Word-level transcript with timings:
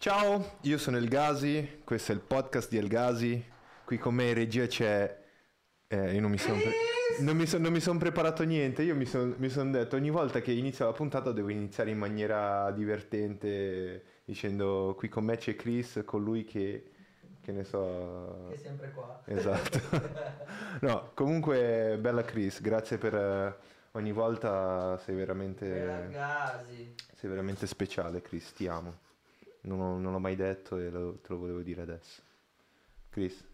Ciao, 0.00 0.56
io 0.62 0.78
sono 0.78 0.96
El 0.96 1.08
Gasi, 1.08 1.82
questo 1.84 2.12
è 2.12 2.14
il 2.14 2.22
podcast 2.22 2.70
di 2.70 2.78
El 2.78 2.88
Gasi. 2.88 3.44
Qui 3.84 3.98
con 3.98 4.14
me 4.14 4.28
in 4.28 4.34
regia 4.34 4.66
c'è... 4.66 5.24
Eh, 5.86 6.14
io 6.14 6.22
non 6.22 6.30
mi 6.30 6.38
sono... 6.38 6.56
pre- 6.56 7.20
non 7.20 7.36
mi, 7.36 7.80
son- 7.80 7.98
preparato 7.98 8.42
niente, 8.44 8.82
io 8.82 8.96
mi 8.96 9.04
sono 9.04 9.34
son 9.48 9.70
detto 9.70 9.96
ogni 9.96 10.08
volta 10.08 10.40
che 10.40 10.52
inizio 10.52 10.86
la 10.86 10.94
puntata 10.94 11.32
devo 11.32 11.50
iniziare 11.50 11.90
in 11.90 11.98
maniera 11.98 12.70
divertente 12.70 14.22
dicendo 14.24 14.94
qui 14.96 15.10
con 15.10 15.24
me 15.24 15.36
c'è 15.36 15.54
Chris, 15.54 16.00
con 16.06 16.24
lui 16.24 16.44
che... 16.44 16.92
che 17.42 17.52
ne 17.52 17.64
so... 17.64 18.46
Che 18.48 18.54
è 18.54 18.56
sempre 18.56 18.92
qua. 18.92 19.20
Esatto. 19.26 19.80
no, 20.80 21.10
comunque 21.12 21.98
bella 22.00 22.22
Chris, 22.22 22.62
grazie 22.62 22.96
per... 22.96 23.14
eh, 23.14 23.54
ogni 23.90 24.12
volta 24.12 24.96
sei 25.04 25.14
veramente... 25.14 25.66
Sei 27.16 27.28
veramente 27.28 27.66
speciale, 27.66 28.22
Chris, 28.22 28.50
ti 28.54 28.66
amo. 28.66 29.08
Non, 29.62 29.80
ho- 29.80 29.98
non 29.98 30.12
l'ho 30.12 30.18
mai 30.18 30.36
detto 30.36 30.78
e 30.78 30.90
lo- 30.90 31.18
te 31.20 31.28
lo 31.28 31.38
volevo 31.38 31.60
dire 31.62 31.82
adesso. 31.82 32.22
Chris. 33.10 33.44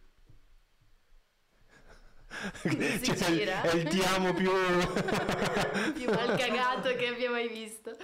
Cioè, 3.02 3.14
gira. 3.16 3.62
È 3.62 3.74
il 3.74 3.88
ti 3.88 4.01
amo 4.02 4.34
più... 4.34 4.50
più 5.95 6.11
mal 6.11 6.37
cagato 6.37 6.95
che 6.97 7.06
abbia 7.09 7.30
mai 7.30 7.48
visto. 7.48 7.97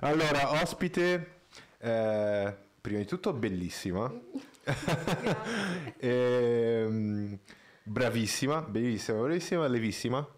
allora, 0.00 0.60
ospite, 0.62 1.42
eh, 1.78 2.56
prima 2.80 2.98
di 2.98 3.06
tutto 3.06 3.32
bellissima. 3.32 4.12
Ehm, 6.00 7.38
bravissima, 7.82 8.60
bellissima, 8.62 9.18
bravissima, 9.20 9.66
levissima. 9.66 10.28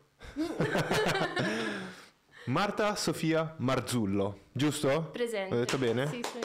Marta 2.50 2.96
Sofia 2.96 3.54
Marzullo, 3.58 4.46
giusto? 4.50 5.10
Presente. 5.12 5.54
Ho 5.54 5.58
detto 5.58 5.78
bene? 5.78 6.08
Sì, 6.08 6.20
sì. 6.20 6.40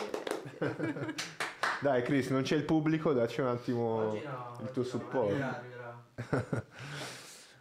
Dai 1.81 2.03
Chris, 2.03 2.29
non 2.29 2.43
c'è 2.43 2.55
il 2.55 2.63
pubblico, 2.63 3.11
dacci 3.11 3.41
un 3.41 3.47
attimo 3.47 4.11
Oggi 4.11 4.21
no. 4.23 4.55
il 4.61 4.69
tuo 4.69 4.83
no, 4.83 4.87
supporto. 4.87 5.63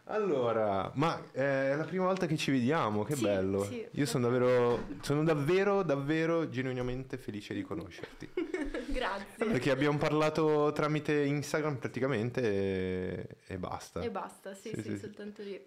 Allora, 0.07 0.91
ma 0.93 1.19
eh, 1.31 1.71
è 1.71 1.75
la 1.75 1.83
prima 1.83 2.05
volta 2.05 2.27
che 2.27 2.37
ci 2.37 2.51
vediamo, 2.51 3.03
che 3.03 3.15
Sì, 3.15 3.23
bello. 3.23 3.63
sì. 3.63 3.83
Io 3.89 4.05
sono 4.05 4.29
davvero, 4.29 4.85
sono 5.01 5.23
davvero, 5.23 5.81
davvero 5.81 6.47
genuinamente 6.47 7.17
felice 7.17 7.55
di 7.55 7.63
conoscerti. 7.63 8.29
Grazie. 8.85 9.45
Perché 9.47 9.71
abbiamo 9.71 9.97
parlato 9.97 10.71
tramite 10.73 11.23
Instagram 11.23 11.77
praticamente 11.77 12.41
e, 12.43 13.27
e 13.47 13.57
basta. 13.57 14.01
E 14.01 14.11
basta, 14.11 14.53
sì, 14.53 14.69
Sì, 14.69 14.75
sì, 14.75 14.81
sì, 14.81 14.89
sì. 14.91 14.97
soltanto 14.99 15.41
lì. 15.41 15.59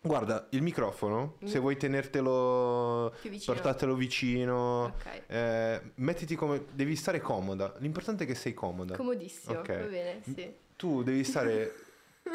Guarda, 0.00 0.46
il 0.50 0.62
microfono, 0.62 1.38
se 1.44 1.58
Mm. 1.58 1.60
vuoi 1.60 1.76
tenertelo, 1.76 3.12
vicino. 3.22 3.52
portatelo 3.52 3.94
vicino, 3.96 4.84
Ok. 4.84 5.22
eh, 5.26 5.80
mettiti 5.96 6.36
come, 6.36 6.66
devi 6.72 6.94
stare 6.94 7.20
comoda. 7.20 7.74
L'importante 7.78 8.22
è 8.22 8.26
che 8.26 8.36
sei 8.36 8.54
comoda. 8.54 8.96
Comodissimo, 8.96 9.58
Ok. 9.58 9.66
va 9.68 9.84
bene, 9.86 10.20
sì. 10.22 10.54
Tu 10.76 11.02
devi 11.02 11.24
stare 11.24 11.74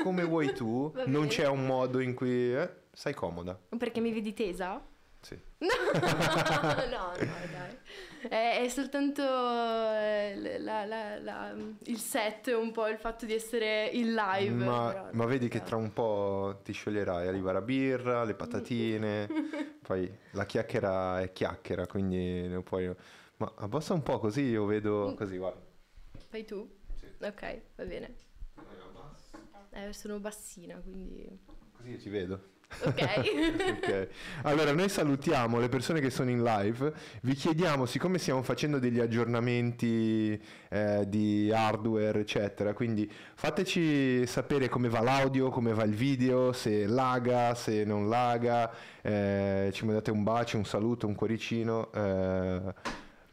come 0.03 0.23
vuoi 0.25 0.53
tu, 0.53 0.91
Va 0.93 1.03
non 1.05 1.21
bene. 1.21 1.27
c'è 1.27 1.47
un 1.47 1.65
modo 1.65 1.99
in 2.01 2.13
cui 2.13 2.53
eh, 2.53 2.69
stai 2.91 3.13
comoda. 3.13 3.57
Perché 3.77 4.01
mi 4.01 4.11
vedi 4.11 4.33
tesa? 4.33 4.81
Sì. 5.21 5.39
No, 5.63 7.11
no, 7.11 7.11
dai. 7.17 7.77
È, 8.29 8.59
è 8.61 8.67
soltanto 8.69 9.21
eh, 9.21 10.57
la- 10.59 10.85
la- 10.85 11.19
la- 11.19 11.55
il 11.85 11.97
set, 11.97 12.47
un 12.47 12.71
po' 12.71 12.87
il 12.87 12.97
fatto 12.97 13.25
di 13.25 13.33
essere 13.33 13.87
in 13.87 14.13
live. 14.13 14.53
Ma, 14.65 14.87
però- 14.87 15.09
ma 15.11 15.25
vedi 15.25 15.47
che 15.49 15.61
tra 15.63 15.75
un 15.75 15.91
po' 15.93 16.61
ti 16.63 16.71
scioglierai, 16.71 17.27
arriva 17.27 17.51
la 17.51 17.61
birra, 17.61 18.23
le 18.23 18.33
patatine, 18.35 19.27
poi 19.81 20.09
la 20.31 20.45
chiacchiera 20.45 21.21
è 21.21 21.31
chiacchiera, 21.31 21.85
quindi 21.87 22.47
non 22.47 22.63
puoi... 22.63 22.93
Ma 23.37 23.51
abbassa 23.57 23.93
un 23.93 24.03
po' 24.03 24.19
così 24.19 24.41
io 24.43 24.65
vedo 24.65 25.13
così, 25.15 25.37
guarda. 25.37 25.59
Fai 26.29 26.45
tu? 26.45 26.69
Sì. 26.95 27.05
Ok, 27.25 27.61
va 27.75 27.83
bene. 27.85 28.15
Eh, 29.71 29.91
sono 29.91 30.19
bassina, 30.19 30.75
quindi... 30.77 31.27
Così 31.75 31.89
io 31.89 31.97
ti 31.97 32.09
vedo. 32.09 32.51
Ok. 32.81 33.01
Ok. 33.83 34.07
Allora, 34.43 34.71
noi 34.73 34.89
salutiamo 34.89 35.59
le 35.59 35.69
persone 35.69 35.99
che 35.99 36.09
sono 36.09 36.29
in 36.29 36.43
live. 36.43 36.93
Vi 37.21 37.33
chiediamo, 37.33 37.85
siccome 37.85 38.17
stiamo 38.17 38.41
facendo 38.43 38.79
degli 38.79 38.99
aggiornamenti 38.99 40.39
eh, 40.69 41.03
di 41.07 41.51
hardware, 41.53 42.19
eccetera, 42.21 42.73
quindi 42.73 43.09
fateci 43.35 44.25
sapere 44.25 44.69
come 44.69 44.89
va 44.89 45.01
l'audio, 45.01 45.49
come 45.49 45.73
va 45.73 45.83
il 45.83 45.93
video, 45.93 46.53
se 46.53 46.85
laga, 46.87 47.53
se 47.55 47.83
non 47.83 48.07
laga. 48.09 48.71
eh, 49.01 49.69
ci 49.73 49.85
mandate 49.85 50.11
un 50.11 50.23
bacio, 50.23 50.57
un 50.57 50.65
saluto, 50.65 51.07
un 51.07 51.15
cuoricino. 51.15 51.91
eh, 51.93 52.73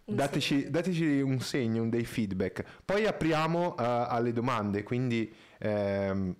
dateci, 0.04 0.70
dateci 0.70 1.20
un 1.20 1.40
segno, 1.40 1.82
un 1.82 1.90
dei 1.90 2.04
feedback. 2.04 2.64
Poi 2.84 3.06
apriamo 3.06 3.76
eh, 3.76 3.82
alle 4.08 4.32
domande, 4.32 4.82
quindi 4.82 5.32
ehm, 5.58 6.34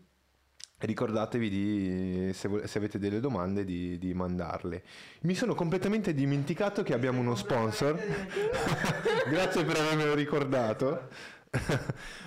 ricordatevi 0.81 1.49
di, 1.51 2.31
se, 2.33 2.49
vo- 2.49 2.67
se 2.67 2.79
avete 2.79 2.99
delle 2.99 3.21
domande 3.21 3.65
di, 3.65 3.99
di 3.99 4.15
mandarle. 4.15 4.83
Mi 5.23 5.35
sono 5.35 5.55
completamente 5.55 6.15
dimenticato 6.15 6.83
che 6.83 6.95
abbiamo 6.95 7.21
uno 7.21 7.35
sponsor. 7.35 7.99
Grazie 9.29 9.65
per 9.65 9.77
avermelo 9.77 10.15
ricordato. 10.15 11.09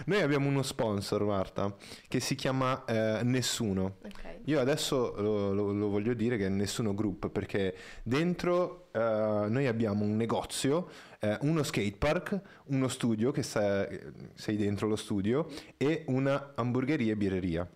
Noi 0.06 0.22
abbiamo 0.22 0.50
uno 0.50 0.64
sponsor, 0.64 1.24
Marta, 1.24 1.74
che 2.08 2.20
si 2.20 2.36
chiama 2.36 2.84
eh, 2.86 3.22
Nessuno. 3.24 3.98
ok. 4.04 4.32
Io 4.46 4.60
adesso 4.60 5.14
lo, 5.22 5.54
lo- 5.54 5.72
lo 5.72 5.88
voglio 5.88 6.14
dire 6.14 6.36
che 6.38 6.48
è 6.48 6.50
Nessuno 6.50 6.94
Group 6.94 7.30
perché 7.30 7.74
dentro 8.04 8.90
eh, 8.92 9.00
noi 9.48 9.68
abbiamo 9.68 10.04
un 10.04 10.18
negozio, 10.18 10.90
eh, 11.20 11.38
uno 11.42 11.64
skatepark, 11.64 12.42
uno 12.66 12.90
studio 12.90 13.32
che 13.32 13.42
sta- 13.42 13.88
sei 14.34 14.58
dentro 14.58 14.90
lo 14.90 14.98
studio 14.98 15.48
e 15.78 16.04
una 16.08 16.52
hamburgeria 16.56 17.14
e 17.14 17.16
birreria. 17.16 17.70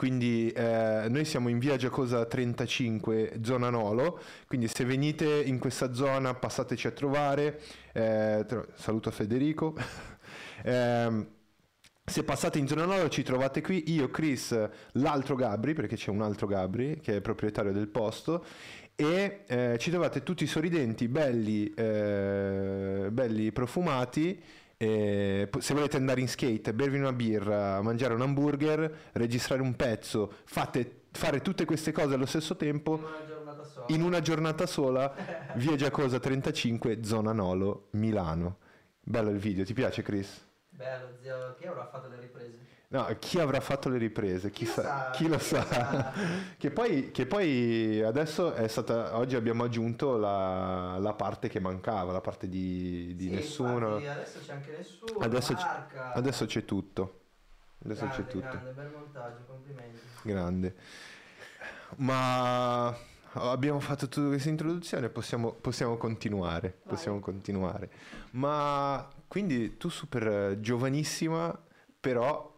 Quindi 0.00 0.50
eh, 0.52 1.08
noi 1.10 1.26
siamo 1.26 1.50
in 1.50 1.58
via 1.58 1.76
Giacosa 1.76 2.24
35, 2.24 3.40
zona 3.42 3.68
Nolo, 3.68 4.18
quindi 4.46 4.66
se 4.66 4.86
venite 4.86 5.26
in 5.42 5.58
questa 5.58 5.92
zona 5.92 6.32
passateci 6.32 6.86
a 6.86 6.90
trovare. 6.92 7.60
Eh, 7.92 8.46
tro- 8.48 8.68
saluto 8.76 9.10
Federico. 9.10 9.76
Ehm, 10.62 11.26
se 12.04 12.22
passate 12.22 12.58
in 12.58 12.66
zona 12.66 12.84
Nolo 12.84 13.08
ci 13.08 13.22
trovate 13.22 13.60
qui, 13.60 13.92
io, 13.92 14.10
Chris, 14.10 14.68
l'altro 14.92 15.34
Gabri, 15.34 15.74
perché 15.74 15.96
c'è 15.96 16.10
un 16.10 16.22
altro 16.22 16.46
Gabri 16.46 16.98
che 17.00 17.16
è 17.16 17.20
proprietario 17.20 17.72
del 17.72 17.88
posto, 17.88 18.44
e 18.94 19.44
eh, 19.46 19.76
ci 19.78 19.90
trovate 19.90 20.22
tutti 20.22 20.46
sorridenti, 20.46 21.08
belli, 21.08 21.72
eh, 21.74 23.08
belli 23.10 23.52
profumati. 23.52 24.42
E 24.82 25.46
po- 25.50 25.60
se 25.60 25.74
volete 25.74 25.98
andare 25.98 26.22
in 26.22 26.28
skate, 26.28 26.72
bervi 26.72 26.96
una 26.98 27.12
birra, 27.12 27.82
mangiare 27.82 28.14
un 28.14 28.22
hamburger, 28.22 29.10
registrare 29.12 29.60
un 29.60 29.76
pezzo, 29.76 30.32
fate, 30.44 31.02
fare 31.10 31.42
tutte 31.42 31.66
queste 31.66 31.92
cose 31.92 32.14
allo 32.14 32.24
stesso 32.24 32.56
tempo 32.56 32.94
In 32.94 33.02
una 33.04 33.26
giornata 33.26 33.64
sola. 33.64 33.86
in 33.88 34.02
una 34.02 34.20
giornata 34.22 34.66
sola, 34.66 35.14
via 35.56 35.76
Giacosa 35.76 36.18
35, 36.18 37.04
zona 37.04 37.32
Nolo, 37.32 37.88
Milano. 37.90 38.56
Bello 39.02 39.28
il 39.28 39.36
video, 39.36 39.64
ti 39.66 39.74
piace 39.74 40.00
Chris? 40.00 40.46
Bello, 40.70 41.08
zio. 41.20 41.56
Chi 41.58 41.66
avrà 41.66 41.86
fatto 41.92 42.08
le 42.08 42.18
riprese? 42.18 42.56
No, 42.92 43.06
chi 43.20 43.38
avrà 43.38 43.60
fatto 43.60 43.88
le 43.88 43.98
riprese? 43.98 44.50
Chi, 44.50 44.64
Chi 44.64 44.66
lo 44.66 44.72
sa, 44.72 44.82
sa, 44.82 45.10
chi 45.12 45.28
lo 45.28 45.38
sa. 45.38 45.64
sa. 45.64 46.12
che, 46.58 46.70
poi, 46.72 47.12
che 47.12 47.24
poi 47.24 48.02
adesso 48.02 48.52
è 48.52 48.66
stata. 48.66 49.16
Oggi 49.16 49.36
abbiamo 49.36 49.62
aggiunto 49.62 50.16
la, 50.16 50.96
la 50.98 51.12
parte 51.14 51.48
che 51.48 51.60
mancava, 51.60 52.10
la 52.10 52.20
parte 52.20 52.48
di, 52.48 53.14
di 53.14 53.28
Sì, 53.28 53.34
nessuno. 53.34 53.98
infatti, 53.98 54.06
adesso 54.08 54.38
c'è 54.44 54.52
anche 54.52 54.74
nessuno. 54.76 55.18
Adesso, 55.20 55.56
adesso 56.14 56.46
c'è 56.46 56.64
tutto. 56.64 57.20
Adesso 57.84 58.06
grande, 58.06 58.22
c'è 58.22 58.26
tutto. 58.28 58.48
Grande, 58.48 58.70
bel 58.72 58.90
montaggio, 58.90 59.44
complimenti. 59.46 60.00
Grande. 60.22 60.74
Ma 61.96 62.88
abbiamo 63.34 63.78
fatto 63.78 64.08
tutta 64.08 64.26
questa 64.28 64.48
introduzione, 64.48 65.08
possiamo, 65.10 65.52
possiamo 65.52 65.96
continuare. 65.96 66.78
Vai. 66.82 66.94
Possiamo 66.96 67.20
continuare. 67.20 67.90
Ma 68.32 69.08
quindi 69.28 69.76
tu 69.76 69.88
super 69.88 70.58
giovanissima, 70.60 71.56
però 72.00 72.49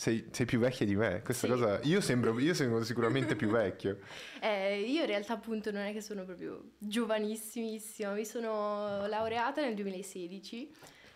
sei, 0.00 0.26
sei 0.30 0.46
più 0.46 0.58
vecchia 0.58 0.86
di 0.86 0.96
me. 0.96 1.20
Questa 1.22 1.46
Sì. 1.46 1.52
cosa. 1.52 1.78
Io 1.82 2.00
sembro, 2.00 2.38
io 2.40 2.54
sembro 2.54 2.82
sicuramente 2.84 3.36
più 3.36 3.50
vecchio. 3.50 3.98
Eh, 4.40 4.80
io 4.80 5.02
in 5.02 5.06
realtà 5.06 5.34
appunto 5.34 5.70
non 5.70 5.82
è 5.82 5.92
che 5.92 6.00
sono 6.00 6.24
proprio 6.24 6.70
giovanissimissima, 6.78 8.12
mi 8.12 8.24
sono 8.24 9.06
laureata 9.06 9.60
nel 9.60 9.74
2016. 9.74 10.72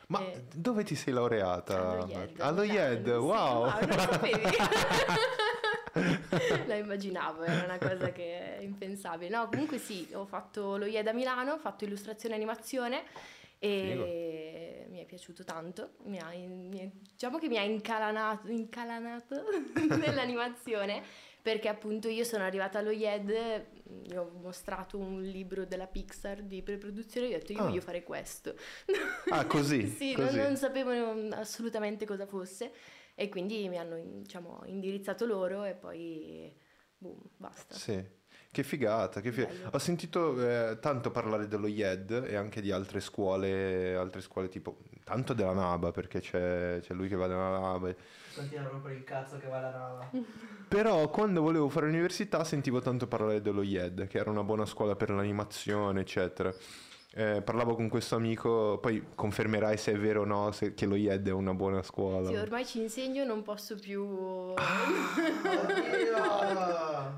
Ma 0.08 0.20
Eh, 0.20 0.44
dove 0.54 0.84
ti 0.84 0.94
sei 0.94 1.14
laureata? 1.14 2.06
allo 2.40 2.62
IED. 2.62 2.74
IED, 2.74 3.04
sì. 3.06 3.10
wow. 3.12 3.64
non 3.70 3.88
lo 3.88 3.98
sapevi? 3.98 4.42
La 6.66 6.74
immaginavo, 6.74 7.44
era 7.44 7.64
una 7.64 7.78
cosa 7.78 8.12
che 8.12 8.58
è 8.58 8.60
impensabile. 8.62 9.30
No, 9.30 9.48
comunque 9.48 9.78
sì, 9.78 10.06
ho 10.12 10.26
fatto 10.26 10.76
lo 10.76 10.84
IED 10.84 11.06
a 11.06 11.12
Milano, 11.12 11.52
ho 11.54 11.58
fatto 11.58 11.84
illustrazione 11.84 12.34
e 12.34 12.36
animazione 12.36 13.04
e 13.64 14.86
mi 14.90 15.00
è 15.00 15.04
piaciuto 15.06 15.42
tanto. 15.44 15.94
Mi 16.04 16.18
ha, 16.18 16.28
mi- 16.28 16.90
diciamo 17.12 17.38
che 17.38 17.48
mi 17.48 17.56
ha 17.58 17.62
incalanato, 17.62 18.48
incalanato 18.50 19.42
nell'animazione. 19.98 21.02
perché 21.44 21.68
appunto 21.68 22.08
io 22.08 22.24
sono 22.24 22.42
arrivata 22.44 22.78
allo 22.78 22.90
IED, 22.90 23.66
gli 24.06 24.14
ho 24.14 24.30
mostrato 24.40 24.96
un 24.98 25.20
libro 25.22 25.66
della 25.66 25.86
Pixar 25.86 26.40
di 26.42 26.62
preproduzione 26.62 27.28
e 27.28 27.34
ho 27.34 27.38
detto 27.38 27.52
io 27.52 27.60
Ah. 27.60 27.64
voglio 27.64 27.80
fare 27.82 28.02
questo. 28.02 28.54
Ah, 29.30 29.44
così, 29.46 29.86
sì, 29.88 30.14
così. 30.14 30.36
Non, 30.36 30.46
non 30.46 30.56
sapevo 30.56 30.90
assolutamente 31.34 32.06
cosa 32.06 32.24
fosse 32.26 32.72
e 33.14 33.28
quindi 33.28 33.68
mi 33.68 33.76
hanno 33.78 33.96
diciamo, 34.22 34.62
indirizzato 34.64 35.26
loro 35.26 35.64
e 35.64 35.74
poi 35.74 36.50
boom, 36.96 37.18
basta. 37.36 37.74
Sì. 37.74 38.02
Che 38.54 38.62
figata, 38.62 39.20
che 39.20 39.32
figata. 39.32 39.70
Ho 39.72 39.78
sentito 39.78 40.40
eh, 40.40 40.78
tanto 40.78 41.10
parlare 41.10 41.48
dello 41.48 41.66
IED 41.66 42.26
e 42.28 42.36
anche 42.36 42.60
di 42.60 42.70
altre 42.70 43.00
scuole, 43.00 43.96
altre 43.96 44.20
scuole 44.20 44.48
tipo, 44.48 44.76
tanto 45.02 45.32
della 45.32 45.52
NABA, 45.52 45.90
perché 45.90 46.20
c'è, 46.20 46.78
c'è 46.80 46.94
lui 46.94 47.08
che 47.08 47.16
va 47.16 47.26
nella 47.26 47.58
NABA. 47.58 47.94
Continua 48.36 48.68
proprio 48.68 48.94
il 48.94 49.02
cazzo 49.02 49.38
che 49.38 49.48
va 49.48 49.58
la 49.58 49.70
rava. 49.72 50.08
Però 50.68 51.10
quando 51.10 51.40
volevo 51.40 51.68
fare 51.68 51.86
l'università 51.86 52.44
sentivo 52.44 52.78
tanto 52.80 53.08
parlare 53.08 53.42
dello 53.42 53.62
IED, 53.62 54.06
che 54.06 54.18
era 54.18 54.30
una 54.30 54.44
buona 54.44 54.66
scuola 54.66 54.94
per 54.94 55.10
l'animazione, 55.10 56.02
eccetera. 56.02 56.54
Eh, 57.16 57.42
parlavo 57.42 57.76
con 57.76 57.88
questo 57.88 58.16
amico, 58.16 58.78
poi 58.80 59.00
confermerai 59.14 59.76
se 59.76 59.92
è 59.92 59.96
vero 59.96 60.22
o 60.22 60.24
no 60.24 60.50
se- 60.50 60.74
che 60.74 60.84
lo 60.84 60.96
IED 60.96 61.28
è 61.28 61.32
una 61.32 61.54
buona 61.54 61.80
scuola. 61.82 62.26
Sì, 62.28 62.34
ormai 62.34 62.66
ci 62.66 62.80
insegno, 62.80 63.22
non 63.24 63.42
posso 63.42 63.76
più... 63.76 64.02
Oddio! 64.04 64.56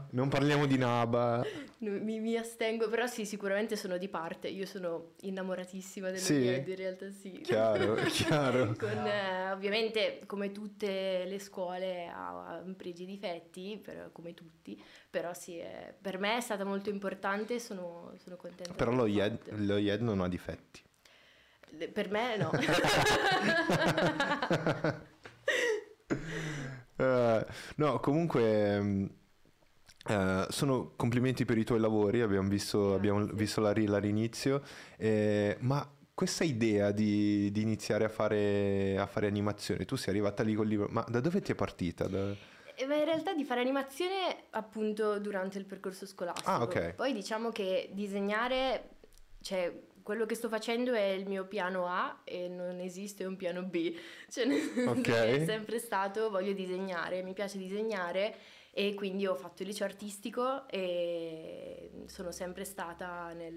Non 0.16 0.28
parliamo 0.28 0.66
di 0.66 0.78
NABA. 0.78 1.44
mi, 1.80 2.20
mi 2.20 2.36
astengo, 2.36 2.88
però 2.88 3.06
sì, 3.06 3.26
sicuramente 3.26 3.76
sono 3.76 3.98
di 3.98 4.08
parte. 4.08 4.48
Io 4.48 4.64
sono 4.64 5.12
innamoratissima 5.22 6.06
dello 6.06 6.20
Sì? 6.20 6.34
IED, 6.34 6.68
in 6.68 6.76
realtà 6.76 7.10
sì. 7.10 7.32
Chiaro, 7.42 7.94
chiaro. 8.08 8.74
Con, 8.78 9.06
eh, 9.06 9.50
ovviamente, 9.52 10.20
come 10.26 10.52
tutte 10.52 11.24
le 11.26 11.38
scuole, 11.38 12.06
ha, 12.06 12.28
ha 12.56 12.62
pregi 12.74 13.02
e 13.02 13.06
difetti, 13.06 13.78
per- 13.82 14.08
come 14.12 14.32
tutti, 14.32 14.80
però 15.16 15.32
sì, 15.32 15.58
eh, 15.58 15.94
per 15.98 16.18
me 16.18 16.36
è 16.36 16.40
stata 16.42 16.64
molto 16.64 16.90
importante 16.90 17.54
e 17.54 17.58
sono, 17.58 18.12
sono 18.22 18.36
contenta. 18.36 18.74
Però 18.74 18.90
lo 18.90 19.06
fatto. 19.06 19.50
lo 19.54 19.78
IED 19.78 20.02
non 20.02 20.20
ha 20.20 20.28
difetti. 20.28 20.82
Per 21.90 22.10
me 22.10 22.36
no. 22.36 22.50
Eh, 26.98 27.46
no, 27.76 28.00
comunque 28.00 29.10
eh, 30.08 30.46
sono 30.48 30.92
complimenti 30.96 31.44
per 31.44 31.58
i 31.58 31.64
tuoi 31.64 31.78
lavori, 31.78 32.22
abbiamo 32.22 32.48
visto, 32.48 32.94
abbiamo 32.94 33.26
visto 33.26 33.60
la 33.60 33.74
reel 33.74 33.92
all'inizio, 33.92 34.62
eh, 34.96 35.58
ma 35.60 35.86
questa 36.14 36.44
idea 36.44 36.92
di, 36.92 37.50
di 37.52 37.60
iniziare 37.60 38.04
a 38.04 38.08
fare, 38.08 38.96
a 38.96 39.04
fare 39.04 39.26
animazione, 39.26 39.84
tu 39.84 39.96
sei 39.96 40.14
arrivata 40.14 40.42
lì 40.42 40.54
col 40.54 40.68
libro, 40.68 40.88
ma 40.90 41.04
da 41.06 41.20
dove 41.20 41.42
ti 41.42 41.52
è 41.52 41.54
partita? 41.54 42.06
Da- 42.06 42.54
Eh, 42.78 42.86
beh, 42.86 42.98
in 42.98 43.04
realtà 43.04 43.32
di 43.32 43.44
fare 43.44 43.60
animazione 43.60 44.44
appunto 44.50 45.18
durante 45.18 45.58
il 45.58 45.64
percorso 45.64 46.06
scolastico. 46.06 46.48
Ah, 46.50 46.62
ok. 46.62 46.94
Poi 46.94 47.12
diciamo 47.14 47.50
che 47.50 47.88
disegnare, 47.92 48.90
cioè 49.40 49.72
quello 50.02 50.26
che 50.26 50.34
sto 50.34 50.48
facendo 50.48 50.92
è 50.92 51.02
il 51.08 51.26
mio 51.26 51.46
piano 51.46 51.86
A 51.88 52.20
e 52.22 52.48
non 52.48 52.78
esiste 52.78 53.24
un 53.24 53.36
piano 53.36 53.62
B. 53.62 53.96
Cioè 54.30 54.44
nel 54.44 54.60
senso 54.60 54.90
Ok. 54.90 55.00
che 55.00 55.36
è 55.36 55.44
sempre 55.44 55.78
stato 55.78 56.30
voglio 56.30 56.52
disegnare, 56.52 57.22
mi 57.22 57.32
piace 57.32 57.58
disegnare 57.58 58.36
e 58.78 58.92
quindi 58.92 59.26
ho 59.26 59.34
fatto 59.34 59.62
il 59.62 59.68
liceo 59.68 59.86
artistico 59.86 60.68
e 60.68 61.90
sono 62.04 62.30
sempre 62.30 62.66
stata 62.66 63.32
nel, 63.32 63.54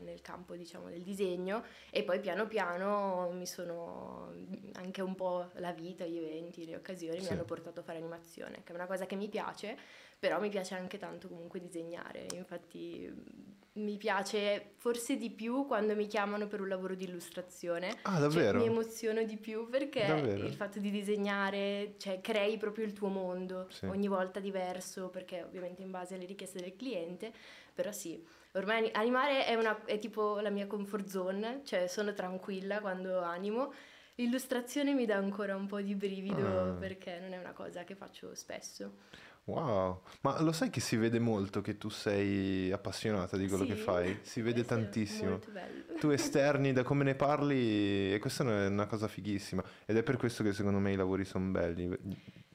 nel 0.00 0.22
campo 0.22 0.56
diciamo 0.56 0.88
del 0.88 1.02
disegno 1.02 1.62
e 1.90 2.02
poi 2.04 2.20
piano 2.20 2.46
piano 2.46 3.28
mi 3.34 3.46
sono 3.46 4.32
anche 4.72 5.02
un 5.02 5.14
po' 5.14 5.50
la 5.56 5.72
vita, 5.72 6.06
gli 6.06 6.16
eventi, 6.16 6.64
le 6.64 6.76
occasioni 6.76 7.20
Sì. 7.20 7.26
mi 7.26 7.32
hanno 7.34 7.44
portato 7.44 7.80
a 7.80 7.82
fare 7.82 7.98
animazione, 7.98 8.62
che 8.64 8.72
è 8.72 8.74
una 8.74 8.86
cosa 8.86 9.04
che 9.04 9.14
mi 9.14 9.28
piace, 9.28 9.76
però 10.22 10.38
mi 10.40 10.50
piace 10.50 10.76
anche 10.76 10.98
tanto 10.98 11.26
comunque 11.26 11.58
disegnare, 11.58 12.26
infatti 12.34 13.10
mm, 13.10 13.82
mi 13.82 13.96
piace 13.96 14.74
forse 14.76 15.16
di 15.16 15.30
più 15.30 15.66
quando 15.66 15.96
mi 15.96 16.06
chiamano 16.06 16.46
per 16.46 16.60
un 16.60 16.68
lavoro 16.68 16.94
di 16.94 17.02
illustrazione. 17.02 17.88
Ah, 18.02 18.12
Cioè, 18.12 18.20
davvero? 18.20 18.58
mi 18.60 18.66
emoziono 18.66 19.24
di 19.24 19.36
più 19.36 19.68
perché 19.68 20.06
Davvero? 20.06 20.44
il 20.44 20.52
fatto 20.52 20.78
di 20.78 20.92
disegnare, 20.92 21.94
cioè 21.98 22.20
crei 22.20 22.56
proprio 22.56 22.84
il 22.84 22.92
tuo 22.92 23.08
mondo, 23.08 23.66
Sì. 23.70 23.86
ogni 23.86 24.06
volta 24.06 24.38
diverso, 24.38 25.08
perché 25.08 25.42
ovviamente 25.42 25.82
in 25.82 25.90
base 25.90 26.14
alle 26.14 26.26
richieste 26.26 26.60
del 26.60 26.76
cliente, 26.76 27.32
però 27.74 27.90
sì, 27.90 28.24
ormai 28.52 28.76
ani- 28.78 28.90
animare 28.92 29.44
è, 29.44 29.56
una- 29.56 29.84
è 29.86 29.98
tipo 29.98 30.38
la 30.38 30.50
mia 30.50 30.68
comfort 30.68 31.06
zone, 31.08 31.62
cioè 31.64 31.88
sono 31.88 32.12
tranquilla 32.12 32.78
quando 32.80 33.18
animo. 33.22 33.72
L'illustrazione 34.16 34.92
mi 34.92 35.04
dà 35.06 35.16
ancora 35.16 35.56
un 35.56 35.66
po' 35.66 35.80
di 35.80 35.96
brivido 35.96 36.46
Ah. 36.46 36.72
perché 36.78 37.18
non 37.18 37.32
è 37.32 37.38
una 37.38 37.52
cosa 37.52 37.82
che 37.82 37.96
faccio 37.96 38.36
spesso. 38.36 38.98
Wow, 39.44 40.02
ma 40.20 40.40
lo 40.40 40.52
sai 40.52 40.70
che 40.70 40.78
si 40.78 40.96
vede 40.96 41.18
molto 41.18 41.60
che 41.60 41.76
tu 41.76 41.88
sei 41.88 42.70
appassionata 42.70 43.36
di 43.36 43.48
quello 43.48 43.64
che 43.64 43.74
Sì, 43.74 43.80
fai? 43.82 44.18
Si 44.22 44.40
vede 44.40 44.64
tantissimo. 44.64 45.40
Tu 45.98 46.10
esterni 46.10 46.72
da 46.72 46.84
come 46.84 47.02
ne 47.02 47.16
parli 47.16 48.14
e 48.14 48.18
questa 48.20 48.44
è 48.44 48.66
una 48.68 48.86
cosa 48.86 49.08
fighissima 49.08 49.62
ed 49.84 49.96
è 49.96 50.02
per 50.04 50.16
questo 50.16 50.44
che 50.44 50.52
secondo 50.52 50.78
me 50.78 50.92
i 50.92 50.96
lavori 50.96 51.24
sono 51.24 51.50
belli. 51.50 51.90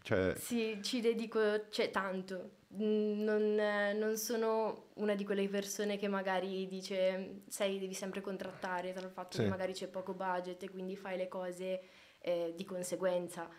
Cioè, 0.02 0.36
Sì, 0.38 0.80
ci 0.82 1.02
dedico, 1.02 1.68
cioè 1.70 1.92
tanto. 1.92 2.52
Non, 2.70 3.56
non 3.56 4.16
sono 4.16 4.88
una 4.96 5.16
di 5.16 5.26
quelle 5.26 5.48
persone 5.50 5.98
che 5.98 6.08
magari 6.08 6.68
dice, 6.68 7.42
sai, 7.50 7.80
devi 7.80 7.94
sempre 7.94 8.22
contrattare 8.22 8.94
tra 8.94 9.06
il 9.06 9.12
fatto 9.12 9.36
Sì. 9.36 9.44
che 9.44 9.50
magari 9.50 9.74
c'è 9.74 9.88
poco 9.88 10.14
budget 10.14 10.64
e 10.64 10.70
quindi 10.70 10.96
fai 10.96 11.18
le 11.18 11.28
cose 11.28 11.82
eh, 12.20 12.54
di 12.56 12.64
conseguenza. 12.64 13.50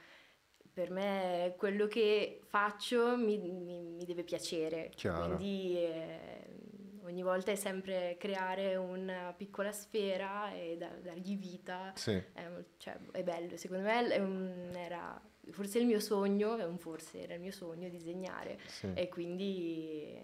Per 0.78 0.92
me 0.92 1.54
quello 1.58 1.88
che 1.88 2.38
faccio 2.46 3.16
mi, 3.16 3.36
mi- 3.36 3.82
mi 3.82 4.04
deve 4.04 4.22
piacere, 4.22 4.92
Chiaro. 4.94 5.34
quindi 5.34 5.75
eh, 5.76 6.54
ogni 7.02 7.22
volta 7.25 7.50
è 7.50 7.56
sempre 7.56 8.14
creare 8.16 8.76
una 8.76 9.34
piccola 9.36 9.72
sfera 9.72 10.52
e 10.54 10.76
da- 10.76 10.94
dargli 11.02 11.36
vita. 11.36 11.90
sì, 11.96 12.12
È, 12.32 12.48
cioè, 12.76 12.96
è 13.10 13.25
bello, 13.25 13.56
secondo 13.56 13.82
me 13.82 14.06
è 14.06 14.20
un- 14.20 14.70
era 14.72 15.20
forse 15.50 15.80
il 15.80 15.86
mio 15.86 15.98
sogno, 15.98 16.56
è 16.56 16.64
un 16.64 16.78
forse 16.78 17.22
era 17.24 17.34
il 17.34 17.40
mio 17.40 17.50
sogno 17.50 17.88
disegnare 17.88 18.60
sì. 18.69 18.88
e 18.94 19.08
quindi 19.08 20.16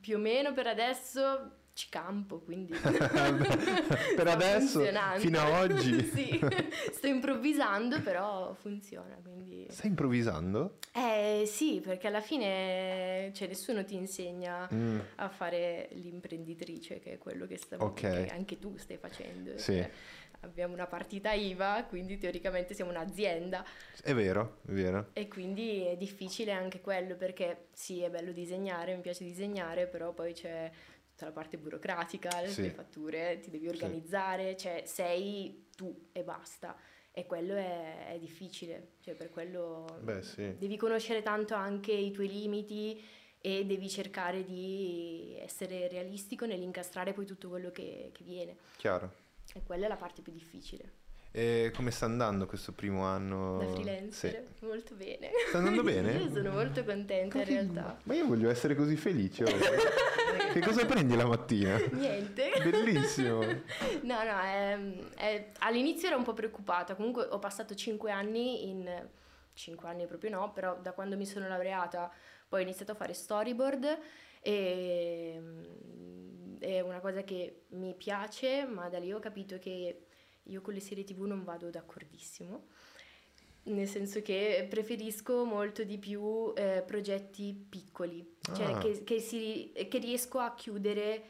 più 0.00 0.16
o 0.16 0.18
meno 0.18 0.52
per 0.52 0.66
adesso 0.66 1.58
ci 1.82 1.88
campo, 1.88 2.38
quindi 2.38 2.72
per 4.14 4.28
adesso, 4.28 4.84
fino 5.16 5.40
a 5.40 5.60
oggi. 5.60 6.00
sì, 6.06 6.40
sto 6.92 7.06
improvvisando 7.08 8.00
però 8.00 8.54
funziona, 8.54 9.16
quindi... 9.20 9.66
Stai 9.68 9.88
improvvisando? 9.88 10.78
Eh 10.92 11.42
sì, 11.46 11.80
perché 11.82 12.06
alla 12.06 12.20
fine 12.20 13.30
cioè, 13.34 13.48
nessuno 13.48 13.84
ti 13.84 13.96
insegna 13.96 14.68
Mm, 14.72 15.00
a 15.16 15.28
fare 15.28 15.88
l'imprenditrice, 15.92 17.00
che 17.00 17.12
è 17.14 17.18
quello 17.18 17.46
che, 17.46 17.56
sta- 17.56 17.76
Ok. 17.78 18.00
che 18.00 18.26
anche 18.30 18.58
tu 18.58 18.76
stai 18.76 18.96
facendo. 18.96 19.58
Sì. 19.58 19.72
Cioè, 19.72 19.90
abbiamo 20.40 20.74
una 20.74 20.86
partita 20.86 21.32
IVA, 21.32 21.84
quindi 21.88 22.18
teoricamente 22.18 22.74
siamo 22.74 22.90
un'azienda 22.90 23.64
è 24.02 24.12
vero, 24.14 24.58
è 24.66 24.72
vero. 24.72 25.10
e 25.12 25.28
quindi 25.28 25.84
è 25.84 25.96
difficile 25.96 26.50
anche 26.52 26.80
quello 26.80 27.14
perché 27.14 27.66
sì, 27.72 28.02
è 28.02 28.10
bello 28.10 28.32
disegnare, 28.32 28.94
mi 28.94 29.02
piace 29.02 29.24
disegnare, 29.24 29.86
però 29.86 30.12
poi 30.12 30.32
c'è 30.32 30.70
tutta 31.22 31.26
la 31.26 31.32
parte 31.32 31.56
burocratica, 31.58 32.40
le 32.40 32.48
Sì. 32.48 32.68
fatture, 32.70 33.38
ti 33.40 33.50
devi 33.50 33.68
organizzare, 33.68 34.56
cioè 34.56 34.82
sei 34.84 35.68
tu 35.76 36.08
e 36.12 36.24
basta. 36.24 36.76
E 37.12 37.26
quello 37.26 37.54
è, 37.54 38.08
è 38.14 38.18
difficile, 38.18 38.92
cioè 39.00 39.14
per 39.14 39.30
quello 39.30 39.84
Beh, 40.00 40.22
sì. 40.22 40.56
devi 40.56 40.76
conoscere 40.76 41.22
tanto 41.22 41.54
anche 41.54 41.92
i 41.92 42.10
tuoi 42.10 42.28
limiti 42.28 43.00
e 43.38 43.66
devi 43.66 43.88
cercare 43.88 44.44
di 44.44 45.36
essere 45.38 45.88
realistico 45.88 46.46
nell'incastrare 46.46 47.12
poi 47.12 47.26
tutto 47.26 47.48
quello 47.48 47.70
che, 47.70 48.10
che 48.12 48.24
viene. 48.24 48.56
Chiaro. 48.76 49.12
E 49.54 49.62
quella 49.62 49.84
è 49.86 49.88
la 49.88 49.96
parte 49.96 50.22
più 50.22 50.32
difficile. 50.32 51.00
E 51.34 51.72
come 51.74 51.90
sta 51.90 52.04
andando 52.04 52.44
questo 52.46 52.72
primo 52.72 53.04
anno? 53.04 53.56
Da 53.58 53.66
freelancer, 53.68 54.44
Sì. 54.58 54.66
molto 54.66 54.94
bene. 54.94 55.30
Sta 55.48 55.58
andando 55.58 55.82
bene? 55.82 56.12
Io 56.20 56.30
sono 56.30 56.50
molto 56.50 56.84
contenta 56.84 57.38
in 57.38 57.44
realtà. 57.46 57.98
Ma 58.02 58.14
io 58.14 58.26
voglio 58.26 58.50
essere 58.50 58.74
così 58.74 58.96
felice. 58.96 59.44
che 60.52 60.60
cosa 60.60 60.84
prendi 60.84 61.16
la 61.16 61.24
mattina? 61.24 61.78
Niente. 61.92 62.50
Bellissimo. 62.62 63.40
No, 64.02 64.22
no, 64.24 64.42
ehm, 64.42 65.14
è- 65.14 65.52
all'inizio 65.60 66.08
ero 66.08 66.16
un 66.18 66.24
po' 66.24 66.34
preoccupata, 66.34 66.94
comunque 66.94 67.24
ho 67.24 67.38
passato 67.38 67.74
5 67.74 68.10
anni 68.10 68.68
in... 68.68 69.08
5 69.54 69.88
anni 69.88 70.06
proprio 70.06 70.30
no, 70.30 70.52
però 70.52 70.78
da 70.80 70.92
quando 70.92 71.16
mi 71.16 71.26
sono 71.26 71.46
laureata 71.46 72.10
poi 72.48 72.60
ho 72.60 72.62
iniziato 72.62 72.92
a 72.92 72.94
fare 72.94 73.12
storyboard 73.12 73.98
e 74.40 75.36
mm, 75.38 76.56
è 76.58 76.80
una 76.80 77.00
cosa 77.00 77.22
che 77.22 77.62
mi 77.70 77.94
piace, 77.94 78.66
ma 78.66 78.88
da 78.88 78.98
lì 78.98 79.12
ho 79.12 79.18
capito 79.18 79.58
che 79.58 80.06
io 80.44 80.60
con 80.60 80.74
le 80.74 80.80
serie 80.80 81.04
tv 81.04 81.22
non 81.22 81.44
vado 81.44 81.70
d'accordissimo. 81.70 82.66
Nel 83.64 83.86
senso 83.86 84.22
che 84.22 84.66
preferisco 84.68 85.44
molto 85.44 85.84
di 85.84 85.96
più 85.98 86.52
eh, 86.56 86.82
progetti 86.84 87.54
piccoli, 87.54 88.36
cioè 88.40 88.72
Ah. 88.72 88.78
che, 88.78 89.04
che 89.04 89.20
si- 89.20 89.72
che 89.88 89.98
riesco 89.98 90.38
a 90.38 90.52
chiudere 90.54 91.22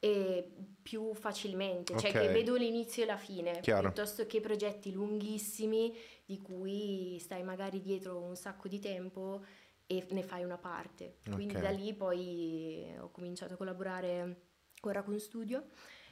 eh, 0.00 0.52
più 0.82 1.14
facilmente, 1.14 1.96
cioè 1.98 2.10
Ok. 2.10 2.20
che 2.20 2.28
vedo 2.28 2.54
l'inizio 2.54 3.02
e 3.02 3.06
la 3.06 3.16
fine, 3.16 3.60
Chiaro. 3.60 3.90
piuttosto 3.90 4.26
che 4.26 4.40
progetti 4.40 4.92
lunghissimi 4.92 5.96
di 6.24 6.38
cui 6.38 7.18
stai 7.18 7.42
magari 7.42 7.80
dietro 7.80 8.20
un 8.20 8.36
sacco 8.36 8.68
di 8.68 8.78
tempo 8.78 9.42
e 9.86 10.06
ne 10.10 10.22
fai 10.22 10.44
una 10.44 10.58
parte. 10.58 11.16
Quindi 11.32 11.54
Ok. 11.56 11.62
da 11.62 11.70
lì 11.70 11.94
poi 11.94 12.84
ho 13.00 13.10
cominciato 13.10 13.54
a 13.54 13.56
collaborare 13.56 14.42
con 14.80 14.92
Raccoon 14.92 15.18
Studio 15.18 15.64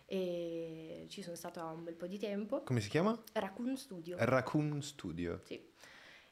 e 0.06 1.06
ci 1.08 1.23
sono 1.23 1.37
stata 1.37 1.64
un 1.66 1.84
bel 1.84 1.94
po' 1.94 2.06
di 2.06 2.18
tempo. 2.18 2.62
Come 2.62 2.80
si 2.80 2.88
chiama? 2.88 3.18
Raccoon 3.32 3.76
Studio. 3.76 4.16
Raccoon 4.18 4.82
Studio. 4.82 5.40
Sì, 5.44 5.73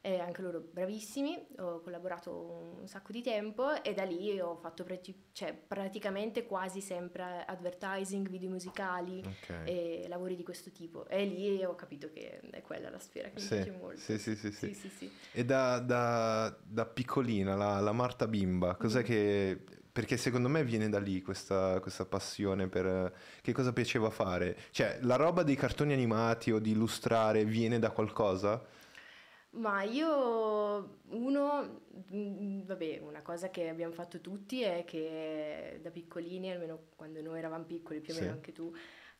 e 0.05 0.19
anche 0.19 0.41
loro 0.41 0.59
bravissimi, 0.59 1.47
ho 1.59 1.79
collaborato 1.79 2.75
un 2.79 2.87
sacco 2.87 3.13
di 3.13 3.21
tempo 3.21 3.81
e 3.81 3.93
da 3.93 4.03
lì 4.03 4.37
ho 4.39 4.55
fatto 4.57 4.83
prati- 4.83 5.27
cioè, 5.31 5.53
praticamente 5.53 6.45
quasi 6.45 6.81
sempre 6.81 7.45
advertising, 7.45 8.27
video 8.29 8.49
musicali 8.49 9.23
Ok. 9.25 9.61
e 9.63 10.05
lavori 10.09 10.35
di 10.35 10.43
questo 10.43 10.71
tipo. 10.71 11.07
E 11.07 11.23
lì 11.25 11.63
ho 11.63 11.73
capito 11.75 12.09
che 12.11 12.41
è 12.51 12.61
quella 12.61 12.89
la 12.89 12.99
sfera 12.99 13.29
che 13.29 13.39
Sì, 13.39 13.55
mi 13.55 13.61
piace 13.63 13.79
molto. 13.79 13.99
sì, 13.99 14.17
sì, 14.19 14.35
sì, 14.35 14.51
sì. 14.51 14.67
sì, 14.67 14.73
sì, 14.73 14.89
sì. 14.89 15.11
E 15.31 15.45
da, 15.45 15.79
da- 15.79 16.53
da 16.61 16.85
piccolina, 16.85 17.55
la, 17.55 17.79
la 17.79 17.93
Marta 17.93 18.27
bimba, 18.27 18.75
cos'è 18.75 18.99
Mm. 18.99 19.03
che... 19.05 19.63
Perché 19.93 20.17
secondo 20.17 20.49
me 20.49 20.63
viene 20.63 20.89
da 20.89 20.99
lì 20.99 21.21
questa, 21.21 21.79
questa 21.79 22.05
passione 22.05 22.67
per... 22.67 23.15
Che 23.41 23.51
cosa 23.53 23.71
piaceva 23.73 24.09
fare? 24.09 24.57
Cioè, 24.71 24.99
la 25.03 25.15
roba 25.15 25.43
dei 25.43 25.55
cartoni 25.55 25.93
animati 25.93 26.51
o 26.51 26.59
di 26.59 26.71
illustrare 26.71 27.45
viene 27.45 27.79
da 27.79 27.91
qualcosa? 27.91 28.61
Ma 29.51 29.83
io, 29.83 30.97
uno, 31.09 31.81
mm, 32.11 32.61
vabbè, 32.63 32.99
una 33.03 33.21
cosa 33.21 33.51
che 33.51 33.69
abbiamo 33.69 33.93
fatto 33.93 34.19
tutti 34.19 34.61
è 34.63 34.83
che 34.83 35.79
da 35.83 35.91
piccolini, 35.91 36.51
almeno 36.51 36.87
quando 36.95 37.21
noi 37.21 37.37
eravamo 37.37 37.63
piccoli, 37.63 38.01
più 38.01 38.13
o 38.13 38.15
meno 38.15 38.31
Sì. 38.31 38.31
anche 38.31 38.51
tu, 38.51 38.73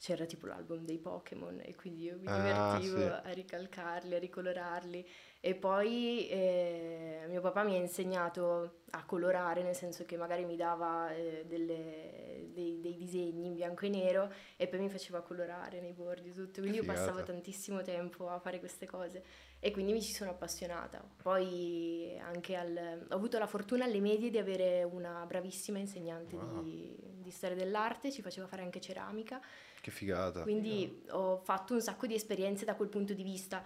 c'era 0.04 0.26
tipo 0.26 0.48
l'album 0.48 0.84
dei 0.84 0.98
Pokémon 0.98 1.62
e 1.64 1.76
quindi 1.76 2.04
io 2.04 2.18
mi 2.20 2.28
Ah, 2.28 2.78
divertivo 2.78 2.98
sì. 2.98 3.04
a 3.06 3.30
ricalcarli, 3.32 4.14
a 4.16 4.20
ricolorarli. 4.20 5.08
E 5.40 5.56
poi 5.56 6.28
eh, 6.30 7.24
mio 7.30 7.40
papà 7.40 7.64
mi 7.64 7.76
ha 7.76 7.80
insegnato 7.80 8.82
a 8.92 9.06
colorare, 9.06 9.64
nel 9.64 9.76
senso 9.76 10.04
che 10.04 10.18
magari 10.18 10.44
mi 10.44 10.58
dava 10.58 11.14
eh, 11.14 11.46
delle- 11.48 12.50
dei, 12.52 12.82
dei 12.82 12.96
disegni 12.98 13.46
in 13.48 13.54
bianco 13.56 13.86
e 13.86 13.90
nero 13.90 14.30
e 14.58 14.68
poi 14.68 14.80
mi 14.80 14.90
faceva 14.90 15.22
colorare 15.22 15.80
nei 15.80 15.94
bordi 15.94 16.30
e 16.30 16.34
tutto. 16.34 16.60
Quindi 16.60 16.80
io 16.80 16.84
passavo 16.84 17.24
tantissimo 17.24 17.82
tempo 17.82 18.28
a 18.30 18.40
fare 18.40 18.60
queste 18.60 18.86
cose 18.86 19.24
e 19.60 19.72
quindi 19.72 19.94
mi 19.94 20.02
ci 20.02 20.12
sono 20.14 20.32
appassionata. 20.32 21.02
Poi 21.22 22.18
anche 22.20 22.56
al, 22.58 23.08
ho 23.10 23.16
avuto 23.16 23.40
la 23.40 23.48
fortuna 23.48 23.86
alle 23.86 24.02
medie 24.02 24.30
di 24.30 24.38
avere 24.38 24.84
una 24.84 25.26
bravissima 25.26 25.78
insegnante 25.80 26.36
Wow. 26.36 26.62
di, 26.64 26.94
di 27.22 27.32
storia 27.32 27.56
dell'arte, 27.56 28.12
ci 28.12 28.22
faceva 28.22 28.48
fare 28.48 28.62
anche 28.64 28.80
ceramica, 28.82 29.42
Che 29.84 29.92
figata. 29.92 30.44
quindi 30.44 31.04
ho 31.10 31.40
fatto 31.40 31.74
un 31.74 31.82
sacco 31.82 32.08
di 32.08 32.14
esperienze 32.14 32.64
da 32.64 32.76
quel 32.76 32.88
punto 32.88 33.14
di 33.14 33.22
vista 33.22 33.66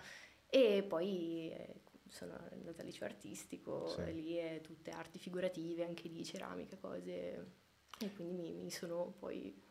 e 0.50 0.82
poi 0.82 1.52
eh, 1.52 1.76
sono 2.10 2.34
andata 2.54 2.82
al 2.82 2.88
liceo 2.88 3.06
artistico 3.06 3.86
Sì. 3.88 4.14
lì 4.16 4.34
è 4.34 4.60
tutte 4.64 4.90
arti 4.90 5.20
figurative, 5.20 5.86
anche 5.86 6.08
lì 6.08 6.26
ceramica, 6.26 6.76
cose 6.78 7.52
e 8.00 8.12
quindi 8.16 8.34
mi, 8.34 8.52
mi 8.54 8.72
sono 8.72 9.14
poi, 9.20 9.62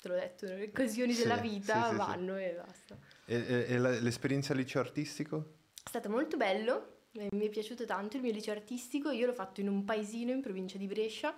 te 0.00 0.08
l'ho 0.08 0.14
detto, 0.14 0.46
le 0.46 0.64
occasioni 0.64 1.12
Sì, 1.12 1.22
della 1.22 1.36
vita 1.36 1.88
sì, 1.90 1.94
vanno 1.94 2.36
e 2.36 2.54
basta. 2.54 2.98
E, 3.24 3.36
e- 3.36 3.66
e 3.68 3.78
la- 3.78 4.00
l'esperienza 4.00 4.54
al 4.54 4.58
liceo 4.58 4.80
artistico? 4.80 5.54
È 5.84 5.88
stato 5.88 6.08
molto 6.08 6.36
bello, 6.36 7.02
mi 7.12 7.46
è 7.46 7.48
piaciuto 7.48 7.84
tanto 7.84 8.16
il 8.16 8.24
mio 8.24 8.32
liceo 8.32 8.54
artistico, 8.54 9.10
io 9.10 9.26
l'ho 9.26 9.32
fatto 9.34 9.60
in 9.60 9.68
un 9.68 9.84
paesino 9.84 10.32
in 10.32 10.40
provincia 10.42 10.78
di 10.78 10.86
Brescia, 10.88 11.32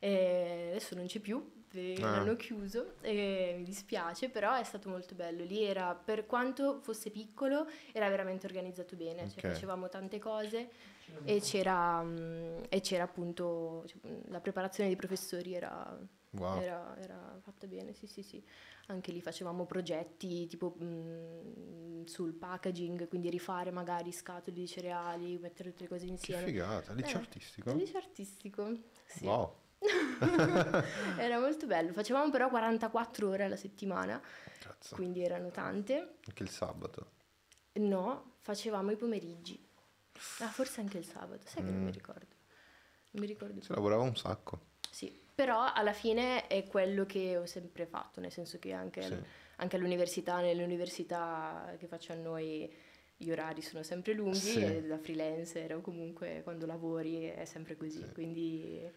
adesso 0.00 0.96
non 0.96 1.06
c'è 1.06 1.20
più, 1.20 1.62
Ah. 1.80 2.00
l'hanno 2.00 2.36
chiuso 2.36 2.94
e 3.00 3.54
mi 3.56 3.62
dispiace, 3.64 4.28
però 4.28 4.54
è 4.54 4.64
stato 4.64 4.88
molto 4.88 5.14
bello, 5.14 5.44
lì 5.44 5.62
era, 5.62 5.94
per 5.94 6.26
quanto 6.26 6.80
fosse 6.80 7.10
piccolo, 7.10 7.66
era 7.92 8.08
veramente 8.08 8.46
organizzato 8.46 8.96
bene, 8.96 9.28
cioè 9.28 9.44
Ok. 9.44 9.52
facevamo 9.52 9.88
tante 9.88 10.18
cose 10.18 10.70
e 11.24 11.40
c'era, 11.40 12.02
mm, 12.02 12.64
e 12.68 12.80
c'era 12.80 13.04
appunto, 13.04 13.84
cioè, 13.86 14.00
la 14.28 14.40
preparazione 14.40 14.88
dei 14.88 14.96
professori 14.98 15.54
era 15.54 15.98
Wow. 16.34 16.58
era, 16.60 16.96
era 16.98 17.38
fatta 17.44 17.68
bene, 17.68 17.92
sì, 17.94 18.08
sì, 18.08 18.24
sì. 18.24 18.42
Anche 18.86 19.12
lì 19.12 19.20
facevamo 19.20 19.66
progetti 19.66 20.48
tipo 20.48 20.70
mh, 20.76 22.06
sul 22.06 22.32
packaging, 22.34 23.06
quindi 23.06 23.30
rifare 23.30 23.70
magari 23.70 24.10
scatole 24.10 24.56
di 24.56 24.66
cereali, 24.66 25.38
mettere 25.38 25.70
tutte 25.70 25.84
le 25.84 25.88
cose 25.88 26.06
Che 26.06 26.10
insieme. 26.10 26.42
figata. 26.46 26.92
Liceo 26.92 27.18
Eh, 27.20 27.22
artistico? 27.22 27.72
Liceo 27.74 27.98
artistico, 27.98 28.76
sì. 29.06 29.24
Wow. 29.26 29.54
Era 31.18 31.38
molto 31.38 31.66
bello. 31.66 31.92
Facevamo 31.92 32.30
però 32.30 32.48
44 32.48 33.28
ore 33.28 33.44
alla 33.44 33.56
settimana, 33.56 34.20
Cazzo. 34.58 34.94
quindi 34.94 35.22
erano 35.22 35.50
tante. 35.50 36.16
Anche 36.26 36.42
il 36.42 36.50
sabato. 36.50 37.10
No, 37.74 38.36
facevamo 38.40 38.90
i 38.90 38.96
pomeriggi. 38.96 39.62
Ah, 40.40 40.48
forse 40.48 40.80
anche 40.80 40.98
il 40.98 41.04
sabato, 41.04 41.42
sai 41.46 41.64
che 41.64 41.70
non 41.70 41.80
mi 41.82 41.88
Mm. 41.90 41.92
ricordo. 41.92 42.26
Non 43.10 43.22
mi 43.22 43.26
ricordo 43.26 43.60
Si 43.60 43.66
più. 43.66 43.74
lavorava 43.74 44.02
un 44.02 44.16
sacco. 44.16 44.72
Sì, 44.90 45.12
però 45.34 45.72
alla 45.72 45.92
fine 45.92 46.46
è 46.46 46.66
quello 46.66 47.04
che 47.04 47.36
ho 47.36 47.46
sempre 47.46 47.86
fatto, 47.86 48.20
nel 48.20 48.30
senso 48.32 48.58
che 48.58 48.72
anche, 48.72 49.02
Sì. 49.02 49.16
anche 49.56 49.76
all'università, 49.76 50.40
nelle 50.40 50.62
università 50.64 51.74
che 51.78 51.86
facciamo 51.86 52.22
noi, 52.22 52.72
gli 53.16 53.30
orari 53.30 53.62
sono 53.62 53.82
sempre 53.84 54.12
lunghi 54.12 54.36
Sì. 54.38 54.64
e 54.64 54.82
da 54.82 54.98
freelancer 54.98 55.74
o 55.76 55.80
comunque 55.80 56.40
quando 56.42 56.66
lavori 56.66 57.24
è 57.24 57.44
sempre 57.44 57.76
così, 57.76 58.04
Sì. 58.04 58.12
quindi 58.12 58.88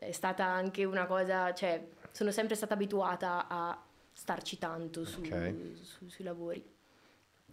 è 0.00 0.12
stata 0.12 0.44
anche 0.46 0.84
una 0.84 1.04
cosa, 1.06 1.52
cioè 1.52 1.86
sono 2.10 2.30
sempre 2.30 2.56
stata 2.56 2.72
abituata 2.74 3.46
a 3.48 3.78
starci 4.12 4.56
tanto 4.58 5.04
su- 5.04 5.20
Ok. 5.20 5.76
su- 5.82 6.08
sui 6.08 6.24
lavori. 6.24 6.64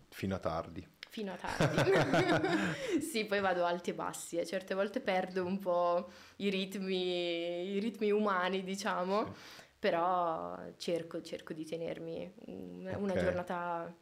Fino 0.09 0.35
a 0.35 0.39
tardi. 0.39 0.87
Fino 1.09 1.33
a 1.33 1.35
tardi. 1.35 1.91
sì, 3.01 3.25
poi 3.25 3.41
vado 3.41 3.65
alti 3.65 3.89
e 3.89 3.93
bassi 3.93 4.37
e 4.37 4.45
certe 4.45 4.73
volte 4.75 5.01
perdo 5.01 5.45
un 5.45 5.59
po' 5.59 6.09
i 6.37 6.49
ritmi, 6.49 7.73
i 7.75 7.79
ritmi 7.79 8.11
umani, 8.11 8.63
diciamo, 8.63 9.35
però 9.77 10.57
cerco, 10.77 11.21
cerco 11.21 11.51
di 11.53 11.65
tenermi 11.65 12.33
un- 12.45 12.95
una 12.97 13.13
Ok. 13.13 13.19
giornata 13.19 13.93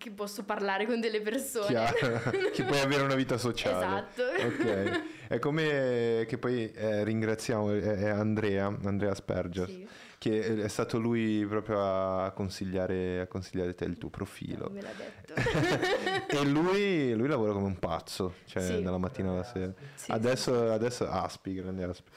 che 0.00 0.10
posso 0.10 0.44
parlare 0.44 0.86
con 0.86 0.98
delle 0.98 1.20
persone. 1.20 1.66
Chiaro. 1.66 2.20
che 2.52 2.64
puoi 2.64 2.80
avere 2.80 3.02
una 3.02 3.14
vita 3.14 3.36
sociale. 3.36 4.06
Esatto. 4.08 4.22
Ok. 4.46 5.02
È 5.28 5.38
come 5.38 6.24
che 6.26 6.38
poi 6.38 6.70
eh, 6.72 7.04
ringraziamo 7.04 7.72
eh, 7.74 7.96
è 7.96 8.08
Andrea, 8.08 8.66
Andrea 8.84 9.14
Sperger, 9.14 9.68
Sì, 9.68 9.86
che 10.18 10.62
è 10.62 10.68
stato 10.68 10.98
lui 10.98 11.44
proprio 11.46 11.80
a 11.84 12.30
consigliare, 12.32 13.20
a 13.20 13.26
consigliare 13.26 13.74
te 13.74 13.84
il 13.84 13.98
tuo 13.98 14.08
profilo. 14.08 14.70
me 14.72 14.80
l'ha 14.80 14.88
detto. 14.96 15.34
e 16.40 16.44
lui, 16.46 17.14
lui 17.14 17.28
lavora 17.28 17.52
come 17.52 17.66
un 17.66 17.78
pazzo, 17.78 18.36
cioè 18.46 18.62
Sì. 18.62 18.82
dalla 18.82 18.98
mattina 18.98 19.30
alla 19.30 19.44
sera. 19.44 19.72
Sì, 19.94 20.10
adesso, 20.10 20.72
adesso 20.72 21.06
Aspi, 21.08 21.54
grande 21.54 21.84
Aspi. 21.84 22.10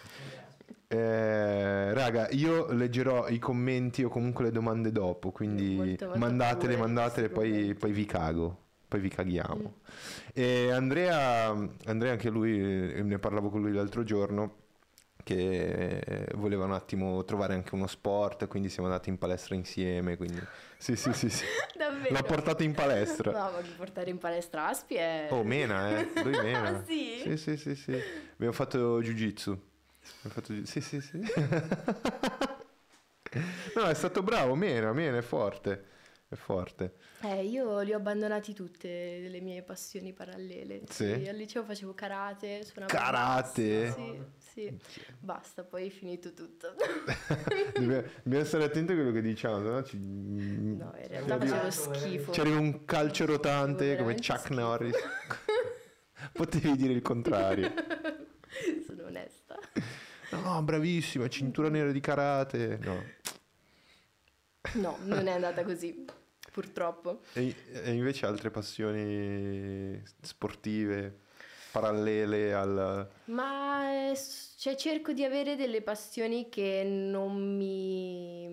Eh, 0.93 1.91
raga, 1.91 2.29
io 2.29 2.71
leggerò 2.71 3.27
i 3.27 3.39
commenti 3.39 4.03
o 4.03 4.09
comunque 4.09 4.43
le 4.43 4.51
domande 4.51 4.91
dopo, 4.91 5.31
quindi 5.31 5.97
mandatele, 6.15 6.77
mandatele, 6.77 7.29
poi, 7.29 7.73
poi 7.73 7.91
vi 7.91 8.05
cago, 8.05 8.57
poi 8.87 8.99
vi 8.99 9.09
caghiamo. 9.09 9.73
Mm. 10.39 10.71
Andrea, 10.71 11.47
Andrea 11.85 12.11
anche 12.11 12.29
lui, 12.29 13.01
ne 13.01 13.17
parlavo 13.17 13.49
con 13.49 13.61
lui 13.61 13.73
l'altro 13.73 14.03
giorno, 14.03 14.57
che 15.23 16.27
voleva 16.35 16.65
un 16.65 16.73
attimo 16.73 17.23
trovare 17.23 17.55
anche 17.55 17.73
uno 17.73 17.87
sport, 17.87 18.47
quindi 18.47 18.69
siamo 18.69 18.87
andati 18.87 19.09
in 19.09 19.17
palestra 19.17 19.55
insieme, 19.55 20.15
quindi 20.15 20.39
sì 20.77 20.95
sì 20.95 21.11
sì, 21.13 21.29
sì. 21.29 21.43
Davvero. 21.75 22.13
l'ha 22.13 22.21
portato 22.21 22.61
in 22.61 22.73
palestra. 22.73 23.31
No, 23.31 23.51
ma 23.51 23.61
portare 23.75 24.11
in 24.11 24.19
palestra 24.19 24.67
Aspi 24.67 24.93
è... 24.93 25.27
Oh, 25.31 25.43
mena, 25.43 25.97
eh, 25.97 26.07
lui 26.21 26.39
mena. 26.39 26.69
Ah, 26.77 26.83
sì? 26.85 27.19
Sì, 27.23 27.37
sì, 27.37 27.57
sì, 27.57 27.75
sì. 27.75 27.99
Abbiamo 28.33 28.53
fatto 28.53 29.01
jiu-jitsu. 29.01 29.71
Abbiamo 30.23 30.41
fatto 30.41 30.65
Sì, 30.65 30.81
sì, 30.81 31.01
sì. 31.01 31.21
No, 33.75 33.85
è 33.87 33.93
stato 33.95 34.21
bravo, 34.21 34.53
mena, 34.55 34.93
mena, 34.93 35.17
è 35.17 35.21
forte. 35.21 35.91
È 36.27 36.35
forte. 36.35 36.95
Eh, 37.21 37.45
io 37.45 37.79
li 37.81 37.93
ho 37.93 37.97
abbandonati 37.97 38.53
tutte 38.53 39.27
le 39.27 39.39
mie 39.39 39.61
passioni 39.63 40.13
parallele. 40.13 40.81
Sì? 40.89 41.27
al 41.27 41.35
liceo 41.35 41.63
facevo 41.63 41.93
karate, 41.93 42.63
suonavo 42.63 42.93
Karate? 42.93 43.85
bassa, 43.85 43.95
Sì, 43.95 44.19
sì. 44.37 44.79
Basta, 45.19 45.63
poi 45.63 45.87
è 45.87 45.89
finito 45.89 46.33
tutto. 46.33 46.73
Dobbiamo, 47.73 48.03
dobbiamo 48.23 48.45
stare 48.45 48.63
attenti 48.65 48.91
a 48.91 48.95
quello 48.95 49.11
che 49.11 49.21
diciamo, 49.21 49.57
no? 49.59 49.83
Ci... 49.83 49.97
No, 49.97 50.93
in 50.99 51.07
realtà 51.07 51.33
arriva- 51.35 51.69
facevo 51.69 51.93
schifo. 51.95 52.31
ci 52.31 52.39
arriva 52.39 52.57
un 52.59 52.85
calcio 52.85 53.25
rotante 53.25 53.95
come 53.97 54.13
Chuck 54.15 54.39
schifo. 54.39 54.53
Norris. 54.53 54.95
Potevi 56.33 56.75
dire 56.75 56.93
il 56.93 57.01
contrario. 57.01 57.73
Sono 58.85 59.05
onesta. 59.05 59.42
No, 60.41 60.61
bravissima, 60.63 61.27
cintura 61.27 61.69
nera 61.69 61.91
di 61.91 61.99
karate. 61.99 62.79
No. 62.81 63.03
No, 64.75 64.97
non 65.03 65.27
è 65.27 65.31
andata 65.31 65.63
così, 65.63 66.05
purtroppo. 66.51 67.21
E, 67.33 67.53
e 67.71 67.91
invece 67.91 68.25
altre 68.25 68.49
passioni 68.49 70.01
sportive 70.21 71.19
parallele 71.71 72.53
al... 72.53 73.09
Ma 73.25 74.09
eh, 74.11 74.17
cioè, 74.57 74.75
cerco 74.75 75.11
di 75.11 75.23
avere 75.23 75.55
delle 75.55 75.81
passioni 75.81 76.47
che 76.49 76.83
non 76.85 77.57
mi, 77.57 78.47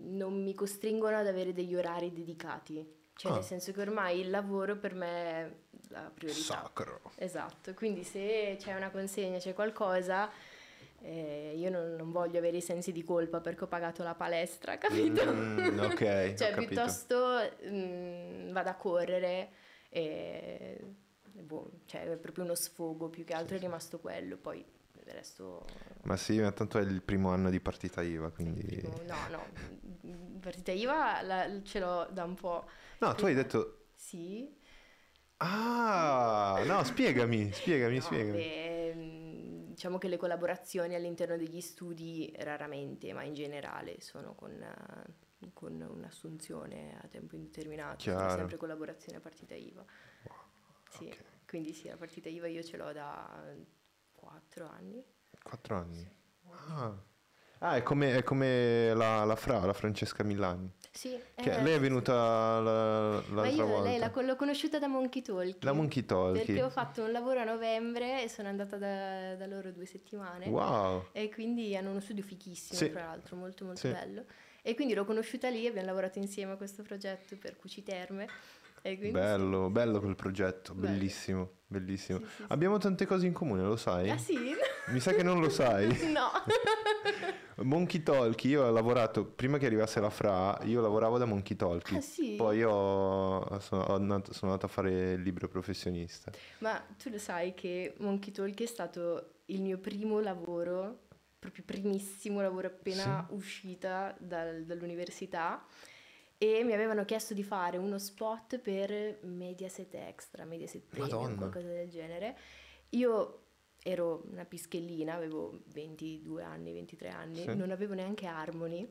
non 0.00 0.42
mi 0.42 0.54
costringono 0.54 1.16
ad 1.16 1.26
avere 1.26 1.52
degli 1.52 1.74
orari 1.74 2.12
dedicati. 2.12 3.02
Cioè, 3.16 3.30
Ah. 3.30 3.34
nel 3.36 3.44
senso 3.44 3.70
che 3.72 3.80
ormai 3.80 4.18
il 4.20 4.28
lavoro 4.30 4.76
per 4.76 4.94
me 4.94 5.06
è 5.08 5.50
la 5.90 6.10
priorità. 6.12 6.40
Sacro. 6.42 7.12
Esatto, 7.14 7.72
quindi 7.72 8.02
se 8.02 8.56
c'è 8.58 8.74
una 8.74 8.90
consegna, 8.90 9.38
c'è 9.38 9.54
qualcosa, 9.54 10.28
eh, 11.04 11.52
io 11.54 11.70
non, 11.70 11.94
non 11.96 12.10
voglio 12.10 12.38
avere 12.38 12.56
i 12.56 12.60
sensi 12.62 12.90
di 12.90 13.04
colpa 13.04 13.40
perché 13.40 13.64
ho 13.64 13.66
pagato 13.66 14.02
la 14.02 14.14
palestra, 14.14 14.78
capito? 14.78 15.22
Mm, 15.32 15.78
ok, 15.78 15.98
cioè, 16.34 16.50
capito. 16.50 16.66
piuttosto 16.66 17.38
mm, 17.68 18.52
vado 18.52 18.70
a 18.70 18.74
correre 18.74 19.50
e 19.90 20.80
boh, 21.22 21.70
cioè, 21.86 22.04
è 22.10 22.16
proprio 22.16 22.44
uno 22.44 22.54
sfogo, 22.54 23.08
più 23.08 23.24
che 23.24 23.34
altro 23.34 23.56
è 23.56 23.60
rimasto 23.60 23.98
quello, 23.98 24.36
poi 24.36 24.58
il 24.58 25.12
resto... 25.12 25.64
Ma 26.04 26.16
sì, 26.16 26.38
ma 26.40 26.50
tanto 26.52 26.78
è 26.78 26.82
il 26.82 27.02
primo 27.02 27.30
anno 27.30 27.50
di 27.50 27.60
partita 27.60 28.02
IVA, 28.02 28.30
quindi... 28.30 28.80
no, 29.06 29.16
no, 29.30 29.40
mm, 30.06 30.38
partita 30.38 30.72
IVA 30.72 31.22
la- 31.22 31.62
ce 31.62 31.80
l'ho 31.80 32.08
da 32.10 32.24
un 32.24 32.34
po'. 32.34 32.64
No, 32.98 33.14
tu 33.14 33.26
hai 33.26 33.34
detto... 33.34 33.80
Sì, 33.94 34.50
Ah, 35.38 36.62
no, 36.66 36.84
spiegami, 36.84 37.50
spiegami, 37.52 37.96
No, 37.96 38.00
spiegami. 38.00 38.38
beh, 38.38 38.94
mh, 38.94 39.23
diciamo 39.74 39.98
che 39.98 40.08
le 40.08 40.16
collaborazioni 40.16 40.94
all'interno 40.94 41.36
degli 41.36 41.60
studi 41.60 42.32
raramente, 42.38 43.12
ma 43.12 43.24
in 43.24 43.34
generale 43.34 44.00
sono 44.00 44.34
con, 44.34 44.52
eh, 44.52 45.50
con 45.52 45.80
un'assunzione 45.80 46.96
a 47.02 47.08
tempo 47.08 47.34
indeterminato, 47.34 47.96
Chiaro. 47.96 48.36
sempre 48.36 48.56
collaborazione 48.56 49.18
a 49.18 49.20
partita 49.20 49.54
IVA. 49.54 49.84
Sì, 50.88 51.06
ok. 51.06 51.24
quindi 51.46 51.72
sì, 51.72 51.88
la 51.88 51.96
partita 51.96 52.28
IVA 52.28 52.46
io 52.46 52.62
ce 52.62 52.76
l'ho 52.76 52.92
da 52.92 53.52
4 54.12 54.66
anni. 54.68 55.04
Quattro 55.42 55.76
anni. 55.76 56.08
Ah, 56.68 56.96
Ah, 57.58 57.76
è 57.76 57.82
come, 57.82 58.16
è 58.16 58.22
come 58.22 58.92
la, 58.94 59.24
la 59.24 59.36
Fra, 59.36 59.64
la 59.64 59.72
Francesca 59.72 60.22
Millani. 60.22 60.70
Sì, 60.96 61.18
Che 61.34 61.50
eh, 61.52 61.62
lei 61.62 61.74
è 61.74 61.80
venuta 61.80 62.60
la- 62.60 63.20
sì. 63.24 63.32
Ma 63.32 63.42
l'altra 63.42 63.62
io 63.62 63.66
volta. 63.66 63.88
lei 63.88 63.98
l'ho, 63.98 64.20
l'ho 64.22 64.36
conosciuta 64.36 64.78
da 64.78 64.86
Monkey 64.86 65.22
Talk. 65.22 65.58
Da 65.58 65.72
Monkey 65.72 66.04
Talkie. 66.04 66.44
Perché 66.44 66.62
ho 66.62 66.70
fatto 66.70 67.02
un 67.02 67.10
lavoro 67.10 67.40
a 67.40 67.44
novembre 67.44 68.22
e 68.22 68.28
sono 68.28 68.46
andata 68.48 68.76
da, 68.76 69.34
da 69.34 69.46
loro 69.46 69.72
due 69.72 69.86
settimane. 69.86 70.46
Wow. 70.48 71.06
E 71.10 71.30
quindi 71.30 71.76
hanno 71.76 71.90
uno 71.90 71.98
studio 72.00 72.22
fichissimo, 72.22 72.78
Sì. 72.78 72.90
tra 72.92 73.06
l'altro, 73.06 73.34
molto 73.34 73.64
molto 73.64 73.80
Sì. 73.80 73.88
bello. 73.88 74.24
E 74.62 74.74
quindi 74.76 74.94
l'ho 74.94 75.04
conosciuta 75.04 75.48
lì, 75.50 75.66
abbiamo 75.66 75.88
lavorato 75.88 76.20
insieme 76.20 76.52
a 76.52 76.56
questo 76.56 76.82
progetto 76.84 77.36
per 77.36 77.56
Cuciterme. 77.56 78.22
E 78.24 78.28
quindi 78.28 78.63
Bello, 79.10 79.70
bello 79.70 79.98
quel 79.98 80.14
progetto, 80.14 80.74
Bello. 80.74 80.92
bellissimo, 80.92 81.50
bellissimo. 81.66 82.18
Sì, 82.18 82.24
sì, 82.26 82.30
sì. 82.36 82.44
Abbiamo 82.48 82.76
tante 82.76 83.06
cose 83.06 83.26
in 83.26 83.32
comune, 83.32 83.62
lo 83.62 83.76
sai? 83.76 84.10
Ah 84.10 84.18
sì? 84.18 84.36
Mi 84.88 85.00
sa 85.00 85.14
che 85.14 85.22
non 85.22 85.40
lo 85.40 85.48
sai. 85.48 85.86
no. 86.12 86.28
Monkey 87.64 88.02
Talkie, 88.02 88.50
io 88.50 88.64
ho 88.64 88.70
lavorato, 88.70 89.24
prima 89.24 89.56
che 89.56 89.64
arrivasse 89.66 90.00
la 90.00 90.10
Fra, 90.10 90.58
io 90.64 90.82
lavoravo 90.82 91.16
da 91.16 91.24
Monkey 91.24 91.56
Talkie. 91.56 91.96
Ah 91.96 92.00
sì? 92.02 92.34
Poi 92.36 92.62
ho- 92.62 93.58
sono, 93.60 93.84
ho 93.84 93.94
andato, 93.94 94.34
sono 94.34 94.50
andato 94.52 94.66
a 94.66 94.68
fare 94.74 95.12
il 95.12 95.22
libro 95.22 95.48
professionista. 95.48 96.30
Ma 96.58 96.78
tu 97.02 97.08
lo 97.08 97.18
sai 97.18 97.54
che 97.54 97.94
Monkey 98.00 98.32
Talk 98.32 98.60
è 98.60 98.66
stato 98.66 99.36
il 99.46 99.62
mio 99.62 99.78
primo 99.78 100.20
lavoro, 100.20 101.04
proprio 101.38 101.64
primissimo 101.64 102.42
lavoro 102.42 102.66
appena 102.66 103.26
uscita 103.30 104.14
dal- 104.18 104.64
dall'università 104.64 105.64
e 106.38 106.62
mi 106.64 106.72
avevano 106.72 107.04
chiesto 107.04 107.34
di 107.34 107.42
fare 107.42 107.76
uno 107.78 107.98
spot 107.98 108.58
per 108.58 109.18
Mediaset 109.22 109.94
Extra, 109.94 110.44
Mediaset 110.44 110.82
Premium, 110.86 111.36
qualcosa 111.36 111.68
del 111.68 111.88
genere. 111.88 112.36
Io 112.90 113.40
ero 113.82 114.24
una 114.30 114.44
pischellina, 114.44 115.14
avevo 115.14 115.60
22 115.66 116.42
anni, 116.42 116.72
23 116.72 117.08
anni, 117.08 117.42
Sì. 117.42 117.54
non 117.54 117.70
avevo 117.70 117.94
neanche 117.94 118.26
Harmony 118.26 118.88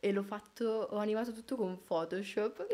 e 0.00 0.12
l'ho 0.12 0.22
fatto, 0.22 0.64
ho 0.90 0.96
animato 0.96 1.32
tutto 1.32 1.56
con 1.56 1.78
Photoshop. 1.82 2.66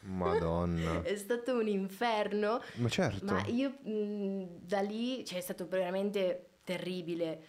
Madonna. 0.00 1.02
è 1.04 1.16
stato 1.16 1.58
un 1.58 1.68
inferno. 1.68 2.60
Ma 2.74 2.88
certo. 2.88 3.24
Ma 3.24 3.44
io 3.46 3.70
mh, 3.70 4.58
da 4.66 4.80
lì, 4.80 5.24
cioè 5.24 5.38
è 5.38 5.42
stato 5.42 5.66
veramente 5.68 6.48
terribile 6.64 7.44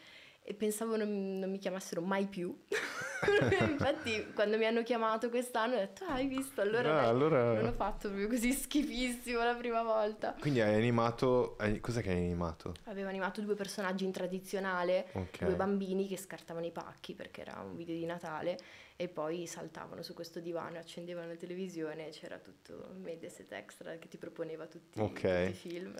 e 0.46 0.54
pensavo 0.54 0.98
non, 0.98 1.40
non 1.40 1.50
mi 1.50 1.58
chiamassero 1.58 2.02
mai 2.02 2.26
più. 2.28 2.56
Infatti 3.70 4.32
quando 4.34 4.58
mi 4.58 4.66
hanno 4.66 4.84
chiamato 4.84 5.30
quest'anno 5.30 5.76
ho 5.76 5.80
detto, 5.80 6.04
ah, 6.04 6.14
hai 6.16 6.28
visto, 6.28 6.60
allora, 6.62 6.90
Ah, 6.92 7.02
dai, 7.02 7.06
allora- 7.10 7.54
non 7.54 7.66
ho 7.68 7.72
fatto 7.72 8.08
proprio 8.10 8.28
così 8.28 8.52
schifissimo 8.52 9.42
la 9.44 9.56
prima 9.56 9.82
volta. 9.84 10.36
Quindi 10.40 10.60
hai 10.62 10.76
animato... 10.76 11.56
Cos'è 11.80 12.02
che 12.02 12.10
hai 12.10 12.18
animato? 12.18 12.74
Avevo 12.86 13.08
animato 13.08 13.42
due 13.42 13.56
personaggi 13.56 14.04
in 14.04 14.12
tradizionale, 14.12 15.08
Ok. 15.14 15.46
due 15.46 15.56
bambini 15.56 16.08
che 16.08 16.18
scartavano 16.18 16.66
i 16.66 16.72
pacchi 16.72 17.14
perché 17.14 17.42
era 17.42 17.62
un 17.66 17.76
video 17.78 17.96
di 17.96 18.06
Natale 18.06 18.58
e 18.98 19.08
poi 19.08 19.48
saltavano 19.48 20.02
su 20.04 20.14
questo 20.14 20.40
divano, 20.42 20.78
accendevano 20.78 21.28
la 21.28 21.36
televisione 21.36 22.08
e 22.08 22.12
c'era 22.12 22.38
tutto 22.38 22.90
Mediaset 23.02 23.52
Extra 23.54 23.96
che 23.98 24.08
ti 24.10 24.18
proponeva 24.18 24.66
tutti, 24.68 25.00
Ok. 25.00 25.12
tutti 25.14 25.30
i 25.50 25.54
film. 25.54 25.96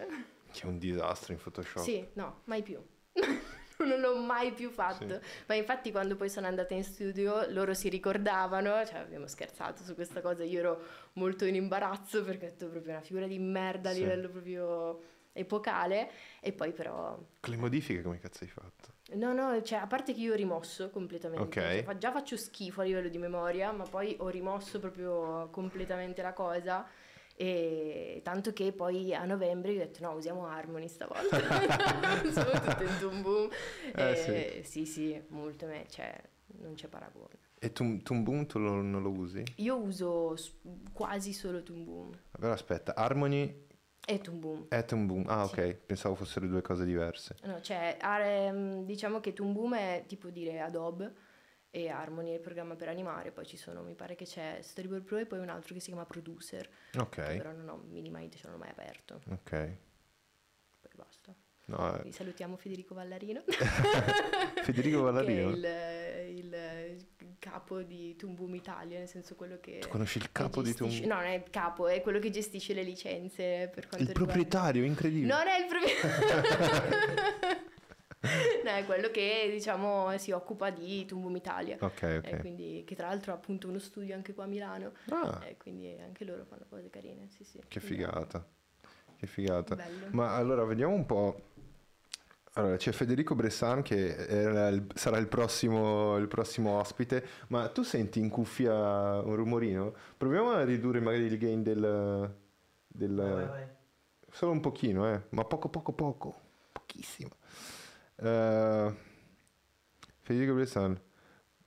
Che 0.52 0.62
è 0.62 0.66
un 0.66 0.78
disastro 0.78 1.32
in 1.34 1.40
Photoshop. 1.42 1.82
Sì, 1.84 2.06
no, 2.14 2.42
mai 2.46 2.62
più. 2.62 2.84
non 3.88 4.00
l'ho 4.00 4.16
mai 4.18 4.52
più 4.54 4.70
fatto. 4.70 5.20
Ma 5.48 5.56
infatti 5.56 5.92
quando 5.92 6.16
poi 6.16 6.30
sono 6.30 6.48
andata 6.48 6.74
in 6.74 6.84
studio 6.84 7.50
loro 7.52 7.74
si 7.74 7.90
ricordavano, 7.90 8.86
cioè 8.86 9.00
abbiamo 9.00 9.28
scherzato 9.28 9.84
su 9.84 9.94
questa 9.96 10.22
cosa, 10.22 10.44
io 10.44 10.60
ero 10.60 10.82
molto 11.14 11.46
in 11.46 11.56
imbarazzo 11.56 12.24
perché 12.24 12.46
ho 12.46 12.50
detto 12.50 12.68
proprio 12.68 12.94
una 12.94 13.02
figura 13.02 13.28
di 13.28 13.40
merda 13.40 13.90
a 13.90 13.94
Sì. 13.94 14.00
livello 14.00 14.30
proprio 14.30 15.02
epocale 15.36 16.12
e 16.42 16.52
poi 16.54 16.72
però 16.72 17.18
Con 17.40 17.52
le 17.54 17.58
modifiche 17.58 18.02
come 18.02 18.20
cazzo 18.20 18.44
hai 18.44 18.50
fatto? 18.50 18.92
No, 19.16 19.34
no, 19.34 19.62
cioè 19.64 19.80
a 19.80 19.88
parte 19.88 20.14
che 20.14 20.22
io 20.22 20.34
ho 20.34 20.36
rimosso 20.36 20.90
completamente, 20.90 21.44
Ok. 21.60 21.84
Cioè, 21.84 21.98
già 21.98 22.12
faccio 22.12 22.38
schifo 22.38 22.82
a 22.82 22.84
livello 22.84 23.10
di 23.10 23.18
memoria, 23.18 23.72
ma 23.72 23.84
poi 23.84 24.16
ho 24.20 24.30
rimosso 24.30 24.80
proprio 24.80 25.50
completamente 25.52 26.22
la 26.22 26.34
cosa 26.34 26.88
e 27.36 28.22
tanto 28.24 28.54
che 28.54 28.72
poi 28.74 29.14
a 29.14 29.26
novembre 29.26 29.72
io 29.72 29.82
ho 29.82 29.86
detto 29.86 30.04
no, 30.04 30.12
usiamo 30.14 30.46
Harmony 30.48 30.88
stavolta. 30.88 31.38
Siamo 32.32 32.52
tutte 32.52 32.84
in 32.84 32.98
Toon 33.00 33.22
Boom. 33.22 33.50
Eh, 33.96 34.60
E 34.60 34.62
sì, 34.64 34.86
sì, 34.86 35.22
molto 35.30 35.66
me, 35.66 35.86
cioè 35.90 36.14
non 36.60 36.74
c'è 36.76 36.88
paragone. 36.88 37.40
E 37.60 37.72
Toon 37.72 38.04
Toon 38.04 38.24
Boom 38.24 38.46
tu 38.46 38.60
lo- 38.60 38.82
non 38.82 39.02
lo 39.02 39.10
usi? 39.10 39.44
Io 39.58 39.78
uso 39.78 40.36
s- 40.36 40.54
quasi 40.92 41.32
solo 41.34 41.64
Toon 41.64 41.84
Boom 41.86 42.12
Però 42.32 42.52
aspetta, 42.52 42.94
Harmony 42.94 43.66
e 44.06 44.20
Toon 44.20 44.40
Boom. 44.40 44.66
e 44.70 44.84
Toon 44.84 45.06
Boom. 45.08 45.24
Ah, 45.28 45.46
Sì. 45.48 45.54
ok. 45.60 45.74
Pensavo 45.86 46.16
fossero 46.16 46.46
due 46.46 46.62
cose 46.62 46.84
diverse. 46.84 47.38
No, 47.44 47.62
cioè, 47.62 47.98
ehm, 48.02 48.84
diciamo 48.86 49.22
che 49.22 49.32
Toon 49.34 49.54
Boom 49.54 49.76
è 49.76 50.04
tipo 50.08 50.30
dire 50.30 50.60
Adobe 50.60 51.14
e 51.76 51.90
Harmony 51.90 52.30
è 52.30 52.34
il 52.36 52.40
programma 52.40 52.76
per 52.76 52.88
animare, 52.88 53.32
poi 53.32 53.48
ci 53.48 53.58
sono, 53.58 53.82
mi 53.82 53.96
pare 53.96 54.14
che 54.14 54.26
c'è 54.26 54.60
Storyboard 54.62 55.04
Pro 55.06 55.18
e 55.18 55.26
poi 55.26 55.40
un 55.40 55.50
altro 55.50 55.74
che 55.74 55.80
si 55.80 55.88
chiama 55.88 56.06
Producer, 56.06 56.70
Ok, 57.00 57.16
però 57.16 57.52
non 57.52 57.68
ho 57.68 57.84
minimamente, 57.90 58.38
ce 58.38 58.48
l'ho 58.48 58.58
mai 58.58 58.70
aperto, 58.70 59.20
ok. 59.32 59.50
poi 59.50 60.92
basta. 60.96 61.34
No, 61.66 62.04
eh, 62.04 62.12
salutiamo 62.12 62.58
Federico 62.58 62.94
Vallarino. 62.94 63.42
Federico 64.62 65.02
Vallarino? 65.02 65.50
Il, 65.50 65.66
il 66.36 67.36
capo 67.40 67.82
di 67.82 68.16
Toon 68.18 68.36
Boom 68.36 68.54
Italia, 68.54 69.00
nel 69.00 69.08
senso 69.08 69.34
quello 69.34 69.60
che... 69.60 69.80
Tu 69.80 69.88
conosci 69.88 70.20
il 70.20 70.32
capo 70.32 70.62
di 70.62 70.76
Toon 70.76 70.90
gestisce- 70.90 71.12
No, 71.12 71.22
non 71.22 71.26
è 71.32 71.36
il 71.36 71.50
capo, 71.50 71.88
è 71.88 72.02
quello 72.02 72.20
che 72.20 72.30
gestisce 72.30 72.74
le 72.74 72.84
licenze 72.84 73.72
per 73.74 73.88
quanto 73.88 74.02
Il 74.04 74.08
riguarda... 74.10 74.24
proprietario, 74.26 74.84
incredibile. 74.84 75.34
Non 75.34 75.48
è 75.48 75.58
il 75.58 75.66
proprietario. 75.66 77.62
no, 78.64 78.70
è 78.72 78.86
quello 78.86 79.10
che 79.12 79.50
diciamo 79.52 80.18
si 80.18 80.32
occupa 80.32 80.70
di 80.70 81.06
Boom 81.10 81.36
Italia. 81.36 81.78
Ok, 81.80 82.02
E 82.04 82.18
ok. 82.18 82.40
quindi, 82.40 82.84
che 82.86 82.96
tra 82.96 83.08
l'altro 83.08 83.32
ha 83.32 83.36
appunto 83.36 83.68
uno 83.68 83.80
studio 83.80 84.16
anche 84.16 84.34
qua 84.34 84.46
a 84.46 84.48
Milano. 84.48 84.94
Ah, 85.10 85.42
E 85.46 85.58
quindi 85.58 85.94
anche 86.00 86.24
loro 86.24 86.46
fanno 86.46 86.66
cose 86.70 86.90
carine. 86.90 87.28
Sì, 87.30 87.44
sì. 87.44 87.60
che 87.68 87.80
Quindi, 87.80 87.98
figata. 87.98 88.46
Che 89.18 89.28
figata. 89.28 89.76
Bello. 89.76 90.08
Ma 90.12 90.36
allora 90.36 90.64
vediamo 90.64 90.94
un 90.94 91.06
po'. 91.06 91.42
Allora, 92.56 92.78
c'è 92.78 92.92
Federico 92.92 93.34
Bressan 93.34 93.82
che 93.82 93.96
il- 93.96 94.88
sarà 94.94 95.18
il 95.18 95.28
prossimo, 95.28 96.18
il 96.18 96.28
prossimo 96.28 96.78
ospite, 96.80 97.26
ma 97.48 97.68
tu 97.70 97.82
senti 97.82 98.20
in 98.20 98.30
cuffia 98.30 98.74
un 99.22 99.36
rumorino? 99.36 99.94
Proviamo 100.18 100.52
a 100.52 100.64
ridurre 100.64 101.00
magari 101.00 101.24
il 101.26 101.38
gain 101.40 101.64
del... 101.64 102.32
del- 102.88 103.16
Vai, 103.16 103.34
vai, 103.34 103.48
vai. 103.48 103.68
Solo 104.30 104.52
un 104.52 104.60
pochino, 104.62 105.12
eh, 105.12 105.22
ma 105.30 105.44
poco, 105.46 105.70
poco, 105.70 105.94
poco, 105.94 106.36
pochissimo. 106.72 107.30
Eh, 108.16 108.94
Federico 110.22 110.54
Bressan, 110.54 111.00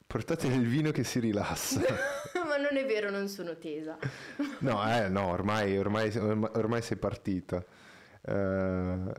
portate 0.06 0.46
il 0.46 0.66
vino 0.66 0.90
che 0.90 1.04
si 1.04 1.20
rilassa. 1.20 1.80
Ma 2.46 2.56
non 2.56 2.76
è 2.76 2.86
vero, 2.86 3.10
non 3.10 3.28
sono 3.28 3.56
tesa. 3.58 3.98
No, 4.60 4.82
eh, 4.90 5.08
no, 5.08 5.26
ormai, 5.26 5.76
ormai, 5.76 6.14
ormai 6.16 6.82
sei 6.82 6.96
partita. 6.96 7.64
Eh, 8.22 9.12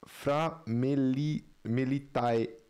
fra 0.00 0.62
Meli, 0.66 1.56
Melitae, 1.62 2.66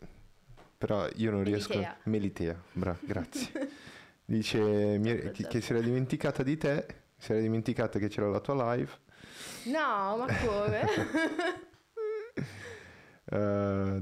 però 0.77 1.07
io 1.15 1.31
non 1.31 1.43
riesco. 1.43 1.73
Melitea. 1.73 1.97
Melitea, 2.03 2.63
bra, 2.73 2.97
grazie. 2.99 3.51
Dice 4.25 4.59
mi- 4.59 5.13
che, 5.13 5.21
certo. 5.33 5.47
che 5.47 5.61
si 5.61 5.71
era 5.73 5.81
dimenticata 5.81 6.43
di 6.43 6.57
te, 6.57 6.85
si 7.17 7.31
era 7.31 7.41
dimenticata 7.41 7.99
che 7.99 8.07
c'era 8.07 8.29
la 8.29 8.39
tua 8.39 8.73
live. 8.75 8.91
No, 9.65 10.17
ma 10.17 10.25
come? 10.25 11.69
Eh, 13.31 14.01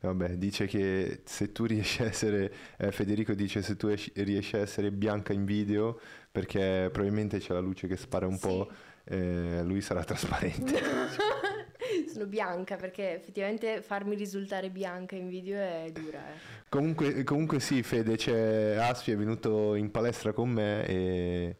Vabbè, 0.00 0.36
dice 0.36 0.66
che 0.66 1.22
se 1.24 1.52
tu 1.52 1.64
riesci 1.64 2.02
a 2.02 2.06
essere, 2.06 2.52
eh, 2.78 2.92
Federico 2.92 3.34
dice 3.34 3.62
se 3.62 3.76
tu 3.76 3.88
esci- 3.88 4.12
riesci 4.16 4.56
a 4.56 4.60
essere 4.60 4.90
bianca 4.92 5.32
in 5.32 5.44
video, 5.44 5.98
perché 6.30 6.88
probabilmente 6.92 7.38
c'è 7.38 7.52
la 7.52 7.60
luce 7.60 7.86
che 7.88 7.96
spara 7.96 8.26
un 8.26 8.34
Sì. 8.34 8.46
po', 8.46 8.70
eh, 9.04 9.62
lui 9.64 9.80
sarà 9.80 10.04
trasparente. 10.04 10.74
Sono 12.12 12.26
bianca 12.26 12.76
perché 12.76 13.14
effettivamente 13.14 13.82
farmi 13.82 14.14
risultare 14.16 14.70
bianca 14.70 15.16
in 15.16 15.28
video 15.28 15.58
è 15.58 15.90
dura. 15.92 16.20
eh. 16.34 16.64
Comunque, 16.68 17.22
comunque 17.24 17.60
sì, 17.60 17.82
Fede, 17.82 18.16
c'è 18.16 18.74
Aspi 18.76 19.12
è 19.12 19.16
venuto 19.16 19.74
in 19.74 19.90
palestra 19.90 20.32
con 20.32 20.50
me 20.50 20.84
e, 20.86 21.56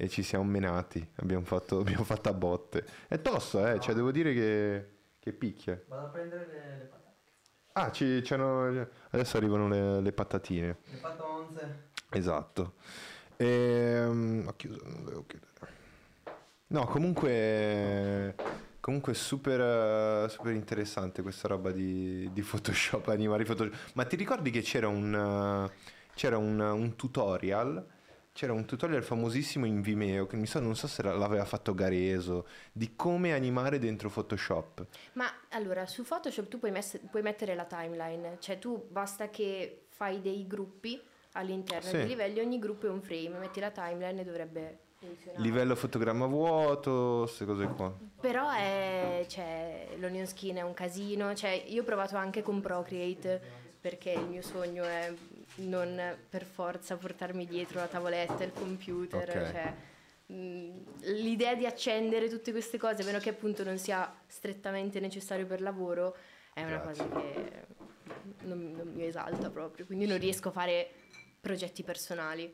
e 0.00 0.08
ci 0.08 0.22
siamo 0.22 0.44
menati, 0.44 1.04
abbiamo 1.16 1.44
fatto, 1.44 1.80
abbiamo 1.82 2.04
fatto 2.04 2.28
a 2.28 2.32
botte. 2.32 2.86
È 3.08 3.20
tosto, 3.20 3.66
eh, 3.66 3.80
cioè 3.80 3.94
devo 3.96 4.12
dire 4.12 4.32
che, 4.32 4.88
che 5.18 5.32
picchia. 5.32 5.80
Vado 5.88 6.06
a 6.06 6.08
prendere 6.10 6.46
le, 6.46 6.78
le 6.78 6.84
patate. 6.84 7.16
Ah, 7.72 7.90
ci, 7.90 8.20
c'hanno- 8.22 8.88
adesso 9.10 9.36
arrivano 9.36 9.66
le, 9.66 10.00
le 10.00 10.12
patatine. 10.12 10.76
Le 10.84 10.96
patonze. 10.98 11.88
Esatto. 12.10 12.74
Ehm, 13.38 14.44
ho 14.46 14.52
chiuso, 14.54 14.80
non 14.84 15.04
devo 15.04 15.26
chiudere. 15.26 15.50
No, 16.68 16.84
comunque, 16.86 18.36
comunque 18.78 19.14
super, 19.14 20.30
super 20.30 20.52
interessante 20.52 21.22
questa 21.22 21.48
roba 21.48 21.72
di, 21.72 22.30
di 22.32 22.42
Photoshop, 22.42 23.08
animare 23.10 23.42
i 23.42 23.46
Photoshop. 23.46 23.74
Ma 23.94 24.04
ti 24.04 24.14
ricordi 24.14 24.50
che 24.50 24.60
c'era 24.60 24.86
un, 24.86 25.68
c'era 26.14 26.36
un, 26.38 26.60
un 26.60 26.94
tutorial? 26.94 27.84
C'era 28.38 28.52
un 28.52 28.66
tutorial 28.66 29.02
famosissimo 29.02 29.66
in 29.66 29.80
Vimeo, 29.80 30.28
che 30.28 30.36
mi 30.36 30.46
sa- 30.46 30.60
non 30.60 30.76
so 30.76 30.86
se 30.86 31.02
l'aveva 31.02 31.44
fatto 31.44 31.74
Gareso, 31.74 32.46
di 32.70 32.94
come 32.94 33.32
animare 33.32 33.80
dentro 33.80 34.08
Photoshop. 34.08 34.86
Ma 35.14 35.26
allora, 35.48 35.86
su 35.86 36.04
Photoshop 36.04 36.46
tu 36.46 36.60
puoi, 36.60 36.70
mess- 36.70 37.00
puoi 37.10 37.22
mettere 37.22 37.56
la 37.56 37.64
timeline, 37.64 38.36
cioè 38.38 38.60
tu 38.60 38.86
basta 38.90 39.28
che 39.28 39.86
fai 39.88 40.20
dei 40.20 40.46
gruppi 40.46 41.02
all'interno 41.32 41.88
Sì. 41.88 41.96
dei 41.96 42.06
livelli, 42.06 42.38
ogni 42.38 42.60
gruppo 42.60 42.86
è 42.86 42.90
un 42.90 43.02
frame, 43.02 43.38
metti 43.40 43.58
la 43.58 43.72
timeline 43.72 44.20
e 44.20 44.24
dovrebbe 44.24 44.78
funzionare. 45.00 45.42
Livello 45.42 45.74
fotogramma 45.74 46.26
vuoto, 46.26 47.22
queste 47.24 47.44
cose 47.44 47.66
qua. 47.66 47.92
Però 48.20 48.50
è, 48.52 49.24
cioè, 49.26 49.88
l'onion 49.96 50.26
skin 50.28 50.58
è 50.58 50.62
un 50.62 50.74
casino, 50.74 51.34
cioè 51.34 51.60
io 51.66 51.82
ho 51.82 51.84
provato 51.84 52.14
anche 52.14 52.42
con 52.42 52.60
Procreate 52.60 53.66
perché 53.80 54.10
il 54.12 54.26
mio 54.28 54.42
sogno 54.42 54.84
è 54.84 55.12
non 55.58 56.16
per 56.28 56.44
forza 56.44 56.96
portarmi 56.96 57.46
dietro 57.46 57.80
la 57.80 57.86
tavoletta, 57.86 58.44
il 58.44 58.52
computer, 58.52 59.28
Ok. 59.28 59.50
cioè, 59.50 59.74
mh, 60.26 60.82
l'idea 61.20 61.54
di 61.54 61.66
accendere 61.66 62.28
tutte 62.28 62.50
queste 62.52 62.78
cose, 62.78 63.02
a 63.02 63.04
meno 63.04 63.18
che 63.18 63.30
appunto 63.30 63.64
non 63.64 63.78
sia 63.78 64.12
strettamente 64.26 65.00
necessario 65.00 65.46
per 65.46 65.60
lavoro, 65.60 66.16
è 66.54 66.64
una 66.64 66.78
Grazie. 66.78 67.06
cosa 67.08 67.20
che 67.20 67.66
non, 68.42 68.72
non 68.76 68.92
mi 68.92 69.04
esalta 69.06 69.50
proprio, 69.50 69.86
quindi 69.86 70.06
non 70.06 70.18
riesco 70.18 70.48
a 70.48 70.52
fare 70.52 70.90
progetti 71.40 71.82
personali. 71.82 72.52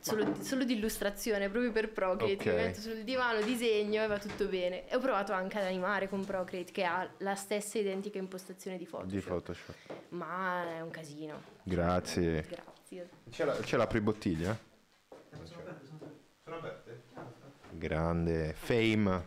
Solo, 0.00 0.36
solo 0.42 0.64
di 0.64 0.74
illustrazione, 0.74 1.48
proprio 1.48 1.72
per 1.72 1.90
Procreate. 1.92 2.34
Ok. 2.34 2.46
Mi 2.46 2.54
metto 2.54 2.80
sul 2.80 3.04
divano, 3.04 3.40
disegno 3.42 4.02
e 4.02 4.06
va 4.06 4.18
tutto 4.18 4.46
bene. 4.46 4.88
E 4.88 4.96
ho 4.96 5.00
provato 5.00 5.32
anche 5.32 5.58
ad 5.58 5.64
animare 5.64 6.08
con 6.08 6.24
Procreate, 6.24 6.72
che 6.72 6.84
ha 6.84 7.08
la 7.18 7.34
stessa 7.34 7.78
identica 7.78 8.18
impostazione 8.18 8.78
di 8.78 8.84
Photoshop. 8.84 9.10
Di 9.10 9.20
Photoshop. 9.20 9.74
Ma 10.10 10.76
è 10.76 10.80
un 10.80 10.90
casino. 10.90 11.42
Grazie. 11.62 12.46
Grazie. 12.48 13.08
C'è 13.30 13.44
la, 13.44 13.54
c'è 13.54 13.76
l'apribottiglia? 13.76 14.56
Sono 15.42 15.60
aperte, 15.60 15.86
sono 15.86 15.96
aperte. 15.98 16.32
Sono 16.44 16.56
aperte? 16.56 17.02
Grande. 17.70 18.54
Fame. 18.54 19.26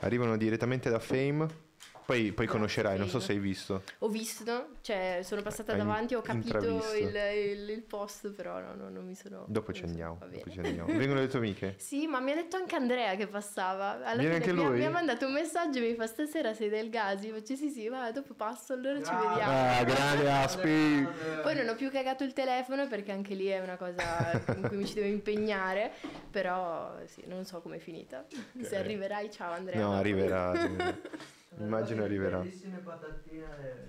Arrivano 0.00 0.36
direttamente 0.36 0.90
da 0.90 0.98
Fame. 0.98 1.68
Poi, 2.06 2.32
poi 2.32 2.46
conoscerai, 2.46 2.98
non 2.98 3.08
so 3.08 3.20
se 3.20 3.32
hai 3.32 3.38
visto. 3.38 3.82
Ho 3.98 4.08
visto, 4.08 4.70
cioè 4.80 5.20
sono 5.22 5.42
passata 5.42 5.72
Hai 5.72 5.78
davanti, 5.78 6.14
ho 6.14 6.22
capito 6.22 6.58
il, 6.96 7.14
il- 7.14 7.68
il 7.70 7.82
post, 7.82 8.30
però 8.32 8.58
no, 8.58 8.74
no, 8.74 8.88
non 8.88 9.04
mi 9.06 9.14
sono... 9.14 9.44
Dopo 9.46 9.72
ci 9.72 9.82
non 9.82 9.90
mi 9.92 9.96
sono- 9.98 10.18
andiamo. 10.20 10.32
dopo 10.36 10.50
ci. 10.50 10.96
Vengono 10.96 11.20
le 11.20 11.28
tue 11.28 11.38
amiche? 11.38 11.74
Sì, 11.78 12.06
ma 12.08 12.18
mi 12.20 12.32
ha 12.32 12.34
detto 12.34 12.56
anche 12.56 12.74
Andrea 12.74 13.14
che 13.14 13.26
passava. 13.28 14.04
Alla 14.04 14.20
Viene 14.20 14.34
fine 14.40 14.50
anche 14.50 14.52
mi 14.52 14.60
ha- 14.64 14.68
lui? 14.68 14.78
Mi 14.78 14.84
ha 14.86 14.90
mandato 14.90 15.26
un 15.26 15.32
messaggio 15.32 15.78
e 15.78 15.82
mi 15.82 15.94
fa 15.94 16.06
stasera 16.06 16.52
sei 16.52 16.68
del 16.68 16.90
Gasi. 16.90 17.30
Faccio 17.30 17.54
sì 17.54 17.68
sì, 17.70 17.88
va, 17.88 18.10
dopo 18.10 18.34
passo, 18.34 18.72
allora 18.72 18.96
ci 18.98 19.04
Grande. 19.04 19.28
vediamo. 19.28 19.52
Ah, 19.52 19.84
grande 19.84 20.30
Aspi. 20.30 21.08
Poi 21.42 21.54
non 21.54 21.68
ho 21.68 21.74
più 21.76 21.90
cagato 21.90 22.24
il 22.24 22.32
telefono 22.32 22.88
perché 22.88 23.12
anche 23.12 23.34
lì 23.34 23.46
è 23.46 23.60
una 23.60 23.76
cosa 23.76 24.42
in 24.56 24.62
cui 24.68 24.76
mi 24.78 24.86
ci 24.86 24.94
devo 24.94 25.06
impegnare, 25.06 25.92
però 26.30 26.92
sì, 27.06 27.22
non 27.26 27.44
so 27.44 27.60
com'è 27.60 27.78
finita. 27.78 28.24
Se 28.60 28.76
arriverai, 28.76 29.30
ciao 29.30 29.52
Andrea. 29.52 29.80
No, 29.80 29.92
arriverà. 29.94 30.50
arriverà. 30.50 30.98
Immagino 31.58 32.02
arriverà. 32.04 32.38
Bellissime 32.38 32.78
patatine. 32.78 33.84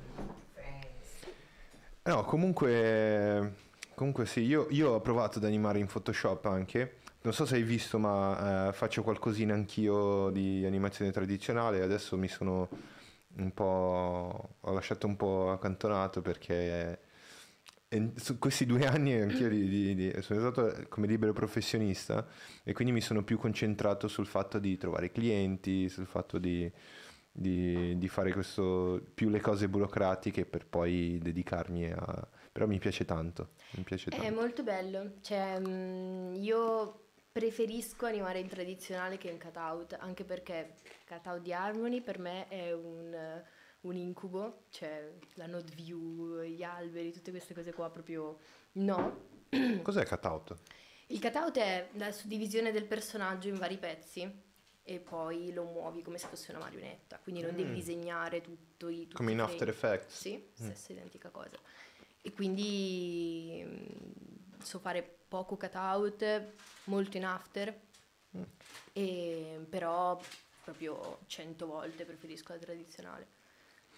fancy. 0.54 1.34
No, 2.04 2.24
comunque, 2.26 3.54
comunque 3.94 4.26
sì, 4.26 4.42
io, 4.42 4.68
io 4.72 4.92
ho 4.92 5.02
provato 5.02 5.38
ad 5.38 5.46
animare 5.46 5.80
in 5.80 5.86
Photoshop 5.86 6.46
anche. 6.46 6.96
Non 7.22 7.34
so 7.34 7.46
se 7.46 7.56
hai 7.56 7.64
visto, 7.64 8.00
ma 8.00 8.70
eh, 8.70 8.74
faccio 8.74 9.04
qualcosina 9.04 9.54
anch'io 9.54 10.32
di 10.32 10.66
animazione 10.66 11.12
tradizionale. 11.12 11.82
Adesso 11.84 12.18
mi 12.18 12.28
sono 12.28 12.68
un 13.38 13.54
po'... 13.54 14.56
ho 14.60 14.74
lasciato 14.74 15.06
un 15.06 15.16
po' 15.16 15.52
accantonato 15.52 16.22
perché 16.22 17.00
eh, 17.90 18.12
su 18.16 18.40
questi 18.40 18.66
due 18.66 18.88
anni 18.88 19.14
anch'io 19.14 19.48
di- 19.50 19.68
di- 19.68 19.96
di- 19.96 20.22
sono 20.22 20.40
stato 20.40 20.86
come 20.90 21.06
libero 21.06 21.32
professionista 21.32 22.26
e 22.64 22.74
quindi 22.74 22.92
mi 22.94 23.02
sono 23.02 23.24
più 23.24 23.38
concentrato 23.38 24.08
sul 24.08 24.26
fatto 24.26 24.58
di 24.58 24.76
trovare 24.78 25.12
clienti, 25.12 25.88
sul 25.90 26.08
fatto 26.08 26.40
di, 26.40 26.70
di- 27.32 27.98
di 27.98 28.08
fare 28.08 28.34
questo, 28.34 29.02
più 29.14 29.30
le 29.30 29.40
cose 29.42 29.70
burocratiche 29.70 30.46
per 30.46 30.66
poi 30.68 31.18
dedicarmi 31.22 31.92
a... 31.92 32.28
però 32.52 32.68
mi 32.68 32.80
piace 32.80 33.06
tanto, 33.06 33.52
mi 33.72 33.84
piace 33.84 34.10
È 34.10 34.16
tanto. 34.16 34.32
molto 34.32 34.62
bello, 34.64 35.14
cioè 35.22 35.60
mm, 35.60 36.36
io 36.36 37.08
preferisco 37.32 38.06
animare 38.06 38.40
in 38.40 38.48
tradizionale 38.48 39.18
che 39.18 39.30
in 39.30 39.40
cutout, 39.40 39.96
anche 40.00 40.24
perché 40.26 40.76
cutout 41.08 41.42
di 41.42 41.54
Harmony 41.54 42.02
per 42.02 42.20
me 42.20 42.48
è 42.50 42.74
un, 42.74 43.42
un 43.82 43.96
incubo, 43.96 44.66
cioè 44.70 45.12
la 45.36 45.48
node 45.48 45.72
view, 45.74 46.42
gli 46.44 46.64
alberi, 46.64 47.12
tutte 47.12 47.32
queste 47.32 47.54
cose 47.54 47.74
qua 47.74 47.90
proprio 47.90 48.38
no. 48.74 49.30
Cos'è 49.82 50.06
cutout? 50.06 50.56
Il 51.08 51.20
cutout 51.22 51.58
è 51.58 51.90
la 51.94 52.12
suddivisione 52.12 52.72
del 52.72 52.86
personaggio 52.86 53.48
in 53.50 53.58
vari 53.58 53.78
pezzi 53.78 54.50
e 54.84 55.00
poi 55.00 55.54
lo 55.54 55.64
muovi 55.64 56.02
come 56.02 56.18
se 56.18 56.28
fosse 56.28 56.52
una 56.52 56.60
marionetta, 56.60 57.20
quindi 57.20 57.42
non 57.42 57.56
devi 57.56 57.70
Mm. 57.70 57.74
disegnare 57.74 58.42
tutto 58.42 58.88
i 58.90 59.02
tutti 59.04 59.16
Come 59.16 59.32
in 59.32 59.40
After. 59.42 59.70
Effects? 59.70 60.18
Sì, 60.20 60.44
stessa 60.54 60.92
identica 60.92 61.30
cosa. 61.30 61.58
E 62.24 62.32
quindi 62.34 63.64
mm, 63.66 64.62
so 64.62 64.80
fare 64.80 65.02
poco 65.28 65.56
cutout, 65.58 66.44
molto 66.86 67.18
in 67.18 67.26
after, 67.26 67.80
Mm. 68.38 68.44
e, 68.94 69.66
però 69.70 70.20
proprio 70.64 71.20
cento 71.28 71.66
volte 71.66 72.06
preferisco 72.06 72.54
la 72.54 72.60
tradizionale. 72.60 73.28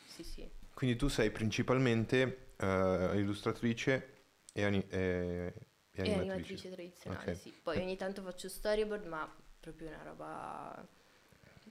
Sì, 0.08 0.24
sì. 0.24 0.50
Quindi 0.74 0.96
tu 0.96 1.08
sei 1.08 1.30
principalmente 1.32 2.54
eh, 2.58 3.12
illustratrice 3.16 4.24
e, 4.54 4.64
ani- 4.64 4.86
e- 4.90 5.54
e 5.92 6.02
E 6.02 6.02
animatrice. 6.02 6.20
animatrice 6.20 6.72
tradizionale, 6.72 7.32
Ok. 7.32 7.38
sì. 7.38 7.54
Poi 7.62 7.78
ogni 7.78 7.96
tanto 7.96 8.22
faccio 8.22 8.50
storyboard, 8.50 9.06
ma 9.06 9.32
proprio 9.64 9.88
una 9.90 10.04
roba 10.04 10.88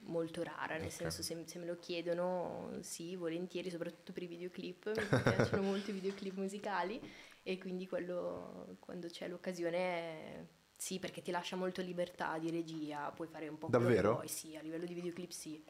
molto 0.05 0.43
rara, 0.43 0.79
nel 0.79 0.91
Ok. 0.91 0.93
senso 0.93 1.23
se, 1.23 1.41
se 1.47 1.59
me 1.59 1.67
lo 1.67 1.79
chiedono, 1.79 2.71
sì, 2.81 3.15
volentieri, 3.17 3.71
soprattutto 3.71 4.13
per 4.13 4.23
i 4.23 4.27
videoclip, 4.27 5.11
mi 5.13 5.23
piacciono 5.25 5.63
molto 5.63 5.91
i 5.91 5.95
videoclip 5.95 6.37
musicali 6.37 7.01
e 7.43 7.59
quindi 7.59 7.87
quello, 7.87 8.77
quando 8.81 9.09
c'è 9.09 9.29
l'occasione, 9.29 10.49
sì, 10.77 10.99
perché 10.99 11.23
ti 11.23 11.31
lascia 11.31 11.57
molto 11.57 11.83
libertà 11.83 12.39
di 12.39 12.51
regia, 12.51 13.11
puoi 13.13 13.29
fare 13.29 13.49
un 13.49 13.59
po' 13.59 13.71
quello 13.71 13.93
che 13.93 14.03
Davvero? 14.03 14.13
vuoi, 14.13 14.29
sì, 14.29 14.57
a 14.57 14.63
livello 14.63 14.87
di 14.87 14.95
videoclip 14.95 15.31
sì. 15.31 15.63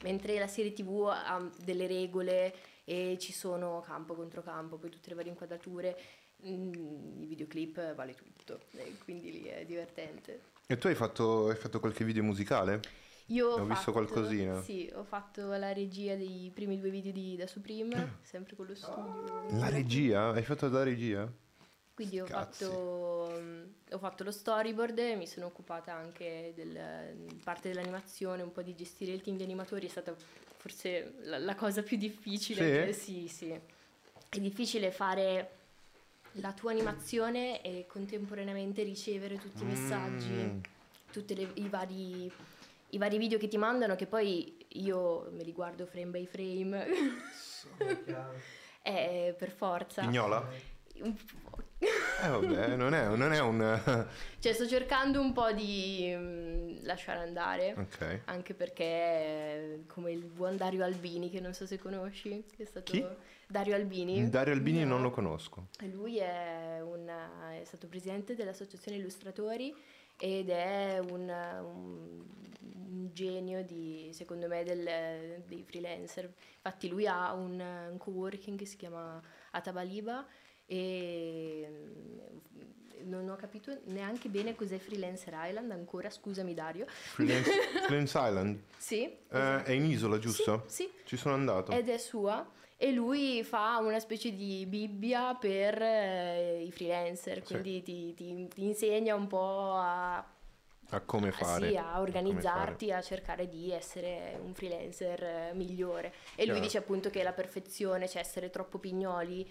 Mentre 0.00 0.38
la 0.38 0.48
serie 0.48 0.72
tv 0.72 1.06
ha 1.08 1.50
delle 1.64 1.86
regole 1.86 2.54
e 2.84 3.16
ci 3.20 3.32
sono 3.32 3.80
campo 3.80 4.14
contro 4.14 4.42
campo, 4.42 4.76
poi 4.76 4.90
tutte 4.90 5.08
le 5.10 5.14
varie 5.14 5.30
inquadrature, 5.30 5.96
mm, 6.46 7.22
i 7.22 7.26
videoclip 7.26 7.94
vale 7.94 8.14
tutto, 8.14 8.66
e 8.72 8.98
quindi 8.98 9.30
lì 9.32 9.44
è 9.44 9.64
divertente. 9.64 10.51
E 10.72 10.78
tu 10.78 10.86
hai 10.86 10.94
fatto, 10.94 11.48
hai 11.48 11.54
fatto 11.54 11.80
qualche 11.80 12.02
video 12.02 12.22
musicale? 12.22 12.80
Io 13.26 13.46
ho, 13.46 13.60
Ho 13.60 13.66
visto 13.66 13.74
fatto- 13.74 13.92
qualcosina. 13.92 14.62
Sì, 14.62 14.90
ho 14.94 15.04
fatto 15.04 15.48
la 15.48 15.70
regia 15.70 16.14
dei 16.14 16.50
primi 16.54 16.80
due 16.80 16.88
video 16.88 17.12
di 17.12 17.36
Da 17.36 17.46
Supreme, 17.46 18.20
sempre 18.22 18.56
con 18.56 18.64
lo 18.64 18.74
studio. 18.74 19.48
La 19.50 19.68
regia? 19.68 20.30
Hai 20.30 20.42
fatto 20.42 20.70
la 20.70 20.82
regia? 20.82 21.30
Quindi 21.92 22.20
ho 22.20 22.26
fatto, 22.26 23.34
mm, 23.38 23.62
ho 23.90 23.98
fatto 23.98 24.24
lo 24.24 24.30
storyboard, 24.30 24.98
mi 25.18 25.26
sono 25.26 25.44
occupata 25.44 25.92
anche 25.92 26.54
del 26.56 27.36
parte 27.44 27.68
dell'animazione, 27.68 28.40
un 28.40 28.50
po' 28.50 28.62
di 28.62 28.74
gestire 28.74 29.12
il 29.12 29.20
team 29.20 29.36
di 29.36 29.42
animatori, 29.42 29.84
è 29.84 29.90
stata 29.90 30.14
forse 30.56 31.16
la, 31.24 31.36
la 31.36 31.54
cosa 31.54 31.82
più 31.82 31.98
difficile. 31.98 32.94
Sì? 32.94 33.28
sì, 33.28 33.28
sì. 33.28 33.50
È 33.50 34.40
difficile 34.40 34.90
fare 34.90 35.50
la 36.36 36.52
tua 36.52 36.70
animazione 36.70 37.60
e 37.62 37.86
contemporaneamente 37.86 38.82
ricevere 38.82 39.36
tutti 39.38 39.62
i 39.62 39.66
messaggi 39.66 40.30
Mm. 40.32 40.58
tutti 41.12 41.48
i 41.54 41.68
vari, 41.68 42.32
i 42.90 42.98
vari 42.98 43.18
video 43.18 43.38
che 43.38 43.48
ti 43.48 43.58
mandano 43.58 43.94
che 43.96 44.06
poi 44.06 44.56
io 44.68 45.28
me 45.32 45.42
li 45.42 45.52
guardo 45.52 45.84
frame 45.84 46.06
by 46.10 46.24
frame, 46.26 46.86
eh, 48.82 49.34
per 49.36 49.50
forza. 49.50 50.00
Pignola? 50.02 50.48
Un 51.02 51.14
po'. 51.14 51.62
Eh 51.78 52.28
vabbè, 52.28 52.76
non 52.76 52.94
è, 52.94 53.08
non 53.08 53.32
è 53.32 53.40
un... 53.40 53.58
Cioè 54.38 54.52
sto 54.52 54.68
cercando 54.68 55.20
un 55.20 55.32
po' 55.32 55.50
di 55.52 56.12
mm, 56.16 56.84
lasciare 56.84 57.20
andare, 57.20 57.74
ok. 57.76 58.20
anche 58.26 58.54
perché 58.54 59.82
come 59.88 60.12
il 60.12 60.24
buon 60.24 60.56
Dario 60.56 60.84
Albini, 60.84 61.28
che 61.28 61.40
non 61.40 61.52
so 61.54 61.66
se 61.66 61.78
conosci, 61.78 62.44
che 62.56 62.62
è 62.62 62.66
stato 62.66 62.92
Chi? 62.92 63.04
Dario 63.52 63.74
Albini. 63.74 64.28
Dario 64.30 64.54
Albini 64.54 64.80
No. 64.80 64.86
non 64.94 65.02
lo 65.02 65.10
conosco. 65.10 65.68
Lui 65.92 66.16
è, 66.16 66.80
un- 66.82 67.06
è 67.60 67.62
stato 67.64 67.86
presidente 67.86 68.34
dell'Associazione 68.34 68.96
Illustratori 68.96 69.74
ed 70.16 70.48
è 70.48 70.98
un, 71.00 71.28
un- 71.28 72.24
un 72.86 73.10
genio 73.12 73.62
di, 73.62 74.08
secondo 74.14 74.48
me, 74.48 74.64
del- 74.64 75.42
dei 75.46 75.62
freelancer. 75.64 76.32
Infatti 76.56 76.88
lui 76.88 77.06
ha 77.06 77.34
un, 77.34 77.60
un 77.60 77.96
coworking 77.98 78.56
che 78.58 78.64
si 78.64 78.76
chiama 78.76 79.20
Atabaliba 79.50 80.26
e 80.64 81.68
mm, 81.68 83.10
non 83.10 83.28
ho 83.28 83.36
capito 83.36 83.80
neanche 83.86 84.30
bene 84.30 84.54
cos'è 84.54 84.78
Freelancer 84.78 85.34
Island 85.36 85.72
ancora, 85.72 86.08
scusami 86.08 86.54
Dario. 86.54 86.86
Freelance, 86.88 87.50
Freelance 87.84 88.18
Island. 88.18 88.60
Sì, 88.78 89.02
Eh, 89.28 89.62
è 89.64 89.72
in 89.72 89.84
isola, 89.84 90.18
giusto? 90.18 90.64
Sì, 90.68 90.84
sì. 90.84 90.90
Ci 91.04 91.16
sono 91.18 91.34
andato. 91.34 91.70
ed 91.72 91.90
è 91.90 91.98
sua 91.98 92.48
e 92.82 92.90
lui 92.90 93.44
fa 93.44 93.78
una 93.78 94.00
specie 94.00 94.32
di 94.34 94.66
Bibbia 94.66 95.36
per 95.36 95.80
eh, 95.80 96.62
i 96.66 96.72
freelancer, 96.72 97.36
Sì. 97.36 97.42
quindi 97.52 97.80
ti, 97.82 98.12
ti- 98.14 98.48
ti 98.48 98.64
insegna 98.64 99.14
un 99.14 99.28
po' 99.28 99.74
a, 99.76 100.16
A 100.16 101.00
come 101.02 101.28
a- 101.28 101.30
fare. 101.32 101.66
Ah, 101.66 101.68
sì, 101.70 101.76
a 101.76 102.00
organizzarti, 102.00 102.90
a 102.90 103.00
cercare 103.00 103.46
di 103.46 103.70
essere 103.70 104.36
un 104.42 104.52
freelancer 104.52 105.22
eh, 105.22 105.50
migliore. 105.54 106.08
E 106.34 106.38
lui 106.44 106.44
Chiaro. 106.46 106.60
dice 106.60 106.78
appunto 106.78 107.08
che 107.08 107.22
la 107.22 107.32
perfezione, 107.32 108.08
cioè 108.08 108.20
essere 108.20 108.50
troppo 108.50 108.78
pignoli, 108.78 109.48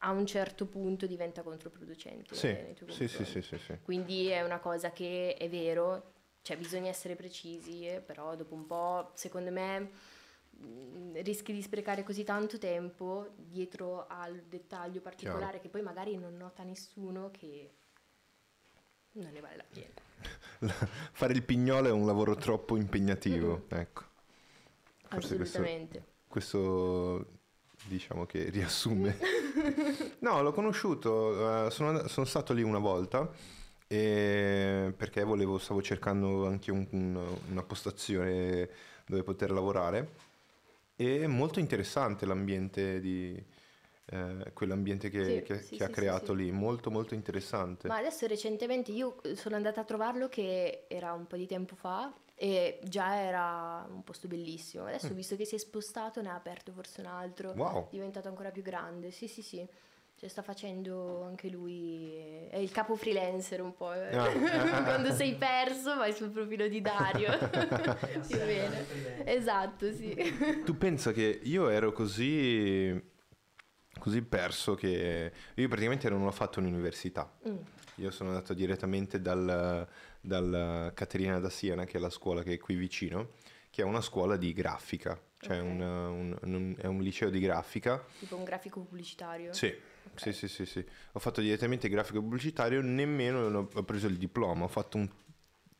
a 0.00 0.10
un 0.10 0.26
certo 0.26 0.66
punto 0.66 1.06
diventa 1.06 1.40
controproducente. 1.40 2.34
Sì, 2.34 2.54
tuoi 2.76 2.90
sì, 2.90 3.08
sì, 3.08 3.24
sì, 3.24 3.40
sì, 3.40 3.56
sì. 3.56 3.78
Quindi 3.82 4.26
è 4.26 4.42
una 4.42 4.58
cosa 4.58 4.90
che 4.92 5.36
è 5.38 5.48
vero, 5.48 6.12
cioè 6.42 6.58
bisogna 6.58 6.90
essere 6.90 7.16
precisi, 7.16 7.86
eh, 7.86 8.00
però 8.02 8.36
dopo 8.36 8.52
un 8.52 8.66
po', 8.66 9.12
secondo 9.14 9.50
me, 9.50 9.90
rischi 11.22 11.52
di 11.52 11.62
sprecare 11.62 12.02
così 12.02 12.24
tanto 12.24 12.58
tempo 12.58 13.28
dietro 13.36 14.06
al 14.08 14.42
dettaglio 14.48 15.00
particolare 15.00 15.60
che 15.60 15.68
poi 15.68 15.82
magari 15.82 16.16
non 16.16 16.36
nota 16.36 16.62
nessuno 16.62 17.30
che 17.30 17.70
non 19.12 19.30
ne 19.32 19.40
vale 19.40 19.56
la 19.56 19.64
pena. 19.68 20.74
Fare 21.12 21.32
il 21.32 21.42
pignolo 21.42 21.88
è 21.88 21.92
un 21.92 22.06
lavoro 22.06 22.34
troppo 22.34 22.76
impegnativo, 22.76 23.64
ecco. 23.68 24.02
Forse 25.08 25.36
questo- 25.36 25.58
Assolutamente. 25.58 26.04
Questo 26.26 27.26
diciamo 27.86 28.26
che 28.26 28.48
riassume. 28.50 29.16
no, 30.20 30.42
l'ho 30.42 30.52
conosciuto, 30.52 31.66
eh, 31.66 31.70
sono, 31.70 32.08
sono 32.08 32.26
stato 32.26 32.52
lì 32.52 32.62
una 32.62 32.78
volta 32.78 33.30
perché 33.86 35.22
volevo, 35.22 35.58
stavo 35.58 35.80
cercando 35.80 36.46
anche 36.46 36.72
un- 36.72 36.86
un- 36.90 37.36
una 37.50 37.62
postazione 37.62 38.68
dove 39.06 39.22
poter 39.22 39.52
lavorare 39.52 40.08
è 40.96 41.26
molto 41.26 41.60
interessante 41.60 42.26
l'ambiente 42.26 43.00
di... 43.00 43.42
eh, 44.06 44.50
quell'ambiente 44.52 45.08
che, 45.10 45.42
Sì, 45.42 45.42
che- 45.42 45.68
sì, 45.68 45.68
che 45.70 45.84
ha 45.84 45.88
sì, 45.88 45.94
sì, 45.94 45.98
creato 45.98 46.34
lì, 46.34 46.50
molto 46.52 46.90
molto 46.90 47.14
interessante. 47.14 47.86
Ma 47.86 47.96
adesso 47.98 48.26
recentemente 48.26 48.92
io 48.92 49.20
sono 49.34 49.56
andata 49.56 49.80
a 49.82 49.84
trovarlo 49.84 50.28
che 50.28 50.86
era 50.88 51.12
un 51.12 51.26
po' 51.26 51.36
di 51.36 51.46
tempo 51.46 51.74
fa 51.76 52.12
e 52.34 52.80
già 52.84 53.16
era 53.20 53.86
un 53.90 54.02
posto 54.02 54.26
bellissimo. 54.26 54.84
Adesso 54.86 55.12
ho 55.12 55.16
visto 55.16 55.36
che 55.36 55.44
si 55.44 55.54
è 55.54 55.58
spostato, 55.58 56.22
ne 56.22 56.30
ha 56.30 56.34
aperto 56.34 56.72
forse 56.72 57.00
un 57.02 57.06
altro. 57.08 57.50
Wow, 57.54 57.86
è 57.86 57.90
diventato 57.90 58.28
ancora 58.28 58.50
più 58.50 58.62
grande. 58.62 59.10
Sì, 59.10 59.28
sì, 59.28 59.42
sì. 59.42 59.66
Cioè, 60.16 60.28
sta 60.28 60.42
facendo 60.42 61.22
anche 61.24 61.48
lui. 61.48 62.46
È 62.48 62.56
il 62.56 62.70
capo 62.70 62.94
freelancer 62.94 63.60
un 63.60 63.74
po'. 63.74 63.92
eh. 63.92 64.16
Ah. 64.16 64.30
Quando 64.84 65.12
sei 65.12 65.34
perso, 65.34 65.96
vai 65.96 66.12
sul 66.12 66.30
profilo 66.30 66.68
di 66.68 66.80
Dario. 66.80 67.30
Sì, 68.22 68.36
bene. 68.36 69.24
Esatto, 69.26 69.92
sì. 69.92 70.14
tu 70.64 70.76
pensa 70.78 71.12
che 71.12 71.40
io 71.42 71.68
ero 71.68 71.92
così, 71.92 72.98
così 73.98 74.22
perso 74.22 74.74
che 74.74 75.32
io 75.54 75.68
praticamente 75.68 76.08
non 76.08 76.22
ho 76.22 76.30
fatto 76.30 76.60
un'università. 76.60 77.30
Mm. 77.48 77.56
Io 77.96 78.10
sono 78.10 78.30
andato 78.30 78.54
direttamente 78.54 79.20
dal, 79.20 79.86
dal 80.20 80.92
Caterina 80.94 81.38
da 81.40 81.50
Siena, 81.50 81.84
che 81.84 81.98
è 81.98 82.00
la 82.00 82.10
scuola 82.10 82.42
che 82.42 82.54
è 82.54 82.58
qui 82.58 82.76
vicino, 82.76 83.30
che 83.70 83.82
è 83.82 83.84
una 83.84 84.00
scuola 84.00 84.36
di 84.36 84.52
grafica, 84.52 85.20
cioè 85.40 85.58
Ok. 85.60 85.64
un, 85.64 85.80
un- 85.80 86.38
un- 86.42 86.76
è 86.78 86.86
un 86.86 87.02
liceo 87.02 87.30
di 87.30 87.40
grafica. 87.40 88.02
Tipo 88.20 88.36
un 88.36 88.44
grafico 88.44 88.80
pubblicitario. 88.80 89.52
Sì. 89.52 89.72
Sì, 90.14 90.32
sì, 90.32 90.48
sì, 90.48 90.66
sì. 90.66 90.84
Ho 91.12 91.18
fatto 91.18 91.40
direttamente 91.40 91.88
grafico 91.88 92.20
pubblicitario, 92.20 92.80
nemmeno 92.80 93.68
ho, 93.72 93.82
preso 93.82 94.06
il 94.06 94.16
diploma, 94.16 94.64
ho 94.64 94.68
fatto 94.68 94.96
un 94.96 95.08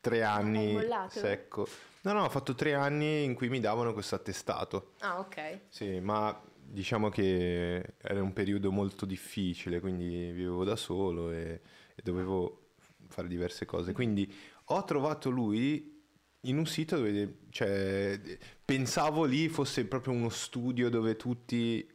tre 0.00 0.22
anni 0.22 0.72
mollato? 0.72 1.18
secco. 1.18 1.68
No, 2.02 2.12
no, 2.12 2.24
ho 2.24 2.28
fatto 2.28 2.54
tre 2.54 2.74
anni 2.74 3.24
in 3.24 3.34
cui 3.34 3.48
mi 3.48 3.60
davano 3.60 3.92
questo 3.92 4.14
attestato. 4.14 4.92
Ah, 5.00 5.18
ok. 5.18 5.60
Sì, 5.68 6.00
ma 6.00 6.38
diciamo 6.54 7.08
che 7.08 7.94
era 8.00 8.22
un 8.22 8.32
periodo 8.32 8.70
molto 8.70 9.06
difficile, 9.06 9.80
quindi 9.80 10.32
vivevo 10.32 10.64
da 10.64 10.76
solo 10.76 11.30
e, 11.30 11.60
e 11.94 12.02
dovevo 12.02 12.72
fare 13.08 13.28
diverse 13.28 13.64
cose. 13.64 13.92
Quindi 13.92 14.32
ho 14.64 14.84
trovato 14.84 15.30
lui 15.30 15.92
in 16.42 16.58
un 16.58 16.66
sito 16.66 16.96
dove, 16.96 17.38
cioè, 17.50 18.20
pensavo 18.64 19.24
lì 19.24 19.48
fosse 19.48 19.86
proprio 19.86 20.12
uno 20.12 20.28
studio 20.28 20.88
dove 20.90 21.16
tutti 21.16 21.86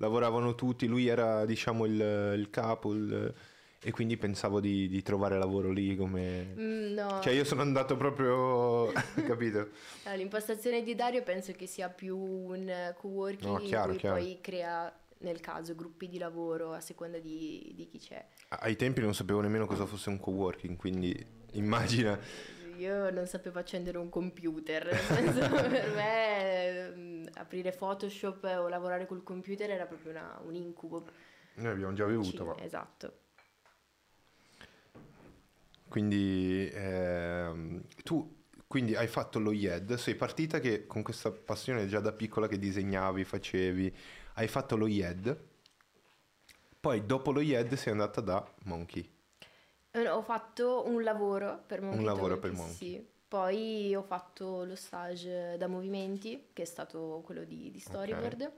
lavoravano 0.00 0.54
tutti, 0.54 0.86
lui 0.86 1.06
era 1.06 1.44
diciamo 1.44 1.84
il, 1.84 2.34
il 2.36 2.48
capo 2.50 2.92
il- 2.92 3.34
e 3.82 3.90
quindi 3.92 4.18
pensavo 4.18 4.60
di, 4.60 4.88
di 4.88 5.00
trovare 5.02 5.38
lavoro 5.38 5.70
lì 5.70 5.96
come... 5.96 6.54
Mm, 6.58 6.92
no. 6.92 7.20
Cioè 7.22 7.32
io 7.32 7.44
sono 7.44 7.62
andato 7.62 7.96
proprio, 7.96 8.92
capito? 9.26 9.68
Allora, 10.02 10.16
l'impostazione 10.20 10.82
di 10.82 10.94
Dario 10.94 11.22
penso 11.22 11.52
che 11.52 11.66
sia 11.66 11.88
più 11.88 12.14
un 12.18 12.94
co-working 12.98 13.50
No, 13.50 13.58
chiaro, 13.60 13.94
chiaro. 13.94 14.16
poi 14.16 14.38
crea, 14.42 14.94
nel 15.20 15.40
caso, 15.40 15.74
gruppi 15.74 16.08
di 16.08 16.18
lavoro 16.18 16.74
a 16.74 16.80
seconda 16.80 17.18
di, 17.18 17.72
di 17.74 17.86
chi 17.86 17.98
c'è. 17.98 18.22
Ai 18.48 18.76
tempi 18.76 19.00
non 19.00 19.14
sapevo 19.14 19.40
nemmeno 19.40 19.64
cosa 19.64 19.86
fosse 19.86 20.10
un 20.10 20.20
coworking, 20.20 20.76
quindi 20.76 21.16
immagina. 21.52 22.18
Io 22.80 23.10
non 23.10 23.26
sapevo 23.26 23.58
accendere 23.58 23.98
un 23.98 24.08
computer, 24.08 24.86
nel 24.86 24.96
senso, 24.96 25.40
per 25.68 25.94
me 25.94 26.90
mm, 26.96 27.26
aprire 27.34 27.72
Photoshop 27.72 28.42
o 28.44 28.68
lavorare 28.68 29.06
col 29.06 29.22
computer 29.22 29.70
era 29.70 29.84
proprio 29.84 30.12
una- 30.12 30.40
un 30.44 30.54
incubo. 30.54 31.04
Noi 31.56 31.72
abbiamo 31.72 31.92
già 31.92 32.06
bevuto, 32.06 32.44
ma... 32.46 32.56
Esatto. 32.58 33.18
Quindi 35.88 36.70
ehm, 36.72 37.82
tu 38.04 38.38
quindi 38.66 38.94
hai 38.94 39.08
fatto 39.08 39.40
lo 39.40 39.50
IED, 39.50 39.94
sei 39.94 40.14
partita 40.14 40.60
che 40.60 40.86
con 40.86 41.02
questa 41.02 41.32
passione 41.32 41.88
già 41.88 41.98
da 41.98 42.12
piccola 42.12 42.46
che 42.46 42.56
disegnavi, 42.56 43.24
facevi, 43.24 43.92
hai 44.34 44.46
fatto 44.46 44.76
lo 44.76 44.86
IED, 44.86 45.36
poi 46.78 47.04
dopo 47.04 47.32
lo 47.32 47.40
IED 47.40 47.74
sei 47.74 47.92
andata 47.92 48.20
da 48.20 48.54
Monkey. 48.66 49.10
Eh, 49.92 50.08
Ho 50.08 50.22
fatto 50.22 50.84
un 50.86 51.02
lavoro 51.02 51.62
per 51.66 51.80
Monkey 51.82 52.04
lavoro 52.04 52.38
Talk, 52.38 52.40
per 52.40 52.52
Monkey. 52.52 52.74
Sì. 52.76 53.06
Poi 53.30 53.94
ho 53.94 54.02
fatto 54.02 54.64
lo 54.64 54.74
stage 54.74 55.56
da 55.56 55.68
movimenti, 55.68 56.48
che 56.52 56.62
è 56.62 56.64
stato 56.64 57.22
quello 57.24 57.44
di, 57.44 57.70
di 57.70 57.78
storyboard, 57.78 58.50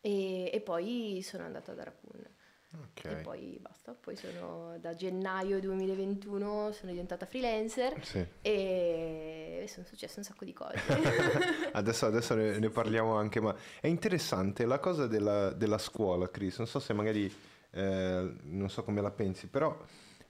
e, 0.00 0.50
e 0.52 0.60
poi 0.60 1.20
sono 1.22 1.44
andata 1.44 1.72
da 1.72 1.84
Raccoon. 1.84 2.24
Ok. 2.82 3.04
E 3.04 3.14
poi 3.22 3.56
basta. 3.60 3.92
Poi 3.98 4.16
sono 4.16 4.76
da 4.80 4.94
gennaio 4.96 5.60
2021 5.60 6.72
sono 6.72 6.90
diventata 6.90 7.24
freelancer 7.26 8.04
Sì. 8.04 8.26
e 8.42 9.64
sono 9.68 9.86
successe 9.86 10.18
un 10.18 10.24
sacco 10.24 10.44
di 10.44 10.52
cose. 10.52 10.74
Adesso, 11.72 12.06
adesso 12.06 12.34
ne, 12.34 12.58
ne 12.58 12.68
parliamo 12.70 13.14
anche, 13.16 13.40
ma 13.40 13.54
è 13.80 13.86
interessante 13.86 14.64
la 14.66 14.78
cosa 14.80 15.06
della, 15.06 15.52
della 15.52 15.78
scuola, 15.78 16.28
Chris. 16.28 16.56
Non 16.58 16.66
so 16.66 16.78
se 16.80 16.92
magari, 16.92 17.32
eh, 17.70 18.34
non 18.42 18.68
so 18.68 18.82
come 18.82 19.00
la 19.00 19.10
pensi, 19.10 19.46
però 19.46 19.76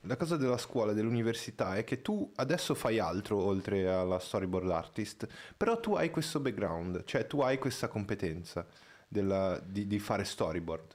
la 0.07 0.16
cosa 0.16 0.37
della 0.37 0.59
scuola, 0.59 0.92
dell'università 0.92 1.77
è 1.77 1.85
che 1.85 2.03
tu 2.03 2.31
adesso 2.37 2.75
fai 2.75 2.99
altro 2.99 3.42
oltre 3.42 3.88
alla 3.92 4.19
storyboard 4.19 4.71
artist, 4.71 5.27
però 5.57 5.79
tu 5.81 5.95
hai 5.95 6.11
questo 6.11 6.40
background, 6.40 7.05
cioè 7.05 7.27
tu 7.27 7.40
hai 7.40 7.59
questa 7.59 7.88
competenza 7.88 8.66
della- 9.09 9.59
di, 9.64 9.87
di 9.87 9.99
fare 9.99 10.25
storyboard. 10.25 10.95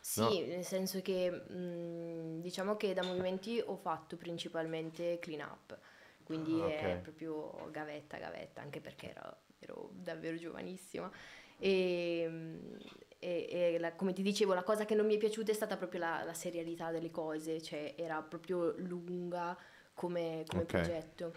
Sì, 0.00 0.40
No. 0.40 0.46
nel 0.46 0.64
senso 0.64 1.00
che 1.00 1.30
mh, 1.30 2.40
diciamo 2.40 2.76
che 2.76 2.92
da 2.92 3.02
movimenti 3.02 3.62
ho 3.64 3.76
fatto 3.76 4.16
principalmente 4.16 5.18
clean 5.20 5.40
up, 5.40 5.78
quindi 6.24 6.60
Ah, 6.60 6.66
è 6.66 6.98
ok. 6.98 7.00
proprio 7.00 7.70
gavetta, 7.70 8.18
gavetta, 8.18 8.60
anche 8.60 8.80
perché 8.80 9.10
ero, 9.10 9.36
ero 9.60 9.90
davvero 9.94 10.36
giovanissima. 10.36 11.10
E, 11.56 12.26
mh, 12.28 12.78
e- 13.22 13.46
e 13.74 13.78
la- 13.78 13.92
come 13.94 14.12
ti 14.12 14.22
dicevo, 14.22 14.52
la 14.54 14.64
cosa 14.64 14.84
che 14.84 14.94
non 14.96 15.06
mi 15.06 15.14
è 15.14 15.18
piaciuta 15.18 15.52
è 15.52 15.54
stata 15.54 15.76
proprio 15.76 16.00
la, 16.00 16.22
la 16.24 16.34
serialità 16.34 16.90
delle 16.90 17.10
cose, 17.10 17.62
cioè 17.62 17.94
era 17.96 18.20
proprio 18.22 18.74
lunga 18.78 19.56
come, 19.94 20.44
come 20.48 20.62
Ok. 20.62 20.66
progetto. 20.66 21.34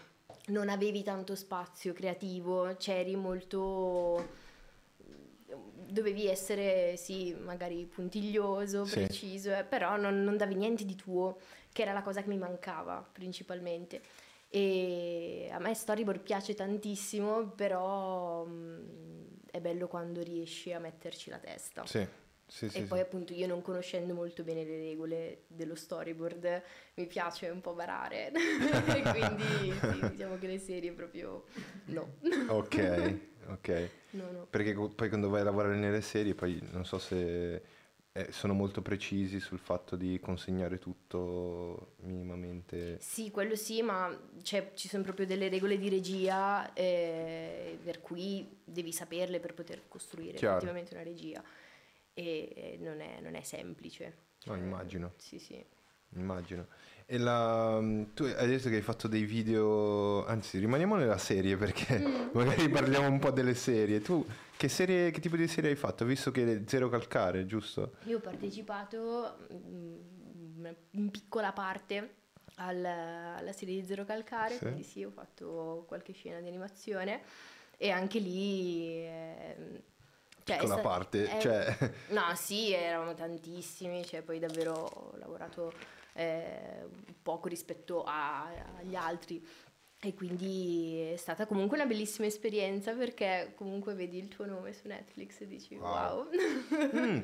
non 0.48 0.68
avevi 0.68 1.02
tanto 1.02 1.34
spazio 1.34 1.92
creativo, 1.92 2.74
c'eri 2.78 3.16
molto 3.16 4.24
dovevi 5.88 6.26
essere 6.26 6.96
sì, 6.96 7.34
magari 7.34 7.84
puntiglioso, 7.86 8.84
Sì. 8.84 9.00
preciso, 9.04 9.54
eh, 9.56 9.64
però 9.64 9.96
non, 9.96 10.22
non 10.24 10.36
davi 10.36 10.54
niente 10.54 10.84
di 10.84 10.94
tuo, 10.94 11.38
che 11.72 11.82
era 11.82 11.92
la 11.92 12.02
cosa 12.02 12.22
che 12.22 12.28
mi 12.28 12.38
mancava 12.38 13.06
principalmente. 13.12 14.02
E 14.48 15.48
a 15.52 15.58
me 15.58 15.74
storyboard 15.74 16.20
piace 16.20 16.54
tantissimo, 16.54 17.48
però 17.50 18.44
mm, 18.44 19.15
è 19.56 19.60
bello 19.60 19.88
quando 19.88 20.22
riesci 20.22 20.72
a 20.72 20.78
metterci 20.78 21.30
la 21.30 21.38
testa. 21.38 21.84
Sì, 21.86 22.06
sì, 22.46 22.68
sì. 22.68 22.76
e 22.78 22.80
sì. 22.80 22.86
poi 22.86 23.00
appunto 23.00 23.32
io 23.32 23.46
non 23.46 23.60
conoscendo 23.60 24.14
molto 24.14 24.44
bene 24.44 24.64
le 24.64 24.78
regole 24.78 25.42
dello 25.48 25.74
storyboard 25.74 26.62
mi 26.94 27.06
piace 27.06 27.48
un 27.48 27.60
po' 27.60 27.72
barare 27.72 28.30
e 28.30 29.02
quindi 29.02 29.72
sì, 29.72 30.10
diciamo 30.10 30.38
che 30.38 30.46
le 30.46 30.58
serie 30.58 30.92
proprio 30.92 31.44
no. 31.86 32.14
Ok, 32.48 33.18
ok. 33.48 33.90
no, 34.10 34.30
no. 34.30 34.46
Perché 34.48 34.74
poi 34.74 35.08
quando 35.08 35.28
vai 35.28 35.40
a 35.40 35.44
lavorare 35.44 35.76
nelle 35.76 36.00
serie, 36.00 36.34
poi 36.34 36.58
non 36.70 36.84
so 36.84 36.98
se 36.98 37.62
eh, 38.16 38.32
sono 38.32 38.54
molto 38.54 38.80
precisi 38.82 39.40
sul 39.40 39.58
fatto 39.58 39.94
di 39.96 40.18
consegnare 40.20 40.78
tutto 40.78 41.96
minimamente. 42.00 42.98
Sì, 43.00 43.30
quello 43.30 43.54
sì, 43.54 43.82
ma 43.82 44.16
c'è- 44.42 44.72
ci 44.74 44.88
sono 44.88 45.02
proprio 45.02 45.26
delle 45.26 45.48
regole 45.48 45.76
di 45.78 45.88
regia 45.88 46.72
eh, 46.72 47.78
per 47.82 48.00
cui 48.00 48.60
devi 48.64 48.92
saperle 48.92 49.38
per 49.40 49.52
poter 49.54 49.82
costruire 49.88 50.38
Chiaro. 50.38 50.56
effettivamente 50.56 50.94
una 50.94 51.02
regia 51.04 51.42
e 52.14 52.52
eh, 52.54 52.76
non 52.80 53.00
è, 53.00 53.20
non 53.20 53.34
è 53.34 53.42
semplice. 53.42 54.04
No, 54.44 54.54
Cioè, 54.54 54.58
immagino. 54.58 55.12
Sì, 55.16 55.38
sì. 55.38 55.62
Immagino. 56.14 56.66
E 57.08 57.18
la, 57.18 57.78
tu 58.14 58.24
hai 58.24 58.48
detto 58.48 58.68
che 58.68 58.74
hai 58.74 58.82
fatto 58.82 59.06
dei 59.06 59.22
video, 59.22 60.26
anzi 60.26 60.58
rimaniamo 60.58 60.96
nella 60.96 61.18
serie 61.18 61.56
perché 61.56 61.98
Mm. 62.00 62.28
magari 62.34 62.68
parliamo 62.68 63.06
un 63.06 63.20
po' 63.20 63.30
delle 63.30 63.54
serie. 63.54 64.00
Tu 64.00 64.26
che 64.56 64.68
serie, 64.68 65.12
che 65.12 65.20
tipo 65.20 65.36
di 65.36 65.46
serie 65.46 65.70
hai 65.70 65.76
fatto? 65.76 66.04
Visto 66.04 66.32
che 66.32 66.64
Zero 66.66 66.88
Calcare, 66.88 67.46
giusto? 67.46 67.92
Io 68.06 68.16
ho 68.16 68.20
partecipato 68.20 69.36
mm, 69.52 70.66
in 70.92 71.10
piccola 71.12 71.52
parte 71.52 72.14
al- 72.56 72.84
alla 72.84 73.52
serie 73.52 73.80
di 73.80 73.86
Zero 73.86 74.04
Calcare, 74.04 74.54
Sì. 74.54 74.58
quindi 74.62 74.82
sì, 74.82 75.04
ho 75.04 75.10
fatto 75.10 75.84
qualche 75.86 76.12
scena 76.12 76.40
di 76.40 76.48
animazione 76.48 77.22
e 77.76 77.90
anche 77.90 78.18
lì... 78.18 79.06
ehm, 79.06 79.80
cioè, 80.42 80.56
è 80.56 80.58
Piccola 80.60 80.72
sta- 80.80 80.88
parte, 80.88 81.28
è- 81.28 81.40
cioè... 81.40 81.76
No, 82.10 82.22
sì, 82.34 82.72
eravamo 82.72 83.14
tantissimi, 83.14 84.04
cioè 84.04 84.22
poi 84.22 84.40
davvero 84.40 84.72
ho 84.74 85.16
lavorato 85.18 85.72
eh, 86.16 86.86
poco 87.22 87.48
rispetto 87.48 88.02
a- 88.04 88.48
agli 88.78 88.94
altri 88.94 89.44
e 90.00 90.14
quindi 90.14 91.10
è 91.12 91.16
stata 91.16 91.46
comunque 91.46 91.76
una 91.78 91.86
bellissima 91.86 92.26
esperienza 92.26 92.92
perché 92.92 93.52
comunque 93.56 93.94
vedi 93.94 94.18
il 94.18 94.28
tuo 94.28 94.44
nome 94.44 94.72
su 94.72 94.86
Netflix 94.88 95.40
e 95.40 95.46
dici 95.46 95.76
Wow. 95.76 95.90
wow. 95.90 96.28
Mm. 96.94 97.20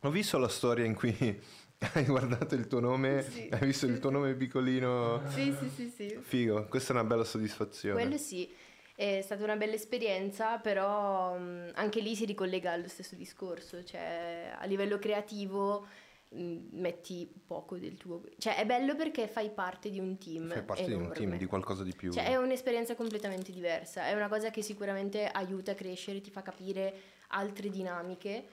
Ho 0.00 0.10
visto 0.10 0.38
la 0.38 0.48
storia 0.48 0.84
in 0.84 0.94
cui 0.94 1.14
hai 1.94 2.04
guardato 2.04 2.54
il 2.54 2.66
tuo 2.66 2.80
nome, 2.80 3.22
Sì, 3.22 3.48
hai 3.50 3.60
visto 3.66 3.86
sì, 3.86 3.92
il 3.92 3.98
tuo 3.98 4.10
sì. 4.10 4.16
nome 4.16 4.34
piccolino. 4.34 5.22
Sì, 5.28 5.52
sì, 5.58 5.68
sì, 5.68 5.88
sì. 5.88 6.18
Figo, 6.20 6.66
questa 6.66 6.92
è 6.92 6.96
una 6.96 7.04
bella 7.04 7.24
soddisfazione. 7.24 8.00
Quello 8.00 8.16
sì, 8.18 8.48
è 8.94 9.20
stata 9.22 9.42
una 9.44 9.56
bella 9.56 9.74
esperienza, 9.74 10.58
però 10.58 11.36
mh, 11.36 11.72
anche 11.74 12.00
lì 12.00 12.14
si 12.16 12.24
ricollega 12.24 12.72
allo 12.72 12.88
stesso 12.88 13.14
discorso, 13.16 13.82
cioè 13.84 14.54
a 14.58 14.64
livello 14.66 14.98
creativo 14.98 15.86
metti 16.34 17.30
poco 17.46 17.76
del 17.78 17.96
tuo... 17.96 18.22
Cioè 18.38 18.56
è 18.56 18.64
bello 18.66 18.94
perché 18.96 19.28
fai 19.28 19.50
parte 19.50 19.90
di 19.90 19.98
un 19.98 20.16
team 20.18 20.48
Fai 20.48 20.62
parte 20.62 20.84
di 20.86 20.92
un 20.92 21.04
team, 21.08 21.14
enorme. 21.16 21.36
di 21.38 21.46
qualcosa 21.46 21.82
di 21.84 21.94
più. 21.94 22.12
Cioè 22.12 22.26
è 22.28 22.36
un'esperienza 22.36 22.94
completamente 22.94 23.52
diversa, 23.52 24.06
è 24.06 24.14
una 24.14 24.28
cosa 24.28 24.50
che 24.50 24.62
sicuramente 24.62 25.26
aiuta 25.26 25.72
a 25.72 25.74
crescere, 25.74 26.20
ti 26.20 26.30
fa 26.30 26.42
capire 26.42 26.94
altre 27.28 27.68
dinamiche, 27.70 28.44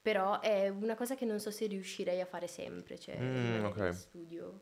però 0.00 0.40
è 0.40 0.68
una 0.68 0.94
cosa 0.94 1.14
che 1.14 1.24
non 1.24 1.38
so 1.40 1.50
se 1.50 1.66
riuscirei 1.66 2.20
a 2.20 2.26
fare 2.26 2.46
sempre, 2.46 2.98
cioè 2.98 3.16
Mm, 3.18 3.34
rimanere 3.34 3.66
ok. 3.66 3.76
in 3.78 3.92
studio, 3.94 4.60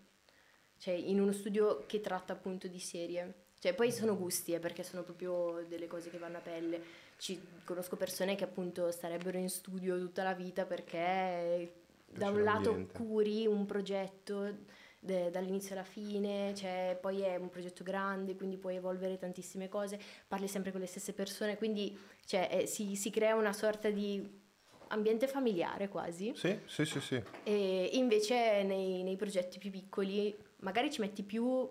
cioè 0.79 0.95
in 0.95 1.21
uno 1.21 1.33
studio 1.33 1.85
che 1.87 2.01
tratta 2.01 2.33
appunto 2.33 2.69
di 2.69 2.81
serie. 2.81 3.45
Cioè 3.59 3.75
poi 3.75 3.91
sono 3.91 4.17
gusti, 4.17 4.53
eh, 4.53 4.59
perché 4.59 4.83
sono 4.83 5.03
proprio 5.03 5.65
delle 5.67 5.87
cose 5.87 6.11
che 6.11 6.19
vanno 6.19 6.37
a 6.39 6.41
pelle. 6.41 7.05
Ci, 7.19 7.41
conosco 7.65 7.97
persone 7.97 8.35
che 8.37 8.45
appunto 8.45 8.91
starebbero 8.91 9.39
in 9.39 9.49
studio 9.49 9.99
tutta 9.99 10.23
la 10.23 10.35
vita 10.35 10.67
perché 10.67 11.85
da 12.17 12.31
un 12.31 12.43
lato 12.43 12.87
curi 12.93 13.47
un 13.47 13.67
progetto 13.67 14.55
de- 15.01 15.31
dall'inizio 15.31 15.75
alla 15.75 15.85
fine, 15.85 16.55
cioè, 16.55 16.99
poi 17.01 17.21
è 17.21 17.37
un 17.37 17.49
progetto 17.49 17.85
grande, 17.85 18.35
quindi 18.35 18.57
puoi 18.57 18.77
evolvere 18.77 19.17
tantissime 19.19 19.69
cose, 19.69 19.99
parli 20.27 20.49
sempre 20.49 20.73
con 20.73 20.81
le 20.81 20.87
stesse 20.87 21.13
persone, 21.13 21.57
quindi 21.57 21.97
cioè, 22.25 22.49
eh, 22.51 22.67
si, 22.67 22.97
si 22.97 23.11
crea 23.11 23.35
una 23.37 23.53
sorta 23.53 23.89
di 23.91 24.45
ambiente 24.89 25.27
familiare 25.27 25.89
quasi. 25.89 26.33
Sì, 26.35 26.59
sì, 26.67 26.85
sì, 26.85 27.01
sì. 27.01 27.23
E 27.45 27.91
invece 27.93 28.63
nei, 28.63 29.03
nei 29.03 29.17
progetti 29.17 29.59
più 29.59 29.71
piccoli 29.71 30.37
magari 30.61 30.91
ci 30.91 31.01
metti 31.01 31.23
più 31.23 31.69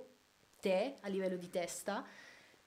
te 0.59 0.95
a 1.01 1.07
livello 1.07 1.35
di 1.37 1.49
testa, 1.49 2.05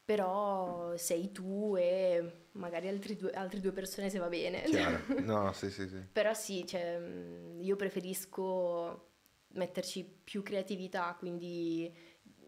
però 0.08 0.96
sei 0.96 1.32
tu 1.32 1.76
e 1.76 2.46
magari 2.52 2.88
altri 2.88 3.14
due- 3.14 3.30
altre 3.32 3.60
due 3.60 3.72
persone 3.72 4.08
se 4.08 4.18
va 4.18 4.28
bene. 4.28 4.62
Chiaro. 4.62 5.04
No, 5.20 5.52
sì, 5.52 5.70
sì, 5.70 5.86
sì. 5.86 6.02
Però 6.10 6.32
sì, 6.32 6.64
cioè, 6.66 6.96
mh, 6.98 7.60
io 7.60 7.76
preferisco 7.76 9.08
metterci 9.48 10.04
più 10.24 10.42
creatività, 10.42 11.14
quindi 11.18 11.94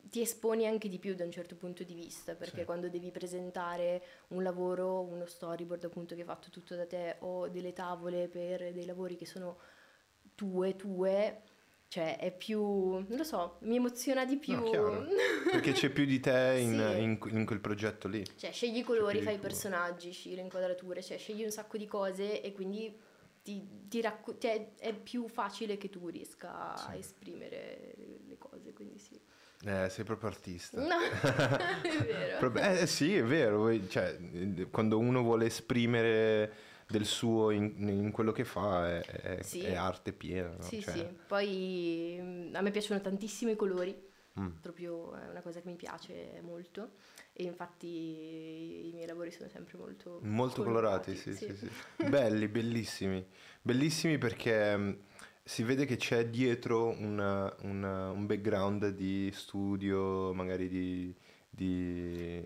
ti 0.04 0.22
esponi 0.22 0.66
anche 0.66 0.88
di 0.88 0.98
più 0.98 1.14
da 1.14 1.24
un 1.24 1.30
certo 1.30 1.54
punto 1.54 1.84
di 1.84 1.92
vista, 1.92 2.34
perché 2.34 2.60
Sì. 2.60 2.64
quando 2.64 2.88
devi 2.88 3.10
presentare 3.10 4.02
un 4.28 4.42
lavoro, 4.42 5.02
uno 5.02 5.26
storyboard 5.26 5.84
appunto 5.84 6.14
che 6.14 6.22
è 6.22 6.24
fatto 6.24 6.48
tutto 6.48 6.74
da 6.74 6.86
te 6.86 7.16
o 7.18 7.46
delle 7.50 7.74
tavole 7.74 8.28
per 8.28 8.72
dei 8.72 8.86
lavori 8.86 9.16
che 9.16 9.26
sono 9.26 9.58
tue, 10.34 10.76
tue, 10.76 11.42
cioè 11.90 12.18
è 12.18 12.30
più, 12.30 12.60
non 12.62 13.16
lo 13.16 13.24
so, 13.24 13.56
mi 13.62 13.74
emoziona 13.74 14.24
di 14.24 14.36
più. 14.36 14.54
No. 14.54 15.06
Perché 15.50 15.72
c'è 15.72 15.90
più 15.90 16.04
di 16.04 16.20
te 16.20 16.58
in, 16.62 16.92
Sì. 16.94 17.02
in- 17.02 17.18
in 17.38 17.44
quel 17.44 17.58
progetto 17.58 18.06
lì. 18.06 18.24
Cioè, 18.36 18.52
scegli 18.52 18.76
i 18.78 18.82
colori, 18.84 19.20
fai 19.22 19.34
i 19.34 19.38
personaggi, 19.38 20.12
scegli 20.12 20.36
le 20.36 20.42
inquadrature, 20.42 21.02
cioè 21.02 21.18
scegli 21.18 21.42
un 21.42 21.50
sacco 21.50 21.76
di 21.76 21.86
cose 21.86 22.42
e 22.42 22.52
quindi 22.52 22.96
ti, 23.42 23.66
ti 23.88 24.00
racco- 24.00 24.38
cioè, 24.38 24.74
è 24.78 24.92
più 24.94 25.26
facile 25.26 25.78
che 25.78 25.88
tu 25.90 26.06
riesca 26.08 26.74
a 26.74 26.90
Sì. 26.92 26.98
esprimere 26.98 27.94
le, 28.28 28.38
cose, 28.38 28.72
quindi 28.72 28.98
sì. 29.00 29.20
Eh, 29.64 29.88
sei 29.90 30.04
proprio 30.04 30.28
artista. 30.30 30.80
No, 30.80 30.94
è 31.82 32.04
vero. 32.04 32.54
Eh, 32.54 32.86
sì, 32.86 33.16
è 33.16 33.24
vero. 33.24 33.68
cioè, 33.88 34.16
quando 34.70 34.96
uno 34.96 35.22
vuole 35.22 35.46
esprimere 35.46 36.52
del 36.90 37.04
suo 37.04 37.50
in, 37.50 37.88
in 37.88 38.10
quello 38.10 38.32
che 38.32 38.44
fa 38.44 38.88
è, 38.88 39.00
è- 39.00 39.42
Sì. 39.42 39.60
è 39.60 39.74
arte 39.74 40.12
piena. 40.12 40.50
no? 40.56 40.62
Sì, 40.62 40.80
Cioè, 40.80 40.92
sì. 40.94 41.06
Poi 41.26 42.18
mm, 42.20 42.54
a 42.54 42.60
me 42.60 42.70
piacciono 42.70 43.00
tantissimo 43.00 43.50
i 43.50 43.56
colori, 43.56 43.96
mm. 44.38 44.46
proprio 44.60 45.14
è 45.14 45.28
una 45.28 45.40
cosa 45.40 45.60
che 45.60 45.68
mi 45.68 45.76
piace 45.76 46.40
molto 46.42 46.92
e 47.32 47.44
infatti 47.44 47.86
i 48.88 48.90
miei 48.92 49.06
lavori 49.06 49.30
sono 49.30 49.48
sempre 49.48 49.78
molto 49.78 50.18
Molto 50.22 50.62
colorati, 50.62 51.14
sì, 51.16 51.34
sì, 51.34 51.54
sì. 51.56 51.68
sì. 51.96 52.04
Belli, 52.08 52.48
bellissimi. 52.48 53.24
Bellissimi 53.62 54.18
perché 54.18 54.76
mh, 54.76 54.98
si 55.44 55.62
vede 55.62 55.84
che 55.86 55.96
c'è 55.96 56.26
dietro 56.28 56.88
una- 56.98 57.54
una- 57.62 58.10
un 58.10 58.26
background 58.26 58.88
di 58.90 59.30
studio, 59.32 60.32
magari 60.34 60.68
di, 60.68 61.14
di, 61.48 62.42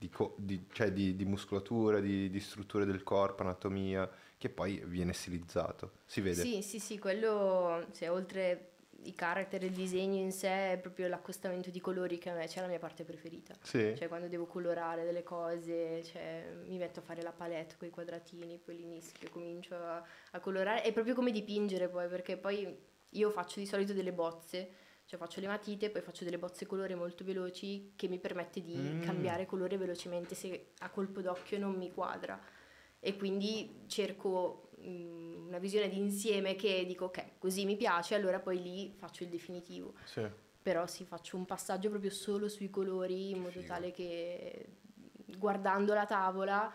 di 0.00 0.08
co- 0.08 0.34
di- 0.38 0.64
cioè 0.72 0.90
di- 0.92 1.14
di 1.14 1.26
muscolatura, 1.26 2.00
di, 2.00 2.30
di 2.30 2.40
strutture 2.40 2.86
del 2.86 3.02
corpo, 3.02 3.42
anatomia, 3.42 4.10
che 4.38 4.48
poi 4.48 4.82
viene 4.86 5.12
stilizzato. 5.12 5.98
Si 6.06 6.22
vede. 6.22 6.40
Sì, 6.40 6.62
sì, 6.62 6.78
sì, 6.78 6.98
quello, 6.98 7.86
cioè, 7.92 8.10
oltre 8.10 8.68
i 9.02 9.14
character 9.14 9.62
il 9.62 9.72
disegno 9.72 10.18
in 10.18 10.32
sé, 10.32 10.72
è 10.72 10.78
proprio 10.78 11.06
l'accostamento 11.08 11.68
di 11.68 11.80
colori 11.80 12.16
che 12.16 12.30
a 12.30 12.34
me 12.34 12.46
c'è 12.46 12.62
la 12.62 12.66
mia 12.66 12.78
parte 12.78 13.04
preferita. 13.04 13.54
Sì? 13.60 13.94
Cioè, 13.94 14.08
quando 14.08 14.28
devo 14.28 14.46
colorare 14.46 15.04
delle 15.04 15.22
cose, 15.22 16.02
cioè, 16.02 16.50
mi 16.66 16.78
metto 16.78 17.00
a 17.00 17.02
fare 17.02 17.20
la 17.20 17.32
palette 17.32 17.76
con 17.78 17.86
i 17.86 17.90
quadratini, 17.90 18.56
poi 18.56 18.78
li 18.78 18.84
mischio, 18.84 19.28
comincio 19.28 19.74
a, 19.74 20.02
a 20.30 20.40
colorare. 20.40 20.80
È 20.80 20.92
proprio 20.94 21.14
come 21.14 21.30
dipingere 21.30 21.88
poi, 21.90 22.08
perché 22.08 22.38
poi 22.38 22.74
io 23.10 23.30
faccio 23.30 23.60
di 23.60 23.66
solito 23.66 23.92
delle 23.92 24.12
bozze, 24.14 24.70
cioè 25.10 25.18
faccio 25.18 25.40
le 25.40 25.48
matite, 25.48 25.90
poi 25.90 26.02
faccio 26.02 26.22
delle 26.22 26.38
bozze 26.38 26.66
colore 26.66 26.94
molto 26.94 27.24
veloci 27.24 27.94
che 27.96 28.06
mi 28.06 28.20
permette 28.20 28.62
di 28.62 28.76
Mm. 28.76 29.02
cambiare 29.02 29.44
colore 29.44 29.76
velocemente 29.76 30.36
se 30.36 30.68
a 30.78 30.88
colpo 30.88 31.20
d'occhio 31.20 31.58
non 31.58 31.74
mi 31.74 31.90
quadra. 31.90 32.40
E 33.00 33.16
quindi 33.16 33.82
cerco 33.88 34.70
mm, 34.80 35.48
una 35.48 35.58
visione 35.58 35.88
di 35.88 35.98
insieme 35.98 36.54
che 36.54 36.86
dico 36.86 37.06
ok, 37.06 37.38
così 37.38 37.64
mi 37.64 37.74
piace, 37.74 38.14
allora 38.14 38.38
poi 38.38 38.62
lì 38.62 38.94
faccio 38.96 39.24
il 39.24 39.30
definitivo. 39.30 39.94
Sì. 40.04 40.24
Però 40.62 40.86
sì, 40.86 41.04
faccio 41.04 41.36
un 41.36 41.44
passaggio 41.44 41.88
proprio 41.88 42.10
solo 42.12 42.48
sui 42.48 42.70
colori 42.70 43.30
in 43.30 43.38
modo 43.38 43.50
Figo. 43.50 43.66
tale 43.66 43.90
che 43.90 44.76
guardando 45.38 45.92
la 45.92 46.06
tavola 46.06 46.72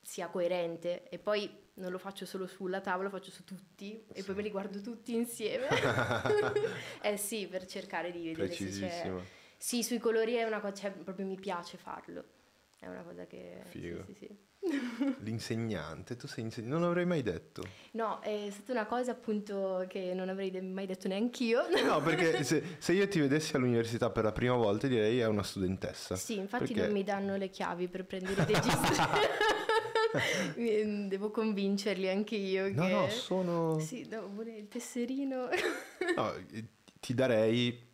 sia 0.00 0.26
coerente 0.26 1.08
e 1.08 1.20
poi 1.20 1.48
non 1.80 1.90
lo 1.90 1.98
faccio 1.98 2.24
solo 2.26 2.46
sulla 2.46 2.80
tavola, 2.80 3.08
lo 3.08 3.16
faccio 3.16 3.30
su 3.30 3.42
tutti 3.44 4.04
e 4.12 4.20
Sì. 4.20 4.24
poi 4.26 4.34
me 4.36 4.42
li 4.42 4.50
guardo 4.50 4.80
tutti 4.80 5.14
insieme. 5.14 5.66
eh 7.02 7.16
sì, 7.16 7.46
per 7.48 7.66
cercare 7.66 8.10
di 8.12 8.24
vedere 8.26 8.52
se 8.52 8.68
c'è. 8.68 9.12
Sì, 9.56 9.82
sui 9.82 9.98
colori 9.98 10.34
è 10.34 10.44
una 10.44 10.60
cosa, 10.60 10.74
cioè, 10.74 10.90
proprio 10.92 11.26
mi 11.26 11.36
piace 11.38 11.76
farlo. 11.76 12.24
È 12.80 12.86
una 12.86 13.02
cosa 13.02 13.26
che... 13.26 13.60
Figo. 13.68 14.04
Sì, 14.06 14.14
sì, 14.14 14.26
sì. 14.26 14.48
L'insegnante, 15.20 16.16
tu 16.16 16.26
sei 16.26 16.44
insegnante, 16.44 16.74
non 16.74 16.82
l'avrei 16.86 17.04
mai 17.04 17.22
detto. 17.22 17.62
No, 17.92 18.20
è 18.20 18.48
stata 18.50 18.72
una 18.72 18.86
cosa 18.86 19.10
appunto 19.12 19.84
che 19.88 20.14
non 20.14 20.28
avrei 20.30 20.50
mai 20.62 20.86
detto 20.86 21.06
neanch'io. 21.06 21.62
No, 21.84 22.00
perché 22.00 22.42
se, 22.44 22.76
se 22.78 22.92
io 22.94 23.06
ti 23.08 23.20
vedessi 23.20 23.54
all'università 23.54 24.10
per 24.10 24.24
la 24.24 24.32
prima 24.32 24.54
volta 24.54 24.86
direi 24.86 25.18
è 25.18 25.26
una 25.26 25.42
studentessa. 25.42 26.16
Sì, 26.16 26.38
infatti 26.38 26.72
Perché- 26.72 26.80
non 26.82 26.92
mi 26.92 27.04
danno 27.04 27.36
le 27.36 27.50
chiavi 27.50 27.88
per 27.88 28.04
prendere 28.06 28.42
i 28.42 28.46
registri. 28.52 28.96
Mi- 30.56 31.08
Devo 31.08 31.30
convincerli 31.30 32.08
anche 32.08 32.36
io 32.36 32.64
che... 32.64 32.72
No, 32.72 32.88
no, 32.88 33.08
sono... 33.08 33.78
Sì, 33.78 34.06
no, 34.08 34.26
vuole 34.28 34.56
il 34.56 34.68
tesserino. 34.68 35.48
No, 36.16 36.34
eh, 36.34 36.64
ti 36.98 37.12
darei 37.14 37.88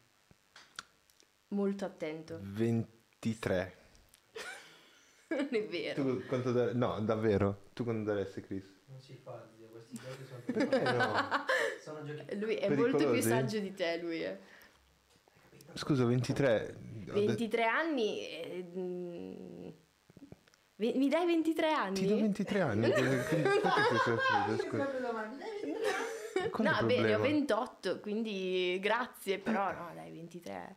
Molto 1.49 1.85
attento. 1.85 2.39
23. 2.43 3.79
Non 5.29 5.49
è 5.51 5.65
vero. 5.67 6.03
Tu 6.03 6.27
quanto 6.27 6.53
dare- 6.53 6.73
No, 6.73 7.01
davvero. 7.01 7.65
Tu 7.73 7.83
quanto 7.85 8.05
daresti, 8.13 8.41
Chris? 8.43 8.65
Non 8.87 9.01
si 9.01 9.19
fa, 9.23 9.45
zio, 9.57 9.67
questi 9.69 9.97
giochi 9.97 10.25
sono 10.25 10.41
Perché 10.69 10.83
no? 10.93 11.45
Sono 11.83 12.05
giochi... 12.05 12.39
Lui 12.39 12.55
è 12.55 12.69
molto 12.69 12.97
più 12.97 13.07
Pericolosi? 13.07 13.29
saggio 13.29 13.59
di 13.59 13.75
te, 13.75 13.99
lui 14.01 14.21
è. 14.21 14.39
Scusa, 15.75 16.05
23. 16.05 16.75
Ho 17.09 17.13
detto- 17.13 17.27
23 17.27 17.65
anni... 17.65 18.29
eh, 18.29 18.65
mm, 18.77 19.69
mi 20.77 21.09
dai 21.09 21.27
23 21.27 21.73
anni? 21.73 21.95
Ti 21.95 22.07
do 22.07 22.17
23 22.17 22.61
anni. 22.61 22.91
perché 26.35 26.63
no, 26.63 26.79
il 26.81 26.87
bene, 26.87 27.15
ho 27.15 27.19
problema? 27.19 27.19
28, 27.19 28.01
quindi 28.01 28.79
grazie, 28.81 29.39
però 29.39 29.73
no, 29.73 29.91
dai, 29.95 30.13
23. 30.13 30.77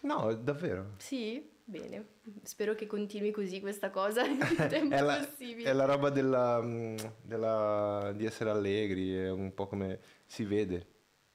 No, 0.00 0.32
davvero. 0.34 0.94
Sì, 0.98 1.48
bene. 1.64 2.06
Spero 2.42 2.74
che 2.74 2.86
continui 2.86 3.30
così 3.30 3.60
questa 3.60 3.90
cosa 3.90 4.24
il 4.24 4.36
più 4.36 4.56
tempo 4.68 4.94
È 4.94 5.00
la, 5.00 5.18
possibile. 5.18 5.70
è 5.70 5.72
la 5.72 5.84
roba 5.84 6.10
della, 6.10 6.60
mm, 6.62 6.96
della- 7.22 8.12
di 8.14 8.24
essere 8.24 8.50
allegri, 8.50 9.14
è 9.16 9.30
un 9.30 9.52
po' 9.54 9.66
come 9.66 9.98
si 10.26 10.44
vede. 10.44 10.86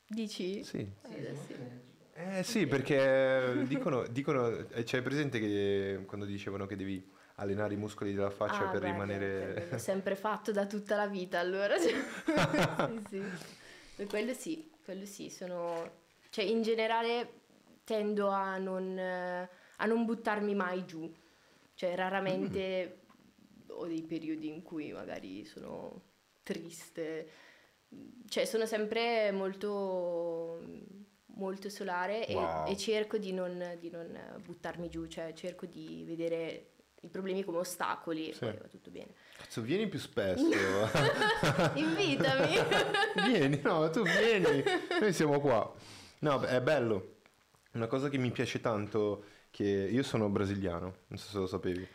Dici? 0.07 0.64
Sì. 0.64 0.80
Eh, 1.09 1.36
sì. 1.47 1.55
Eh 2.16 2.43
sì, 2.43 2.68
perché 2.68 3.64
dicono, 3.68 4.05
dicono 4.07 4.66
c'è 4.84 5.01
presente 5.01 5.39
che 5.39 6.03
quando 6.05 6.26
dicevano 6.26 6.66
che 6.68 6.76
devi 6.76 7.11
allenare 7.36 7.74
i 7.74 7.78
muscoli 7.78 8.14
della 8.14 8.30
faccia 8.30 8.68
Ah, 8.68 8.72
per 8.72 8.82
beh, 8.82 8.91
rimanere... 8.91 9.68
L'ho 9.72 9.78
sempre 9.80 10.16
fatto 10.16 10.51
da 10.51 10.68
tutta 10.68 10.95
la 10.95 11.07
vita, 11.07 11.39
allora. 11.39 11.76
sì, 11.80 13.01
sì. 13.09 13.24
Quello 14.07 14.34
sì, 14.34 14.70
quello 14.84 15.05
sì, 15.05 15.30
sono... 15.30 16.01
Cioè, 16.30 16.43
in 16.43 16.61
generale 16.61 17.41
tendo 17.84 18.30
a 18.30 18.58
non, 18.58 18.98
a 18.98 19.86
non 19.86 20.06
buttarmi 20.06 20.56
mai 20.56 20.86
giù. 20.86 21.12
Cioè, 21.76 21.96
raramente 21.96 23.00
ho 23.68 23.86
dei 23.88 24.04
periodi 24.04 24.48
in 24.48 24.62
cui 24.62 24.92
magari 24.92 25.44
sono 25.46 26.02
triste. 26.44 27.30
Cioè, 28.28 28.46
sono 28.46 28.66
sempre 28.66 29.32
molto, 29.32 30.60
molto 31.36 31.70
solare 31.70 32.28
e, 32.28 32.34
Wow. 32.36 32.68
e 32.72 32.78
cerco 32.78 33.18
di 33.18 33.34
non, 33.34 33.78
di 33.80 33.90
non 33.90 34.42
buttarmi 34.44 34.90
giù, 34.90 35.08
cioè 35.08 35.34
cerco 35.34 35.66
di 35.66 36.04
vedere 36.06 36.70
i 37.02 37.10
problemi 37.10 37.44
come 37.44 37.58
ostacoli 37.60 38.30
e 38.30 38.34
Sì. 38.34 38.40
poi 38.40 38.58
va 38.58 38.68
tutto 38.68 38.90
bene. 38.90 39.14
Cazzo, 39.38 39.62
vieni 39.62 39.88
più 39.88 40.00
spesso. 40.00 40.48
Invitami! 41.76 42.56
vieni, 43.30 43.60
no, 43.62 43.90
tu 43.90 44.04
vieni. 44.04 44.64
Noi 45.00 45.12
siamo 45.14 45.40
qua. 45.40 45.72
No, 46.20 46.42
è 46.42 46.62
bello. 46.62 47.12
Una 47.74 47.88
cosa 47.88 48.10
che 48.10 48.18
mi 48.18 48.32
piace 48.32 48.62
tanto, 48.62 49.24
che 49.52 49.64
io 49.64 50.04
sono 50.04 50.30
brasiliano, 50.30 50.96
non 51.08 51.18
so 51.20 51.30
se 51.30 51.38
lo 51.40 51.48
sapevi. 51.48 51.88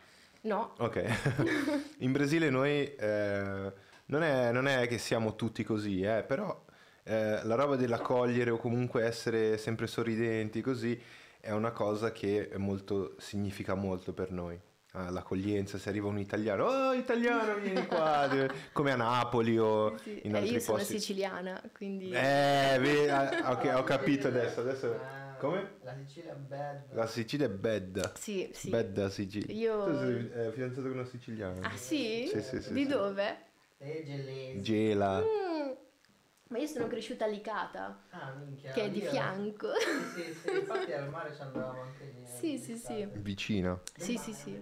No, 0.43 0.71
Ok, 0.77 1.03
in 1.99 2.11
Brasile 2.13 2.49
noi 2.49 2.93
eh, 2.95 3.73
non, 4.05 4.23
è, 4.23 4.51
non 4.51 4.67
è 4.67 4.87
che 4.87 4.97
siamo 4.97 5.35
tutti 5.35 5.63
così, 5.63 6.01
eh, 6.01 6.23
però 6.23 6.65
eh, 7.03 7.43
la 7.43 7.55
roba 7.55 7.75
dell'accogliere 7.75 8.49
o 8.51 8.57
comunque 8.57 9.03
essere 9.03 9.57
sempre 9.57 9.87
sorridenti 9.87 10.61
così 10.61 10.99
è 11.41 11.51
una 11.51 11.71
cosa 11.71 12.11
che 12.11 12.49
è 12.49 12.57
molto, 12.57 13.15
significa 13.19 13.75
molto 13.75 14.13
per 14.13 14.31
noi. 14.31 14.59
Ah, 14.93 15.09
l'accoglienza, 15.11 15.77
se 15.77 15.89
arriva 15.89 16.07
un 16.07 16.17
italiano, 16.17 16.65
oh 16.65 16.93
italiano 16.93 17.55
vieni 17.59 17.85
qua, 17.85 18.27
come 18.73 18.91
a 18.91 18.95
Napoli 18.95 19.57
o 19.59 19.95
sì. 19.95 20.21
in 20.23 20.35
Eh, 20.35 20.37
altri 20.37 20.53
io 20.53 20.59
sono 20.59 20.77
posti. 20.77 20.97
siciliana, 20.99 21.61
quindi... 21.73 22.09
Eh, 22.11 22.77
ve- 22.81 23.09
ah, 23.11 23.51
ok, 23.51 23.73
ho 23.75 23.83
capito 23.83 24.27
adesso, 24.27 24.61
adesso... 24.61 25.17
Come? 25.39 25.69
La 25.81 25.95
Sicilia 25.95 26.33
è 26.33 26.35
bad. 26.35 26.89
La 26.89 27.07
Sicilia 27.07 27.45
è 27.45 27.49
bella. 27.49 28.11
Sì, 28.15 28.49
sì. 28.53 28.69
Bella 28.69 29.09
Sicilia. 29.09 29.53
Io- 29.55 29.83
Tu 29.85 29.97
sei 29.97 30.31
eh, 30.31 30.51
fidanzato 30.51 30.81
con 30.87 30.91
una 30.97 31.05
siciliana? 31.05 31.67
Ah 31.67 31.77
sì? 31.77 32.27
Sì, 32.27 32.41
sì, 32.41 32.61
sì, 32.61 32.73
Di 32.73 32.81
sì. 32.83 32.87
dove? 32.87 33.37
E 33.77 34.03
gelese. 34.03 34.61
Gela. 34.61 35.21
Mm, 35.21 35.71
Ma 36.49 36.57
io 36.57 36.67
sono 36.67 36.87
cresciuta 36.87 37.25
a 37.25 37.27
Licata, 37.27 38.03
Ah, 38.09 38.33
minchia. 38.49 38.71
che 38.71 38.83
è 38.83 38.91
di 38.91 38.99
io- 38.99 39.09
fianco. 39.09 39.69
Sì, 39.79 40.23
sì, 40.23 40.33
sì, 40.33 40.49
infatti 40.57 40.91
al 40.91 41.07
mare 41.07 41.33
ci 41.33 41.41
andavamo 41.41 41.81
anche 41.81 42.03
lì. 42.11 42.19
Sì, 42.23 42.57
sì, 42.57 42.75
sì. 42.77 43.07
Vicina. 43.13 43.79
Sì, 43.95 44.17
sì, 44.17 44.33
sì. 44.33 44.61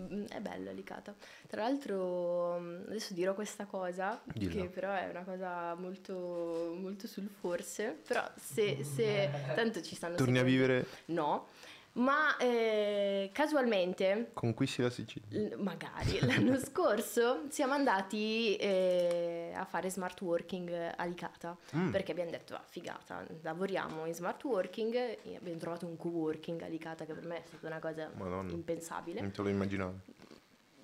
Mm, 0.00 0.24
È 0.26 0.40
bella 0.40 0.72
Licata. 0.72 1.14
Tra 1.46 1.62
l'altro, 1.62 2.58
mm, 2.60 2.82
adesso 2.88 3.14
dirò 3.14 3.32
questa 3.34 3.64
cosa, 3.64 4.20
Dilla. 4.24 4.50
che 4.62 4.68
però 4.68 4.92
è 4.92 5.08
una 5.08 5.24
cosa 5.24 5.74
molto, 5.74 6.74
molto 6.78 7.06
sul 7.06 7.28
forse. 7.28 7.98
Però 8.06 8.22
se, 8.36 8.84
se 8.84 9.30
tanto 9.54 9.80
ci 9.82 9.94
stanno 9.94 10.16
Torni 10.16 10.38
a 10.38 10.42
seguendo- 10.44 10.66
vivere, 10.66 10.86
No, 11.06 11.46
ma 11.96 12.36
eh, 12.36 13.30
casualmente, 13.32 14.30
conquisti 14.32 14.82
la 14.82 14.90
Sicilia. 14.90 15.56
magari 15.58 16.18
l'anno 16.20 16.58
scorso, 16.60 17.44
siamo 17.48 17.72
andati 17.72 18.56
eh, 18.56 19.52
a 19.54 19.64
fare 19.64 19.90
smart 19.90 20.20
working 20.20 20.92
a 20.96 21.04
Licata. 21.04 21.56
Mm. 21.74 21.90
Perché 21.90 22.12
abbiamo 22.12 22.30
detto, 22.30 22.54
ah, 22.54 22.64
figata, 22.66 23.24
lavoriamo 23.42 24.06
in 24.06 24.14
smart 24.14 24.42
working 24.44 24.94
e 24.94 25.36
abbiamo 25.36 25.58
trovato 25.58 25.86
un 25.86 25.96
co-working 25.96 26.60
a 26.62 26.66
Licata 26.66 27.04
che 27.04 27.14
per 27.14 27.26
me 27.26 27.38
è 27.38 27.46
stata 27.46 27.66
una 27.66 27.78
cosa 27.78 28.10
Madonna. 28.14 28.52
impensabile 28.52 29.20
Non 29.20 29.30
te 29.32 29.42
lo 29.42 29.48
immaginavo. 29.48 30.00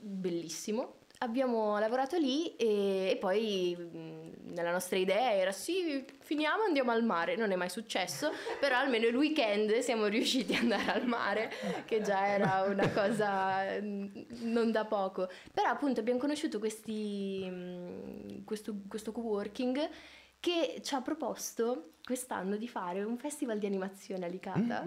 bellissimo. 0.01 1.01
Abbiamo 1.23 1.79
lavorato 1.79 2.19
lì 2.19 2.57
e, 2.57 3.11
e 3.13 3.17
poi 3.17 3.77
mh, 3.77 4.53
nella 4.55 4.73
nostra 4.73 4.99
idea 4.99 5.33
era 5.33 5.53
sì, 5.53 6.05
finiamo, 6.19 6.65
andiamo 6.65 6.91
al 6.91 7.05
mare. 7.05 7.37
Non 7.37 7.53
è 7.53 7.55
mai 7.55 7.69
successo, 7.69 8.33
però 8.59 8.77
almeno 8.77 9.07
il 9.07 9.15
weekend 9.15 9.79
siamo 9.79 10.07
riusciti 10.07 10.55
ad 10.55 10.63
andare 10.63 10.91
al 10.91 11.07
mare, 11.07 11.53
che 11.85 12.01
già 12.01 12.27
era 12.27 12.65
una 12.67 12.91
cosa 12.91 13.79
non 13.81 14.73
da 14.73 14.85
poco. 14.85 15.29
Però 15.55 15.69
appunto 15.69 16.01
abbiamo 16.01 16.19
conosciuto 16.19 16.59
questi, 16.59 18.43
questo, 18.45 18.75
questo 18.89 19.13
co-working 19.13 19.89
che 20.43 20.81
ci 20.83 20.97
ha 20.97 21.01
proposto 21.01 21.93
quest'anno 22.05 22.57
di 22.57 22.67
fare 22.67 23.05
un 23.05 23.17
festival 23.17 23.61
di 23.61 23.67
animazione 23.67 24.27
a 24.27 24.29
Licata. 24.29 24.83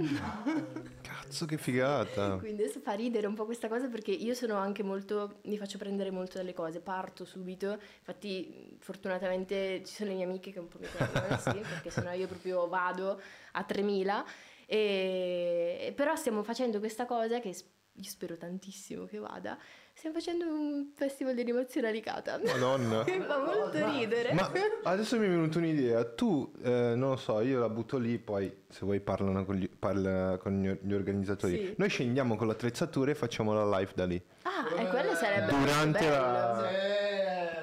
Cazzo, 1.01 1.45
che 1.45 1.57
figata. 1.57 2.35
Quindi 2.39 2.63
adesso 2.63 2.81
fa 2.81 2.91
ridere 2.91 3.25
un 3.25 3.35
po' 3.35 3.45
questa 3.45 3.69
cosa 3.69 3.87
perché 3.87 4.11
io 4.11 4.33
sono 4.33 4.55
anche 4.55 4.83
molto, 4.83 5.39
mi 5.43 5.57
faccio 5.57 5.77
prendere 5.77 6.11
molto 6.11 6.39
dalle 6.39 6.53
cose, 6.53 6.81
parto 6.81 7.23
subito, 7.23 7.79
infatti 7.99 8.75
fortunatamente 8.79 9.81
ci 9.85 9.93
sono 9.93 10.09
le 10.09 10.15
mie 10.17 10.25
amiche 10.25 10.51
che 10.51 10.59
un 10.59 10.67
po' 10.67 10.77
mi 10.77 10.87
tengono, 10.91 11.37
sì, 11.37 11.61
perché 11.69 11.89
sennò 11.89 12.11
io 12.11 12.27
proprio 12.27 12.67
vado 12.67 13.21
a 13.53 13.63
3000, 13.63 14.25
e, 14.65 15.93
però 15.95 16.17
stiamo 16.17 16.43
facendo 16.43 16.79
questa 16.79 17.05
cosa 17.05 17.39
che 17.39 17.55
io 17.93 18.09
spero 18.09 18.35
tantissimo 18.35 19.05
che 19.05 19.19
vada, 19.19 19.57
stiamo 19.95 20.17
facendo 20.17 20.45
un 20.45 20.91
festival 20.93 21.33
di 21.35 21.41
animazione 21.41 21.87
a 21.87 21.91
Licata, 21.91 22.39
Madonna. 22.43 23.03
mi 23.07 23.21
fa 23.21 23.37
molto 23.39 23.91
ridere. 23.91 24.33
Ma 24.33 24.51
adesso 24.83 25.17
mi 25.17 25.25
è 25.25 25.29
venuta 25.29 25.57
un'idea. 25.57 26.03
Tu, 26.03 26.51
eh, 26.61 26.93
non 26.95 27.11
lo 27.11 27.15
so, 27.15 27.39
io 27.39 27.59
la 27.59 27.69
butto 27.69 27.97
lì, 27.97 28.19
poi 28.19 28.53
se 28.67 28.79
vuoi 28.81 28.99
parlano 28.99 29.45
con 29.45 29.55
gli, 29.55 29.69
parla 29.69 30.37
con 30.37 30.77
gli, 30.81 30.93
organizzatori. 30.93 31.67
Sì. 31.67 31.73
Noi 31.77 31.89
scendiamo 31.89 32.35
con 32.35 32.47
l'attrezzatura 32.47 33.11
e 33.11 33.15
facciamo 33.15 33.53
la 33.53 33.77
live 33.77 33.91
da 33.95 34.05
lì. 34.05 34.21
Ah, 34.41 34.67
e 34.77 34.87
quello 34.89 35.15
sarebbe 35.15 35.57
Durante 35.57 36.09
la- 36.09 36.69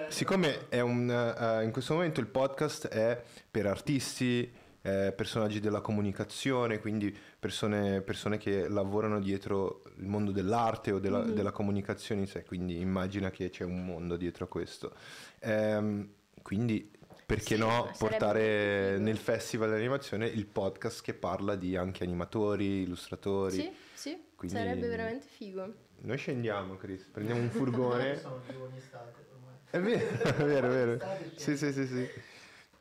Siccome 0.09 0.69
è 0.69 0.81
un, 0.81 1.11
eh, 1.11 1.65
in 1.65 1.71
questo 1.71 1.95
momento 1.95 2.21
il 2.21 2.27
podcast 2.27 2.89
è 2.89 3.21
per 3.51 3.67
artisti, 3.67 4.51
eh, 4.83 5.13
personaggi 5.17 5.61
della 5.61 5.81
comunicazione, 5.81 6.79
quindi 6.81 7.17
persone, 7.39 8.01
persone 8.03 8.37
che 8.39 8.69
lavorano 8.69 9.21
dietro 9.21 9.83
il 9.97 10.07
mondo 10.07 10.33
dell'arte 10.33 10.91
o 10.93 10.99
della, 10.99 11.21
Mhm. 11.25 11.35
della 11.35 11.53
comunicazione 11.53 12.23
in 12.23 12.27
sé, 12.27 12.43
quindi 12.45 12.81
immagina 12.81 13.31
che 13.31 13.49
c'è 13.51 13.65
un 13.65 13.85
mondo 13.85 14.17
dietro 14.17 14.45
a 14.45 14.49
questo. 14.49 14.95
Ehm, 15.41 16.09
quindi 16.43 16.91
perché 17.25 17.55
Sì, 17.55 17.61
no 17.61 17.91
portare 17.97 18.99
nel 18.99 19.17
festival 19.17 19.71
di 19.71 19.77
animazione 19.77 20.27
il 20.27 20.47
podcast 20.47 21.03
che 21.03 21.15
parla 21.15 21.55
di 21.55 21.77
anche 21.77 22.03
animatori, 22.03 22.83
illustratori. 22.83 23.55
Sì, 23.57 23.71
sì, 23.95 24.23
Quindi- 24.35 24.57
sarebbe 24.57 24.89
veramente 24.89 25.27
figo. 25.29 25.73
Noi 26.05 26.17
scendiamo, 26.19 26.77
Chris, 26.77 27.05
prendiamo 27.05 27.41
un 27.41 27.51
furgone. 27.51 28.19
Sono 28.21 28.43
giù 28.51 28.61
ogni 28.61 28.79
estate 28.79 29.25
ormai. 29.33 29.55
È 29.71 29.79
vero, 29.81 30.09
è 30.43 30.45
vero, 30.45 30.67
è 30.67 30.71
vero. 30.71 30.99
Sì, 31.37 31.57
sì, 31.57 31.73
sì, 31.73 31.87
sì. 31.87 32.09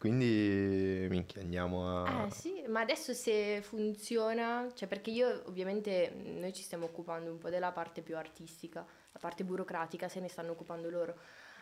Quindi, 0.02 1.06
minchia, 1.12 1.44
andiamo 1.44 2.02
a... 2.04 2.26
Eh 2.26 2.32
sì, 2.32 2.64
ma 2.68 2.80
adesso 2.80 3.14
se 3.14 3.62
funziona, 3.62 4.68
cioè 4.74 4.88
perché 4.88 5.12
io 5.12 5.44
ovviamente 5.46 6.12
noi 6.24 6.52
ci 6.54 6.64
stiamo 6.64 6.86
occupando 6.86 7.30
un 7.30 7.38
po' 7.38 7.52
della 7.52 7.72
parte 7.72 8.02
più 8.02 8.18
artistica, 8.18 8.84
la 9.12 9.20
parte 9.20 9.44
burocratica 9.44 10.08
se 10.10 10.20
ne 10.20 10.28
stanno 10.28 10.54
occupando 10.54 10.90
loro. 10.90 11.16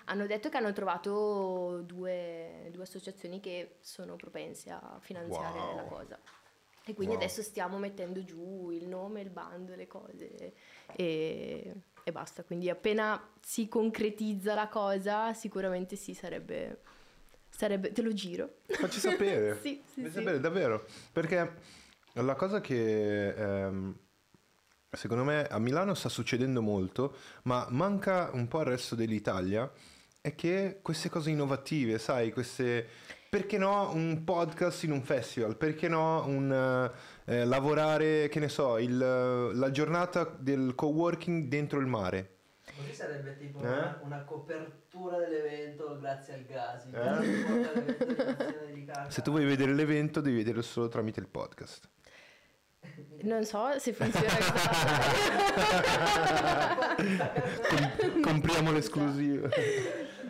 Hanno 0.05 0.25
detto 0.25 0.47
che 0.47 0.55
hanno 0.55 0.71
trovato 0.71 1.81
due, 1.81 2.69
due 2.71 2.83
associazioni 2.83 3.41
che 3.41 3.75
sono 3.81 4.15
propense 4.15 4.69
a 4.69 4.97
finanziare 5.01 5.59
Wow. 5.59 5.75
la 5.75 5.83
cosa. 5.83 6.19
E 6.85 6.93
quindi 6.93 7.15
Wow. 7.15 7.23
adesso 7.23 7.41
stiamo 7.41 7.77
mettendo 7.77 8.23
giù 8.23 8.69
il 8.71 8.87
nome, 8.87 9.19
il 9.19 9.31
bando, 9.31 9.75
le 9.75 9.87
cose 9.87 10.53
e, 10.95 11.73
e 12.05 12.11
basta. 12.13 12.45
Quindi 12.45 12.69
appena 12.69 13.21
si 13.41 13.67
concretizza 13.67 14.53
la 14.53 14.69
cosa, 14.69 15.33
sicuramente 15.33 15.97
sì, 15.97 16.13
sarebbe... 16.13 16.83
sarebbe 17.59 17.91
te 17.91 18.01
lo 18.01 18.13
giro. 18.13 18.59
Facci 18.67 18.99
sapere. 19.01 19.59
Sì, 19.61 19.81
sì, 19.85 20.05
sì. 20.05 20.11
sapere, 20.11 20.39
davvero. 20.39 20.85
Perché 21.11 21.55
la 22.13 22.35
cosa 22.35 22.61
che 22.61 23.33
ehm, 23.33 23.97
secondo 24.91 25.25
me 25.25 25.45
a 25.45 25.59
Milano 25.59 25.93
sta 25.93 26.07
succedendo 26.07 26.61
molto, 26.61 27.17
ma 27.43 27.67
manca 27.69 28.29
un 28.31 28.47
po' 28.47 28.59
al 28.59 28.65
resto 28.65 28.95
dell'Italia, 28.95 29.69
è 30.21 30.35
che 30.35 30.79
queste 30.81 31.09
cose 31.09 31.31
innovative, 31.31 31.99
sai, 31.99 32.31
queste... 32.31 32.87
Perché 33.29 33.57
no 33.57 33.91
un 33.93 34.23
podcast 34.23 34.83
in 34.83 34.91
un 34.91 35.03
festival? 35.03 35.57
Perché 35.57 35.89
no 35.89 36.25
un 36.25 36.91
eh, 37.25 37.45
lavorare, 37.45 38.29
che 38.29 38.39
ne 38.39 38.49
so, 38.49 38.77
il, 38.77 38.97
la 38.97 39.69
giornata 39.69 40.23
del 40.23 40.73
coworking 40.75 41.47
dentro 41.47 41.79
il 41.79 41.85
mare? 41.87 42.38
Così 42.79 42.93
sarebbe 42.93 43.35
tipo 43.37 43.59
Eh? 43.59 43.67
una, 43.67 43.99
una 44.03 44.23
copertura 44.23 45.17
dell'evento 45.17 45.97
grazie 45.99 46.33
al 46.35 46.43
gas. 46.45 46.85
Eh? 46.85 47.95
Se 49.09 49.21
tu 49.21 49.31
vuoi 49.31 49.45
vedere 49.45 49.73
l'evento 49.73 50.21
devi 50.21 50.37
vederlo 50.37 50.61
solo 50.61 50.87
tramite 50.87 51.19
il 51.19 51.27
podcast. 51.27 51.89
Non 53.21 53.43
so 53.45 53.77
se 53.77 53.91
funziona 53.93 54.27
Com- 57.69 58.21
compriamo 58.21 58.71
l'esclusiva. 58.71 59.49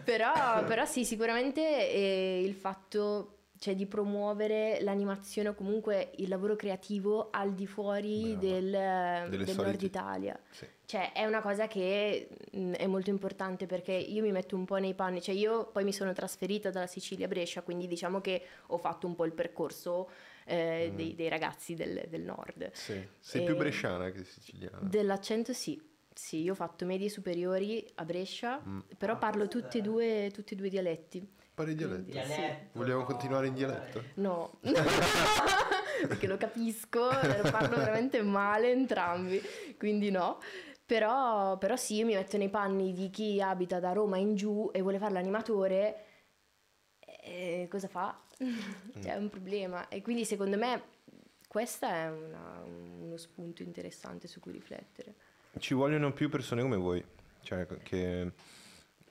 però, 0.04 0.64
però 0.66 0.86
sì, 0.86 1.06
sicuramente 1.06 1.62
eh, 1.62 2.42
il 2.44 2.54
fatto 2.56 3.36
cioè, 3.60 3.76
di 3.76 3.86
promuovere 3.86 4.80
l'animazione 4.82 5.50
o 5.50 5.54
comunque 5.54 6.12
il 6.18 6.30
lavoro 6.30 6.56
creativo 6.56 7.30
al 7.32 7.54
di 7.54 7.68
fuori 7.68 8.36
Brava. 8.36 8.40
del, 8.40 9.30
del 9.30 9.48
solite- 9.48 9.64
nord 9.64 9.82
Italia. 9.84 10.40
Sì. 10.50 10.68
Cioè, 10.90 11.12
è 11.12 11.24
una 11.24 11.40
cosa 11.40 11.68
che 11.68 12.30
mh, 12.52 12.72
è 12.72 12.88
molto 12.88 13.12
importante 13.12 13.68
perché 13.68 13.92
io 13.92 14.24
mi 14.24 14.32
metto 14.32 14.56
un 14.56 14.66
po' 14.66 14.78
nei 14.78 14.96
panni, 14.96 15.22
cioè 15.22 15.36
io 15.36 15.68
poi 15.68 15.84
mi 15.84 15.94
sono 15.94 16.14
trasferita 16.14 16.72
dalla 16.72 16.88
Sicilia 16.88 17.26
a 17.28 17.30
Brescia, 17.30 17.62
quindi 17.62 17.86
diciamo 17.86 18.22
che 18.22 18.44
ho 18.66 18.78
fatto 18.80 19.06
un 19.06 19.14
po' 19.14 19.26
il 19.26 19.34
percorso 19.34 20.10
eh, 20.46 20.90
Mm. 20.92 20.96
dei, 20.96 21.14
dei 21.14 21.28
ragazzi 21.30 21.76
del, 21.76 22.06
del 22.10 22.22
nord. 22.24 22.72
Sì. 22.74 23.00
Sei 23.20 23.44
E- 23.44 23.46
più 23.46 23.56
bresciana 23.56 24.10
che 24.10 24.24
siciliana. 24.24 24.80
Dell'accento 24.82 25.54
sì, 25.54 25.80
sì, 26.12 26.42
io 26.42 26.54
ho 26.54 26.56
fatto 26.56 26.86
medie 26.88 27.08
superiori 27.08 27.88
a 27.96 28.04
Brescia, 28.04 28.60
Mm. 28.68 28.80
però 28.98 29.14
Ah, 29.14 29.18
parlo 29.18 29.48
tutti 29.48 29.78
e 29.78 29.82
due, 29.82 30.32
tutti 30.34 30.56
e 30.56 30.58
due 30.58 30.66
i 30.66 30.70
dialetti. 30.72 31.20
Parli 31.54 31.76
Quindi- 31.76 32.06
dialetto. 32.12 32.34
Dialetto, 32.36 32.80
Vogliamo 32.80 33.00
no, 33.02 33.06
continuare 33.06 33.46
in 33.46 33.54
dialetto? 33.54 34.04
No, 34.16 34.60
perché 36.08 36.26
lo 36.28 36.38
capisco, 36.38 37.10
lo 37.10 37.50
parlo 37.52 37.76
veramente 37.78 38.22
male 38.24 38.72
entrambi, 38.72 39.40
quindi 39.78 40.10
no. 40.10 40.40
Però, 40.90 41.56
però 41.60 41.76
sì, 41.76 41.98
io 41.98 42.06
mi 42.08 42.16
metto 42.16 42.36
nei 42.38 42.50
panni 42.50 42.94
di 42.94 43.12
chi 43.12 43.40
abita 43.40 43.80
da 43.80 43.92
Roma 43.92 44.18
in 44.18 44.34
giù 44.34 44.72
e 44.74 44.82
vuole 44.82 44.98
fare 44.98 45.14
l'animatore, 45.14 46.06
e 46.98 47.68
cosa 47.70 47.88
fa? 47.88 48.20
C'è 49.00 49.14
un 49.14 49.30
problema. 49.30 49.88
E 49.88 50.02
quindi 50.02 50.26
secondo 50.26 50.58
me 50.58 50.82
questo 51.48 51.86
è 51.86 52.10
una- 52.10 52.64
uno 52.64 53.18
spunto 53.18 53.62
interessante 53.62 54.28
su 54.28 54.40
cui 54.40 54.52
riflettere. 54.52 55.14
Ci 55.60 55.76
vogliono 55.76 56.12
più 56.12 56.28
persone 56.28 56.64
come 56.64 56.78
voi. 56.78 57.06
Cioè, 57.42 57.68
che... 57.84 58.32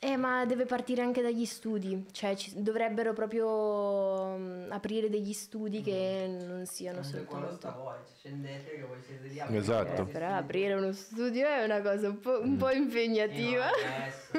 Eh, 0.01 0.17
ma 0.17 0.45
deve 0.47 0.65
partire 0.65 1.03
anche 1.03 1.23
dagli 1.23 1.45
studi, 1.45 2.07
cioè 2.13 2.37
ci- 2.37 2.53
dovrebbero 2.63 3.13
proprio 3.13 4.37
mm, 4.39 4.71
aprire 4.71 5.11
degli 5.11 5.33
studi 5.33 5.83
che 5.83 6.37
non 6.41 6.67
siano 6.67 7.03
soltanto... 7.03 7.73
voi, 7.83 7.95
cioè, 8.07 8.15
scendete 8.17 8.71
che 8.77 8.83
voi 8.83 9.03
siete 9.05 9.29
di 9.29 9.57
Esatto. 9.57 10.03
Eh, 10.03 10.07
però 10.07 10.35
aprire 10.37 10.75
uno 10.75 10.93
studio 10.93 11.47
è 11.49 11.65
una 11.65 11.81
cosa 11.83 12.09
un 12.09 12.21
po', 12.21 12.41
un 12.41 12.53
Mm. 12.53 12.57
po' 12.59 12.71
impegnativa. 12.71 13.67
adesso. 13.71 14.31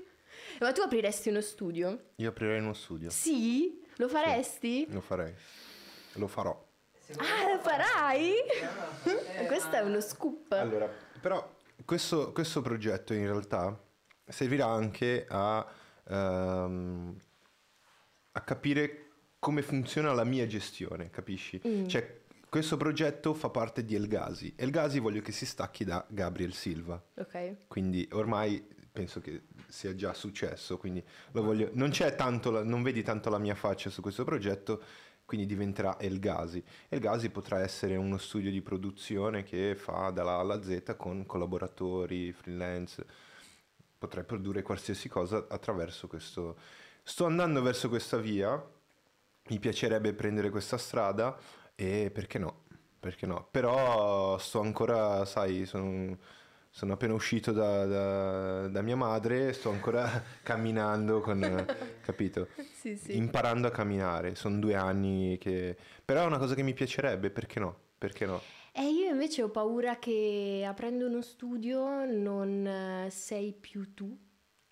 Ma 0.60 0.72
tu 0.72 0.80
apriresti 0.82 1.28
uno 1.28 1.40
studio? 1.40 2.06
Io 2.16 2.28
aprirei 2.28 2.58
uno 2.58 2.74
studio. 2.74 3.10
Sì? 3.10 3.80
Lo 3.96 4.08
faresti? 4.08 4.86
Lo 4.90 5.00
farei. 5.00 5.32
Lo 6.14 6.26
farò. 6.26 6.66
Ah, 7.16 7.52
lo 7.54 7.58
farai? 7.60 8.32
Eh, 9.38 9.46
Questo 9.46 9.70
è 9.70 9.80
uno 9.80 10.00
scoop. 10.00 10.50
Allora, 10.52 10.88
però 11.20 11.48
questo, 11.84 12.32
questo 12.32 12.60
progetto 12.60 13.14
in 13.14 13.24
realtà 13.26 13.78
servirà 14.30 14.66
anche 14.66 15.26
a, 15.28 15.66
ehm, 16.08 17.20
a 18.32 18.40
capire 18.40 19.10
come 19.38 19.62
funziona 19.62 20.12
la 20.12 20.24
mia 20.24 20.46
gestione, 20.46 21.10
capisci? 21.10 21.60
Mm. 21.66 21.86
Cioè, 21.86 22.18
questo 22.48 22.76
progetto 22.76 23.32
fa 23.32 23.48
parte 23.48 23.84
di 23.84 23.94
Elgasi. 23.94 24.54
Elgasi 24.56 24.98
voglio 24.98 25.20
che 25.22 25.32
si 25.32 25.46
stacchi 25.46 25.84
da 25.84 26.04
Gabriel 26.08 26.52
Silva. 26.52 27.02
Ok. 27.14 27.68
Quindi 27.68 28.08
ormai 28.12 28.66
penso 28.90 29.20
che 29.20 29.42
sia 29.68 29.94
già 29.94 30.12
successo, 30.12 30.76
quindi 30.76 31.02
lo 31.32 31.42
voglio... 31.42 31.70
Non 31.74 31.90
c'è 31.90 32.14
tanto, 32.16 32.50
la- 32.50 32.64
non 32.64 32.82
vedi 32.82 33.02
tanto 33.02 33.30
la 33.30 33.38
mia 33.38 33.54
faccia 33.54 33.88
su 33.88 34.02
questo 34.02 34.24
progetto, 34.24 34.82
quindi 35.24 35.46
diventerà 35.46 35.98
Elgasi. 36.00 36.62
Elgasi 36.88 37.30
potrà 37.30 37.60
essere 37.60 37.94
uno 37.94 38.18
studio 38.18 38.50
di 38.50 38.60
produzione 38.62 39.44
che 39.44 39.76
fa 39.76 40.10
dalla 40.10 40.32
A 40.32 40.38
alla 40.40 40.60
Z 40.60 40.96
con 40.96 41.24
collaboratori, 41.24 42.32
freelance, 42.32 43.06
potrei 44.00 44.24
produrre 44.24 44.62
qualsiasi 44.62 45.10
cosa 45.10 45.44
attraverso 45.46 46.06
questo... 46.08 46.56
Sto 47.02 47.26
andando 47.26 47.60
verso 47.60 47.90
questa 47.90 48.16
via, 48.16 48.58
mi 49.48 49.58
piacerebbe 49.58 50.14
prendere 50.14 50.48
questa 50.48 50.78
strada 50.78 51.38
e 51.74 52.10
perché 52.10 52.38
no? 52.38 52.62
Perché 52.98 53.26
no? 53.26 53.46
Però 53.50 54.38
sto 54.38 54.60
ancora, 54.60 55.26
sai, 55.26 55.66
sono, 55.66 56.16
sono 56.70 56.94
appena 56.94 57.12
uscito 57.12 57.52
da, 57.52 57.84
da- 57.84 58.68
da 58.68 58.80
mia 58.80 58.96
madre, 58.96 59.52
sto 59.52 59.68
ancora 59.70 60.22
camminando 60.42 61.20
con, 61.20 61.66
capito? 62.00 62.48
Sì, 62.80 62.96
sì. 62.96 63.14
Imparando 63.14 63.66
a 63.66 63.70
camminare, 63.70 64.34
sono 64.34 64.58
due 64.58 64.74
anni 64.74 65.36
che... 65.36 65.76
Però 66.02 66.22
è 66.22 66.24
una 66.24 66.38
cosa 66.38 66.54
che 66.54 66.62
mi 66.62 66.72
piacerebbe, 66.72 67.28
perché 67.30 67.60
no? 67.60 67.76
Perché 67.98 68.24
no? 68.24 68.40
E 68.80 68.84
io 68.88 69.10
invece 69.10 69.42
ho 69.42 69.50
paura 69.50 69.98
che 69.98 70.64
aprendo 70.66 71.04
uno 71.06 71.20
studio 71.20 72.06
non 72.06 72.66
eh, 72.66 73.10
sei 73.10 73.52
più 73.52 73.92
tu 73.92 74.16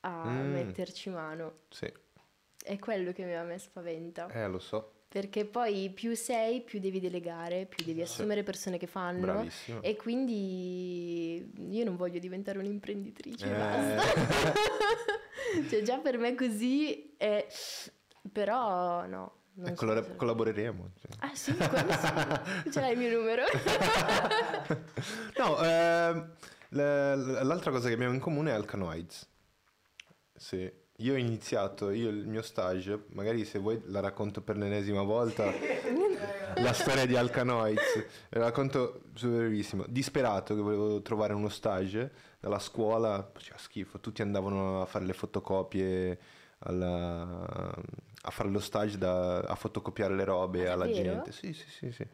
a 0.00 0.24
Mm. 0.24 0.52
metterci 0.52 1.10
mano. 1.10 1.58
Sì, 1.68 1.92
È 2.64 2.78
quello 2.78 3.12
che 3.12 3.34
a 3.36 3.42
me 3.44 3.58
spaventa. 3.58 4.26
eh 4.32 4.48
lo 4.48 4.58
so, 4.58 4.92
Perché 5.08 5.44
poi 5.46 5.90
più 5.90 6.14
sei, 6.14 6.60
più 6.62 6.80
devi 6.80 7.00
delegare, 7.00 7.64
più 7.66 7.82
devi 7.84 7.98
Sì. 7.98 8.04
assumere 8.04 8.42
persone 8.42 8.78
che 8.78 8.86
fanno. 8.86 9.20
bravissimo. 9.20 9.82
E 9.82 9.96
quindi 9.96 11.50
io 11.70 11.84
non 11.84 11.96
voglio 11.96 12.18
diventare 12.18 12.58
un'imprenditrice, 12.58 13.46
Eh. 13.46 13.56
basta. 13.56 14.02
cioè 15.68 15.82
già 15.82 15.98
per 15.98 16.16
me 16.18 16.34
così 16.34 17.14
è... 17.18 17.46
Però 18.32 19.06
no. 19.06 19.36
Non 19.58 19.72
Eh, 19.72 19.76
so 19.76 19.92
se- 20.02 20.16
collaboreremo. 20.16 20.90
sì. 21.00 21.06
Ah 21.20 21.34
sì, 21.34 21.52
sì. 21.52 21.58
Ce 22.72 22.80
l'hai 22.80 22.92
il 22.92 22.98
mio 22.98 23.18
numero? 23.18 23.42
No, 25.38 25.62
ehm, 25.62 26.32
l'altra 26.70 27.70
cosa 27.70 27.88
che 27.88 27.94
abbiamo 27.94 28.12
in 28.14 28.20
comune 28.20 28.50
è 28.50 28.54
Alcanoids. 28.54 29.26
Sì, 30.34 30.70
io 30.96 31.14
ho 31.14 31.16
iniziato, 31.16 31.90
io 31.90 32.08
il 32.08 32.26
mio 32.26 32.42
stage, 32.42 33.04
magari 33.12 33.44
se 33.44 33.58
vuoi 33.58 33.80
la 33.86 34.00
racconto 34.00 34.40
per 34.42 34.56
l'ennesima 34.56 35.02
volta, 35.02 35.44
la 36.56 36.72
storia 36.72 37.06
di 37.06 37.16
Alcanoids, 37.16 38.04
la 38.30 38.40
racconto 38.44 39.02
su 39.14 39.28
brevissimo. 39.30 39.84
Disperato 39.88 40.54
che 40.54 40.60
volevo 40.60 41.02
trovare 41.02 41.32
uno 41.34 41.48
stage 41.48 42.10
dalla 42.40 42.58
scuola, 42.60 43.28
faceva 43.32 43.58
schifo, 43.58 43.98
tutti 44.00 44.22
andavano 44.22 44.82
a 44.82 44.86
fare 44.86 45.04
le 45.04 45.12
fotocopie, 45.12 46.18
alla- 46.60 47.74
a 48.22 48.30
fare 48.30 48.48
lo 48.50 48.60
stage, 48.60 48.98
da- 48.98 49.38
a 49.40 49.54
fotocopiare 49.54 50.14
le 50.14 50.24
robe 50.24 50.68
Ah, 50.68 50.72
alla 50.72 50.90
gente. 50.90 51.32
Sì, 51.32 51.52
sì, 51.52 51.68
sì, 51.70 51.92
sì. 51.92 52.06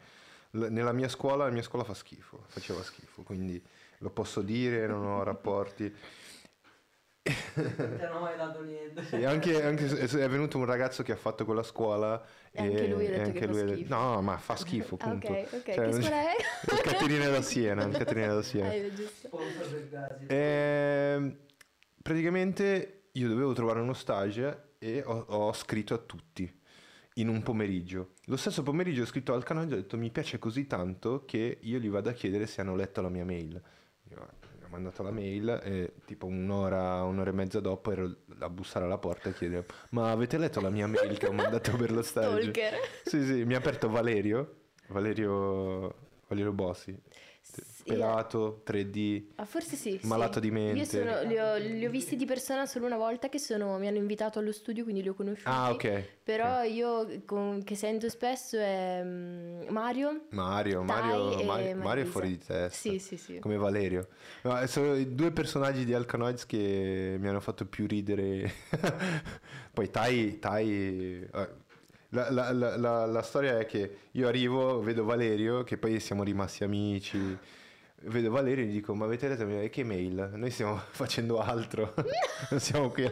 L- 0.53 0.67
Nella 0.71 0.93
mia 0.93 1.09
scuola, 1.09 1.45
la 1.47 1.51
mia 1.51 1.63
scuola 1.63 1.85
fa 1.85 1.95
schifo, 1.95 2.45
faceva 2.49 2.83
schifo, 2.83 3.23
quindi 3.23 3.63
lo 3.99 4.11
posso 4.11 4.43
dire, 4.43 4.87
non 4.87 5.05
ho 5.05 5.23
rapporti. 5.25 5.95
Non 7.55 7.97
ti 7.97 8.05
hanno 8.05 8.21
mai 8.21 8.37
dato 8.37 8.63
niente. 8.63 9.03
Sì, 9.03 9.25
anche, 9.25 9.63
anche 9.63 10.07
se 10.07 10.21
è 10.21 10.29
venuto 10.29 10.59
un 10.59 10.67
ragazzo 10.67 11.03
che 11.03 11.13
ha 11.13 11.17
fatto 11.17 11.45
quella 11.47 11.63
scuola 11.63 12.23
E 12.53 12.61
anche 12.61 12.87
lui 12.87 13.07
ha 13.07 13.11
detto 13.13 13.33
che 13.33 13.47
fa 13.47 13.53
lui 13.53 13.75
schifo. 13.75 13.95
No, 13.95 14.21
ma 14.21 14.37
fa 14.37 14.57
schifo, 14.57 14.97
punto. 14.99 15.33
ok, 15.33 15.47
ok. 15.53 15.63
Cioè, 15.63 15.75
che 15.75 15.93
scuola 15.93 16.17
è? 16.17 16.37
Il 16.75 16.81
Caterina 16.83 17.29
da 17.29 17.41
Siena, 17.43 17.85
il 17.85 17.97
Caterina 17.97 18.35
da 18.35 18.43
Siena. 18.43 18.73
Eh, 18.73 18.93
giusto. 18.95 19.31
Ehm, 20.27 21.37
praticamente 22.03 23.05
io 23.13 23.29
dovevo 23.29 23.53
trovare 23.53 23.81
uno 23.81 23.95
stage 23.95 24.64
e 24.85 25.03
ho, 25.05 25.25
ho 25.29 25.53
scritto 25.55 25.95
a 25.95 25.99
tutti. 25.99 26.61
in 27.19 27.29
un 27.29 27.43
pomeriggio. 27.43 28.15
Lo 28.25 28.37
stesso 28.37 28.63
pomeriggio 28.65 29.03
ho 29.03 29.07
scritto 29.07 29.33
al 29.35 29.45
canale 29.45 29.71
e 29.71 29.73
ho 29.75 29.77
detto 29.77 29.97
mi 29.97 30.11
piace 30.11 30.39
così 30.41 30.67
tanto 30.67 31.25
che 31.25 31.59
io 31.61 31.79
gli 31.79 31.89
vado 31.89 32.09
a 32.09 32.13
chiedere 32.13 32.47
se 32.47 32.61
hanno 32.61 32.75
letto 32.75 33.01
la 33.01 33.09
mia 33.09 33.25
mail. 33.25 33.63
Io 34.11 34.21
ho 34.21 34.69
mandato 34.69 35.05
la 35.05 35.13
mail 35.13 35.61
e 35.63 35.93
tipo 36.05 36.27
un'ora, 36.27 37.05
un'ora 37.05 37.31
e 37.31 37.33
mezza 37.33 37.61
dopo 37.61 37.93
ero 37.93 38.17
a 38.41 38.51
bussare 38.51 38.85
alla 38.85 38.99
porta 38.99 39.29
e 39.29 39.33
chiedere 39.35 39.65
ma 39.91 40.11
avete 40.11 40.37
letto 40.39 40.61
la 40.61 40.71
mia 40.71 40.89
mail 40.89 41.17
che 41.17 41.29
ho 41.29 41.33
mandato 41.33 41.77
per 41.77 41.93
lo 41.93 42.03
stage? 42.03 42.51
Stalker. 42.51 42.75
Sì, 43.05 43.25
sì, 43.25 43.45
mi 43.45 43.55
ha 43.55 43.59
aperto 43.59 43.89
Valerio, 43.89 44.57
Valerio, 44.89 45.95
Valerio 46.27 46.53
Bossi, 46.53 47.01
Sì, 47.41 47.63
pelato, 47.85 48.63
3D, 48.65 49.25
Ah, 49.37 49.45
forse 49.45 49.77
sì. 49.77 49.99
sì. 50.01 50.07
malato 50.07 50.41
di 50.41 50.51
mente. 50.51 50.79
Io 50.79 50.85
sono- 50.85 51.23
li, 51.23 51.39
ho, 51.39 51.57
li 51.57 51.85
ho 51.87 51.91
visti 51.91 52.17
di 52.17 52.25
persona 52.25 52.67
solo 52.67 52.87
una 52.87 52.97
volta 52.97 53.29
che 53.29 53.39
sono- 53.39 53.79
mi 53.79 53.87
hanno 53.87 53.99
invitato 53.99 54.39
allo 54.39 54.53
studio, 54.53 54.83
quindi 54.83 55.03
li 55.03 55.09
ho 55.09 55.15
conosciuti. 55.15 55.49
Ah, 55.49 55.71
ok. 55.71 56.05
Però 56.25 56.63
io 56.63 57.07
con- 57.25 57.63
che 57.65 57.77
sento 57.77 58.09
spesso 58.09 58.57
è 58.59 59.03
mm, 59.05 59.69
Mario. 59.69 60.23
Mario, 60.31 60.83
Mario, 60.83 61.45
Mario, 61.45 61.77
Mario 61.77 62.03
è 62.05 62.07
fuori 62.07 62.29
di 62.29 62.39
testa. 62.39 62.69
Sì, 62.71 62.99
sì, 62.99 63.17
sì. 63.17 63.39
Come 63.39 63.57
Valerio. 63.57 64.09
No, 64.43 64.67
sono 64.67 64.95
i 64.95 65.15
due 65.15 65.31
personaggi 65.31 65.85
di 65.85 65.93
Alcanoids 65.95 66.47
che 66.47 67.17
mi 67.19 67.29
hanno 67.29 67.41
fatto 67.41 67.67
più 67.67 67.87
ridere. 67.87 68.51
Poi 69.73 69.91
Tai... 69.91 70.39
Tai 70.39 70.69
eh, 70.71 71.63
la, 72.11 72.31
la- 72.31 72.53
la- 72.53 72.77
la- 72.77 73.07
la 73.07 73.23
storia 73.23 73.59
è 73.59 73.67
che 73.67 73.97
io 74.13 74.29
arrivo, 74.29 74.81
vedo 74.81 75.05
Valerio, 75.05 75.65
che 75.65 75.77
poi 75.79 75.99
siamo 75.99 76.23
rimasti 76.23 76.63
amici. 76.63 77.19
Vedo 78.07 78.31
Valerio 78.31 78.65
e 78.65 78.69
gli 78.69 78.73
dico: 78.73 78.95
Ma 78.95 79.05
avete 79.07 79.29
letto 79.29 79.47
mia 79.47 79.67
che 79.69 79.85
mail? 79.85 80.33
Noi 80.35 80.51
stiamo 80.51 80.77
facendo 80.91 81.41
altro. 81.41 81.95
non 82.51 82.61
siamo 82.61 82.91
qui. 82.91 83.05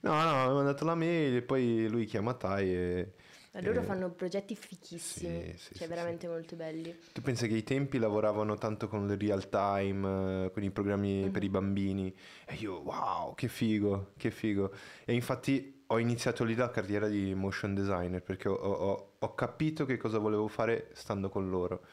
No, 0.00 0.22
no, 0.22 0.44
ho 0.50 0.54
mandato 0.54 0.84
la 0.84 0.94
mail 0.94 1.36
e 1.36 1.42
poi 1.42 1.88
lui 1.88 2.04
chiama 2.06 2.34
Tai 2.34 2.74
e. 2.74 3.12
Ma 3.52 3.60
loro 3.60 3.82
e- 3.82 3.84
fanno 3.84 4.10
progetti 4.10 4.54
fichissimi, 4.56 5.52
Sì, 5.52 5.56
sì, 5.56 5.74
cioè 5.74 5.86
sì, 5.86 5.88
veramente 5.88 6.26
molto 6.28 6.56
belli. 6.56 6.94
tu 7.12 7.20
pensi 7.22 7.46
che 7.48 7.54
ai 7.54 7.62
tempi 7.62 7.98
lavoravano 7.98 8.56
tanto 8.56 8.88
con 8.88 9.08
il 9.08 9.16
real 9.18 9.48
time, 9.48 10.46
eh, 10.46 10.50
con 10.50 10.62
i 10.64 10.70
programmi 10.70 11.30
per 11.30 11.44
i 11.44 11.48
bambini 11.48 12.14
e 12.44 12.54
io 12.56 12.80
wow, 12.80 13.34
che 13.34 13.48
figo, 13.48 14.12
che 14.16 14.30
figo. 14.32 14.72
E 15.04 15.12
infatti 15.14 15.84
ho 15.86 15.98
iniziato 15.98 16.42
lì 16.44 16.54
la 16.56 16.70
carriera 16.70 17.06
di 17.08 17.34
motion 17.34 17.74
designer 17.74 18.22
perché 18.22 18.48
ho, 18.48 18.54
ho- 18.54 19.14
ho 19.18 19.34
capito 19.34 19.84
che 19.84 19.96
cosa 19.96 20.18
volevo 20.18 20.48
fare 20.48 20.90
stando 20.94 21.28
con 21.28 21.48
loro. 21.50 21.84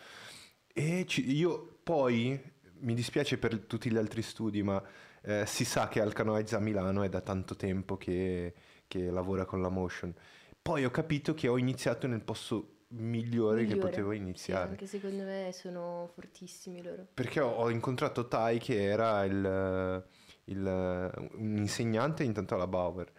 E 0.73 1.05
ci- 1.07 1.29
io 1.35 1.70
poi, 1.83 2.39
mi 2.79 2.93
dispiace 2.93 3.37
per 3.37 3.59
tutti 3.59 3.91
gli 3.91 3.97
altri 3.97 4.21
studi, 4.21 4.63
ma 4.63 4.81
eh, 5.23 5.45
si 5.45 5.65
sa 5.65 5.87
che 5.87 6.01
Alcanoids 6.01 6.53
a 6.53 6.59
Milano 6.59 7.03
è 7.03 7.09
da 7.09 7.21
tanto 7.21 7.55
tempo 7.55 7.97
che, 7.97 8.53
che 8.87 9.09
lavora 9.11 9.45
con 9.45 9.61
la 9.61 9.69
motion. 9.69 10.13
Poi 10.61 10.85
ho 10.85 10.91
capito 10.91 11.33
che 11.33 11.47
ho 11.47 11.57
iniziato 11.57 12.07
nel 12.07 12.21
posto 12.21 12.77
migliore, 12.89 13.61
che 13.65 13.73
Migliore. 13.73 13.89
potevo 13.89 14.11
Sì, 14.11 14.17
iniziare. 14.17 14.69
anche 14.69 14.85
secondo 14.85 15.23
me 15.23 15.51
sono 15.53 16.09
fortissimi 16.13 16.81
loro. 16.83 17.07
Perché 17.13 17.39
ho, 17.39 17.49
ho 17.49 17.69
incontrato 17.69 18.27
Tai 18.27 18.59
che 18.59 18.83
era 18.83 19.23
il, 19.25 20.03
il- 20.45 21.29
un 21.33 21.57
insegnante 21.57 22.23
intanto 22.23 22.55
alla 22.55 22.67
Bauer 22.67 23.11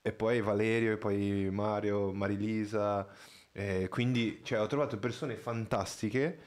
e 0.00 0.12
poi 0.12 0.40
Valerio 0.40 0.92
e 0.92 0.96
poi 0.98 1.48
Mario, 1.50 2.12
Marilisa, 2.12 3.06
eh, 3.52 3.88
quindi 3.88 4.40
cioè, 4.44 4.60
ho 4.60 4.66
trovato 4.66 4.98
persone 4.98 5.34
fantastiche 5.36 6.38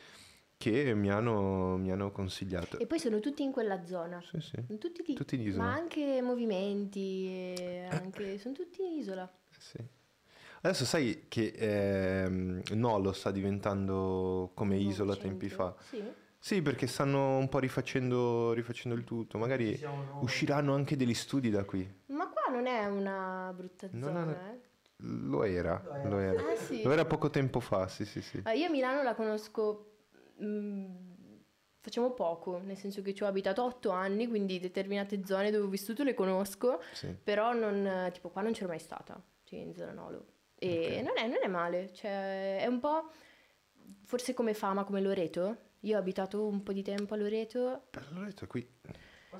che 0.59 0.93
mi 0.93 1.09
hanno, 1.09 1.77
mi 1.77 1.89
hanno 1.89 2.11
consigliato. 2.11 2.79
E 2.79 2.85
poi 2.85 2.99
sono 2.99 3.21
tutti 3.21 3.43
in 3.43 3.51
quella 3.53 3.85
zona. 3.85 4.21
Sì, 4.21 4.41
sì, 4.41 4.61
Sono 4.67 4.77
tutti 4.77 5.03
lì. 5.07 5.13
tutti 5.13 5.35
in 5.35 5.41
isola. 5.41 5.63
Ma 5.63 5.73
anche 5.73 6.21
movimenti, 6.21 7.27
e 7.27 7.87
anche- 7.89 8.37
sono 8.37 8.53
tutti 8.53 8.83
in 8.83 8.91
isola. 8.99 9.31
Sì. 9.57 9.77
Adesso 10.61 10.83
sai 10.83 11.27
che 11.29 11.53
ehm, 11.55 12.61
Nolo 12.73 13.13
sta 13.13 13.31
diventando 13.31 14.51
come 14.53 14.75
nuovo 14.75 14.89
isola 14.89 15.15
tempi 15.15 15.47
centro. 15.47 15.75
fa. 15.77 15.83
Sì. 15.85 16.03
Sì, 16.37 16.61
perché 16.61 16.87
stanno 16.87 17.37
un 17.37 17.47
po' 17.47 17.59
rifacendo, 17.59 18.51
rifacendo 18.51 18.97
il 18.97 19.05
tutto. 19.05 19.37
Magari 19.37 19.79
usciranno 20.19 20.73
anche 20.73 20.97
degli 20.97 21.13
studi 21.13 21.49
da 21.49 21.63
qui. 21.63 21.89
Ma 22.07 22.27
qua 22.27 22.51
non 22.53 22.65
è 22.65 22.85
una 22.85 23.53
brutta 23.55 23.87
No, 23.91 24.07
zona, 24.07 24.23
no, 24.25 24.31
no. 24.31 24.37
eh. 24.51 24.59
Lo 25.03 25.43
era, 25.45 25.81
Lo 25.85 25.93
era. 25.95 26.09
lo 26.09 26.17
era. 26.19 26.41
Ah, 26.51 26.55
sì. 26.57 26.83
Lo 26.83 26.91
era 26.91 27.05
poco 27.05 27.29
tempo 27.29 27.61
fa, 27.61 27.87
sì, 27.87 28.03
sì, 28.03 28.21
sì. 28.21 28.41
Ah, 28.43 28.51
io 28.51 28.67
a 28.67 28.69
Milano 28.69 29.01
la 29.03 29.15
conosco, 29.15 29.88
mm, 30.41 30.85
facciamo 31.79 32.11
poco, 32.11 32.59
nel 32.59 32.77
senso 32.77 33.01
che 33.01 33.13
ci 33.13 33.23
ho 33.23 33.27
abitato 33.27 33.63
otto 33.63 33.89
anni, 33.91 34.27
quindi 34.27 34.59
determinate 34.59 35.25
zone 35.25 35.51
dove 35.51 35.65
ho 35.65 35.69
vissuto 35.69 36.03
le 36.03 36.13
conosco, 36.13 36.81
Sì. 36.93 37.15
però 37.21 37.53
non, 37.53 38.09
tipo 38.13 38.29
qua 38.29 38.41
non 38.41 38.51
c'ero 38.53 38.67
mai 38.67 38.79
stata, 38.79 39.21
sì, 39.43 39.57
in 39.59 39.73
zona 39.73 39.91
Nolo. 39.93 40.25
E 40.55 40.97
Ok. 40.99 41.03
non, 41.05 41.17
è, 41.17 41.27
non 41.27 41.37
è 41.41 41.47
male, 41.47 41.91
cioè 41.93 42.59
è 42.59 42.65
un 42.67 42.79
po' 42.79 43.09
forse 44.03 44.33
come 44.33 44.53
fama, 44.53 44.83
come 44.83 45.01
Loreto. 45.01 45.67
Io 45.83 45.95
ho 45.95 45.99
abitato 45.99 46.45
un 46.45 46.61
po' 46.63 46.73
di 46.73 46.81
tempo 46.83 47.13
a 47.13 47.17
Loreto. 47.17 47.83
Per 47.89 48.11
Loreto 48.11 48.43
è 48.43 48.47
qui. 48.47 48.67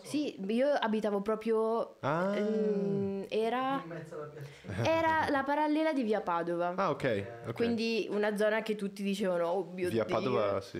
Sì, 0.03 0.39
io 0.51 0.69
abitavo 0.69 1.21
proprio... 1.21 1.97
Ah, 2.01 2.35
mm, 2.39 3.23
era, 3.29 3.81
In 3.83 3.89
mezzo 3.89 4.15
alla 4.15 4.25
piazza. 4.27 4.83
era 4.89 5.29
la 5.31 5.43
parallela 5.43 5.93
di 5.93 6.03
Via 6.03 6.21
Padova. 6.21 6.73
ah 6.75 6.89
ok. 6.89 7.25
ok. 7.47 7.53
Quindi 7.53 8.07
una 8.09 8.35
zona 8.37 8.61
che 8.61 8.75
tutti 8.75 9.03
dicevano, 9.03 9.47
oh 9.47 9.63
mio 9.71 9.89
Via 9.89 10.03
Dio. 10.05 10.15
Padova, 10.15 10.61
sì. 10.61 10.77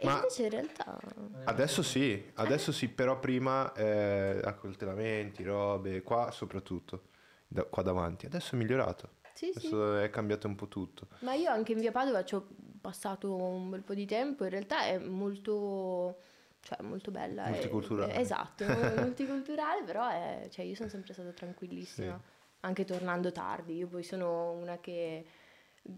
E 0.00 0.04
Ma 0.04 0.14
invece 0.14 0.44
in 0.44 0.50
realtà... 0.50 0.96
adesso 1.44 1.82
sì, 1.82 2.30
adesso 2.34 2.70
sì, 2.70 2.88
però 2.88 3.18
prima 3.18 3.72
eh, 3.72 4.40
accoltellamenti, 4.44 5.42
robe, 5.42 6.02
qua 6.02 6.30
soprattutto, 6.30 7.02
da- 7.48 7.64
qua 7.64 7.82
davanti. 7.82 8.26
Adesso 8.26 8.54
è 8.54 8.58
migliorato. 8.58 9.16
Sì, 9.34 9.50
sì. 9.52 9.58
Adesso 9.58 9.98
è 9.98 10.10
cambiato 10.10 10.46
un 10.46 10.54
po' 10.54 10.68
tutto. 10.68 11.08
Ma 11.20 11.34
io 11.34 11.50
anche 11.50 11.72
in 11.72 11.78
via 11.78 11.90
Padova 11.90 12.24
ci 12.24 12.36
ho 12.36 12.46
passato 12.80 13.34
un 13.34 13.70
bel 13.70 13.82
po' 13.82 13.94
di 13.94 14.06
tempo, 14.06 14.44
in 14.44 14.50
realtà 14.50 14.84
è 14.84 14.98
molto, 14.98 16.18
cioè, 16.68 16.82
molto 16.82 17.10
bella. 17.10 17.44
è- 17.44 17.50
Multiculturale. 17.50 18.12
è- 18.12 18.18
esatto, 18.20 18.64
multiculturale, 18.96 19.82
però 19.84 20.06
è, 20.08 20.48
cioè, 20.50 20.66
io 20.66 20.74
sono 20.74 20.90
sempre 20.90 21.14
stata 21.14 21.30
tranquillissima, 21.30 22.20
anche 22.60 22.84
tornando 22.84 23.32
tardi. 23.32 23.76
Io 23.76 23.86
poi 23.88 24.02
sono 24.02 24.52
una 24.52 24.78
che 24.78 25.24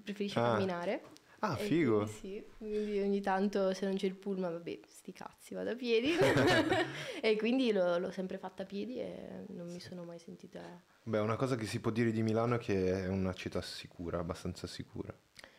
preferisce 0.04 0.38
Ah. 0.38 0.52
camminare. 0.52 1.02
Ah, 1.42 1.56
figo. 1.56 1.94
quindi 2.04 2.12
sì, 2.12 2.44
quindi 2.58 3.00
ogni 3.00 3.20
tanto 3.22 3.72
se 3.72 3.86
non 3.86 3.96
c'è 3.96 4.04
il 4.06 4.14
pullman, 4.14 4.52
vabbè, 4.52 4.80
sti 4.86 5.10
cazzi, 5.12 5.54
vado 5.54 5.70
a 5.70 5.74
piedi. 5.74 6.10
e 7.20 7.36
quindi 7.36 7.72
l'ho, 7.72 7.98
l'ho 7.98 8.10
sempre 8.12 8.36
fatta 8.38 8.62
a 8.62 8.66
piedi 8.66 9.00
e 9.00 9.44
non 9.48 9.66
mi 9.72 9.80
sono 9.80 10.04
mai 10.04 10.18
sentita... 10.18 10.60
Beh, 11.02 11.18
una 11.18 11.36
cosa 11.36 11.56
che 11.56 11.64
si 11.64 11.80
può 11.80 11.90
dire 11.90 12.12
di 12.12 12.22
Milano 12.22 12.56
è 12.56 12.58
che 12.58 13.04
è 13.04 13.08
una 13.08 13.32
città 13.32 13.60
sicura, 13.62 14.18
abbastanza 14.18 14.66
sicura. 14.66 15.12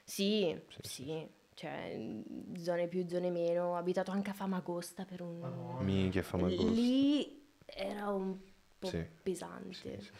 Sì, 0.03 0.55
Sì, 0.81 0.87
sì, 0.87 1.27
cioè 1.61 1.95
mm, 1.95 2.55
zone 2.55 2.87
più, 2.87 3.07
zone 3.07 3.29
meno. 3.29 3.73
Ho 3.73 3.75
abitato 3.75 4.09
anche 4.09 4.31
a 4.31 4.33
Famagosta 4.33 5.05
per 5.05 5.21
un... 5.21 5.39
Madonna. 5.39 5.81
Minchia, 5.81 6.23
Famagosta. 6.23 6.71
Lì 6.71 7.45
era 7.65 8.09
un 8.09 8.35
po' 8.79 8.87
Sì, 8.87 9.05
pesante. 9.21 9.73
Sì, 10.01 10.11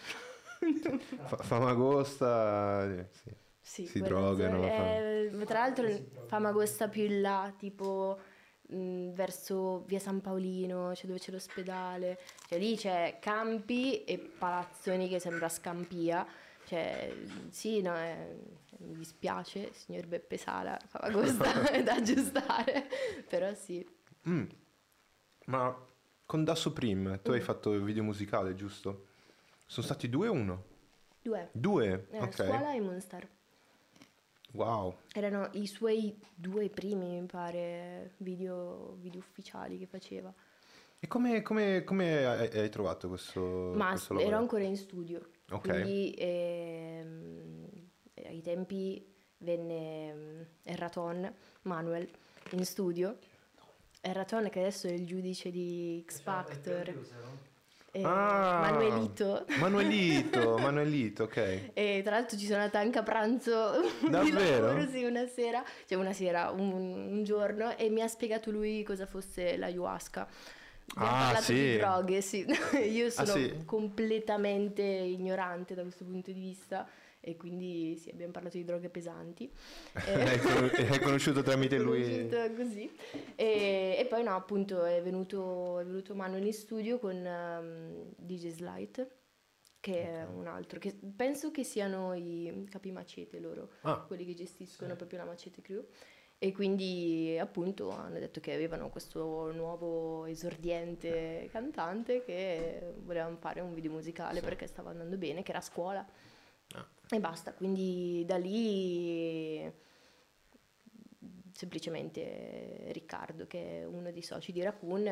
sì. 0.60 1.00
Fa- 1.26 1.38
Famagosta, 1.38 2.86
eh, 2.86 3.08
sì. 3.10 3.32
Sì, 3.64 3.86
Si 3.88 4.02
drogano, 4.02 4.58
zona- 4.62 4.72
fa- 4.72 4.96
eh, 4.98 5.46
tra 5.46 5.60
l'altro 5.60 5.88
Famagosta 6.28 6.88
più 6.88 7.04
in 7.04 7.22
là, 7.22 7.52
tipo 7.58 8.20
mh, 8.68 9.12
verso 9.14 9.84
via 9.88 10.00
San 10.00 10.22
Paolino, 10.22 10.94
cioè 10.94 11.08
dove 11.08 11.18
c'è 11.20 11.32
l'ospedale. 11.32 12.20
Cioè 12.48 12.60
lì 12.60 12.76
c'è 12.78 13.18
campi 13.20 14.04
e 14.04 14.18
palazzoni 14.20 15.10
che 15.10 15.20
sembra 15.20 15.50
Scampia. 15.50 16.26
Cioè, 16.76 17.14
sì, 17.50 17.82
no, 17.82 17.94
eh, 17.98 18.38
mi 18.78 18.96
dispiace, 18.96 19.74
signor 19.74 20.08
Beppe 20.08 20.38
Sala, 20.38 20.80
Famagosta 20.88 21.70
è 21.70 21.84
da 21.84 21.96
aggiustare, 21.96 22.88
però 23.28 23.54
sì. 23.54 23.86
Mm. 24.30 24.46
Ma 25.48 25.78
con 26.26 26.46
Da 26.46 26.56
Supreme 26.56 27.22
tu 27.22 27.32
Mm. 27.32 27.34
hai 27.34 27.42
fatto 27.42 27.74
il 27.74 27.84
video 27.84 28.04
musicale, 28.04 28.56
giusto? 28.56 29.08
Sono 29.66 29.86
stati 29.86 30.08
due 30.08 30.30
o 30.30 30.32
uno? 30.32 30.64
Due. 31.22 31.50
Due? 31.52 32.08
Eh, 32.10 32.22
ok. 32.22 32.36
Scuola 32.36 32.74
e 32.74 32.80
Moonstar. 32.80 33.28
Wow. 34.54 34.96
Erano 35.14 35.50
i 35.56 35.68
suoi 35.68 36.18
due 36.34 36.70
primi, 36.70 37.20
mi 37.20 37.26
pare, 37.28 38.14
video, 38.20 38.96
video 39.02 39.20
ufficiali 39.20 39.78
che 39.78 39.88
faceva. 39.88 40.34
E 41.04 41.08
come, 41.08 41.42
come- 41.42 41.84
come 41.84 42.26
hai, 42.26 42.48
hai 42.60 42.70
trovato 42.70 43.10
questo, 43.10 43.74
Ma 43.76 43.90
questo 43.90 44.18
ero 44.20 44.38
ancora 44.38 44.64
in 44.64 44.78
studio. 44.78 45.28
Ok. 45.52 45.68
Quindi 45.68 46.16
ehm, 46.18 47.66
ai 48.26 48.42
tempi 48.42 49.06
venne 49.40 50.10
ehm, 50.10 50.46
Erraton, 50.64 51.34
Manuel, 51.64 52.08
in 52.52 52.66
studio. 52.66 53.18
Erraton 54.02 54.50
che 54.50 54.60
adesso 54.60 54.88
è 54.88 54.92
il 54.92 55.06
giudice 55.06 55.52
di 55.52 56.04
X 56.08 56.22
Factor. 56.22 56.88
eh, 57.92 58.04
Ah! 58.04 58.60
Manuelito. 58.72 59.46
Manuelito, 59.60 60.58
Manuelito, 60.60 61.24
ok. 61.24 61.72
E 61.74 62.02
tra 62.04 62.16
l'altro 62.16 62.38
ci 62.38 62.46
sono 62.46 62.60
andata 62.60 62.80
anche 62.80 62.98
a 63.00 63.04
pranzo 63.04 63.82
di 64.02 64.10
Davvero? 64.10 64.68
lavoro, 64.68 64.90
sì, 64.90 65.04
una 65.04 65.28
sera, 65.28 65.64
cioè 65.86 65.98
una 65.98 66.14
sera, 66.14 66.50
un, 66.52 66.72
un 66.72 67.24
giorno, 67.24 67.76
e 67.78 67.90
mi 67.90 68.02
ha 68.02 68.08
spiegato 68.08 68.50
lui 68.50 68.82
cosa 68.84 69.06
fosse 69.06 69.58
l'ayahuasca. 69.58 70.28
Abbiamo 70.96 71.16
Ah, 71.16 71.24
parlato 71.26 71.44
sì. 71.44 71.54
di 71.54 71.78
droghe, 71.78 72.22
sì. 72.22 72.46
Io 72.92 73.10
sono 73.10 73.28
sì. 73.34 73.64
completamente 73.66 74.82
ignorante 74.84 75.74
da 75.74 75.84
questo 75.84 76.04
punto 76.04 76.32
di 76.32 76.40
vista 76.40 76.88
e 77.24 77.38
quindi 77.38 77.96
sì, 77.98 78.10
abbiamo 78.10 78.32
parlato 78.32 78.58
di 78.58 78.66
droghe 78.66 78.90
pesanti. 78.90 79.50
hai 79.94 81.00
conosciuto 81.00 81.44
tramite 81.44 81.78
lui? 81.80 82.02
Conosciuto 82.28 82.54
così. 82.56 82.92
E, 83.36 83.96
e 84.00 84.06
poi 84.10 84.24
no, 84.24 84.36
appunto 84.36 84.84
è 84.84 85.02
venuto, 85.02 85.80
è 85.80 85.86
venuto 85.86 86.14
Manuel 86.16 86.46
in 86.46 86.54
studio 86.54 87.00
con 87.00 87.16
um, 87.16 88.12
DJ 88.18 88.50
Slight, 88.50 89.08
che 89.80 90.02
è 90.04 90.24
un 90.26 90.48
altro, 90.48 90.78
che 90.80 90.94
penso 91.16 91.52
che 91.52 91.64
siano 91.64 92.14
i 92.14 92.66
capi 92.70 92.92
macete 92.92 93.40
loro, 93.40 93.70
Ah, 93.82 94.04
quelli 94.06 94.26
che 94.26 94.34
gestiscono 94.34 94.92
Sì. 94.92 94.98
proprio 94.98 95.20
la 95.20 95.26
macete 95.26 95.62
crew. 95.62 95.86
E 96.44 96.52
quindi 96.54 97.38
appunto 97.40 97.92
hanno 97.92 98.18
detto 98.18 98.40
che 98.40 98.52
avevano 98.52 98.90
questo 98.90 99.52
nuovo 99.52 100.26
esordiente 100.26 101.48
cantante 101.52 102.24
che 102.24 102.96
volevano 103.04 103.38
fare 103.38 103.62
un 103.62 103.76
video 103.76 103.92
musicale 103.92 104.40
Sì. 104.40 104.46
perché 104.46 104.66
stava 104.66 104.90
andando 104.90 105.18
bene, 105.18 105.44
che 105.44 105.52
era 105.52 105.60
a 105.60 105.62
scuola. 105.62 106.04
Ah. 106.74 106.88
E 107.12 107.20
basta, 107.20 107.54
quindi 107.54 108.24
da 108.26 108.38
lì 108.38 109.72
semplicemente 111.54 112.88
Riccardo, 112.92 113.46
che 113.46 113.82
è 113.82 113.86
uno 113.86 114.12
dei 114.12 114.24
soci 114.24 114.52
di 114.52 114.64
Raccoon, 114.64 115.02
mi 115.02 115.10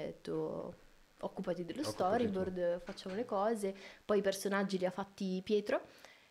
ha 0.00 0.04
detto 0.04 0.74
occupati 1.20 1.66
dello 1.66 1.82
Occupati 1.82 2.24
tu." 2.24 2.30
storyboard, 2.30 2.80
facciamo 2.80 3.14
le 3.14 3.26
cose. 3.26 3.74
Poi 4.06 4.18
i 4.18 4.22
personaggi 4.22 4.78
li 4.78 4.86
ha 4.86 4.90
fatti 4.90 5.42
Pietro, 5.44 5.82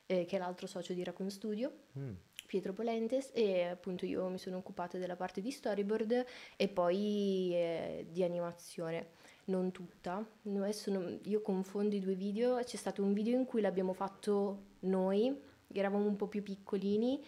eh, 0.07 0.25
che 0.25 0.35
è 0.37 0.39
l'altro 0.39 0.65
socio 0.65 0.93
di 0.93 1.03
Raccoon 1.03 1.29
Studio. 1.29 1.71
mm. 1.99 2.13
Pietro 2.51 2.73
Polentes 2.73 3.31
e 3.33 3.63
appunto 3.63 4.05
io 4.05 4.27
mi 4.27 4.37
sono 4.37 4.57
occupata 4.57 4.97
della 4.97 5.15
parte 5.15 5.39
di 5.39 5.51
storyboard 5.51 6.25
e 6.57 6.67
poi 6.67 7.51
eh, 7.53 8.07
di 8.09 8.23
animazione, 8.23 9.11
non 9.45 9.71
tutta. 9.71 10.21
Adesso 10.43 11.19
io 11.23 11.41
confondo 11.41 11.95
i 11.95 12.01
due 12.01 12.13
video, 12.13 12.61
c'è 12.61 12.75
stato 12.75 13.03
un 13.03 13.13
video 13.13 13.37
in 13.37 13.45
cui 13.45 13.61
l'abbiamo 13.61 13.93
fatto 13.93 14.63
noi, 14.79 15.33
eravamo 15.71 16.05
un 16.05 16.17
po' 16.17 16.27
più 16.27 16.43
piccolini 16.43 17.25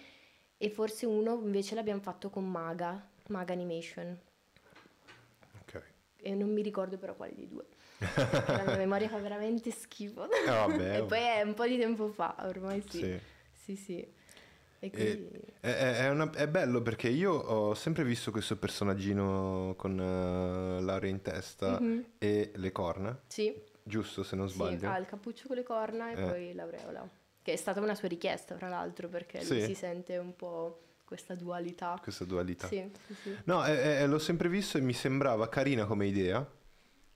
e 0.58 0.70
forse 0.70 1.06
uno 1.06 1.40
invece 1.42 1.76
l'abbiamo 1.76 2.02
fatto 2.02 2.30
con 2.30 2.46
Maga, 2.46 3.10
Maga 3.28 3.54
Animation 3.54 4.20
ok. 5.62 5.82
e 6.18 6.34
non 6.34 6.52
mi 6.52 6.62
ricordo 6.62 6.98
però 6.98 7.16
quale 7.16 7.34
dei 7.34 7.48
due. 7.48 7.64
La 8.00 8.64
mia 8.66 8.76
memoria 8.76 9.08
fa 9.08 9.20
veramente 9.20 9.72
schifo. 9.72 10.30
Eh, 10.30 10.50
vabbè, 10.50 10.98
e 11.00 11.04
poi 11.04 11.20
è 11.20 11.44
un 11.44 11.54
po' 11.54 11.66
di 11.66 11.78
tempo 11.78 12.10
fa, 12.10 12.36
ormai 12.42 12.84
sì. 12.90 12.98
sì. 12.98 13.20
Sì, 13.54 13.76
sì. 13.78 14.22
E 14.84 14.90
quindi... 14.92 15.30
È, 15.62 15.68
è- 15.70 15.98
è 16.00 16.10
una- 16.10 16.30
è 16.32 16.46
bello 16.50 16.82
perché 16.82 17.08
io 17.08 17.32
ho 17.34 17.74
sempre 17.74 18.04
visto 18.04 18.32
questo 18.32 18.58
personaggino 18.58 19.76
con 19.78 19.98
eh, 19.98 20.82
l'area 20.82 21.10
in 21.10 21.22
testa 21.22 21.80
Mhm. 21.80 22.06
e 22.18 22.52
le 22.56 22.72
corna, 22.74 23.18
Sì, 23.28 23.54
giusto 23.82 24.24
se 24.24 24.36
non 24.36 24.50
sì, 24.50 24.56
sbaglio. 24.56 24.90
ha 24.90 24.98
il 24.98 25.06
cappuccio 25.06 25.48
con 25.48 25.56
le 25.56 25.64
corna 25.64 26.12
e 26.12 26.22
Eh. 26.22 26.28
poi 26.28 26.54
l'aureola. 26.54 27.10
Che 27.42 27.52
è 27.54 27.56
stata 27.56 27.80
una 27.80 27.96
sua 27.96 28.08
richiesta, 28.10 28.56
tra 28.56 28.68
l'altro, 28.68 29.08
perché 29.08 29.38
lui 29.46 29.62
Sì. 29.62 29.68
si 29.68 29.76
sente 29.76 30.18
un 30.18 30.36
po' 30.36 30.80
questa 31.06 31.34
dualità. 31.36 31.98
Questa 32.02 32.26
dualità. 32.26 32.68
Sì, 32.68 32.90
sì, 33.08 33.14
sì. 33.22 33.38
No, 33.46 33.66
eh, 33.66 34.06
l'ho 34.06 34.20
sempre 34.20 34.50
visto 34.50 34.78
e 34.78 34.82
mi 34.82 34.94
sembrava 34.94 35.48
carina 35.48 35.86
come 35.86 36.08
idea. 36.08 36.46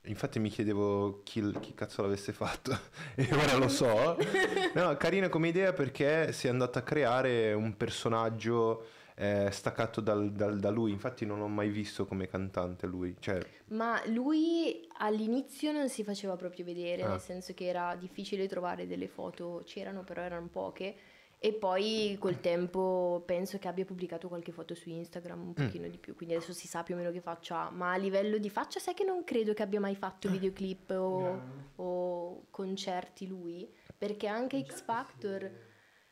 Infatti 0.04 0.38
mi 0.38 0.48
chiedevo 0.48 1.20
chi, 1.22 1.52
chi 1.60 1.74
cazzo 1.74 2.00
l'avesse 2.02 2.32
fatto 2.32 2.76
e 3.14 3.28
ora 3.32 3.56
lo 3.56 3.68
so. 3.68 4.16
No, 4.74 4.96
carina 4.96 5.28
come 5.28 5.48
idea 5.48 5.72
perché 5.72 6.32
si 6.32 6.46
è 6.46 6.50
andato 6.50 6.78
a 6.78 6.82
creare 6.82 7.52
un 7.52 7.76
personaggio 7.76 8.86
eh, 9.16 9.48
staccato 9.50 10.00
dal- 10.00 10.30
dal- 10.32 10.58
da 10.60 10.70
lui. 10.70 10.92
Infatti 10.92 11.26
non 11.26 11.40
l'ho 11.40 11.48
mai 11.48 11.68
visto 11.68 12.06
come 12.06 12.26
cantante 12.26 12.86
lui. 12.86 13.16
Cioè, 13.18 13.38
Ma 13.68 14.00
lui 14.06 14.88
all'inizio 14.98 15.72
non 15.72 15.88
si 15.90 16.04
faceva 16.04 16.36
proprio 16.36 16.64
vedere, 16.64 17.02
Ah. 17.02 17.08
nel 17.10 17.20
senso 17.20 17.52
che 17.52 17.66
era 17.66 17.94
difficile 17.96 18.46
trovare 18.46 18.86
delle 18.86 19.08
foto, 19.08 19.62
c'erano 19.66 20.04
però 20.04 20.22
erano 20.22 20.46
poche. 20.46 20.94
E 21.40 21.52
poi 21.52 22.16
col 22.18 22.40
tempo 22.40 23.22
penso 23.24 23.58
che 23.58 23.68
abbia 23.68 23.84
pubblicato 23.84 24.26
qualche 24.26 24.50
foto 24.50 24.74
su 24.74 24.88
Instagram 24.88 25.38
Mm. 25.38 25.46
un 25.46 25.52
pochino 25.54 25.86
di 25.88 25.96
più, 25.98 26.16
quindi 26.16 26.34
adesso 26.34 26.52
si 26.52 26.66
sa 26.66 26.82
più 26.82 26.94
o 26.94 26.98
meno 26.98 27.12
che 27.12 27.20
faccia 27.20 27.70
ma 27.70 27.92
a 27.92 27.96
livello 27.96 28.38
di 28.38 28.50
faccia 28.50 28.80
sai 28.80 28.94
che 28.94 29.04
non 29.04 29.22
credo 29.22 29.52
che 29.54 29.62
abbia 29.62 29.78
mai 29.78 29.94
fatto 29.94 30.28
videoclip 30.28 30.90
o, 30.90 31.40
o 31.76 32.46
concerti 32.50 33.28
lui, 33.28 33.72
perché 33.96 34.26
anche 34.26 34.64
X 34.66 34.82
Factor... 34.82 35.50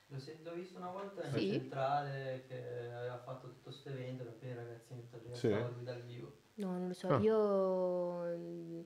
L'ho, 0.08 0.18
se- 0.20 0.38
l'ho 0.44 0.52
visto 0.54 0.78
una 0.78 0.90
volta 0.92 1.24
in 1.26 1.32
Sì? 1.32 1.50
centrale 1.50 2.44
che 2.46 2.88
aveva 2.92 3.18
fatto 3.18 3.48
tutto 3.48 3.62
questo 3.64 3.88
evento 3.88 4.22
poi 4.22 4.46
i 4.50 4.54
ragazzini 4.54 5.00
Sì. 5.34 5.48
lui 5.48 5.82
dal 5.82 6.02
vivo. 6.02 6.32
No, 6.54 6.70
non 6.78 6.86
lo 6.86 6.94
so, 6.94 7.08
Ah. 7.08 7.18
io 7.18 8.36
mm, 8.36 8.80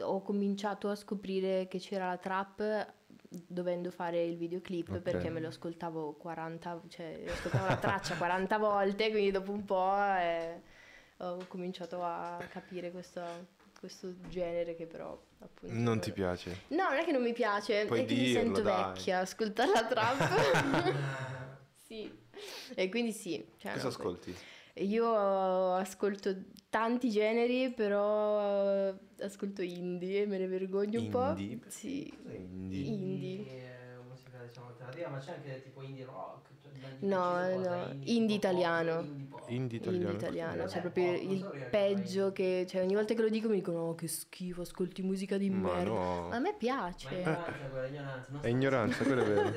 ho 0.00 0.22
cominciato 0.22 0.88
a 0.90 0.96
scoprire 0.96 1.68
che 1.68 1.78
c'era 1.78 2.08
la 2.08 2.16
trap 2.18 2.94
dovendo 3.28 3.90
fare 3.90 4.24
il 4.24 4.36
videoclip 4.36 4.90
Ok. 4.90 5.00
perché 5.00 5.28
me 5.30 5.40
lo 5.40 5.48
ascoltavo 5.48 6.14
40, 6.14 6.82
cioè 6.88 7.22
ascoltavo 7.28 7.66
la 7.66 7.76
traccia 7.76 8.16
40 8.16 8.56
volte, 8.58 9.10
quindi 9.10 9.30
dopo 9.30 9.52
un 9.52 9.64
po' 9.64 9.94
eh, 10.18 10.60
ho 11.18 11.44
cominciato 11.48 12.02
a 12.02 12.38
capire 12.50 12.90
questo, 12.90 13.22
questo 13.78 14.14
genere 14.28 14.74
che 14.74 14.86
però 14.86 15.20
appunto... 15.40 15.74
non 15.74 16.00
ti 16.00 16.12
piace. 16.12 16.62
No, 16.68 16.88
non 16.88 16.98
è 16.98 17.04
che 17.04 17.12
non 17.12 17.22
mi 17.22 17.32
piace, 17.32 17.84
Puoi 17.86 18.00
è 18.00 18.04
che 18.04 18.14
mi 18.14 18.18
dirlo, 18.20 18.40
sento 18.40 18.62
dai. 18.62 18.84
vecchia 18.94 19.18
ascoltare 19.20 19.70
la 19.72 19.86
trap. 19.86 21.56
sì, 21.86 22.10
e 22.74 22.88
quindi 22.88 23.12
sì. 23.12 23.44
cioè, 23.58 23.72
Cosa 23.72 23.84
no, 23.84 23.88
ascolti? 23.90 24.36
Io 24.80 25.74
ascolto 25.74 26.34
tanti 26.70 27.10
generi, 27.10 27.70
però 27.72 28.94
ascolto 29.20 29.62
indie 29.62 30.22
e 30.22 30.26
me 30.26 30.38
ne 30.38 30.46
vergogno 30.46 31.00
un 31.00 31.06
Indie? 31.06 31.56
po'. 31.56 31.68
Sì, 31.68 32.12
Cos'è 32.22 32.36
indie? 32.36 32.82
Indie. 32.84 33.44
è 33.46 33.96
musica 34.08 34.42
diciamo 34.46 34.68
alternativa, 34.68 35.08
ma 35.08 35.18
c'è 35.18 35.32
anche 35.32 35.62
tipo 35.64 35.82
indie 35.82 36.04
rock. 36.04 36.48
Cioè, 36.62 36.72
No, 37.00 37.38
no, 37.58 37.90
indie, 37.92 38.12
indie 38.14 38.38
pop, 38.38 38.44
italiano. 38.52 39.00
indie 39.00 39.26
pop. 39.28 39.48
Indie 39.48 39.80
indie 39.80 40.12
italiano. 40.14 40.62
Eh, 40.64 40.68
cioè 40.68 40.80
proprio 40.80 41.12
so 41.14 41.22
il 41.32 41.40
perché 41.42 41.66
peggio 41.70 42.32
che... 42.32 42.66
Cioè 42.68 42.82
ogni 42.82 42.94
volta 42.94 43.14
che 43.14 43.22
lo 43.22 43.28
dico 43.28 43.48
mi 43.48 43.56
dicono 43.56 43.78
oh 43.88 43.94
che 43.94 44.08
schifo, 44.08 44.62
ascolti 44.62 45.02
musica 45.02 45.36
di 45.38 45.48
Ma 45.50 45.56
merda. 45.74 45.82
no. 45.84 46.28
Ma 46.28 46.36
a 46.36 46.38
me 46.40 46.50
Ma 46.50 46.56
piace. 46.58 47.14
ignoranza 47.16 47.68
quella, 47.68 47.86
ignoranza. 47.86 48.30
non 48.32 48.40
È 48.40 48.48
so- 48.48 48.48
ignoranza, 48.48 49.04
quello 49.04 49.22
è 49.22 49.24
vero. 49.24 49.54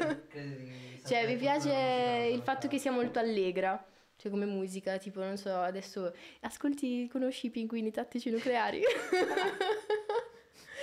Cioè, 1.03 1.25
mi 1.27 1.35
piace 1.37 2.29
il 2.31 2.41
fatto 2.41 2.61
so. 2.63 2.67
che 2.67 2.77
sia 2.77 2.91
molto 2.91 3.19
allegra, 3.19 3.83
cioè 4.21 4.29
come 4.29 4.45
musica, 4.45 4.99
tipo, 4.99 5.19
non 5.21 5.35
so, 5.35 5.51
adesso 5.51 6.13
ascolti, 6.41 7.07
conosci 7.11 7.47
i 7.47 7.49
pinguini 7.49 7.89
tattici 7.89 8.29
nucleari? 8.29 8.83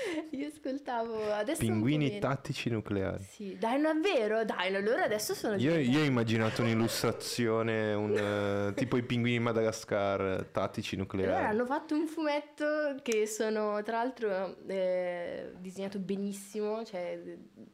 Io 0.30 0.46
ascoltavo, 0.48 1.32
adesso 1.32 1.60
Pinguini 1.60 2.18
tattici 2.18 2.70
nucleari. 2.70 3.22
Sì, 3.24 3.56
dai, 3.58 3.80
non 3.80 3.98
è 3.98 4.00
vero, 4.00 4.44
dai, 4.44 4.74
allora 4.74 5.04
adesso 5.04 5.34
sono 5.34 5.56
Io, 5.56 5.76
io 5.78 6.00
ho 6.00 6.04
immaginato 6.04 6.62
un'illustrazione, 6.62 7.92
un, 7.94 8.12
eh, 8.70 8.74
tipo 8.74 8.96
i 8.96 9.02
pinguini 9.02 9.38
di 9.38 9.42
Madagascar, 9.42 10.46
tattici 10.52 10.94
Allora 10.94 11.18
nucleari. 11.20 11.44
hanno 11.46 11.66
fatto 11.66 11.94
un 11.94 12.06
fumetto 12.06 12.96
che 13.02 13.26
sono 13.26 13.82
tra 13.82 13.98
l'altro 13.98 14.56
eh, 14.66 15.52
disegnato 15.58 15.98
benissimo, 15.98 16.84
cioè 16.84 17.20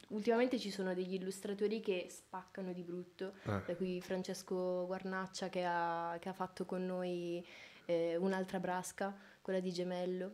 ultimamente 0.09 0.59
ci 0.59 0.71
sono 0.71 0.95
degli 0.95 1.15
illustratori 1.15 1.81
che 1.81 2.07
spaccano 2.09 2.73
di 2.73 2.83
brutto, 2.83 3.33
Eh. 3.45 3.61
da 3.67 3.75
cui 3.77 4.01
Francesco 4.01 4.87
Guarnaccia 4.87 5.49
che 5.49 5.65
ha, 5.65 6.17
che 6.21 6.29
ha 6.29 6.33
fatto 6.33 6.65
con 6.65 6.85
noi 6.85 7.45
eh, 7.87 8.17
un'altra 8.17 8.59
brasca, 8.61 9.15
quella 9.43 9.61
di 9.61 9.73
Gemello, 9.73 10.33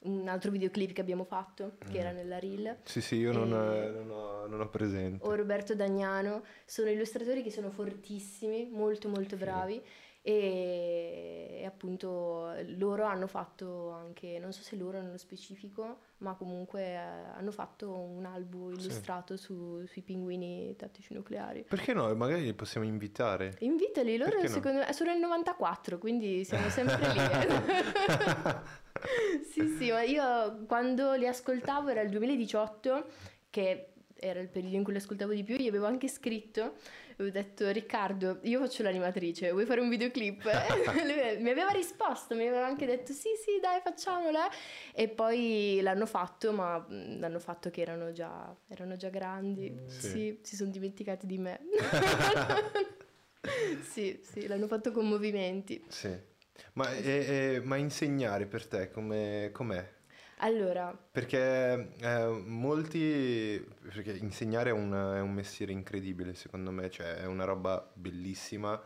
un 0.00 0.28
altro 0.28 0.50
videoclip 0.50 0.92
che 0.92 1.00
abbiamo 1.00 1.24
fatto, 1.24 1.76
che 1.88 1.98
Mm. 1.98 2.00
era 2.00 2.10
nella 2.12 2.38
reel. 2.38 2.76
Sì, 2.84 3.00
sì, 3.00 3.16
io 3.16 3.32
non, 3.32 3.50
eh, 3.52 3.90
non 3.90 4.10
ho, 4.10 4.46
non 4.46 4.60
ho 4.60 4.68
presente. 4.68 5.26
o 5.26 5.34
Roberto 5.34 5.74
Dagnano, 5.74 6.42
sono 6.64 6.90
illustratori 6.90 7.42
che 7.42 7.50
sono 7.50 7.70
fortissimi, 7.70 8.68
molto 8.70 9.08
molto 9.08 9.36
bravi 9.36 9.82
e, 10.22 11.58
e 11.60 11.64
appunto 11.64 12.52
loro 12.76 13.04
hanno 13.04 13.26
fatto 13.26 13.90
anche, 13.90 14.38
non 14.38 14.52
so 14.52 14.62
se 14.62 14.76
loro 14.76 15.00
nello 15.00 15.18
specifico, 15.18 15.98
ma 16.18 16.34
comunque 16.34 16.82
eh, 16.82 16.94
hanno 16.96 17.50
fatto 17.50 17.90
un 17.96 18.24
albo 18.26 18.72
Sì. 18.74 18.80
illustrato 18.80 19.36
su- 19.36 19.84
sui 19.86 20.02
pinguini 20.02 20.74
tattici 20.76 21.14
nucleari. 21.14 21.64
Perché 21.68 21.94
no? 21.94 22.12
Magari 22.14 22.42
li 22.42 22.54
possiamo 22.54 22.86
invitare. 22.86 23.56
Invitali, 23.60 24.16
loro 24.16 24.30
Perché 24.30 24.46
no? 24.48 24.52
secondo 24.54 24.78
me 24.78 24.92
sono 24.92 25.10
nel 25.10 25.20
94, 25.20 25.98
quindi 25.98 26.44
siamo 26.44 26.68
sempre 26.68 26.96
lì. 27.12 27.18
sì, 29.50 29.68
sì, 29.78 29.90
ma 29.90 30.02
io 30.02 30.64
quando 30.66 31.14
li 31.14 31.26
ascoltavo 31.26 31.88
era 31.88 32.00
il 32.00 32.10
2018, 32.10 33.06
che 33.50 33.90
era 34.18 34.40
il 34.40 34.48
periodo 34.48 34.76
in 34.76 34.82
cui 34.82 34.92
li 34.92 34.98
ascoltavo 34.98 35.32
di 35.32 35.42
più, 35.42 35.56
gli 35.56 35.68
avevo 35.68 35.86
anche 35.86 36.08
scritto, 36.08 36.76
avevo 37.14 37.30
detto 37.30 37.70
Riccardo, 37.70 38.38
io 38.42 38.60
faccio 38.60 38.82
l'animatrice, 38.82 39.50
vuoi 39.50 39.66
fare 39.66 39.80
un 39.80 39.88
videoclip? 39.88 40.44
Mi 41.38 41.50
aveva 41.50 41.70
risposto, 41.70 42.34
mi 42.34 42.46
aveva 42.46 42.66
anche 42.66 42.86
detto 42.86 43.12
sì, 43.12 43.28
sì, 43.42 43.58
dai, 43.60 43.80
facciamola. 43.82 44.48
E 44.94 45.08
poi 45.08 45.80
l'hanno 45.82 46.06
fatto, 46.06 46.52
ma 46.52 46.84
l'hanno 46.88 47.38
fatto 47.38 47.70
che 47.70 47.82
erano 47.82 48.12
già, 48.12 48.54
erano 48.68 48.96
già 48.96 49.10
grandi. 49.10 49.78
Sì. 49.86 50.08
Sì, 50.08 50.38
si 50.42 50.56
sono 50.56 50.70
dimenticati 50.70 51.26
di 51.26 51.38
me. 51.38 51.60
sì, 53.82 54.18
sì, 54.22 54.46
l'hanno 54.46 54.66
fatto 54.66 54.92
con 54.92 55.06
movimenti. 55.06 55.84
Sì. 55.88 56.34
Ma, 56.74 56.92
e- 56.94 57.54
e- 57.56 57.60
ma 57.64 57.76
insegnare 57.76 58.46
per 58.46 58.66
te 58.66 58.90
come, 58.90 59.50
com'è? 59.52 59.94
Allora, 60.38 60.96
Perché 61.10 61.94
eh, 61.98 62.26
molti, 62.44 63.58
perché 63.80 64.12
insegnare 64.18 64.68
è 64.68 64.72
un, 64.72 64.92
è 64.92 65.20
un 65.20 65.32
mestiere 65.32 65.72
incredibile 65.72 66.34
secondo 66.34 66.70
me, 66.70 66.90
cioè 66.90 67.14
è 67.16 67.24
una 67.26 67.44
roba 67.44 67.90
bellissima 67.94 68.78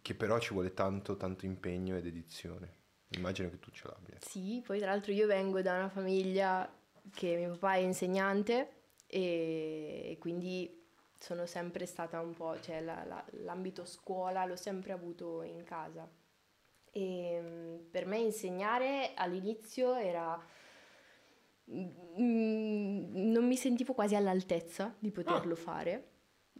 che 0.00 0.14
però 0.14 0.38
ci 0.38 0.52
vuole 0.54 0.72
tanto, 0.72 1.16
tanto 1.16 1.44
impegno 1.46 1.96
ed 1.96 2.06
edizione. 2.06 2.78
Immagino 3.10 3.50
che 3.50 3.58
tu 3.58 3.70
ce 3.72 3.88
l'abbia. 3.88 4.20
sì, 4.20 4.62
poi 4.64 4.78
tra 4.78 4.90
l'altro 4.90 5.12
io 5.12 5.26
vengo 5.26 5.60
da 5.62 5.74
una 5.74 5.88
famiglia 5.88 6.70
che 7.12 7.36
mio 7.36 7.50
papà 7.52 7.74
è 7.74 7.78
insegnante 7.78 8.70
e, 9.06 10.10
e 10.12 10.16
quindi 10.18 10.78
sono 11.18 11.46
sempre 11.46 11.86
stata 11.86 12.20
un 12.20 12.34
po', 12.34 12.58
cioè 12.60 12.80
la- 12.80 13.04
la- 13.04 13.24
l'ambito 13.42 13.84
scuola 13.84 14.44
l'ho 14.44 14.56
sempre 14.56 14.92
avuto 14.92 15.42
in 15.42 15.64
casa. 15.64 16.08
E 16.92 17.40
mm, 17.40 17.76
per 17.90 18.06
me 18.06 18.18
insegnare 18.18 19.12
all'inizio 19.14 19.94
era... 19.94 20.38
mm, 21.70 23.30
non 23.32 23.46
mi 23.46 23.56
sentivo 23.56 23.92
quasi 23.94 24.14
all'altezza 24.14 24.94
di 24.98 25.10
poterlo 25.10 25.54
fare. 25.54 26.06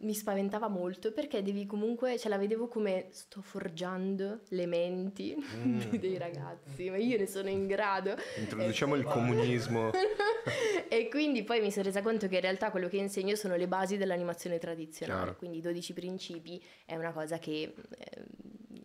Mi 0.02 0.14
spaventava 0.14 0.68
molto 0.68 1.12
perché 1.12 1.42
devi 1.42 1.66
comunque, 1.66 2.18
ce 2.18 2.30
la 2.30 2.38
vedevo 2.38 2.68
come 2.68 3.08
sto 3.10 3.42
forgiando 3.42 4.40
le 4.48 4.64
menti 4.66 5.36
Mm. 5.36 5.80
dei 6.00 6.16
ragazzi, 6.16 6.88
ma 6.88 6.96
io 6.96 7.18
ne 7.18 7.26
sono 7.26 7.50
in 7.50 7.66
grado. 7.66 8.14
Introduciamo 8.38 8.94
il 8.94 9.04
comunismo. 9.04 9.90
e 10.88 11.08
quindi 11.10 11.42
poi 11.42 11.60
mi 11.60 11.70
sono 11.70 11.84
resa 11.84 12.00
conto 12.00 12.28
che 12.28 12.36
in 12.36 12.40
realtà 12.40 12.70
quello 12.70 12.88
che 12.88 12.96
insegno 12.96 13.34
sono 13.34 13.56
le 13.56 13.68
basi 13.68 13.98
dell'animazione 13.98 14.58
tradizionale, 14.58 15.20
Chiaro. 15.22 15.36
quindi 15.36 15.58
i 15.58 15.60
12 15.60 15.92
principi 15.92 16.64
è 16.86 16.96
una 16.96 17.12
cosa 17.12 17.38
che 17.38 17.74
ehm, 17.74 18.84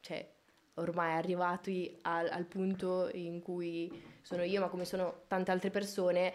cioè, 0.00 0.28
ormai 0.74 1.12
arrivati 1.14 1.96
al, 2.02 2.28
al 2.30 2.44
punto 2.46 3.08
in 3.12 3.40
cui 3.40 3.90
sono 4.22 4.42
io, 4.42 4.60
ma 4.60 4.68
come 4.68 4.84
sono 4.84 5.22
tante 5.26 5.50
altre 5.50 5.70
persone, 5.70 6.32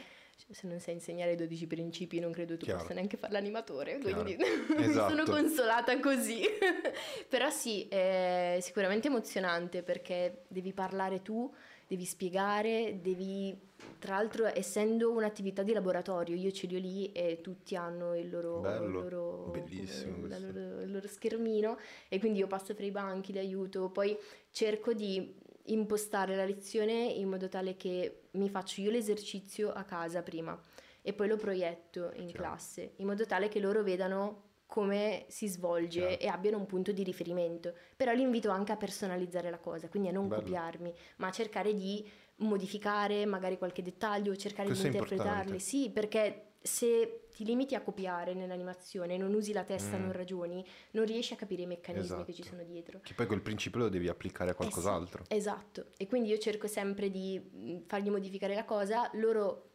se 0.51 0.67
non 0.67 0.79
sai 0.79 0.93
insegnare 0.93 1.31
i 1.31 1.35
12 1.35 1.67
principi 1.67 2.19
non 2.19 2.31
credo 2.31 2.57
tu 2.57 2.65
Chiaro. 2.65 2.81
possa 2.81 2.93
neanche 2.93 3.17
fare 3.17 3.33
l'animatore, 3.33 3.97
Chiaro. 3.97 4.21
quindi 4.23 4.37
mi 4.77 4.83
Esatto. 4.83 5.09
sono 5.09 5.23
consolata 5.25 5.99
così. 5.99 6.41
Però 7.27 7.49
sì, 7.49 7.87
è 7.87 8.57
sicuramente 8.61 9.07
emozionante 9.07 9.81
perché 9.83 10.43
devi 10.47 10.73
parlare 10.73 11.21
tu, 11.21 11.53
devi 11.87 12.05
spiegare, 12.05 12.99
devi... 13.01 13.65
Tra 13.99 14.15
l'altro, 14.15 14.45
essendo 14.45 15.11
un'attività 15.11 15.63
di 15.63 15.71
laboratorio, 15.73 16.35
io 16.35 16.51
ce 16.51 16.67
li 16.67 16.75
ho 16.75 16.79
lì 16.79 17.11
e 17.11 17.39
tutti 17.41 17.75
hanno 17.75 18.15
il 18.15 18.29
loro, 18.29 18.59
Bello, 18.59 18.85
il 18.85 18.91
loro- 18.91 19.49
bellissimo 19.51 20.19
questo. 20.19 20.45
loro- 20.51 20.81
il 20.81 20.91
loro 20.91 21.07
schermino 21.07 21.77
e 22.07 22.19
quindi 22.19 22.39
io 22.39 22.47
passo 22.47 22.73
fra 22.75 22.85
i 22.85 22.91
banchi, 22.91 23.31
li 23.31 23.39
aiuto, 23.39 23.89
poi 23.89 24.15
cerco 24.51 24.93
di 24.93 25.35
impostare 25.65 26.35
la 26.35 26.45
lezione 26.45 26.91
in 26.93 27.27
modo 27.27 27.47
tale 27.49 27.75
che 27.75 28.23
mi 28.31 28.49
faccio 28.49 28.81
io 28.81 28.91
l'esercizio 28.91 29.71
a 29.71 29.83
casa 29.83 30.21
prima 30.21 30.59
e 31.01 31.13
poi 31.13 31.27
lo 31.27 31.37
proietto 31.37 32.11
in 32.15 32.27
Chiaro. 32.27 32.31
classe, 32.43 32.93
in 32.97 33.05
modo 33.07 33.25
tale 33.25 33.47
che 33.47 33.59
loro 33.59 33.81
vedano 33.83 34.46
come 34.67 35.25
si 35.29 35.47
svolge 35.47 35.99
Chiaro. 36.01 36.19
e 36.19 36.27
abbiano 36.27 36.57
un 36.57 36.65
punto 36.67 36.91
di 36.91 37.01
riferimento. 37.03 37.73
Però 37.95 38.11
li 38.13 38.21
invito 38.21 38.49
anche 38.51 38.73
a 38.73 38.77
personalizzare 38.77 39.49
la 39.49 39.57
cosa, 39.57 39.87
quindi 39.89 40.09
a 40.09 40.11
non 40.11 40.27
Bello. 40.27 40.41
copiarmi, 40.41 40.93
ma 41.17 41.27
a 41.27 41.31
cercare 41.31 41.73
di 41.73 42.07
modificare 42.37 43.25
magari 43.25 43.57
qualche 43.57 43.81
dettaglio, 43.81 44.35
cercare 44.35 44.67
Questo 44.67 44.87
di 44.87 44.95
interpretarli. 44.95 45.59
Sì, 45.59 45.89
perché 45.89 46.43
se 46.61 47.27
ti 47.33 47.45
limiti 47.45 47.75
a 47.75 47.81
copiare 47.81 48.33
nell'animazione, 48.33 49.15
non 49.17 49.33
usi 49.33 49.53
la 49.53 49.63
testa, 49.63 49.97
Mm. 49.97 50.01
non 50.01 50.11
ragioni, 50.11 50.65
non 50.91 51.05
riesci 51.05 51.33
a 51.33 51.37
capire 51.37 51.61
i 51.61 51.65
meccanismi 51.65 52.25
che 52.25 52.33
ci 52.33 52.41
Esatto. 52.41 52.55
sono 52.57 52.67
dietro. 52.67 52.99
Che 53.01 53.13
poi 53.13 53.25
quel 53.25 53.41
principio 53.41 53.79
lo 53.79 53.89
devi 53.89 54.09
applicare 54.09 54.49
a 54.49 54.53
Eh 54.53 54.55
sì, 54.55 54.59
qualcos'altro. 54.69 55.23
esatto, 55.29 55.85
e 55.97 56.07
quindi 56.07 56.29
io 56.29 56.37
cerco 56.39 56.67
sempre 56.67 57.09
di 57.09 57.39
mh, 57.39 57.85
fargli 57.87 58.09
modificare 58.09 58.53
la 58.53 58.65
cosa, 58.65 59.09
loro 59.13 59.69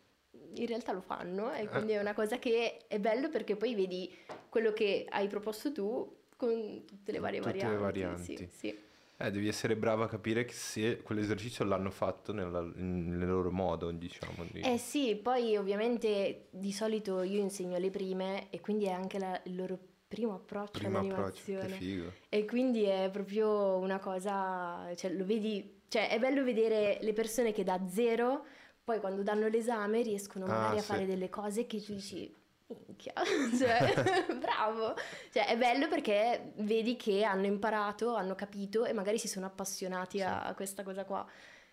in 0.56 0.66
realtà 0.66 0.92
lo 0.92 1.00
fanno 1.00 1.52
Eh. 1.52 1.62
e 1.62 1.68
quindi 1.68 1.92
è 1.92 2.00
una 2.00 2.14
cosa 2.14 2.38
che 2.38 2.78
è 2.86 2.98
bello 2.98 3.28
perché 3.28 3.56
poi 3.56 3.74
vedi 3.74 4.14
quello 4.48 4.72
che 4.72 5.06
hai 5.08 5.26
proposto 5.28 5.72
tu 5.72 6.16
con 6.36 6.84
tutte 6.86 7.12
le 7.12 7.18
varie 7.18 7.40
Tutte 7.40 7.52
le 7.52 7.58
varianti. 7.76 7.82
varianti. 7.82 8.36
Sì, 8.36 8.48
sì. 8.50 8.78
Eh, 9.18 9.30
devi 9.30 9.46
essere 9.46 9.76
brava 9.76 10.06
a 10.06 10.08
capire 10.08 10.44
che 10.44 10.52
se 10.52 11.00
quell'esercizio 11.02 11.64
l'hanno 11.64 11.90
fatto 11.90 12.32
nella- 12.32 12.68
nel 12.74 13.28
loro 13.28 13.52
modo, 13.52 13.90
diciamo. 13.92 14.44
di- 14.50 14.60
Eh 14.62 14.78
sì, 14.78 15.14
poi 15.14 15.56
ovviamente 15.56 16.46
di 16.50 16.72
solito 16.72 17.22
io 17.22 17.40
insegno 17.40 17.78
le 17.78 17.90
prime 17.90 18.48
e 18.50 18.60
quindi 18.60 18.86
è 18.86 18.90
anche 18.90 19.20
la- 19.20 19.40
il 19.44 19.54
loro 19.54 19.78
primo 20.08 20.34
approccio 20.34 20.78
Primo 20.80 20.98
approccio, 20.98 21.42
che 21.44 21.52
all'animazione. 21.52 21.68
figo. 21.76 22.12
E 22.28 22.44
quindi 22.44 22.82
è 22.84 23.08
proprio 23.12 23.76
una 23.76 24.00
cosa, 24.00 24.92
cioè 24.96 25.12
lo 25.12 25.24
vedi, 25.24 25.82
cioè 25.88 26.08
è 26.10 26.18
bello 26.18 26.42
vedere 26.42 26.98
le 27.00 27.12
persone 27.12 27.52
che 27.52 27.62
da 27.62 27.80
zero, 27.88 28.44
poi 28.84 29.00
quando 29.00 29.22
danno 29.22 29.48
l'esame 29.48 30.02
riescono 30.02 30.44
Ah, 30.46 30.48
magari 30.48 30.78
a 30.78 30.80
sì. 30.80 30.86
fare 30.86 31.06
delle 31.06 31.28
cose 31.28 31.66
che 31.66 31.80
tu 31.82 31.92
dici, 31.94 32.34
minchia, 32.66 33.12
cioè, 33.58 34.34
bravo. 34.38 34.94
Cioè 35.30 35.46
è 35.46 35.56
bello 35.56 35.88
perché 35.88 36.52
vedi 36.56 36.96
che 36.96 37.24
hanno 37.24 37.46
imparato, 37.46 38.14
hanno 38.14 38.34
capito 38.34 38.84
e 38.84 38.92
magari 38.92 39.18
si 39.18 39.28
sono 39.28 39.46
appassionati 39.46 40.22
a, 40.22 40.42
a 40.44 40.54
questa 40.54 40.82
cosa 40.82 41.04
qua. 41.04 41.26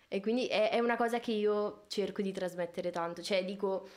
E 0.08 0.20
quindi 0.20 0.46
è, 0.46 0.70
è 0.70 0.78
una 0.80 0.96
cosa 0.96 1.20
che 1.20 1.32
io 1.32 1.84
cerco 1.88 2.22
di 2.22 2.32
trasmettere 2.32 2.90
tanto, 2.90 3.22
cioè 3.22 3.44
dico... 3.44 3.88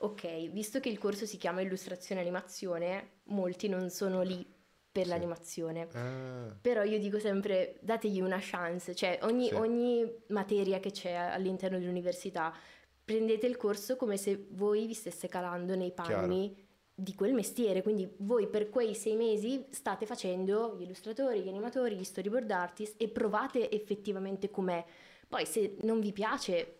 Ok, 0.00 0.50
visto 0.50 0.78
che 0.78 0.88
il 0.90 0.96
corso 0.98 1.26
si 1.26 1.38
chiama 1.38 1.60
illustrazione 1.60 2.20
e 2.20 2.24
animazione, 2.24 3.10
molti 3.24 3.68
non 3.68 3.90
sono 3.90 4.22
lì 4.22 4.46
per 4.98 5.04
Sì. 5.04 5.10
l'animazione. 5.10 5.88
Ah, 5.92 6.56
Però 6.60 6.82
io 6.82 6.98
dico 6.98 7.18
sempre 7.20 7.76
dategli 7.80 8.20
una 8.20 8.38
chance, 8.40 8.94
cioè 8.94 9.18
ogni, 9.22 9.48
Sì. 9.48 9.54
ogni 9.54 10.12
materia 10.28 10.80
che 10.80 10.90
c'è 10.90 11.12
all'interno 11.12 11.78
dell'università, 11.78 12.52
prendete 13.04 13.46
il 13.46 13.56
corso 13.56 13.96
come 13.96 14.16
se 14.16 14.46
voi 14.50 14.86
vi 14.86 14.94
stesse 14.94 15.28
calando 15.28 15.74
nei 15.76 15.92
panni 15.92 16.66
di 16.94 17.14
quel 17.14 17.32
mestiere, 17.32 17.82
quindi 17.82 18.10
voi 18.18 18.48
per 18.48 18.70
quei 18.70 18.92
sei 18.94 19.14
mesi 19.14 19.64
state 19.70 20.04
facendo 20.04 20.74
gli 20.76 20.82
illustratori, 20.82 21.40
gli 21.42 21.48
animatori, 21.48 21.94
gli 21.94 22.02
storyboard 22.04 22.50
artist 22.50 23.00
e 23.00 23.08
provate 23.08 23.70
effettivamente 23.70 24.50
com'è. 24.50 24.84
Poi 25.28 25.46
se 25.46 25.76
non 25.82 26.00
vi 26.00 26.12
piace, 26.12 26.74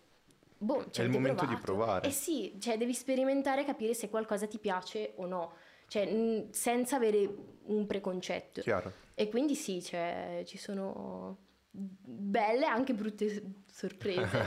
boh, 0.58 0.90
ci 0.90 1.00
È 1.02 1.04
il 1.04 1.10
momento 1.10 1.42
di 1.46 1.54
provato. 1.54 1.64
provare. 1.64 2.08
Eh 2.08 2.10
sì, 2.10 2.56
cioè 2.58 2.76
devi 2.76 2.94
sperimentare 2.94 3.60
e 3.62 3.64
capire 3.64 3.94
se 3.94 4.08
qualcosa 4.08 4.46
ti 4.48 4.58
piace 4.58 5.12
o 5.16 5.26
no, 5.26 5.52
cioè 5.88 6.46
senza 6.50 6.96
avere 6.96 7.28
un 7.64 7.86
preconcetto. 7.86 8.60
chiaro. 8.60 8.92
E 9.14 9.28
quindi 9.28 9.54
sì, 9.56 9.82
cioè, 9.82 10.42
ci 10.46 10.56
sono 10.58 11.38
belle 11.70 12.64
e 12.64 12.68
anche 12.68 12.94
brutte 12.94 13.42
sorprese. 13.70 14.46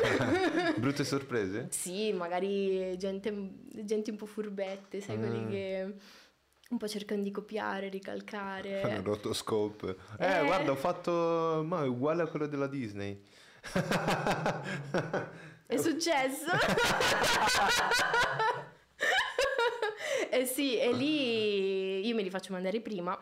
Brutte 0.78 1.04
sorprese? 1.04 1.68
sì, 1.70 2.12
magari 2.14 2.98
gente, 2.98 3.34
gente 3.84 4.12
un 4.12 4.18
po' 4.18 4.26
furbette, 4.26 5.02
sai, 5.02 5.18
quelli 5.18 5.40
Mm. 5.40 5.50
che 5.50 5.96
un 6.72 6.78
po' 6.78 6.88
cercano 6.88 7.22
di 7.22 7.32
copiare, 7.32 7.90
Fanno 7.90 7.92
ricalcare. 7.92 9.02
rotoscope. 9.02 9.96
Eh, 10.20 10.40
Eh. 10.40 10.46
guarda, 10.46 10.72
ho 10.72 10.76
fatto... 10.76 11.64
Ma 11.66 11.84
è 11.84 11.88
uguale 11.88 12.22
a 12.24 12.28
quello 12.28 12.48
della 12.48 12.68
Disney. 12.68 13.22
È 15.68 15.78
successo? 15.78 16.46
eh 20.32 20.46
sì, 20.46 20.78
e 20.80 20.92
lì 20.94 22.06
io 22.08 22.16
me 22.16 22.22
li 22.24 22.30
faccio 22.30 22.54
mandare 22.54 22.80
prima 22.82 23.18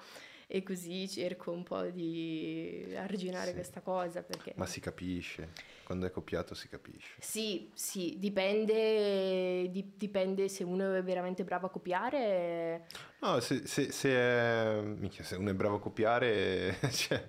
e 0.52 0.64
così 0.64 1.08
cerco 1.08 1.52
un 1.52 1.62
po' 1.64 1.84
di 1.84 2.92
arginare 2.98 3.50
Sì. 3.50 3.54
questa 3.54 3.82
cosa 3.82 4.24
perché... 4.24 4.54
Ma 4.56 4.66
si 4.66 4.80
capisce. 4.80 5.50
Quando 5.84 6.06
è 6.08 6.12
copiato 6.12 6.56
si 6.56 6.68
capisce. 6.68 7.14
Sì, 7.20 7.70
sì, 7.74 8.16
dipende, 8.18 9.70
di- 9.70 9.92
dipende 9.96 10.48
se 10.50 10.64
uno 10.64 10.96
è 10.96 11.04
veramente 11.04 11.44
bravo 11.44 11.68
a 11.68 11.70
copiare. 11.70 12.88
No, 13.20 13.40
se, 13.40 13.66
se, 13.68 13.92
se 13.92 14.10
è... 14.10 14.82
Minchia, 14.82 15.24
se 15.24 15.36
uno 15.36 15.50
è 15.52 15.54
bravo 15.54 15.76
a 15.76 15.80
copiare, 15.80 16.78
cioè, 16.94 17.28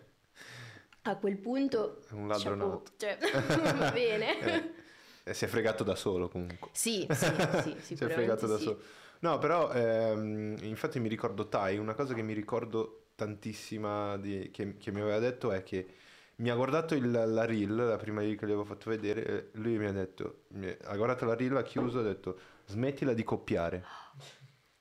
A 1.02 1.16
quel 1.16 1.36
punto, 1.38 2.00
è 2.08 2.12
un 2.12 2.28
ladro 2.28 2.50
chapeau, 2.50 2.68
nato. 2.70 2.92
cioè, 2.96 3.18
va 3.76 3.90
bene. 3.90 4.72
Eh, 5.24 5.34
si 5.34 5.44
è 5.44 5.48
fregato 5.48 5.84
da 5.84 5.94
solo 5.94 6.28
comunque. 6.28 6.68
Sì, 6.72 7.06
sì, 7.10 7.26
sì, 7.62 7.76
si 7.96 8.04
è 8.04 8.08
fregato 8.08 8.46
da 8.46 8.56
sì. 8.56 8.64
solo. 8.64 8.80
No, 9.20 9.38
però 9.38 9.70
ehm, 9.72 10.56
infatti 10.62 10.98
mi 10.98 11.08
ricordo 11.08 11.48
Tai, 11.48 11.76
una 11.78 11.94
cosa 11.94 12.14
che 12.14 12.22
mi 12.22 12.32
ricordo 12.32 13.08
tantissima 13.14 14.16
di- 14.16 14.50
che, 14.50 14.76
che 14.78 14.90
mi 14.92 15.00
aveva 15.00 15.18
detto 15.18 15.52
è 15.52 15.62
che 15.62 15.86
mi 16.36 16.48
ha 16.48 16.54
guardato 16.54 16.94
il- 16.94 17.10
la 17.10 17.44
reel, 17.44 17.74
la 17.74 17.96
prima 17.98 18.20
reel 18.22 18.36
che 18.36 18.46
gli 18.46 18.50
avevo 18.50 18.64
fatto 18.64 18.88
vedere, 18.88 19.24
e 19.26 19.58
lui 19.58 19.76
mi 19.78 19.84
ha 19.86 19.92
detto, 19.92 20.44
mi- 20.52 20.74
ha 20.84 20.96
guardato 20.96 21.26
la 21.26 21.34
reel, 21.34 21.54
ha 21.56 21.62
chiuso 21.62 21.98
e 21.98 22.00
ha 22.00 22.04
detto 22.04 22.38
smettila 22.66 23.12
di 23.12 23.22
copiare. 23.24 23.84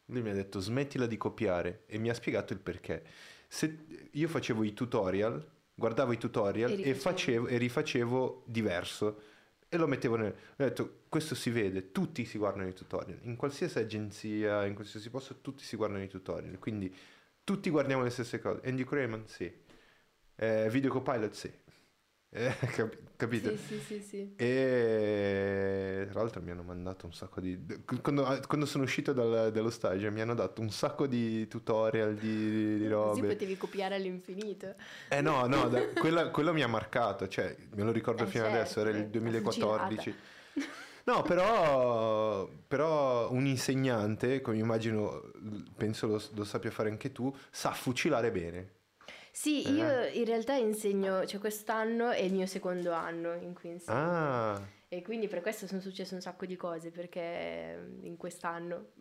Lui 0.05 0.21
mi 0.23 0.29
ha 0.29 0.33
detto 0.33 0.59
smettila 0.59 1.05
di 1.05 1.17
copiare 1.17 1.83
e 1.85 1.97
mi 1.99 2.09
ha 2.09 2.13
spiegato 2.13 2.53
il 2.53 2.59
perché. 2.59 3.03
Se 3.47 3.85
io 4.11 4.27
facevo 4.27 4.63
i 4.63 4.73
tutorial, 4.73 5.45
guardavo 5.75 6.11
i 6.13 6.17
tutorial 6.17 6.71
E 6.71 6.73
e, 6.73 6.93
rifacevo. 6.93 6.99
facevo, 6.99 7.47
e 7.47 7.57
rifacevo 7.57 8.43
diverso 8.47 9.21
e 9.69 9.77
lo 9.77 9.85
mettevo 9.87 10.15
nel... 10.15 10.31
Ho 10.31 10.55
detto, 10.55 10.98
questo 11.09 11.35
si 11.35 11.49
vede, 11.49 11.91
tutti 11.91 12.23
si 12.25 12.37
guardano 12.37 12.67
i 12.67 12.73
tutorial, 12.73 13.19
in 13.23 13.35
qualsiasi 13.35 13.79
agenzia, 13.79 14.65
in 14.65 14.73
qualsiasi 14.75 15.09
posto, 15.09 15.37
tutti 15.41 15.63
si 15.63 15.75
guardano 15.75 16.03
i 16.03 16.07
tutorial, 16.07 16.57
quindi 16.59 16.93
tutti 17.43 17.69
guardiamo 17.69 18.03
le 18.03 18.09
stesse 18.11 18.39
cose. 18.39 18.61
Andy 18.67 18.83
Crayman, 18.83 19.27
sì. 19.27 19.51
Eh, 20.35 20.67
Video 20.69 20.91
Copilot, 20.91 21.33
sì. 21.33 21.51
Eh, 22.31 22.55
cap- 22.75 22.97
capito? 23.17 23.49
Sì, 23.49 23.57
sì, 23.57 23.79
sì, 23.79 24.01
sì. 24.01 24.33
E 24.37 26.07
tra 26.11 26.21
l'altro 26.21 26.41
mi 26.41 26.51
hanno 26.51 26.61
mandato 26.63 27.05
un 27.07 27.13
sacco 27.13 27.41
di... 27.41 27.57
Quando, 28.01 28.39
quando 28.47 28.65
sono 28.67 28.83
uscito 28.83 29.11
dal- 29.13 29.51
dallo 29.51 29.69
stage 29.71 30.09
mi 30.11 30.21
hanno 30.21 30.35
dato 30.35 30.61
un 30.61 30.69
sacco 30.69 31.07
di 31.07 31.47
tutorial, 31.47 32.13
di, 32.15 32.77
di 32.77 32.87
Così 32.87 33.21
robe. 33.21 33.27
potevi 33.33 33.57
copiare 33.57 33.95
all'infinito. 33.95 34.75
Eh 35.09 35.21
no, 35.21 35.45
no, 35.47 35.67
da- 35.69 35.87
quella- 35.89 36.29
quello 36.29 36.53
mi 36.53 36.61
ha 36.61 36.67
marcato, 36.67 37.27
cioè 37.27 37.55
me 37.75 37.83
lo 37.83 37.91
ricordo 37.91 38.23
Eh, 38.23 38.27
fino 38.27 38.45
adesso, 38.45 38.79
era 38.79 38.89
il 38.89 38.95
certo, 38.95 39.09
2014. 39.19 40.15
No, 41.09 41.23
però, 41.23 42.47
però 42.67 43.31
un 43.31 43.47
insegnante, 43.47 44.41
come 44.41 44.57
immagino, 44.57 45.31
penso 45.75 46.05
lo, 46.05 46.21
lo 46.33 46.43
sappia 46.43 46.69
fare 46.69 46.89
anche 46.89 47.11
tu, 47.11 47.35
sa 47.49 47.71
fucilare 47.71 48.31
bene. 48.31 48.73
Sì, 49.31 49.65
Eh. 49.65 49.71
io 49.71 50.05
in 50.19 50.25
realtà 50.25 50.53
insegno, 50.53 51.25
cioè 51.25 51.39
quest'anno 51.39 52.09
è 52.11 52.21
il 52.21 52.33
mio 52.33 52.45
secondo 52.45 52.91
anno 52.91 53.33
in 53.33 53.53
cui 53.53 53.69
insegno. 53.69 53.95
Ah, 53.97 54.61
E 54.87 55.01
quindi 55.01 55.27
per 55.27 55.41
questo 55.41 55.67
sono 55.67 55.81
successe 55.81 56.13
un 56.15 56.21
sacco 56.21 56.45
di 56.45 56.55
cose, 56.55 56.91
perché 56.91 57.97
in 58.01 58.17
quest'anno 58.17 58.91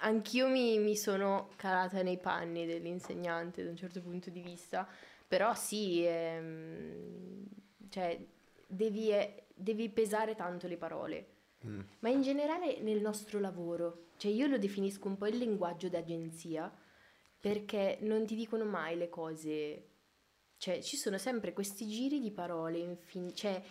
anch'io 0.00 0.48
mi, 0.48 0.78
mi 0.78 0.96
sono 0.96 1.50
calata 1.56 2.02
nei 2.02 2.18
panni 2.18 2.66
dell'insegnante 2.66 3.64
da 3.64 3.70
un 3.70 3.76
certo 3.76 4.00
punto 4.00 4.30
di 4.30 4.40
vista, 4.40 4.88
però 5.26 5.54
sì, 5.54 6.04
ehm, 6.06 7.44
cioè 7.90 8.18
devi, 8.66 9.10
eh, 9.12 9.44
devi 9.58 9.88
pesare 9.90 10.34
tanto 10.34 10.66
le 10.66 10.76
parole, 10.76 11.26
mm, 11.66 11.80
ma 12.00 12.08
in 12.08 12.22
generale 12.22 12.80
nel 12.80 13.00
nostro 13.00 13.40
lavoro, 13.40 14.06
cioè 14.16 14.30
io 14.30 14.46
lo 14.46 14.58
definisco 14.58 15.08
un 15.08 15.16
po' 15.16 15.26
il 15.26 15.36
linguaggio 15.36 15.88
d'agenzia, 15.88 16.72
perché 17.40 17.98
non 18.02 18.26
ti 18.26 18.34
dicono 18.34 18.64
mai 18.64 18.96
le 18.96 19.08
cose, 19.08 19.86
cioè 20.56 20.80
ci 20.82 20.96
sono 20.96 21.18
sempre 21.18 21.52
questi 21.52 21.86
giri 21.88 22.20
di 22.20 22.30
parole, 22.30 22.78
infin- 22.78 23.34
cioè 23.34 23.62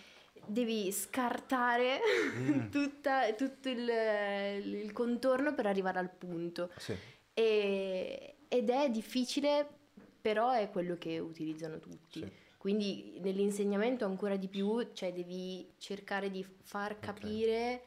devi 0.46 0.90
scartare 0.92 1.98
Mm. 2.36 2.68
tutta- 2.70 3.32
tutto 3.34 3.68
il, 3.68 3.88
il 4.82 4.92
contorno 4.92 5.54
per 5.54 5.66
arrivare 5.66 5.98
al 5.98 6.10
punto. 6.10 6.70
sì. 6.78 6.94
E- 7.34 8.34
ed 8.48 8.70
è 8.70 8.88
difficile, 8.90 9.68
però 10.20 10.50
è 10.50 10.70
quello 10.70 10.96
che 10.96 11.18
utilizzano 11.18 11.78
tutti. 11.78 12.20
Sì. 12.20 12.32
Quindi 12.58 13.18
nell'insegnamento 13.20 14.04
ancora 14.04 14.36
di 14.36 14.48
più, 14.48 14.90
cioè 14.92 15.12
devi 15.12 15.72
cercare 15.78 16.28
di 16.28 16.44
far 16.44 16.98
capire, 16.98 17.80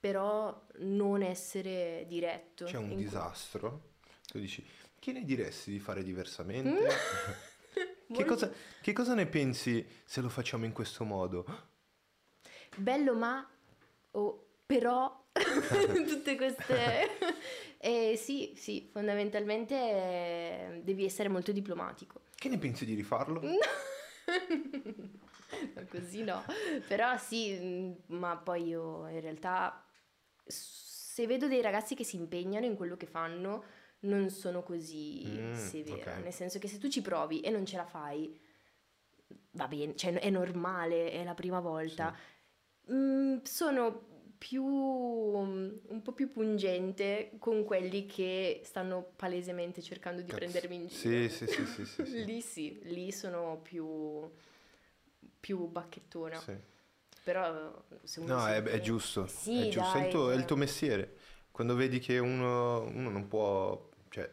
però 0.00 0.66
non 0.78 1.22
essere 1.22 2.04
diretto. 2.08 2.64
C'è 2.64 2.78
un 2.78 2.84
in 2.84 2.94
cui- 2.94 3.04
disastro. 3.04 3.92
Tu 4.26 4.38
dici, 4.38 4.64
che 4.98 5.12
ne 5.12 5.24
diresti 5.24 5.70
di 5.70 5.78
fare 5.78 6.02
diversamente? 6.02 6.88
Che, 8.06 8.24
cosa, 8.26 8.52
che 8.80 8.92
cosa 8.92 9.14
ne 9.14 9.26
pensi 9.26 9.84
se 10.04 10.20
lo 10.20 10.28
facciamo 10.28 10.66
in 10.66 10.72
questo 10.72 11.04
modo? 11.04 11.44
Bello 12.76 13.14
ma, 13.14 13.44
o 14.12 14.46
però, 14.64 15.24
tutte 16.06 16.36
queste... 16.36 17.08
Eh, 17.84 18.16
sì, 18.16 18.54
sì, 18.56 18.88
fondamentalmente 18.90 19.74
eh, 19.74 20.80
devi 20.82 21.04
essere 21.04 21.28
molto 21.28 21.52
diplomatico. 21.52 22.22
Che 22.34 22.48
ne 22.48 22.56
pensi 22.56 22.86
di 22.86 22.94
rifarlo? 22.94 23.42
No, 23.42 23.58
così 25.88 26.22
no. 26.22 26.42
Però 26.86 27.16
sì, 27.16 27.94
ma 28.08 28.36
poi 28.36 28.66
io 28.68 29.06
in 29.08 29.20
realtà 29.20 29.84
se 30.46 31.26
vedo 31.26 31.48
dei 31.48 31.62
ragazzi 31.62 31.94
che 31.94 32.04
si 32.04 32.16
impegnano 32.16 32.66
in 32.66 32.76
quello 32.76 32.96
che 32.96 33.06
fanno, 33.06 33.64
non 34.00 34.28
sono 34.30 34.62
così 34.62 35.40
Mm, 35.40 35.52
severa. 35.52 36.16
ok. 36.16 36.22
Nel 36.22 36.32
senso 36.32 36.58
che 36.58 36.68
se 36.68 36.78
tu 36.78 36.88
ci 36.88 37.00
provi 37.02 37.40
e 37.40 37.50
non 37.50 37.64
ce 37.66 37.76
la 37.76 37.86
fai, 37.86 38.38
va 39.52 39.68
bene, 39.68 39.94
cioè 39.96 40.12
è 40.18 40.30
normale, 40.30 41.10
è 41.10 41.24
la 41.24 41.34
prima 41.34 41.60
volta. 41.60 42.14
Mm, 42.92 43.38
sono 43.42 44.13
più 44.46 44.62
un 44.62 46.00
po' 46.02 46.12
più 46.12 46.30
pungente 46.30 47.30
con 47.38 47.64
quelli 47.64 48.04
che 48.04 48.60
stanno 48.62 49.12
palesemente 49.16 49.80
cercando 49.80 50.20
di 50.20 50.26
Cazzo. 50.26 50.38
prendermi 50.38 50.74
in 50.76 50.90
Sì, 50.90 50.98
giro. 51.08 51.28
sì, 51.30 51.46
sì, 51.46 51.64
sì, 51.64 51.84
sì, 51.86 52.04
sì. 52.04 52.24
Lì 52.26 52.40
sì, 52.42 52.78
lì 52.82 53.10
sono 53.10 53.58
più, 53.62 54.30
più 55.40 55.66
bacchettona. 55.68 56.38
Sì. 56.40 56.56
Però 57.22 57.82
se 58.02 58.20
uno 58.20 58.34
No, 58.34 58.46
è, 58.46 58.62
è 58.62 58.80
giusto. 58.80 59.26
Sì, 59.26 59.60
è 59.60 59.68
giusto, 59.68 59.96
è, 59.96 60.00
dai, 60.00 60.06
il 60.06 60.10
tuo, 60.10 60.30
è 60.30 60.34
il 60.34 60.38
cioè. 60.40 60.46
tuo 60.46 60.56
mestiere. 60.56 61.16
Quando 61.50 61.74
vedi 61.74 61.98
che 62.00 62.18
uno, 62.18 62.82
uno 62.82 63.10
non 63.10 63.28
può 63.28 63.88
cioè, 64.10 64.28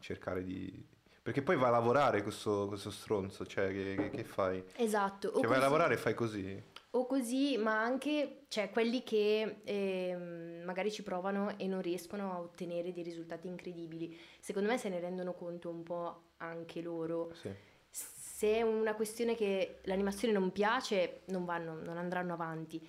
cercare 0.00 0.44
di... 0.44 0.86
Perché 1.22 1.42
poi 1.42 1.56
va 1.56 1.68
a 1.68 1.70
lavorare 1.70 2.22
questo, 2.22 2.66
questo 2.68 2.90
stronzo, 2.90 3.46
cioè 3.46 3.68
che, 3.72 3.94
che- 3.96 4.10
che 4.10 4.24
fai? 4.24 4.62
Esatto. 4.76 5.32
Cioè 5.32 5.46
vai 5.46 5.56
a 5.58 5.60
lavorare 5.60 5.94
e 5.94 5.98
fai 5.98 6.14
così? 6.14 6.62
O 6.98 7.06
così, 7.06 7.56
ma 7.58 7.80
anche 7.80 8.46
cioè, 8.48 8.70
quelli 8.70 9.04
che 9.04 9.60
ehm, 9.62 10.62
magari 10.64 10.90
ci 10.90 11.04
provano 11.04 11.56
e 11.56 11.68
non 11.68 11.80
riescono 11.80 12.32
a 12.32 12.40
ottenere 12.40 12.92
dei 12.92 13.04
risultati 13.04 13.46
incredibili. 13.46 14.18
Secondo 14.40 14.68
me 14.68 14.78
se 14.78 14.88
ne 14.88 14.98
rendono 14.98 15.32
conto 15.32 15.70
un 15.70 15.84
po' 15.84 16.22
anche 16.38 16.80
loro. 16.82 17.32
Sì. 17.34 17.50
Se 17.88 18.56
è 18.56 18.62
una 18.62 18.94
questione 18.94 19.36
che 19.36 19.78
l'animazione 19.84 20.34
non 20.34 20.50
piace, 20.50 21.20
non 21.26 21.44
vanno, 21.44 21.74
non 21.74 21.98
andranno 21.98 22.32
avanti. 22.32 22.84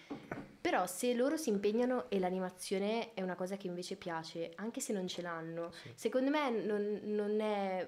Però 0.60 0.88
se 0.88 1.14
loro 1.14 1.38
si 1.38 1.50
impegnano 1.50 2.10
e 2.10 2.18
l'animazione 2.18 3.14
è 3.14 3.22
una 3.22 3.36
cosa 3.36 3.58
che 3.58 3.68
invece 3.68 3.96
piace, 3.96 4.54
anche 4.56 4.80
se 4.82 4.92
non 4.92 5.08
ce 5.08 5.22
l'hanno, 5.22 5.72
Sì. 5.72 5.92
secondo 5.94 6.32
me 6.32 6.50
non, 6.50 7.00
non 7.04 7.40
è 7.42 7.88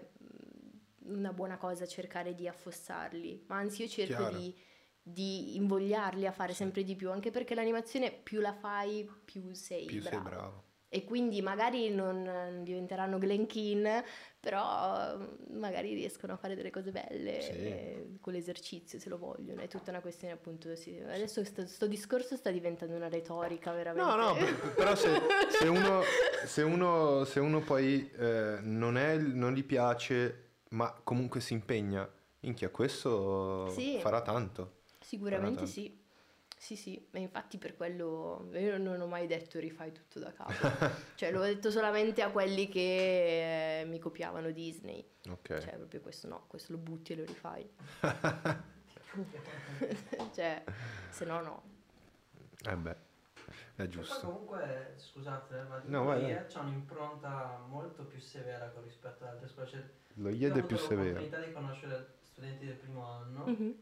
una 1.06 1.34
buona 1.34 1.58
cosa 1.58 1.88
cercare 1.88 2.36
di 2.36 2.48
affossarli, 2.48 3.46
ma 3.48 3.58
anzi 3.58 3.82
io 3.82 3.88
cerco 3.88 4.16
Chiaro. 4.28 4.38
di, 4.38 4.56
di 5.04 5.56
invogliarli 5.56 6.28
a 6.28 6.32
fare 6.32 6.54
sempre 6.54 6.84
di 6.84 6.96
più, 6.96 7.10
anche 7.12 7.32
perché 7.32 7.56
l'animazione 7.56 8.12
più 8.12 8.40
la 8.40 8.54
fai, 8.54 9.10
più 9.26 9.54
sei 9.54 9.86
Più 9.86 10.02
bravo. 10.02 10.16
sei 10.16 10.24
bravo. 10.34 10.64
E 10.94 11.06
quindi 11.06 11.42
magari 11.42 11.90
non 11.90 12.60
diventeranno 12.66 13.18
Glen 13.18 13.46
Keane, 13.48 14.04
però 14.42 15.14
eh, 15.22 15.54
magari 15.54 15.94
riescono 15.94 16.34
a 16.34 16.36
fare 16.36 16.54
delle 16.54 16.70
cose 16.70 16.92
belle 16.92 17.42
Sì. 17.42 17.52
eh, 17.52 18.18
con 18.20 18.34
l'esercizio 18.34 19.00
se 19.00 19.08
lo 19.08 19.18
vogliono. 19.18 19.62
È 19.62 19.70
tutta 19.70 19.92
una 19.92 20.02
questione 20.02 20.34
appunto. 20.34 20.76
sì. 20.76 21.00
Adesso 21.00 21.46
sto, 21.46 21.66
sto 21.66 21.88
discorso 21.88 22.36
sta 22.36 22.52
diventando 22.52 22.94
una 22.94 23.08
retorica 23.08 23.72
veramente. 23.72 24.10
No, 24.10 24.16
no, 24.18 24.34
per- 24.36 24.74
però 24.76 24.94
se, 24.96 25.10
se 25.58 25.68
uno, 25.70 26.02
se, 26.46 26.62
uno, 26.62 27.24
se 27.24 27.40
uno 27.40 27.62
poi 27.62 28.12
eh, 28.18 28.58
non, 28.62 28.98
è, 28.98 29.16
non 29.18 29.54
gli 29.54 29.64
piace, 29.64 30.56
ma 30.72 30.92
comunque 31.06 31.40
si 31.40 31.54
impegna, 31.54 32.06
minchia, 32.42 32.68
questo 32.70 33.70
Sì. 33.70 33.98
farà 34.02 34.22
tanto. 34.22 34.80
Sicuramente 35.12 35.66
sì. 35.66 36.00
Sì, 36.58 36.76
sì, 36.78 37.08
e 37.12 37.20
infatti 37.20 37.58
per 37.58 37.76
quello 37.76 38.48
io 38.54 38.78
non 38.78 39.02
ho 39.02 39.08
mai 39.08 39.26
detto 39.28 39.60
rifai 39.60 39.92
tutto 39.92 40.20
da 40.20 40.32
capo. 40.32 40.52
cioè 41.16 41.32
l'ho 41.32 41.42
detto 41.42 41.70
solamente 41.72 42.22
a 42.22 42.30
quelli 42.32 42.70
che 42.70 43.82
eh, 43.82 43.86
mi 43.86 43.98
copiavano 44.00 44.52
Disney. 44.52 45.04
Ok. 45.28 45.58
Cioè 45.58 45.76
proprio 45.76 46.00
questo 46.02 46.28
no, 46.28 46.46
questo 46.48 46.72
lo 46.74 46.78
butti 46.78 47.14
e 47.14 47.16
lo 47.18 47.26
rifai. 47.26 47.68
cioè, 50.34 50.64
se 51.10 51.26
no 51.26 51.42
no. 51.42 51.64
Eh 52.70 52.76
beh, 52.78 52.92
è 52.92 52.96
poi 53.76 53.90
giusto. 53.90 54.28
comunque, 54.28 54.94
scusate, 54.98 55.62
ma 55.64 55.82
No, 55.86 56.04
vai, 56.06 56.22
vai. 56.22 56.46
c'è 56.46 56.60
un'impronta 56.60 57.66
molto 57.68 58.06
più 58.06 58.20
severa 58.20 58.70
con 58.70 58.84
rispetto 58.84 59.24
ad 59.24 59.32
altre 59.32 59.48
scuole. 59.48 59.68
Cioè, 59.68 59.84
Lo 60.14 60.30
IED 60.30 60.44
ho 60.44 60.46
è 60.46 60.50
avuto 60.60 60.66
più 60.68 60.78
severo. 60.78 61.04
l'opportunità 61.20 61.40
di 61.40 61.52
conoscere 61.52 62.14
studenti 62.22 62.66
del 62.66 62.76
primo 62.76 63.04
anno, 63.04 63.46
Mhm. 63.46 63.76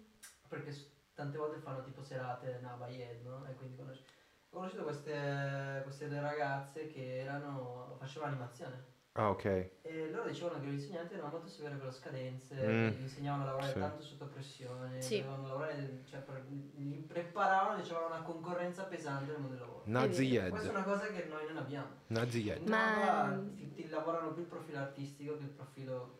perché 0.48 0.72
tante 1.20 1.38
volte 1.38 1.60
fanno 1.60 1.82
tipo 1.84 2.02
serate 2.02 2.60
NABA 2.62 2.88
IED, 2.88 3.26
no? 3.26 3.46
E 3.46 3.54
quindi 3.56 3.76
conosci- 3.76 4.04
ho 4.52 4.56
conosciuto 4.58 4.84
queste, 4.84 5.82
queste 5.84 6.08
due 6.08 6.22
ragazze 6.22 6.88
che 6.88 7.20
erano, 7.20 7.96
facevano 8.00 8.32
animazione. 8.32 8.86
Ah, 9.14 9.30
ok. 9.32 9.46
E 9.82 10.10
loro 10.12 10.30
dicevano 10.30 10.62
che 10.62 10.68
gli 10.68 10.74
insegnanti 10.74 11.14
erano 11.16 11.30
molto 11.32 11.48
severi 11.50 11.78
con 11.78 11.88
le 11.88 11.92
scadenze, 11.94 12.56
Mm, 12.66 12.88
gli 12.88 13.02
insegnavano 13.02 13.44
a 13.44 13.46
lavorare 13.48 13.72
sì. 13.74 13.80
tanto 13.80 14.02
sotto 14.02 14.26
pressione, 14.28 15.02
Sì. 15.02 15.22
dovevano 15.22 15.48
lavorare, 15.48 16.02
cioè, 16.06 16.20
per- 16.22 16.46
li 16.48 17.06
preparavano, 17.06 17.82
dicevano, 17.82 18.06
a 18.06 18.16
una 18.16 18.22
concorrenza 18.22 18.84
pesante 18.84 19.32
nel 19.32 19.42
mondo 19.42 19.56
del 19.56 19.60
lavoro. 19.60 19.82
Nazi. 19.86 20.38
Questa 20.50 20.68
è 20.68 20.72
una 20.72 20.84
cosa 20.84 21.08
che 21.08 21.26
noi 21.26 21.46
non 21.48 21.58
abbiamo. 21.58 21.88
Nazi 22.08 22.44
IED. 22.44 22.62
In 22.62 22.70
Ma- 22.70 23.00
Nava 23.28 23.44
ti, 23.58 23.72
ti 23.74 23.90
lavorano 23.90 24.32
più 24.32 24.44
il 24.44 24.48
profilo 24.48 24.78
artistico 24.80 25.36
che 25.38 25.44
il 25.44 25.50
profilo... 25.50 26.19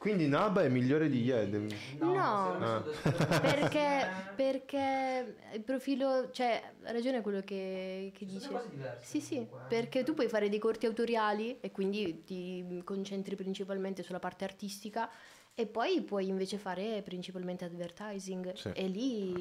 Quindi 0.00 0.28
NABA 0.28 0.62
è 0.62 0.68
migliore 0.70 1.10
di 1.10 1.24
IED. 1.24 1.74
No. 1.98 2.56
sono 2.58 2.84
scuole 2.90 3.38
Perché, 3.38 4.08
perché 4.34 5.36
il 5.52 5.60
profilo, 5.60 6.30
cioè, 6.30 6.58
ha 6.84 6.90
ragione 6.90 7.20
quello 7.20 7.40
che, 7.40 8.10
che 8.14 8.26
Sono 8.26 8.38
dice. 8.38 8.48
cose 8.48 8.68
diverse. 8.70 9.04
Sì, 9.04 9.20
sì, 9.20 9.34
comunque, 9.34 9.58
eh. 9.58 9.64
perché 9.68 10.02
tu 10.02 10.14
puoi 10.14 10.28
fare 10.28 10.48
dei 10.48 10.58
corti 10.58 10.86
autoriali 10.86 11.58
e 11.60 11.70
quindi 11.70 12.24
ti 12.24 12.80
concentri 12.82 13.36
principalmente 13.36 14.02
sulla 14.02 14.18
parte 14.18 14.44
artistica 14.44 15.06
e 15.54 15.66
poi 15.66 16.00
puoi 16.02 16.28
invece 16.28 16.56
fare 16.56 17.02
principalmente 17.02 17.64
advertising 17.66 18.52
Sì. 18.54 18.70
e 18.74 18.86
lì 18.88 19.32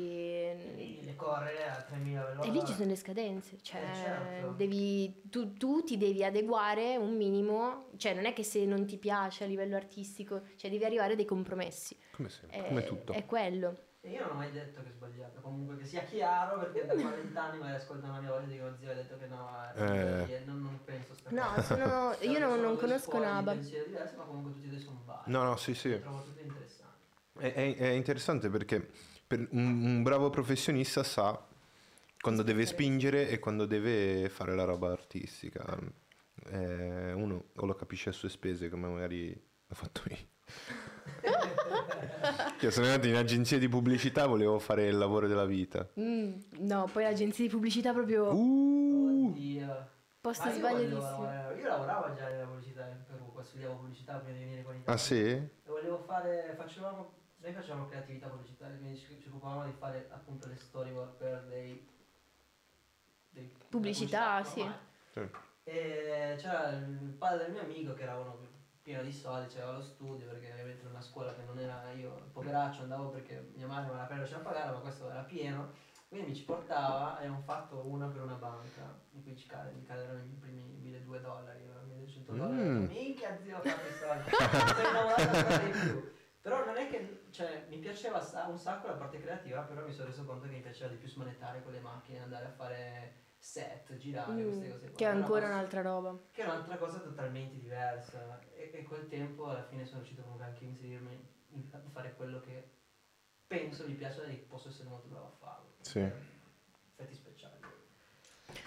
Devi 1.01 1.16
correre 1.16 1.64
a 1.70 1.82
3000 1.82 2.26
veloci. 2.26 2.47
e 2.47 2.51
lì 2.51 2.66
ci 2.66 2.74
sono 2.74 2.89
le 2.89 2.95
scadenze, 2.95 3.57
cioè 3.62 3.80
Eh, 3.82 3.93
certo. 3.95 4.51
devi, 4.57 5.22
tu, 5.30 5.53
tu 5.53 5.84
ti 5.84 5.97
devi 5.97 6.24
adeguare 6.24 6.97
un 6.97 7.16
minimo, 7.16 7.89
cioè 7.97 8.14
non 8.14 8.26
è 8.26 8.34
che 8.34 8.43
se 8.43 8.66
non 8.66 8.86
ti 8.86 8.97
piace 8.97 9.43
a 9.43 9.47
livello 9.47 9.76
artistico, 9.76 10.41
cioè 10.55 10.70
devi 10.70 10.84
arrivare 10.86 11.14
a 11.14 11.16
dei 11.16 11.26
compromessi. 11.26 11.97
Come 12.12 12.30
sempre, 12.30 12.57
È, 12.60 12.68
come 12.68 12.84
tutto. 12.84 13.14
È 13.14 13.26
quello. 13.26 13.78
E 14.01 14.09
io 14.11 14.21
non 14.21 14.31
ho 14.31 14.35
mai 14.35 14.51
detto 14.51 14.81
che 14.81 14.87
è 14.87 14.91
sbagliato, 14.91 15.39
comunque 15.41 15.77
che 15.77 15.85
sia 15.85 16.03
chiaro 16.05 16.57
perché 16.59 16.85
da 16.85 16.93
40 17.01 17.43
anni 17.43 17.57
magari 17.59 17.75
ascoltano 17.81 18.13
la 18.13 18.19
mia 18.19 18.31
voce 18.31 18.45
e 18.45 18.49
dicono 18.51 18.75
zio 18.79 18.89
hai 18.89 18.95
detto 18.95 19.17
che 19.17 19.25
no, 19.27 19.61
eh, 19.75 19.83
Eh. 19.83 20.29
non, 20.45 20.61
non 20.61 20.79
penso 20.85 21.13
sta 21.15 21.29
No, 21.35 21.61
sono- 21.63 22.15
Cioè, 22.15 22.25
io 22.27 22.39
non- 22.39 22.49
sono 22.51 22.61
non 22.61 22.77
conosco 22.77 23.19
Naba. 23.19 23.53
diversi, 23.83 24.15
ma 24.15 24.23
comunque 24.23 24.53
tutti 24.53 24.67
e 24.67 24.69
due 24.69 24.79
sono 24.79 25.03
validi. 25.05 25.31
No, 25.31 25.43
no, 25.43 25.55
sì, 25.57 25.73
sì. 25.73 25.89
Lo 25.91 25.99
trovo 25.99 26.21
tutto 26.21 26.43
interessante. 26.43 27.39
È, 27.39 27.53
è- 27.53 27.75
è 27.77 27.89
interessante 27.89 28.49
perché 28.49 28.89
per 29.27 29.47
un, 29.51 29.83
un 29.83 30.03
bravo 30.03 30.29
professionista 30.29 31.03
sa 31.03 31.45
quando 32.21 32.41
deve 32.43 32.65
spingere 32.65 33.27
e 33.29 33.39
quando 33.39 33.65
deve 33.65 34.29
fare 34.29 34.55
la 34.55 34.63
roba 34.63 34.91
artistica. 34.91 35.77
Eh, 36.51 37.11
uno 37.13 37.49
o 37.55 37.65
lo 37.65 37.75
capisce 37.75 38.09
a 38.09 38.13
sue 38.13 38.29
spese 38.29 38.69
come 38.69 38.87
magari 38.87 39.29
ho 39.31 39.75
fatto 39.75 40.03
io. 40.07 40.17
Io 42.61 42.72
sono 42.72 42.88
andato 42.88 43.07
in 43.07 43.15
agenzia 43.15 43.57
di 43.57 43.70
pubblicità, 43.70 44.26
volevo 44.28 44.59
fare 44.59 44.88
il 44.88 44.97
lavoro 44.97 45.28
della 45.28 45.45
vita. 45.45 45.88
Mm, 45.99 46.34
no, 46.59 46.89
poi 46.91 47.03
l'agenzia 47.03 47.43
di 47.45 47.49
pubblicità 47.49 47.93
proprio 47.93 48.32
Uh, 48.34 49.28
Oddio. 49.30 49.88
posto 50.22 50.49
io, 50.49 50.53
volevo 50.59 50.67
sbagliatissimo. 50.76 51.26
lavorare- 51.26 51.59
io 51.59 51.67
lavoravo 51.67 52.13
già 52.15 52.28
nella 52.30 52.45
pubblicità 52.45 52.88
in 52.88 53.03
Perù, 53.07 53.32
poi 53.34 53.43
studiavo 53.45 53.76
pubblicità 53.76 54.13
prima 54.15 54.38
di 54.38 54.43
venire 54.43 54.63
qua 54.63 54.74
in 54.74 54.80
Italia. 54.82 54.99
ah 55.01 55.03
sì? 55.03 55.15
E 55.22 55.49
volevo 55.65 55.97
fare, 56.05 56.53
facevamo, 56.57 57.13
noi 57.38 57.53
facevamo 57.53 57.86
creatività 57.88 58.28
pubblicitaria, 58.28 58.76
quindi 58.78 58.97
ci, 58.97 59.05
ci 59.22 59.28
occupavamo 59.30 59.63
di 59.65 59.74
fare 59.80 60.07
appunto 60.11 60.47
le 60.49 60.55
storyboard 60.57 61.15
per 61.17 61.45
dei... 61.47 61.88
dei 63.30 63.51
Pubblicità, 63.70 64.41
della 64.41 64.45
sì. 64.45 64.72
Sì. 65.13 65.28
E 65.63 66.36
c'era 66.38 66.70
il 66.70 67.15
padre 67.17 67.45
del 67.45 67.51
mio 67.53 67.61
amico 67.61 67.93
che 67.93 68.03
era 68.03 68.15
uno 68.17 68.38
pieno 68.89 69.03
di 69.03 69.13
soldi, 69.13 69.53
c'aveva 69.53 69.73
lo 69.73 69.83
studio 69.83 70.25
perché 70.25 70.49
ovviamente 70.51 70.81
era 70.81 70.89
una 70.89 71.01
scuola 71.01 71.35
che 71.35 71.43
non 71.43 71.59
era 71.59 71.91
io, 71.91 72.29
poveraccio, 72.31 72.81
andavo 72.81 73.09
perché 73.09 73.51
mia 73.53 73.67
madre 73.67 73.91
me 73.91 73.97
la 73.97 74.35
a 74.35 74.39
pagare, 74.39 74.71
ma 74.71 74.79
questo 74.79 75.07
era 75.11 75.21
pieno. 75.21 75.69
Quindi 76.07 76.29
mi 76.29 76.35
ci 76.35 76.43
portava 76.43 77.13
e 77.13 77.25
abbiamo 77.25 77.39
fatto 77.41 77.85
una 77.85 78.07
per 78.07 78.23
una 78.23 78.33
banca, 78.33 78.99
in 79.11 79.21
cui 79.21 79.37
ci 79.37 79.45
cade, 79.45 79.73
mi 79.73 79.83
cadono 79.83 80.17
i 80.17 80.37
primi 80.39 80.63
1200 80.81 81.19
dollari, 81.19 81.69
o 81.69 81.85
1200 81.85 82.31
dollari. 82.31 82.67
Mm. 82.67 82.85
Minchia 82.85 83.37
zio, 83.37 83.57
ho 83.57 83.61
fatto 83.61 83.87
i 83.87 83.93
soldi. 83.93 84.29
Sei 84.73 84.89
innamorato 84.89 85.21
ancora 85.21 85.57
di 85.57 85.69
più. 85.69 86.11
Però 86.41 86.65
non 86.65 86.77
è 86.77 86.89
che, 86.89 87.25
cioè, 87.29 87.65
mi 87.69 87.77
piaceva 87.77 88.17
un 88.47 88.57
sacco 88.57 88.87
la 88.87 88.93
parte 88.93 89.19
creativa, 89.21 89.61
però 89.61 89.85
mi 89.85 89.93
sono 89.93 90.07
reso 90.07 90.25
conto 90.25 90.47
che 90.47 90.53
mi 90.53 90.61
piaceva 90.61 90.89
di 90.89 90.95
più 90.95 91.07
smanettare 91.07 91.61
con 91.61 91.73
le 91.73 91.79
macchine, 91.79 92.23
andare 92.23 92.45
a 92.45 92.51
fare 92.51 93.13
set, 93.39 93.95
girare, 93.97 94.31
Mm, 94.31 94.43
queste 94.43 94.65
cose 94.67 94.79
qua. 94.89 94.91
che 94.95 95.05
è 95.05 95.07
ancora 95.07 95.39
posso- 95.41 95.51
un'altra 95.53 95.81
roba. 95.81 96.17
che 96.31 96.41
è 96.41 96.45
un'altra 96.45 96.77
cosa 96.77 96.99
totalmente 96.99 97.59
diversa 97.59 98.39
e, 98.55 98.71
e 98.73 98.83
col 98.83 99.07
tempo 99.07 99.47
alla 99.49 99.63
fine 99.63 99.85
sono 99.85 99.97
riuscito 99.99 100.21
comunque 100.23 100.45
anche 100.45 100.65
a 100.65 100.67
inserirmi 100.67 101.27
in 101.51 101.63
a 101.71 101.79
fare 101.91 102.13
quello 102.15 102.39
che 102.41 102.69
penso 103.47 103.85
mi 103.87 103.93
piace 103.93 104.23
e 104.25 104.45
posso 104.47 104.67
essere 104.69 104.89
molto 104.89 105.07
bravo 105.07 105.25
a 105.25 105.35
farlo 105.39 105.73
Sì. 105.81 105.99
effetti 105.99 107.15
speciali 107.15 107.57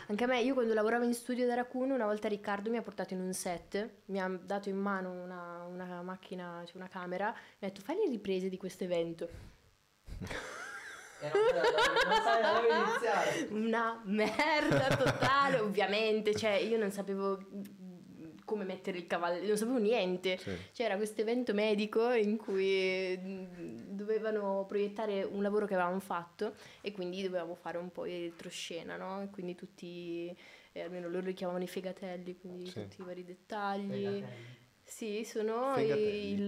Anche 0.08 0.24
a 0.24 0.26
me, 0.26 0.40
io 0.42 0.54
quando 0.54 0.74
lavoravo 0.74 1.04
in 1.04 1.14
studio 1.14 1.46
da 1.46 1.54
Raccoon, 1.54 1.90
una 1.90 2.04
volta 2.06 2.28
Riccardo 2.28 2.70
mi 2.70 2.76
ha 2.76 2.82
portato 2.82 3.14
in 3.14 3.20
un 3.20 3.32
set, 3.32 3.90
mi 4.06 4.20
ha 4.20 4.28
dato 4.28 4.68
in 4.68 4.76
mano 4.76 5.10
una, 5.10 5.64
una 5.64 6.02
macchina, 6.02 6.62
cioè 6.66 6.76
una 6.76 6.88
camera, 6.88 7.30
mi 7.30 7.66
ha 7.66 7.70
detto 7.70 7.80
fai 7.80 7.96
le 7.96 8.08
riprese 8.08 8.48
di 8.48 8.56
questo 8.56 8.84
evento. 8.84 9.28
non, 11.30 12.54
dove 12.54 12.68
iniziare 12.74 13.46
Una 13.50 14.00
merda 14.04 14.96
totale, 14.96 15.58
ovviamente, 15.58 16.34
cioè 16.34 16.52
io 16.52 16.78
non 16.78 16.90
sapevo 16.90 17.38
come 18.44 18.64
mettere 18.64 18.98
il 18.98 19.06
cavallo, 19.06 19.46
non 19.46 19.56
sapevo 19.56 19.78
niente. 19.78 20.36
Sì. 20.36 20.50
C'era 20.72 20.96
questo 20.96 21.20
evento 21.22 21.54
medico 21.54 22.10
in 22.10 22.36
cui 22.36 23.16
mm, 23.18 23.90
dovevano 23.94 24.64
proiettare 24.66 25.22
un 25.22 25.40
lavoro 25.42 25.64
che 25.66 25.74
avevamo 25.74 26.00
fatto 26.00 26.54
e 26.82 26.92
quindi 26.92 27.22
dovevamo 27.22 27.54
fare 27.54 27.78
un 27.78 27.90
po' 27.90 28.04
di 28.04 28.24
retroscena, 28.24 28.96
no? 28.96 29.22
E 29.22 29.30
quindi 29.30 29.54
tutti, 29.54 30.36
eh, 30.72 30.82
almeno 30.82 31.08
loro 31.08 31.26
li 31.26 31.32
chiamavano 31.34 31.64
i 31.64 31.68
fegatelli, 31.68 32.36
quindi 32.36 32.66
Sì. 32.66 32.74
tutti 32.82 33.00
i 33.00 33.04
vari 33.04 33.24
dettagli. 33.24 33.90
Fegatelli, 34.04 34.60
Sì, 34.84 35.24
sono 35.24 35.72
Fegatelli. 35.74 36.32
il, 36.32 36.44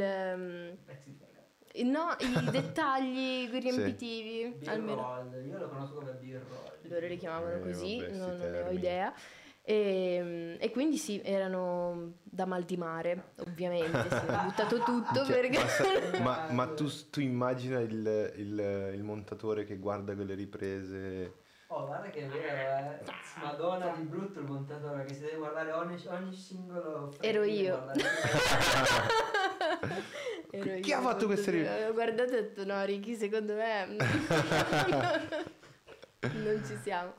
pezzi 0.84 1.10
di 1.10 1.16
fegato 1.16 1.33
no, 1.82 2.14
i 2.18 2.48
dettagli 2.50 3.48
riempitivi, 3.50 4.54
beer 4.58 4.70
almeno 4.70 5.02
roll 5.02 5.46
io 5.46 5.58
lo 5.58 5.68
conosco 5.68 5.94
come 5.94 6.12
beer 6.20 6.40
roll 6.48 6.90
loro 6.90 7.06
li 7.06 7.16
chiamavano 7.18 7.56
Eh, 7.56 7.60
così, 7.60 7.98
vabbè, 7.98 8.12
non, 8.16 8.36
non 8.38 8.50
ne 8.50 8.62
ho 8.62 8.70
idea. 8.70 9.12
E, 9.66 10.56
e 10.60 10.70
quindi 10.70 10.98
sì, 10.98 11.20
erano 11.24 12.16
da 12.22 12.44
mal 12.44 12.64
di 12.64 12.76
mare, 12.76 13.30
ovviamente, 13.38 14.08
sì, 14.10 14.14
ho 14.14 14.42
buttato 14.44 14.82
tutto 14.82 15.24
Cioè, 15.24 15.40
perché... 15.40 16.20
ma- 16.20 16.46
ma 16.52 16.66
tu, 16.68 16.86
tu 17.10 17.20
immagina 17.20 17.80
il, 17.80 18.32
il- 18.36 18.90
il 18.94 19.02
montatore 19.02 19.64
che 19.64 19.76
guarda 19.78 20.14
quelle 20.14 20.34
riprese. 20.34 21.42
Oh 21.76 21.86
guarda 21.86 22.08
che 22.10 22.20
è 22.24 22.26
vero 22.28 22.56
eh. 22.56 22.98
madonna 23.40 23.88
di 23.96 24.02
brutto 24.04 24.38
il 24.40 24.46
montatore 24.46 25.04
che 25.04 25.14
si 25.14 25.20
deve 25.20 25.36
guardare 25.36 25.72
ogni, 25.72 26.00
ogni 26.08 26.32
singolo 26.32 27.12
Ero 27.20 27.42
io. 27.44 27.90
Ero 30.50 30.80
Chi 30.80 30.90
io, 30.90 30.98
ha 30.98 31.00
fatto 31.00 31.26
queste 31.26 31.50
ri- 31.50 31.66
Ho 31.66 31.92
guardato 31.92 32.32
e 32.32 32.38
ho 32.38 32.40
detto 32.42 32.64
no 32.64 32.84
Ricky 32.84 33.14
secondo 33.16 33.54
me 33.54 33.86
non 36.42 36.62
ci 36.64 36.76
siamo. 36.80 37.12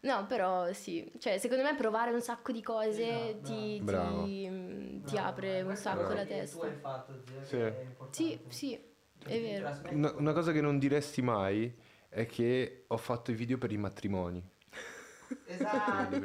No 0.00 0.26
però 0.26 0.72
sì, 0.72 1.10
cioè 1.18 1.38
secondo 1.38 1.62
me 1.62 1.74
provare 1.76 2.10
un 2.10 2.20
sacco 2.20 2.50
di 2.52 2.62
cose 2.62 3.28
Esatto, 3.30 3.40
ti, 3.44 3.80
bravo. 3.82 4.24
ti, 4.24 4.48
mm, 4.50 5.04
ti 5.04 5.12
Bravo, 5.14 5.28
apre 5.28 5.60
un 5.60 5.66
questo 5.66 5.88
sacco 5.88 6.10
è 6.10 6.14
la 6.14 6.24
testa. 6.26 6.58
Tu 6.58 6.64
hai 6.66 6.74
fatto, 6.80 7.14
zio, 7.26 7.44
Sì. 7.44 7.56
è 7.56 7.66
importante. 7.82 8.12
Sì, 8.18 8.40
sì, 8.48 8.74
è 9.26 9.40
vero. 9.40 9.78
quello- 9.80 10.14
una 10.18 10.32
cosa 10.32 10.52
che 10.52 10.60
non 10.60 10.78
diresti 10.78 11.22
mai 11.22 11.72
è 12.12 12.26
che 12.26 12.84
ho 12.88 12.96
fatto 12.98 13.30
i 13.30 13.34
video 13.34 13.56
per 13.56 13.72
i 13.72 13.78
matrimoni. 13.78 14.46
Esatto. 15.46 16.20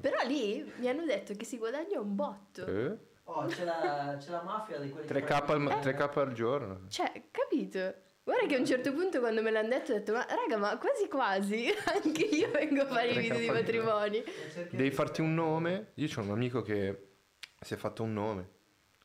Però 0.00 0.26
lì 0.26 0.72
mi 0.78 0.88
hanno 0.88 1.04
detto 1.04 1.34
che 1.34 1.44
si 1.44 1.56
guadagna 1.56 2.00
un 2.00 2.16
botto. 2.16 2.66
Eh? 2.66 2.98
Oh, 3.24 3.46
c'è 3.46 3.62
la, 3.62 4.16
c'è 4.18 4.30
la 4.30 4.42
mafia 4.42 4.78
di 4.78 4.90
quelli 4.90 5.06
3K, 5.06 5.24
che 5.24 5.32
al, 5.32 5.42
fanno- 5.44 5.70
3K 5.70 6.18
al 6.18 6.32
giorno. 6.32 6.80
Cioè, 6.88 7.28
capito? 7.30 7.94
Guarda 8.24 8.46
che 8.46 8.56
a 8.56 8.58
un 8.58 8.66
certo 8.66 8.92
punto 8.92 9.20
quando 9.20 9.40
me 9.40 9.52
l'hanno 9.52 9.68
detto 9.68 9.92
ho 9.92 9.94
detto 9.94 10.12
ma 10.12 10.26
raga 10.28 10.56
ma 10.56 10.76
quasi 10.78 11.08
quasi 11.08 11.66
anche 11.86 12.22
io 12.22 12.50
vengo 12.50 12.82
a 12.82 12.86
fare 12.86 13.10
i 13.10 13.18
video 13.18 13.38
di 13.38 13.48
matrimoni. 13.48 14.22
Devi 14.70 14.90
farti 14.90 15.20
un 15.20 15.32
nome. 15.32 15.92
Io 15.94 16.08
ho 16.16 16.20
un 16.20 16.30
amico 16.30 16.60
che 16.62 17.12
si 17.60 17.74
è 17.74 17.76
fatto 17.76 18.02
un 18.02 18.12
nome 18.12 18.58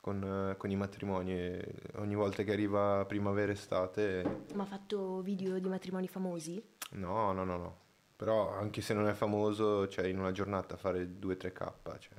con, 0.05 0.51
eh, 0.51 0.55
con 0.57 0.69
i 0.69 0.75
matrimoni 0.75 1.59
ogni 1.95 2.13
volta 2.13 2.43
che 2.43 2.51
arriva 2.51 3.03
primavera 3.07 3.51
estate... 3.51 4.43
Ma 4.53 4.61
ha 4.61 4.65
fatto 4.67 5.21
video 5.21 5.57
di 5.57 5.67
matrimoni 5.67 6.07
famosi? 6.07 6.63
No, 6.91 7.31
no, 7.31 7.43
no, 7.43 7.57
no. 7.57 7.77
Però 8.15 8.51
anche 8.51 8.81
se 8.81 8.93
non 8.93 9.07
è 9.07 9.13
famoso, 9.13 9.87
cioè 9.87 10.05
in 10.05 10.19
una 10.19 10.31
giornata 10.31 10.77
fare 10.77 11.09
2-3K. 11.19 11.71
Cioè. 11.97 12.17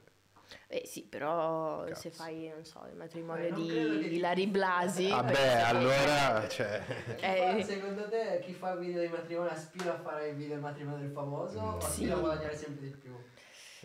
Eh 0.67 0.83
sì, 0.85 1.05
però 1.05 1.85
Cazzo. 1.85 2.01
se 2.01 2.11
fai, 2.11 2.49
non 2.53 2.65
so, 2.65 2.83
il 2.87 2.95
Eh, 2.95 2.97
matrimonio 2.97 3.51
non 3.51 3.63
di, 3.63 3.69
che 4.03 4.09
di 4.09 4.19
Larry 4.19 4.47
Blasi... 4.49 5.09
Vabbè, 5.09 5.33
penso 5.33 5.43
che- 5.57 5.63
allora... 5.63 6.49
Cioè... 6.51 6.83
Eh. 7.21 7.55
fa- 7.61 7.63
secondo 7.63 8.09
te 8.09 8.41
chi 8.45 8.53
fa 8.53 8.75
video 8.75 9.01
di 9.01 9.09
matrimonio 9.09 9.53
aspira 9.53 9.95
a 9.95 9.99
fare 10.01 10.31
il 10.31 10.35
video 10.35 10.55
del 10.55 10.61
matrimonio 10.63 10.99
del 10.99 11.13
famoso 11.13 11.61
o 11.61 11.79
Sì. 11.81 11.87
aspira 11.87 12.15
a 12.17 12.19
guadagnare 12.19 12.57
sempre 12.57 12.83
di 12.89 12.97
più? 12.97 13.15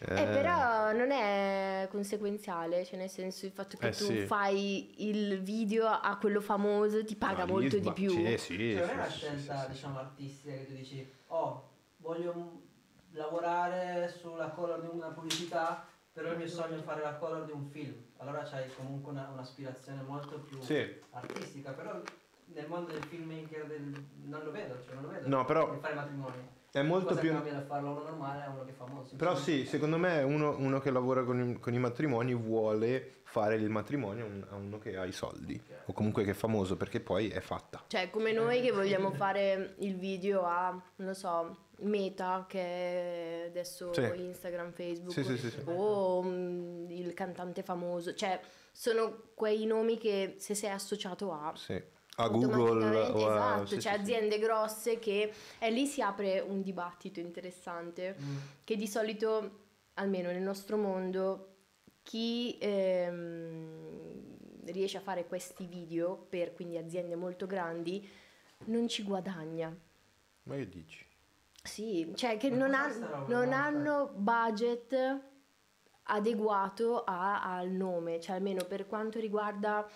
Eh, 0.03 0.25
però 0.27 0.91
non 0.93 1.11
è 1.11 1.87
conseguenziale, 1.91 2.83
cioè 2.85 2.97
nel 2.97 3.09
senso 3.09 3.45
il 3.45 3.51
fatto 3.51 3.77
che 3.77 3.89
Eh, 3.89 3.91
tu 3.91 4.05
sì. 4.05 4.25
fai 4.25 5.07
il 5.09 5.39
video 5.41 5.85
a 5.87 6.17
quello 6.19 6.41
famoso 6.41 7.05
ti 7.05 7.15
paga 7.15 7.45
No, 7.45 7.53
molto 7.53 7.77
di 7.77 7.91
più. 7.93 8.11
Sì, 8.11 8.35
sì, 8.37 8.71
Cioè 8.73 8.79
non 8.81 8.89
è 8.89 8.91
sì, 8.93 8.97
una 8.97 9.09
sì, 9.09 9.17
scelta 9.19 9.55
sì, 9.57 9.63
sì. 9.65 9.71
diciamo 9.73 9.99
artistica 9.99 10.53
che 10.55 10.65
tu 10.65 10.73
dici 10.73 11.07
oh 11.27 11.69
voglio 11.97 12.61
lavorare 13.11 14.07
sulla 14.19 14.47
color 14.49 14.81
di 14.81 14.87
una 14.91 15.07
pubblicità 15.09 15.85
però 16.13 16.31
il 16.31 16.37
mio 16.37 16.47
sogno 16.47 16.77
è 16.77 16.81
fare 16.81 17.01
la 17.01 17.13
color 17.15 17.45
di 17.45 17.51
un 17.51 17.69
film 17.69 17.93
allora 18.17 18.41
c'hai 18.43 18.69
comunque 18.75 19.11
una- 19.11 19.29
un'aspirazione 19.33 20.01
molto 20.01 20.39
più 20.39 20.59
Sì. 20.61 20.99
artistica 21.11 21.71
però 21.71 22.01
nel 22.45 22.67
mondo 22.67 22.91
del 22.91 23.03
filmmaker 23.03 23.67
del... 23.67 23.93
non 24.23 24.43
lo 24.43 24.51
vedo 24.51 24.81
cioè 24.83 24.93
non 24.95 25.03
lo 25.03 25.09
vedo 25.09 25.27
No, 25.29 25.45
però- 25.45 25.71
di 25.71 25.79
fare 25.79 25.93
matrimoni 25.93 26.49
È 26.71 26.81
molto 26.81 27.15
più... 27.15 27.31
cambia 27.31 27.53
da 27.53 27.61
farlo 27.63 27.89
uno 27.91 28.03
normale 28.03 28.43
a 28.43 28.49
uno 28.49 28.63
che 28.63 28.71
è 28.71 28.73
famoso 28.73 29.15
Però 29.17 29.35
sì, 29.35 29.65
secondo 29.65 29.97
me 29.97 30.21
uno, 30.23 30.55
uno 30.57 30.79
che 30.79 30.89
lavora 30.89 31.23
con 31.23 31.49
i, 31.49 31.59
con 31.59 31.73
i 31.73 31.79
matrimoni 31.79 32.33
vuole 32.33 33.15
fare 33.23 33.55
il 33.55 33.69
matrimonio 33.69 34.25
a 34.25 34.27
un- 34.27 34.45
a 34.49 34.55
uno 34.55 34.77
che 34.79 34.95
ha 34.97 35.05
i 35.05 35.11
soldi 35.11 35.55
Ok. 35.61 35.89
o 35.89 35.93
comunque 35.93 36.23
che 36.23 36.31
è 36.31 36.33
famoso 36.33 36.77
perché 36.77 36.99
poi 37.01 37.29
è 37.29 37.41
fatta. 37.41 37.83
Cioè, 37.87 38.09
come 38.09 38.31
noi 38.31 38.61
che 38.61 38.71
vogliamo 38.71 39.11
fare 39.11 39.75
il 39.79 39.97
video 39.97 40.43
a, 40.45 40.69
non 40.97 41.07
lo 41.09 41.13
so, 41.13 41.57
Meta, 41.79 42.45
che 42.47 42.59
è 42.61 43.45
adesso 43.47 43.91
Sì. 43.93 44.09
Instagram, 44.15 44.71
Facebook, 44.71 45.11
Sì, 45.11 45.23
sì, 45.23 45.37
sì, 45.37 45.49
sì. 45.49 45.61
o 45.65 46.21
mm, 46.23 46.89
il 46.89 47.13
cantante 47.13 47.63
famoso. 47.63 48.13
Cioè, 48.13 48.39
sono 48.71 49.23
quei 49.33 49.65
nomi 49.65 49.97
che 49.97 50.35
se 50.37 50.53
sei 50.55 50.69
associato 50.69 51.31
a... 51.33 51.51
Sì. 51.55 51.81
A 52.21 52.27
Google 52.29 52.53
automaticamente- 52.53 53.11
o 53.17 53.27
a... 53.27 53.31
esatto, 53.35 53.65
sì, 53.67 53.79
cioè 53.79 53.81
sì, 53.81 53.97
sì. 53.97 54.01
aziende 54.01 54.39
grosse 54.39 54.99
che 54.99 55.33
e 55.59 55.71
lì 55.71 55.85
si 55.85 56.01
apre 56.01 56.39
un 56.39 56.61
dibattito 56.61 57.19
interessante 57.19 58.15
Mm. 58.19 58.35
che 58.63 58.75
di 58.75 58.87
solito, 58.87 59.59
almeno 59.95 60.29
nel 60.31 60.41
nostro 60.41 60.77
mondo, 60.77 61.47
chi 62.03 62.57
ehm, 62.59 64.37
riesce 64.65 64.97
a 64.97 65.01
fare 65.01 65.25
questi 65.27 65.65
video 65.65 66.15
per 66.29 66.53
quindi 66.53 66.77
aziende 66.77 67.15
molto 67.15 67.45
grandi 67.45 68.07
non 68.65 68.87
ci 68.87 69.03
guadagna. 69.03 69.75
Ma 70.43 70.55
che 70.55 70.69
dici? 70.69 71.05
Sì, 71.63 72.11
cioè 72.15 72.37
che 72.37 72.49
Ma 72.49 72.57
non, 72.57 72.73
han- 72.73 73.25
non 73.27 73.49
No, 73.49 73.55
hanno 73.55 74.11
budget 74.15 75.19
adeguato 76.03 77.03
a- 77.03 77.55
al 77.57 77.69
nome, 77.69 78.19
cioè 78.19 78.35
almeno 78.35 78.65
per 78.65 78.87
quanto 78.87 79.19
riguarda, 79.19 79.87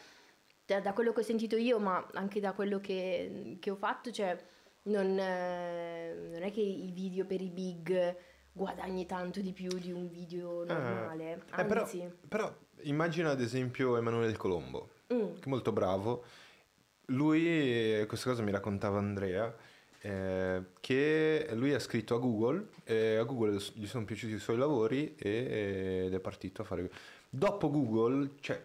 da, 0.65 0.79
da 0.79 0.93
quello 0.93 1.13
che 1.13 1.19
ho 1.19 1.23
sentito 1.23 1.55
io, 1.55 1.79
ma 1.79 2.05
anche 2.13 2.39
da 2.39 2.53
quello 2.53 2.79
che, 2.79 3.57
che 3.59 3.69
ho 3.69 3.75
fatto, 3.75 4.11
cioè 4.11 4.35
non, 4.83 5.17
eh, 5.17 6.29
non 6.31 6.41
è 6.41 6.51
che 6.51 6.61
i 6.61 6.91
video 6.91 7.25
per 7.25 7.41
i 7.41 7.49
big 7.49 8.15
guadagni 8.51 9.05
tanto 9.05 9.41
di 9.41 9.51
più 9.51 9.67
di 9.77 9.91
un 9.91 10.09
video 10.09 10.63
normale, 10.63 11.43
Eh, 11.57 11.65
però, 11.65 11.81
anzi... 11.81 12.09
però 12.27 12.53
immagina 12.81 13.31
ad 13.31 13.41
esempio 13.41 13.97
Emanuele 13.97 14.35
Colombo, 14.37 14.89
Mm, 15.13 15.35
che 15.35 15.45
è 15.45 15.49
molto 15.49 15.71
bravo. 15.71 16.23
Lui, 17.09 17.45
eh, 17.47 18.05
questa 18.07 18.31
cosa 18.31 18.41
mi 18.41 18.49
raccontava 18.49 18.97
Andrea, 18.97 19.55
eh, 20.01 20.63
che 20.79 21.47
lui 21.53 21.75
ha 21.75 21.79
scritto 21.79 22.15
a 22.15 22.17
Google, 22.17 22.69
e 22.83 23.17
a 23.17 23.23
Google 23.23 23.61
gli 23.73 23.85
sono 23.85 24.03
piaciuti 24.05 24.33
i 24.33 24.39
suoi 24.39 24.57
lavori 24.57 25.13
e- 25.15 26.05
ed 26.07 26.13
è 26.13 26.19
partito 26.19 26.63
a 26.63 26.65
fare... 26.65 26.89
Dopo 27.29 27.69
Google, 27.69 28.31
cioè, 28.39 28.59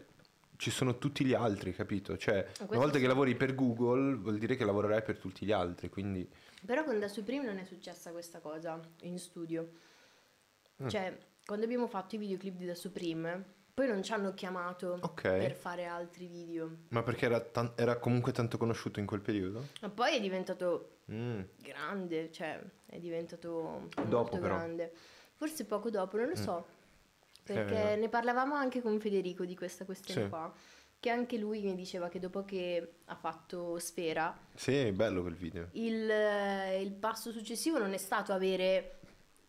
ci 0.60 0.70
sono 0.70 0.98
tutti 0.98 1.24
gli 1.24 1.32
altri, 1.32 1.72
capito? 1.74 2.18
Cioè, 2.18 2.46
una 2.68 2.78
volta 2.78 2.96
sì. 2.96 3.00
che 3.00 3.06
lavori 3.06 3.34
per 3.34 3.54
Google 3.54 4.16
vuol 4.16 4.36
dire 4.36 4.56
che 4.56 4.64
lavorerai 4.66 5.00
per 5.02 5.16
tutti 5.16 5.46
gli 5.46 5.52
altri, 5.52 5.88
quindi... 5.88 6.28
Però 6.66 6.84
con 6.84 6.98
Da 7.00 7.08
Supreme 7.08 7.46
non 7.46 7.56
è 7.56 7.64
successa 7.64 8.10
questa 8.12 8.40
cosa 8.40 8.78
in 9.04 9.18
studio. 9.18 9.70
Mm. 10.82 10.88
Cioè, 10.88 11.18
quando 11.46 11.64
abbiamo 11.64 11.86
fatto 11.86 12.16
i 12.16 12.18
videoclip 12.18 12.56
di 12.58 12.66
Da 12.66 12.74
Supreme, 12.74 13.42
poi 13.72 13.88
non 13.88 14.02
ci 14.02 14.12
hanno 14.12 14.34
chiamato 14.34 14.98
Ok. 15.00 15.22
per 15.22 15.54
fare 15.54 15.86
altri 15.86 16.26
video. 16.26 16.70
Ma 16.88 17.02
perché 17.02 17.24
era, 17.24 17.40
tan- 17.40 17.72
era 17.76 17.96
comunque 17.98 18.32
tanto 18.32 18.58
conosciuto 18.58 19.00
in 19.00 19.06
quel 19.06 19.22
periodo? 19.22 19.68
Ma 19.80 19.88
poi 19.88 20.14
è 20.16 20.20
diventato 20.20 20.96
Mm. 21.10 21.40
grande, 21.56 22.30
cioè 22.30 22.60
è 22.84 22.98
diventato 22.98 23.88
Dopo, 23.94 24.08
molto 24.10 24.38
però. 24.38 24.56
grande. 24.56 24.92
Forse 25.34 25.64
poco 25.64 25.88
dopo, 25.88 26.18
non 26.18 26.26
lo 26.26 26.38
Mm. 26.38 26.42
so. 26.42 26.66
Perché 27.42 27.92
Eh. 27.92 27.96
ne 27.96 28.08
parlavamo 28.08 28.54
anche 28.54 28.80
con 28.82 28.98
Federico 29.00 29.44
di 29.44 29.56
questa 29.56 29.84
questione 29.84 30.22
Sì. 30.24 30.28
qua. 30.28 30.52
Che 31.00 31.08
anche 31.08 31.38
lui 31.38 31.62
mi 31.62 31.74
diceva 31.74 32.08
che 32.08 32.18
dopo 32.18 32.44
che 32.44 32.96
ha 33.06 33.14
fatto 33.14 33.78
Sfera, 33.78 34.36
Sì, 34.54 34.76
è 34.76 34.92
bello 34.92 35.22
quel 35.22 35.34
video. 35.34 35.68
il, 35.72 36.10
eh, 36.10 36.82
il 36.82 36.92
passo 36.92 37.30
successivo 37.32 37.78
non 37.78 37.94
è 37.94 37.96
stato 37.96 38.32
avere 38.34 38.96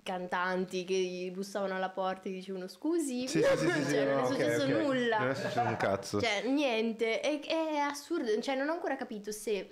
cantanti 0.02 0.84
che 0.86 0.94
gli 0.96 1.30
bussavano 1.30 1.76
alla 1.76 1.90
porta 1.90 2.30
e 2.30 2.32
dicevano 2.32 2.68
scusi, 2.68 3.28
Sì, 3.28 3.44
sì, 3.44 3.58
sì, 3.58 3.68
cioè, 3.92 4.06
non 4.06 4.16
no, 4.16 4.24
è 4.24 4.28
successo 4.28 4.64
ok. 4.64 4.70
nulla. 4.70 5.20
Non 5.20 5.30
è 5.30 5.36
successo 5.36 5.60
un 5.60 5.78
cazzo. 5.78 6.22
Cioè, 6.22 6.44
niente, 6.48 7.20
è, 7.20 7.40
è 7.42 7.76
assurdo, 7.78 8.40
cioè 8.42 8.56
non 8.56 8.70
ho 8.70 8.74
ancora 8.74 8.96
capito 8.96 9.32
se 9.32 9.70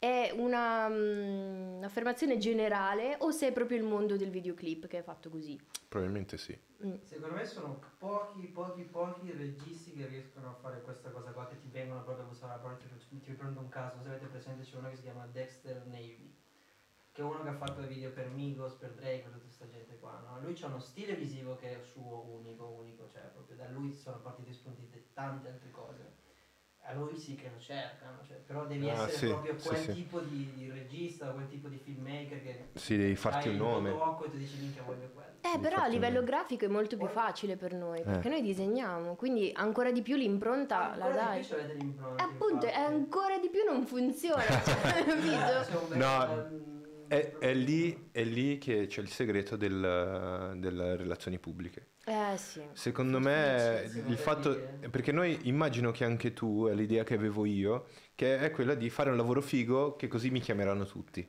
è 0.00 0.32
una 0.34 0.88
mm, 0.88 1.76
un'affermazione 1.76 2.38
generale 2.38 3.16
o 3.18 3.30
se 3.30 3.48
è 3.48 3.52
proprio 3.52 3.76
il 3.76 3.84
mondo 3.84 4.16
del 4.16 4.30
videoclip 4.30 4.86
che 4.86 4.98
è 4.98 5.02
fatto 5.02 5.28
così. 5.28 5.60
Probabilmente 5.88 6.38
sì. 6.38 6.58
Mm. 6.86 6.94
Secondo 7.02 7.34
me 7.34 7.44
sono 7.44 7.78
pochi, 7.98 8.46
pochi, 8.46 8.82
pochi 8.84 9.30
registi 9.30 9.92
che 9.92 10.06
riescono 10.06 10.48
a 10.48 10.54
fare 10.54 10.80
questa 10.80 11.10
cosa 11.10 11.32
qua, 11.32 11.46
che 11.48 11.60
ti 11.60 11.68
vengono 11.68 12.02
proprio 12.02 12.24
a 12.24 12.28
bussare 12.28 12.54
alla 12.54 12.62
porta. 12.62 12.86
Ti, 12.86 13.20
ti 13.20 13.32
prendo 13.32 13.60
un 13.60 13.68
caso, 13.68 13.98
se 14.02 14.08
avete 14.08 14.26
presente 14.26 14.64
c'è 14.64 14.76
uno 14.76 14.88
che 14.88 14.96
si 14.96 15.02
chiama 15.02 15.26
Dexter 15.26 15.84
Navy, 15.84 16.34
che 17.12 17.20
è 17.20 17.24
uno 17.24 17.42
che 17.42 17.48
ha 17.48 17.56
fatto 17.56 17.86
video 17.86 18.10
per 18.12 18.30
Migos, 18.30 18.72
per 18.74 18.92
Drake, 18.92 19.24
per 19.24 19.32
tutta 19.32 19.44
questa 19.44 19.68
gente 19.68 19.98
qua, 19.98 20.18
no? 20.26 20.40
Lui 20.40 20.58
ha 20.62 20.66
uno 20.66 20.80
stile 20.80 21.14
visivo 21.14 21.56
che 21.56 21.78
è 21.78 21.82
suo, 21.82 22.24
unico, 22.30 22.64
unico, 22.64 23.06
cioè 23.12 23.20
proprio 23.34 23.56
da 23.56 23.68
lui 23.68 23.92
sono 23.92 24.18
partiti 24.20 24.54
spunti 24.54 24.88
tante 25.12 25.48
altre 25.48 25.70
cose. 25.70 26.19
A 26.90 26.94
lui 26.94 27.16
sì 27.16 27.36
che 27.36 27.48
lo 27.48 27.58
cercano, 27.58 28.22
cioè, 28.26 28.38
però 28.46 28.66
devi 28.66 28.88
Ah, 28.88 29.04
essere 29.04 29.18
sì, 29.18 29.26
proprio 29.26 29.56
quel 29.60 29.78
sì. 29.78 29.92
tipo 29.92 30.20
di, 30.20 30.52
di 30.54 30.70
regista, 30.70 31.30
quel 31.32 31.46
tipo 31.48 31.68
di 31.68 31.78
filmmaker 31.78 32.42
che 32.42 32.70
Sì, 32.74 32.96
devi 32.96 33.14
farti 33.16 33.48
un 33.48 33.56
nome. 33.56 33.90
fotococco 33.92 34.24
e 34.24 34.30
ti 34.30 34.38
dici 34.38 34.56
minchia 34.58 34.82
voglio 34.82 35.10
quello. 35.12 35.38
Eh, 35.40 35.48
Devi 35.52 35.62
però 35.62 35.78
a 35.78 35.86
livello 35.86 36.22
grafico 36.22 36.64
è 36.64 36.68
molto 36.68 36.96
più 36.96 37.08
facile 37.08 37.56
per 37.56 37.74
noi, 37.74 38.04
perché 38.04 38.28
Eh. 38.28 38.30
noi 38.30 38.42
disegniamo, 38.42 39.14
quindi 39.16 39.50
ancora 39.54 39.90
di 39.92 40.02
più 40.02 40.16
l'impronta 40.16 40.94
la 40.96 41.06
Ancora 41.06 41.10
di 41.12 41.14
dai. 41.14 41.38
più 41.38 41.44
ci 41.44 41.54
avete 41.54 41.72
l'impronta, 41.74 42.22
E 42.22 42.22
appunto, 42.22 42.66
e 42.66 42.68
infatti. 42.68 42.84
ancora 42.94 43.38
di 43.38 43.48
più 43.50 43.64
non 43.64 43.86
funziona, 43.86 44.62
cioè, 44.62 45.04
capito? 45.04 45.66
No, 45.92 46.46
È, 47.10 47.38
è 47.40 47.52
lì, 47.54 48.10
è 48.12 48.22
lì 48.22 48.56
che 48.58 48.86
c'è 48.86 49.00
il 49.00 49.08
segreto 49.08 49.56
del- 49.56 50.52
delle 50.58 50.94
relazioni 50.94 51.40
pubbliche. 51.40 51.88
Eh 52.04 52.36
sì. 52.36 52.62
Secondo 52.72 53.18
me 53.18 53.88
Sì, 53.90 53.98
il 54.06 54.16
fatto, 54.16 54.54
dire. 54.54 54.88
perché 54.90 55.10
noi 55.10 55.36
immagino 55.48 55.90
che 55.90 56.04
anche 56.04 56.32
tu, 56.32 56.68
è 56.68 56.72
l'idea 56.74 57.02
che 57.02 57.14
avevo 57.14 57.44
io, 57.46 57.88
che 58.14 58.38
è 58.38 58.52
quella 58.52 58.74
di 58.76 58.88
fare 58.90 59.10
un 59.10 59.16
lavoro 59.16 59.40
figo 59.40 59.96
che 59.96 60.06
così 60.06 60.30
mi 60.30 60.38
chiameranno 60.38 60.86
tutti. 60.86 61.28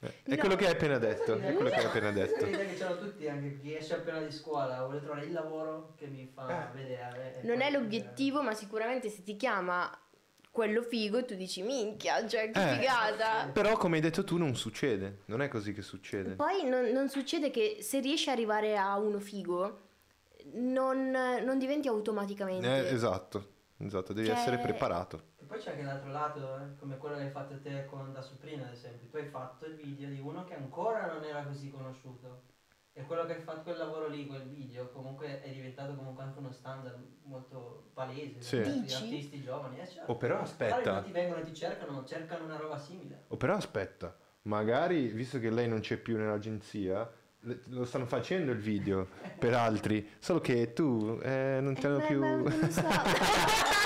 Eh, 0.00 0.06
È 0.24 0.30
No. 0.30 0.36
quello 0.38 0.56
che 0.56 0.66
hai 0.66 0.72
appena 0.72 0.98
detto, 0.98 1.38
è 1.38 1.52
quello 1.54 1.70
che 1.70 1.76
hai 1.76 1.84
appena 1.84 2.08
è 2.08 2.12
detto. 2.12 2.44
l'idea 2.46 2.64
che 2.64 2.74
c'hanno 2.74 2.98
tutti, 2.98 3.28
anche 3.28 3.58
chi 3.60 3.76
esce 3.76 3.94
appena 3.94 4.20
di 4.20 4.32
scuola, 4.32 4.82
vuole 4.82 5.00
trovare 5.00 5.26
il 5.26 5.32
lavoro 5.32 5.94
che 5.96 6.08
mi 6.08 6.26
fa 6.34 6.68
Eh. 6.72 6.76
vedere. 6.76 7.40
Non 7.44 7.60
è 7.60 7.70
l'obiettivo, 7.70 8.42
ma 8.42 8.54
sicuramente 8.54 9.08
se 9.08 9.22
ti 9.22 9.36
chiama 9.36 9.88
quello 10.50 10.82
figo, 10.82 11.24
tu 11.24 11.34
dici 11.34 11.62
minchia, 11.62 12.26
cioè 12.26 12.50
che 12.50 12.60
Eh. 12.72 12.76
figata. 12.76 13.48
Però 13.52 13.76
come 13.76 13.96
hai 13.96 14.02
detto 14.02 14.24
tu 14.24 14.36
non 14.36 14.54
succede, 14.56 15.20
non 15.26 15.42
è 15.42 15.48
così 15.48 15.72
che 15.72 15.82
succede. 15.82 16.34
Poi 16.34 16.68
non, 16.68 16.86
non 16.90 17.08
succede 17.08 17.50
che 17.50 17.78
se 17.80 18.00
riesci 18.00 18.28
ad 18.28 18.36
arrivare 18.36 18.76
a 18.76 18.98
uno 18.98 19.20
figo, 19.20 19.80
non, 20.54 21.10
non 21.10 21.58
diventi 21.58 21.86
automaticamente. 21.88 22.88
Eh, 22.88 22.92
esatto, 22.92 23.52
esatto, 23.78 24.12
devi 24.12 24.26
Cioè- 24.28 24.36
essere 24.36 24.58
preparato. 24.58 25.28
E 25.40 25.44
poi 25.44 25.58
c'è 25.58 25.70
anche 25.70 25.82
l'altro 25.84 26.10
lato, 26.10 26.38
eh, 26.56 26.76
come 26.78 26.96
quello 26.98 27.16
che 27.16 27.22
hai 27.22 27.30
fatto 27.30 27.60
te 27.60 27.84
con 27.86 28.12
Da 28.12 28.20
Supreme 28.22 28.64
ad 28.64 28.72
esempio. 28.72 29.08
Tu 29.08 29.16
hai 29.16 29.28
fatto 29.28 29.66
il 29.66 29.74
video 29.76 30.08
di 30.08 30.18
uno 30.20 30.44
che 30.44 30.54
ancora 30.54 31.06
non 31.12 31.22
era 31.24 31.44
così 31.44 31.70
conosciuto. 31.70 32.42
E 32.92 33.04
quello 33.04 33.24
che 33.24 33.34
hai 33.34 33.40
fatto 33.42 33.62
quel 33.62 33.76
lavoro 33.78 34.08
lì, 34.08 34.26
quel 34.26 34.42
video, 34.48 34.90
comunque 34.92 35.40
è 35.42 35.50
diventato 35.50 35.94
comunque 35.94 36.24
anche 36.24 36.38
uno 36.38 36.50
standard 36.52 36.98
molto 37.22 37.90
palese 37.94 38.36
Sì. 38.38 38.56
per 38.56 38.66
gli 38.84 38.92
artisti 38.92 39.40
giovani. 39.40 39.78
Eh, 39.80 39.86
certo. 39.86 40.12
Oh, 40.12 40.16
però 40.16 40.34
Magari 40.34 40.50
aspetta. 40.50 40.92
molti 40.94 41.12
vengono 41.12 41.38
e 41.40 41.44
ti 41.44 41.54
cercano, 41.54 42.04
cercano 42.04 42.44
una 42.44 42.56
roba 42.56 42.78
simile. 42.78 43.24
Oh, 43.28 43.36
però 43.36 43.54
aspetta, 43.54 44.16
magari 44.42 45.06
visto 45.08 45.38
che 45.38 45.50
lei 45.50 45.68
non 45.68 45.80
c'è 45.80 45.96
più 45.96 46.16
nell'agenzia, 46.18 47.10
lo 47.68 47.84
stanno 47.84 48.06
facendo 48.06 48.50
il 48.52 48.58
video 48.58 49.08
per 49.38 49.54
altri, 49.54 50.06
solo 50.18 50.40
che 50.40 50.72
tu 50.72 51.18
eh, 51.22 51.58
non 51.62 51.78
te 51.78 51.86
Eh, 51.86 51.90
ma- 51.98 52.06
più... 52.06 52.20
non 52.20 52.58
lo 52.60 52.70
so. 52.70 52.86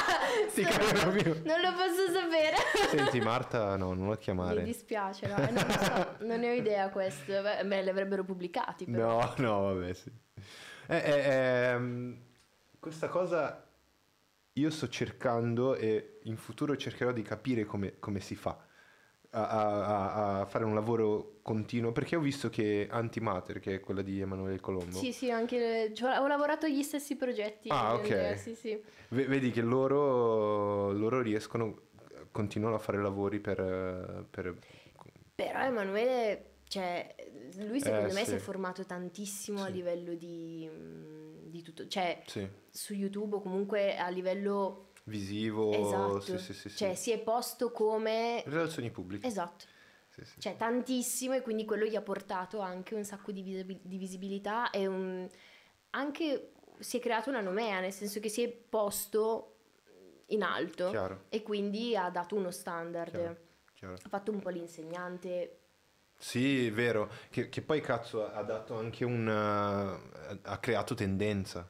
Ti 0.55 0.65
chiamano 0.65 1.11
più. 1.13 1.33
Non 1.45 1.61
lo 1.61 1.73
posso 1.73 2.13
sapere. 2.13 2.57
Senti 2.91 3.21
Marta, 3.21 3.77
no, 3.77 3.93
non 3.95 4.07
la 4.09 4.15
Mi 4.15 4.19
chiamare. 4.19 4.63
dispiace, 4.63 5.27
no? 5.27 5.37
Eh, 5.37 5.51
non 5.51 5.71
so, 5.71 6.17
non 6.25 6.41
ne 6.41 6.51
ho 6.51 6.55
idea 6.55 6.89
questo. 6.91 7.33
Beh, 7.43 7.83
li 7.83 7.89
avrebbero 7.89 8.25
pubblicati 8.25 8.85
però. 8.87 9.19
No, 9.21 9.35
no, 9.39 9.75
vabbè, 9.75 9.93
sì. 9.95 10.11
Eh, 10.87 10.97
eh, 10.97 11.71
ehm, 11.71 12.19
questa 12.79 13.09
cosa 13.09 13.67
io 14.57 14.71
sto 14.71 14.89
cercando 14.89 15.75
e 15.75 16.21
in 16.25 16.37
futuro 16.37 16.77
cercherò 16.77 17.11
di 17.13 17.23
capire 17.23 17.65
come, 17.65 17.99
come 17.99 18.21
si 18.21 18.35
fa 18.37 18.57
a- 19.31 19.49
a- 19.49 20.41
a 20.41 20.45
fare 20.47 20.65
un 20.65 20.75
lavoro 20.75 21.34
continuo, 21.45 21.93
perché 21.93 22.17
ho 22.17 22.21
visto 22.21 22.49
che 22.49 22.89
Antimater, 22.91 23.61
che 23.61 23.75
è 23.75 23.81
quella 23.81 24.01
di 24.01 24.19
Emanuele 24.19 24.59
Colombo, 24.61 24.97
Sì, 24.97 25.13
sì, 25.13 25.31
anche 25.31 25.93
cioè, 25.95 26.19
ho 26.19 26.27
lavorato 26.27 26.65
agli 26.65 26.83
stessi 26.83 27.17
progetti. 27.17 27.69
Ah, 27.71 27.95
ok. 27.97 28.11
eh, 28.11 28.37
Sì, 28.39 28.55
sì. 28.55 28.83
ve- 29.11 29.27
vedi 29.27 29.51
che 29.51 29.61
loro, 29.61 30.91
loro 30.93 31.21
riescono, 31.21 31.83
continuano 32.31 32.77
a 32.77 32.79
fare 32.79 33.01
lavori 33.01 33.41
per... 33.41 34.27
per- 34.31 34.57
Però 35.35 35.59
Emanuele, 35.61 36.53
cioè, 36.67 37.15
lui 37.59 37.79
secondo 37.79 38.09
Eh, 38.09 38.13
me 38.15 38.25
sì. 38.25 38.31
si 38.31 38.35
è 38.37 38.39
formato 38.39 38.87
tantissimo 38.87 39.61
a 39.63 39.67
Sì. 39.67 39.73
livello 39.73 40.15
di, 40.15 40.67
mm, 40.73 41.51
di 41.51 41.61
tutto, 41.61 41.87
cioè 41.89 42.23
sì, 42.25 42.49
su 42.71 42.95
YouTube 42.95 43.37
o 43.37 43.41
comunque 43.43 43.99
a 43.99 44.09
livello 44.09 44.93
visivo, 45.05 45.73
esatto, 45.73 46.21
sì, 46.21 46.39
sì, 46.39 46.55
sì, 46.55 46.69
sì. 46.71 46.77
cioè 46.79 46.95
si 46.95 47.11
è 47.11 47.19
posto 47.19 47.71
come... 47.71 48.43
Relazioni 48.47 48.91
pubbliche. 48.91 49.27
Esatto, 49.27 49.67
Sì, 50.15 50.25
sì. 50.25 50.41
cioè 50.41 50.57
tantissimo 50.57 51.35
e 51.35 51.43
quindi 51.43 51.65
quello 51.65 51.85
gli 51.85 51.97
ha 51.97 52.03
portato 52.03 52.61
anche 52.61 52.95
un 52.95 53.05
sacco 53.05 53.33
di, 53.33 53.43
visibi- 53.43 53.81
di 53.83 53.97
visibilità 53.99 54.71
e 54.71 54.87
un... 54.87 55.29
anche 55.91 56.53
si 56.79 56.99
è 56.99 57.01
creato 57.01 57.31
una 57.31 57.41
nomea, 57.41 57.81
nel 57.81 57.93
senso 57.93 58.21
che 58.21 58.29
si 58.29 58.43
è 58.43 58.49
posto 58.49 59.57
in 60.27 60.43
alto 60.43 60.91
Chiaro, 60.91 61.25
e 61.29 61.43
quindi 61.43 61.97
ha 61.97 62.11
dato 62.11 62.37
uno 62.37 62.51
standard. 62.51 63.11
Chiaro. 63.11 63.37
chiaro. 63.75 63.95
Ha 63.95 64.09
fatto 64.09 64.31
un 64.31 64.39
po' 64.41 64.51
l'insegnante. 64.51 65.59
Sì, 66.17 66.67
è 66.67 66.73
vero, 66.73 67.11
che, 67.31 67.49
che 67.49 67.63
poi 67.63 67.81
cazzo 67.81 68.27
ha 68.31 68.43
dato 68.43 68.77
anche 68.77 69.05
un... 69.05 69.29
ha 69.29 70.59
creato 70.59 70.95
tendenza. 70.95 71.69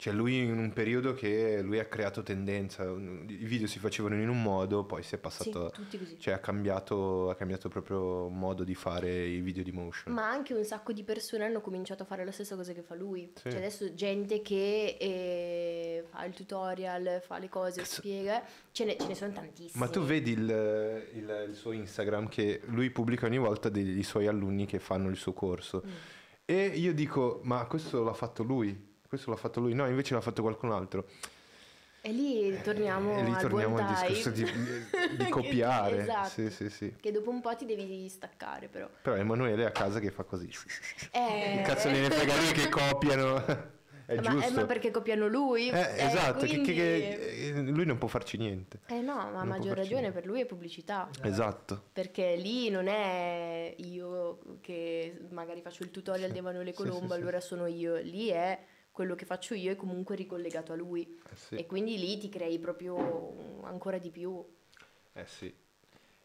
Cioè 0.00 0.14
lui 0.14 0.38
in 0.38 0.56
un 0.56 0.72
periodo 0.72 1.12
che 1.12 1.60
lui 1.60 1.78
ha 1.78 1.84
creato 1.84 2.22
tendenza, 2.22 2.84
i 2.84 3.44
video 3.44 3.66
si 3.66 3.78
facevano 3.78 4.14
in 4.14 4.30
un 4.30 4.40
modo, 4.40 4.84
poi 4.86 5.02
si 5.02 5.08
è 5.14 5.16
Sì, 5.16 5.20
passato... 5.20 5.68
tutti 5.74 5.98
così. 5.98 6.18
Cioè 6.18 6.32
ha 6.32 6.38
cambiato, 6.38 7.28
ha 7.28 7.34
cambiato 7.34 7.68
proprio 7.68 8.30
modo 8.30 8.64
di 8.64 8.74
fare 8.74 9.26
i 9.26 9.40
video 9.40 9.62
di 9.62 9.72
motion. 9.72 10.14
Ma 10.14 10.26
anche 10.30 10.54
un 10.54 10.64
sacco 10.64 10.94
di 10.94 11.04
persone 11.04 11.44
hanno 11.44 11.60
cominciato 11.60 12.04
a 12.04 12.06
fare 12.06 12.24
la 12.24 12.32
stessa 12.32 12.56
cosa 12.56 12.72
che 12.72 12.80
fa 12.80 12.94
lui. 12.94 13.30
Sì. 13.34 13.50
Cioè 13.50 13.58
adesso 13.58 13.92
gente 13.92 14.40
che 14.40 14.96
eh, 14.98 16.04
fa 16.08 16.24
il 16.24 16.32
tutorial, 16.32 17.20
fa 17.22 17.36
le 17.38 17.50
cose, 17.50 17.80
Cazzo. 17.82 18.00
spiega, 18.00 18.42
ce 18.72 18.84
ne, 18.86 18.96
ce 18.98 19.06
ne 19.06 19.14
sono 19.14 19.32
tantissimi. 19.32 19.78
Ma 19.84 19.88
tu 19.90 20.00
vedi 20.00 20.30
il, 20.32 20.40
il- 21.14 21.44
il 21.50 21.54
suo 21.54 21.72
Instagram 21.72 22.28
che 22.30 22.62
lui 22.68 22.88
pubblica 22.88 23.26
ogni 23.26 23.36
volta 23.36 23.68
dei 23.68 24.02
suoi 24.02 24.26
alunni 24.28 24.64
che 24.64 24.78
fanno 24.78 25.10
il 25.10 25.16
suo 25.16 25.34
corso. 25.34 25.82
Mm. 25.86 25.90
E 26.46 26.64
io 26.68 26.94
dico, 26.94 27.40
ma 27.44 27.66
questo 27.66 28.02
l'ha 28.02 28.14
fatto 28.14 28.42
lui? 28.42 28.88
Questo 29.10 29.30
l'ha 29.30 29.36
fatto 29.36 29.58
lui? 29.58 29.74
No, 29.74 29.88
invece 29.88 30.14
l'ha 30.14 30.20
fatto 30.20 30.40
qualcun 30.40 30.70
altro. 30.70 31.04
E 32.00 32.12
lì 32.12 32.56
torniamo, 32.62 33.18
e 33.18 33.24
lì 33.24 33.32
al 33.32 33.40
torniamo 33.40 33.76
al 33.76 33.84
dai. 33.92 34.06
discorso 34.06 34.30
di, 34.30 34.44
di 35.16 35.26
copiare. 35.28 35.98
esatto. 36.02 36.28
Sì, 36.28 36.48
sì, 36.50 36.70
sì. 36.70 36.94
Che 37.00 37.10
dopo 37.10 37.28
un 37.30 37.40
po' 37.40 37.56
ti 37.56 37.66
devi 37.66 38.08
staccare 38.08 38.68
però. 38.68 38.88
Però 39.02 39.16
Emanuele 39.16 39.64
è 39.64 39.66
a 39.66 39.72
casa 39.72 39.98
che 39.98 40.12
fa 40.12 40.22
così. 40.22 40.48
Eh, 41.10 41.56
Che 41.56 41.62
cazzo 41.64 41.88
gliene 41.88 42.08
frega 42.08 42.36
lui 42.36 42.52
che 42.52 42.68
copiano? 42.68 43.44
È 44.06 44.14
ma, 44.14 44.20
eh, 44.20 44.20
giusto. 44.22 44.52
ma 44.60 44.66
perché 44.66 44.92
copiano 44.92 45.26
lui? 45.26 45.70
Eh, 45.70 45.76
Eh, 45.76 46.04
esatto, 46.06 46.46
che- 46.46 46.46
che- 46.46 46.54
quindi- 46.62 46.72
che- 46.74 47.48
eh, 47.48 47.62
lui 47.62 47.86
non 47.86 47.98
può 47.98 48.06
farci 48.06 48.36
niente. 48.36 48.78
Eh 48.86 49.00
no, 49.00 49.14
ma 49.16 49.22
a 49.22 49.30
non 49.30 49.48
maggior 49.48 49.76
ragione 49.76 50.02
niente. 50.02 50.20
per 50.20 50.28
lui 50.28 50.40
è 50.40 50.46
pubblicità. 50.46 51.10
Esatto. 51.22 51.82
Perché 51.92 52.36
lì 52.36 52.70
non 52.70 52.86
è 52.86 53.74
io 53.78 54.38
che 54.60 55.18
magari 55.30 55.62
faccio 55.62 55.82
il 55.82 55.90
tutorial 55.90 56.28
Sì, 56.28 56.32
di 56.34 56.38
Emanuele 56.38 56.72
Colombo, 56.72 57.08
sì, 57.08 57.14
sì. 57.14 57.20
allora 57.20 57.40
sono 57.40 57.66
io. 57.66 57.96
Lì 57.96 58.28
è 58.28 58.56
quello 59.00 59.14
che 59.14 59.24
faccio 59.24 59.54
io 59.54 59.72
è 59.72 59.76
comunque 59.76 60.14
ricollegato 60.14 60.72
a 60.74 60.76
lui. 60.76 61.18
Eh 61.30 61.34
sì. 61.34 61.54
E 61.54 61.64
quindi 61.64 61.96
lì 61.98 62.18
ti 62.18 62.28
crei 62.28 62.58
proprio 62.58 63.62
ancora 63.62 63.96
di 63.96 64.10
più. 64.10 64.44
Eh 65.14 65.24
sì. 65.24 65.50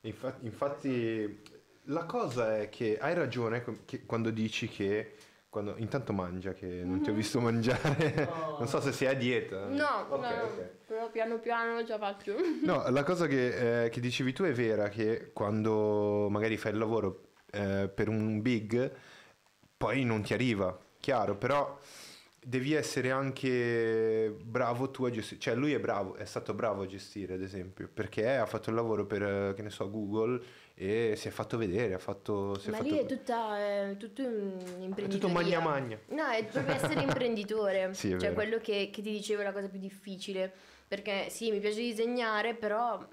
Infa- 0.02 0.35
Infatti, 0.41 1.41
la 1.84 2.03
cosa 2.03 2.57
è 2.57 2.68
che 2.68 2.97
hai 2.99 3.14
ragione 3.14 3.64
che- 3.85 4.06
quando 4.06 4.30
dici 4.30 4.68
che. 4.68 5.14
Quando, 5.49 5.76
intanto 5.77 6.11
mangia, 6.11 6.52
che 6.52 6.68
non 6.84 6.99
ti 7.02 7.07
ho 7.07 7.14
Mhm. 7.14 7.18
visto 7.18 7.39
mangiare. 7.39 8.14
No. 8.27 8.57
non 8.60 8.68
so 8.68 8.81
se 8.81 8.91
sei 8.91 9.07
a 9.07 9.14
dieta. 9.14 9.68
No, 9.68 10.06
Ok, 10.10 10.19
no, 10.22 10.43
ok. 10.43 10.69
però 10.85 11.10
piano 11.10 11.39
piano 11.39 11.80
ce 11.85 11.91
la 11.93 11.97
faccio. 11.97 12.35
No, 12.64 12.89
la 12.89 13.03
cosa 13.03 13.26
che, 13.26 13.85
eh, 13.85 13.89
che 13.89 14.02
dicevi 14.02 14.34
tu 14.34 14.43
è 14.43 14.52
vera, 14.52 14.89
che 14.89 15.31
quando 15.31 16.27
magari 16.30 16.57
fai 16.57 16.73
il 16.73 16.77
lavoro 16.80 17.30
eh, 17.52 17.88
per 17.88 18.10
un 18.10 18.41
big, 18.41 18.91
poi 19.77 20.03
non 20.03 20.23
ti 20.23 20.34
arriva, 20.34 20.77
chiaro, 20.99 21.38
però 21.38 21.80
devi 22.47 22.73
essere 22.73 23.09
anche 23.09 24.35
bravo 24.43 24.91
tu 24.91 25.05
a 25.05 25.09
gestire, 25.09 25.39
cioè 25.39 25.55
lui 25.55 25.73
è 25.73 25.80
bravo, 25.80 26.15
è 26.15 26.26
stato 26.26 26.53
bravo 26.53 26.84
a 26.84 26.85
gestire 26.85 27.34
ad 27.34 27.41
esempio, 27.41 27.89
perché 27.91 28.38
ha 28.38 28.45
fatto 28.45 28.69
il 28.69 28.76
lavoro 28.76 29.07
per, 29.07 29.23
eh, 29.23 29.53
che 29.55 29.63
ne 29.63 29.72
so, 29.72 29.89
Google 29.89 30.39
e 30.76 31.15
si 31.17 31.27
è 31.27 31.31
fatto 31.31 31.57
vedere, 31.57 31.95
ha 31.95 31.99
fatto... 31.99 32.59
Si 32.59 32.67
è 32.67 32.72
Ma 32.72 32.77
fatto... 32.77 32.89
lì 32.89 32.97
è 32.99 33.05
tutta 33.05 33.57
è 33.57 33.97
tutto 33.97 34.22
un 34.22 34.93
è 34.95 35.07
tutto 35.07 35.27
magna 35.30 35.59
magna. 35.59 35.97
No, 36.09 36.27
è 36.27 36.45
proprio 36.45 36.76
essere 36.76 37.01
imprenditore. 37.01 37.93
Sì, 37.95 38.07
è 38.07 38.11
cioè 38.11 38.19
vero. 38.19 38.34
quello 38.34 38.57
che, 38.59 38.89
che 38.91 39.01
ti 39.01 39.11
dicevo 39.11 39.41
è 39.41 39.43
la 39.43 39.53
cosa 39.53 39.67
più 39.67 39.80
difficile. 39.80 40.53
Perché 40.88 41.30
sì, 41.30 41.49
mi 41.49 41.59
piace 41.59 41.80
disegnare, 41.80 42.53
però 42.53 43.03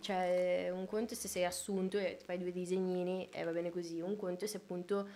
cioè, 0.00 0.70
un 0.72 0.86
conto 0.86 1.14
è 1.14 1.16
se 1.16 1.26
sei 1.26 1.44
assunto 1.44 1.98
e 1.98 2.18
fai 2.24 2.38
due 2.38 2.52
disegnini 2.52 3.28
e 3.32 3.42
va 3.42 3.50
bene 3.50 3.70
così. 3.70 4.00
Un 4.00 4.14
conto 4.16 4.44
è 4.44 4.48
se 4.48 4.58
appunto 4.58 5.08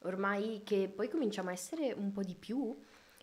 ormai 0.00 0.62
che 0.64 0.90
poi 0.94 1.08
cominciamo 1.08 1.48
a 1.48 1.52
essere 1.52 1.92
un 1.92 2.12
po' 2.12 2.22
di 2.22 2.34
più 2.34 2.76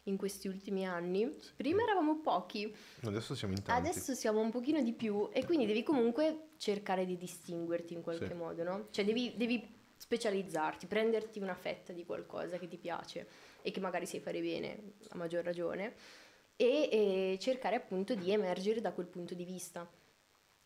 in 0.03 0.17
questi 0.17 0.47
ultimi 0.47 0.85
anni. 0.85 1.29
Prima 1.55 1.81
eravamo 1.83 2.19
pochi, 2.19 2.73
Adesso 3.03 3.35
siamo 3.35 3.53
in 3.53 3.61
tanti. 3.61 3.89
Adesso 3.89 4.13
siamo 4.13 4.39
un 4.41 4.51
pochino 4.51 4.81
di 4.81 4.93
più 4.93 5.29
e 5.31 5.45
quindi 5.45 5.65
devi 5.65 5.83
comunque 5.83 6.49
cercare 6.57 7.05
di 7.05 7.17
distinguerti 7.17 7.93
in 7.93 8.01
qualche 8.01 8.27
Sì. 8.27 8.33
modo, 8.33 8.63
no? 8.63 8.87
Cioè 8.91 9.05
devi, 9.05 9.33
devi 9.35 9.81
specializzarti, 9.95 10.85
prenderti 10.87 11.39
una 11.39 11.55
fetta 11.55 11.93
di 11.93 12.05
qualcosa 12.05 12.57
che 12.57 12.67
ti 12.67 12.77
piace 12.77 13.27
e 13.61 13.71
che 13.71 13.79
magari 13.79 14.05
sai 14.05 14.19
fare 14.19 14.41
bene, 14.41 14.93
a 15.09 15.15
maggior 15.17 15.43
ragione, 15.43 15.93
e, 16.55 16.89
e 16.91 17.37
cercare 17.39 17.75
appunto 17.77 18.13
di 18.15 18.31
emergere 18.31 18.81
da 18.81 18.91
quel 18.91 19.07
punto 19.07 19.33
di 19.33 19.45
vista. 19.45 19.89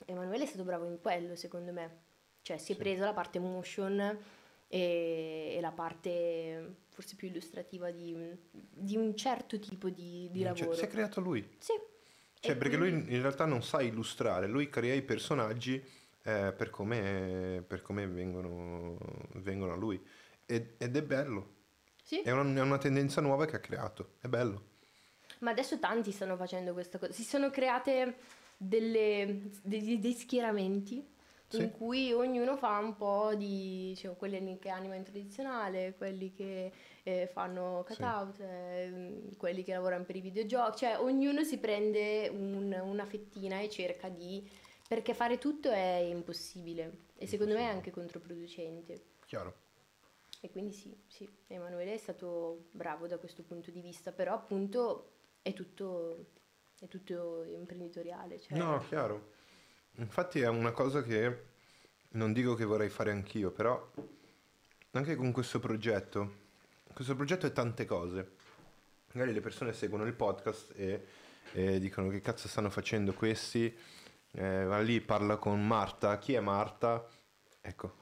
Emanuele 0.06 0.44
è 0.44 0.48
stato 0.48 0.64
bravo 0.64 0.86
in 0.86 1.00
quello, 1.00 1.36
secondo 1.36 1.72
me. 1.72 2.06
Cioè 2.42 2.58
si 2.58 2.72
è 2.72 2.76
Sì. 2.76 2.80
preso 2.82 3.04
la 3.04 3.14
parte 3.14 3.40
motion 3.40 4.18
e, 4.68 5.54
e 5.56 5.62
la 5.62 5.72
parte 5.72 6.76
forse 6.90 7.16
più 7.16 7.28
illustrativa 7.28 7.92
di, 7.92 8.16
di 8.52 8.96
un 8.98 9.16
certo 9.16 9.60
tipo 9.60 9.90
di, 9.90 10.30
di 10.32 10.40
Cioè, 10.42 10.54
lavoro. 10.54 10.74
si 10.76 10.84
è 10.84 10.88
creato 10.88 11.22
lui. 11.22 11.48
Sì. 11.60 11.74
Cioè, 12.40 12.52
E 12.52 12.56
perché 12.56 12.76
lui 12.78 12.90
in 12.90 13.22
realtà 13.22 13.46
non 13.46 13.64
sa 13.64 13.82
illustrare, 13.82 14.48
lui 14.48 14.70
crea 14.70 14.94
i 14.94 15.02
personaggi 15.02 15.76
eh, 16.24 16.54
per 16.56 16.70
come, 16.70 17.64
per 17.66 17.82
come 17.82 18.08
vengono, 18.08 18.98
vengono 19.36 19.74
a 19.74 19.76
lui. 19.76 20.00
Ed, 20.46 20.76
ed 20.78 20.96
è 20.96 21.04
bello, 21.04 21.54
Sì. 22.04 22.22
è 22.22 22.32
una, 22.32 22.60
è 22.60 22.64
una 22.64 22.78
tendenza 22.78 23.22
nuova 23.22 23.46
che 23.46 23.56
ha 23.56 23.60
creato, 23.60 24.14
è 24.22 24.28
bello. 24.28 24.76
Ma 25.40 25.52
adesso 25.52 25.78
tanti 25.80 26.12
stanno 26.12 26.36
facendo 26.36 26.74
questa 26.74 26.98
cosa. 26.98 27.12
Si 27.12 27.24
sono 27.24 27.50
create 27.50 28.18
delle, 28.58 29.50
degli- 29.62 30.00
dei 30.00 30.14
schieramenti 30.14 31.06
Sì. 31.50 31.62
in 31.62 31.72
cui 31.72 32.12
ognuno 32.12 32.58
fa 32.58 32.78
un 32.80 32.96
po' 32.96 33.34
di. 33.36 33.94
Cioè, 33.96 34.16
quelli 34.18 34.58
che 34.60 34.70
animano 34.70 35.04
tradizionale, 35.04 35.96
quelli 35.96 36.32
che 36.34 36.72
eh, 37.04 37.28
fanno 37.32 37.86
Sì. 37.88 37.96
cutout, 37.96 38.40
eh, 38.42 39.30
quelli 39.38 39.64
che 39.64 39.72
lavorano 39.74 40.04
per 40.04 40.16
i 40.18 40.22
videogiochi. 40.22 40.78
Cioè, 40.80 41.00
ognuno 41.00 41.44
si 41.44 41.58
prende 41.58 42.28
un- 42.30 42.78
una 42.84 43.06
fettina 43.06 43.60
e 43.62 43.70
cerca 43.70 44.10
di. 44.10 44.46
Perché 44.88 45.14
fare 45.14 45.38
tutto 45.38 45.70
è 45.70 45.96
impossibile 45.98 47.06
e 47.18 47.28
secondo 47.28 47.54
me 47.54 47.60
è 47.62 47.66
anche 47.74 47.92
controproducente. 47.92 49.04
Chiaro. 49.26 49.54
E 50.40 50.50
quindi 50.50 50.72
sì, 50.72 50.96
sì, 51.08 51.28
Emanuele 51.48 51.94
è 51.94 51.98
stato 51.98 52.68
bravo 52.72 53.06
da 53.08 53.18
questo 53.18 53.44
punto 53.44 53.70
di 53.72 53.82
vista, 53.82 54.12
però 54.14 54.34
appunto 54.34 55.12
è 55.42 55.52
tutto, 55.54 56.28
è 56.80 56.88
tutto 56.88 57.44
imprenditoriale. 57.44 58.40
Cioè, 58.40 58.58
No, 58.58 58.80
chiaro. 58.88 59.32
Infatti 60.00 60.42
è 60.42 60.48
una 60.48 60.72
cosa 60.72 61.02
che 61.02 61.46
non 62.10 62.32
dico 62.32 62.54
che 62.54 62.66
vorrei 62.66 62.90
fare 62.90 63.12
anch'io, 63.12 63.50
però 63.52 63.92
anche 64.92 65.16
con 65.16 65.32
questo 65.32 65.60
progetto, 65.60 66.46
questo 66.94 67.16
progetto 67.16 67.48
è 67.48 67.52
tante 67.52 67.86
cose. 67.86 68.36
Magari 69.14 69.34
le 69.34 69.42
persone 69.42 69.74
seguono 69.74 70.06
il 70.06 70.14
podcast 70.14 70.74
e, 70.76 71.06
e 71.54 71.80
dicono 71.80 72.10
che 72.10 72.22
cazzo 72.22 72.48
stanno 72.48 72.70
facendo 72.70 73.14
questi, 73.14 73.76
eh, 74.32 74.64
va 74.66 74.80
lì 74.80 75.02
parla 75.02 75.38
con 75.38 75.66
Marta, 75.66 76.20
chi 76.20 76.34
è 76.34 76.40
Marta? 76.40 77.08
Ecco, 77.60 77.96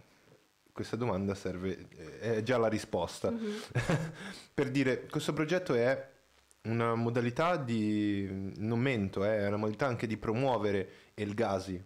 questa 0.73 0.97
domanda 0.97 1.33
serve, 1.33 1.87
è 2.19 2.43
già 2.43 2.57
la 2.57 2.67
risposta. 2.67 3.31
Mhm. 3.31 3.61
per 4.53 4.69
dire, 4.69 5.05
questo 5.05 5.31
progetto 5.31 5.73
è 5.73 6.11
una 6.65 6.95
modalità 6.95 7.57
di, 7.57 8.27
non 8.57 8.79
mento, 8.79 9.23
eh, 9.25 9.37
è 9.39 9.47
una 9.47 9.57
modalità 9.57 9.87
anche 9.87 10.07
di 10.07 10.17
promuovere 10.17 10.89
il 11.15 11.33
Gasi, 11.33 11.81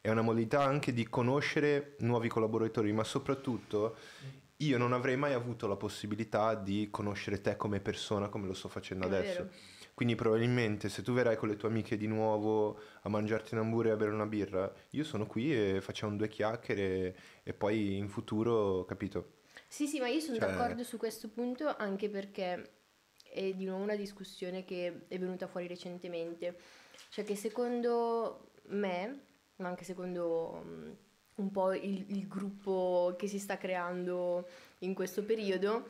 è 0.00 0.10
una 0.10 0.22
modalità 0.22 0.62
anche 0.62 0.92
di 0.92 1.08
conoscere 1.08 1.96
nuovi 2.00 2.28
collaboratori, 2.28 2.92
ma 2.92 3.04
soprattutto 3.04 3.96
io 4.58 4.78
non 4.78 4.92
avrei 4.92 5.16
mai 5.16 5.32
avuto 5.32 5.66
la 5.66 5.76
possibilità 5.76 6.54
di 6.54 6.88
conoscere 6.90 7.40
te 7.40 7.56
come 7.56 7.80
persona 7.80 8.28
come 8.28 8.46
lo 8.46 8.54
sto 8.54 8.68
facendo 8.68 9.04
È 9.04 9.08
adesso. 9.08 9.42
vero. 9.44 9.50
Quindi 9.94 10.16
probabilmente 10.16 10.88
se 10.88 11.02
tu 11.02 11.12
verrai 11.12 11.36
con 11.36 11.48
le 11.48 11.56
tue 11.56 11.68
amiche 11.68 11.96
di 11.96 12.08
nuovo 12.08 12.80
a 13.02 13.08
mangiarti 13.08 13.54
un 13.54 13.60
hamburger 13.60 13.92
e 13.92 13.94
a 13.94 13.98
bere 13.98 14.10
una 14.10 14.26
birra, 14.26 14.72
io 14.90 15.04
sono 15.04 15.24
qui 15.26 15.54
e 15.54 15.80
facciamo 15.80 16.16
due 16.16 16.28
chiacchiere 16.28 17.16
e 17.44 17.52
poi 17.52 17.96
in 17.96 18.08
futuro, 18.08 18.84
capito? 18.84 19.34
Sì, 19.68 19.86
sì, 19.86 20.00
ma 20.00 20.08
io 20.08 20.18
sono 20.20 20.36
Cioè- 20.38 20.48
d'accordo 20.48 20.82
su 20.82 20.96
questo 20.96 21.28
punto 21.28 21.72
anche 21.76 22.08
perché 22.08 22.70
è 23.34 23.52
di 23.52 23.64
nuovo 23.64 23.82
una 23.82 23.96
discussione 23.96 24.64
che 24.64 25.02
è 25.08 25.18
venuta 25.18 25.48
fuori 25.48 25.66
recentemente. 25.66 26.56
Cioè 27.10 27.24
che 27.24 27.34
secondo 27.34 28.52
me, 28.68 29.20
ma 29.56 29.68
anche 29.68 29.84
secondo 29.84 30.96
un 31.34 31.50
po' 31.50 31.72
il, 31.72 32.04
il 32.08 32.28
gruppo 32.28 33.14
che 33.18 33.26
si 33.26 33.40
sta 33.40 33.58
creando 33.58 34.46
in 34.78 34.94
questo 34.94 35.24
periodo, 35.24 35.88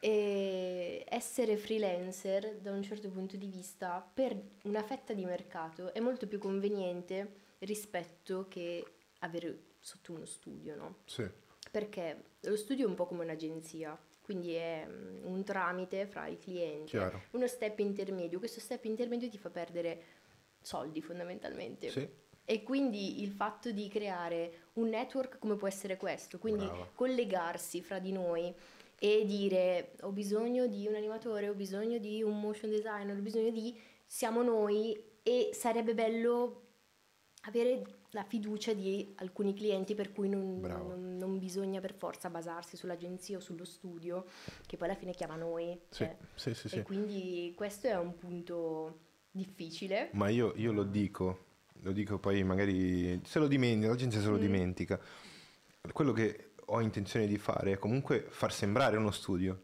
essere 0.00 1.56
freelancer 1.56 2.56
da 2.56 2.72
un 2.72 2.82
certo 2.82 3.08
punto 3.08 3.36
di 3.36 3.46
vista 3.46 4.06
per 4.12 4.38
una 4.64 4.82
fetta 4.82 5.14
di 5.14 5.24
mercato 5.24 5.94
è 5.94 6.00
molto 6.00 6.26
più 6.26 6.38
conveniente 6.38 7.36
rispetto 7.60 8.46
che 8.48 8.84
avere 9.20 9.76
sotto 9.80 10.12
uno 10.12 10.26
studio, 10.26 10.76
no? 10.76 10.96
Sì. 11.06 11.26
Perché 11.70 12.22
lo 12.40 12.56
studio 12.56 12.84
è 12.84 12.88
un 12.88 12.94
po' 12.94 13.06
come 13.06 13.24
un'agenzia, 13.24 13.98
quindi 14.24 14.54
è 14.54 14.86
mm, 14.88 15.26
un 15.26 15.44
tramite 15.44 16.06
fra 16.06 16.26
i 16.26 16.38
clienti, 16.38 16.92
Chiaro. 16.92 17.24
uno 17.32 17.46
step 17.46 17.78
intermedio. 17.80 18.38
Questo 18.38 18.58
step 18.58 18.84
intermedio 18.86 19.28
ti 19.28 19.36
fa 19.36 19.50
perdere 19.50 20.02
soldi 20.62 21.02
fondamentalmente. 21.02 21.90
Sì. 21.90 22.08
E 22.46 22.62
quindi 22.62 23.22
il 23.22 23.30
fatto 23.30 23.70
di 23.70 23.86
creare 23.88 24.70
un 24.74 24.88
network 24.88 25.38
come 25.38 25.56
può 25.56 25.68
essere 25.68 25.98
questo, 25.98 26.38
quindi 26.38 26.64
Brava. 26.64 26.90
collegarsi 26.94 27.82
fra 27.82 27.98
di 27.98 28.12
noi 28.12 28.54
e 28.98 29.24
dire 29.26 29.92
ho 30.00 30.10
bisogno 30.10 30.66
di 30.66 30.86
un 30.86 30.94
animatore, 30.94 31.50
ho 31.50 31.54
bisogno 31.54 31.98
di 31.98 32.22
un 32.22 32.40
motion 32.40 32.70
designer, 32.70 33.16
ho 33.16 33.20
bisogno 33.20 33.50
di 33.50 33.78
siamo 34.06 34.42
noi 34.42 34.98
e 35.22 35.50
sarebbe 35.52 35.92
bello 35.92 36.62
avere 37.42 37.82
la 38.14 38.22
fiducia 38.24 38.72
di 38.72 39.12
alcuni 39.16 39.54
clienti 39.54 39.94
per 39.96 40.12
cui 40.12 40.28
non, 40.28 40.60
non- 40.60 41.16
non 41.16 41.38
bisogna 41.38 41.80
per 41.80 41.94
forza 41.94 42.30
basarsi 42.30 42.76
sull'agenzia 42.76 43.36
o 43.36 43.40
sullo 43.40 43.64
studio 43.64 44.24
che 44.66 44.76
poi 44.76 44.88
alla 44.88 44.96
fine 44.96 45.12
chiama 45.12 45.34
noi. 45.34 45.76
Sì, 45.88 46.04
cioè, 46.04 46.16
sì, 46.34 46.54
sì, 46.54 46.68
sì. 46.68 46.78
E 46.78 46.82
quindi 46.82 47.52
questo 47.56 47.88
è 47.88 47.98
un 47.98 48.16
punto 48.16 48.98
difficile. 49.32 50.10
Ma 50.12 50.28
io, 50.28 50.52
io 50.56 50.70
lo 50.70 50.84
dico, 50.84 51.46
lo 51.82 51.90
dico 51.90 52.18
poi 52.18 52.44
magari 52.44 53.20
se 53.24 53.40
lo 53.40 53.48
dimentica, 53.48 53.88
la 53.88 53.96
gente 53.96 54.20
se 54.20 54.28
lo 54.28 54.36
Mm. 54.36 54.40
dimentica. 54.40 55.00
Quello 55.92 56.12
che 56.12 56.50
ho 56.66 56.80
intenzione 56.80 57.26
di 57.26 57.36
fare 57.36 57.72
è 57.72 57.78
comunque 57.78 58.24
far 58.28 58.52
sembrare 58.52 58.96
uno 58.96 59.10
studio, 59.10 59.60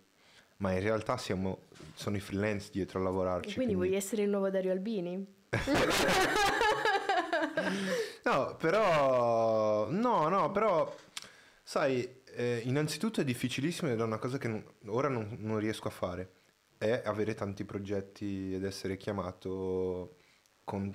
ma 0.57 0.73
in 0.73 0.81
realtà 0.81 1.17
siamo, 1.17 1.67
sono 1.95 2.17
i 2.17 2.21
freelance 2.21 2.71
dietro 2.73 2.99
a 2.99 3.03
lavorarci. 3.05 3.55
Quindi 3.55 3.75
vuoi 3.75 3.95
essere 3.95 4.23
il 4.23 4.29
nuovo 4.29 4.51
Dario 4.51 4.73
Albini? 4.73 5.25
No, 8.25 8.57
però... 8.57 9.89
No, 9.91 10.29
no, 10.29 10.51
però... 10.51 10.95
Sai, 11.63 12.23
eh, 12.35 12.63
innanzitutto 12.65 13.21
è 13.21 13.25
difficilissimo 13.25 13.91
ed 13.91 14.01
è 14.01 14.03
una 14.03 14.19
cosa 14.19 14.39
che 14.39 14.49
non- 14.49 14.65
ora 14.87 15.09
non, 15.09 15.37
non 15.41 15.59
riesco 15.59 15.89
a 15.89 15.91
fare. 15.91 16.33
È 16.77 17.03
avere 17.05 17.35
tanti 17.35 17.65
progetti 17.65 18.55
ed 18.55 18.65
essere 18.65 18.97
chiamato 18.97 20.17
con 20.65 20.93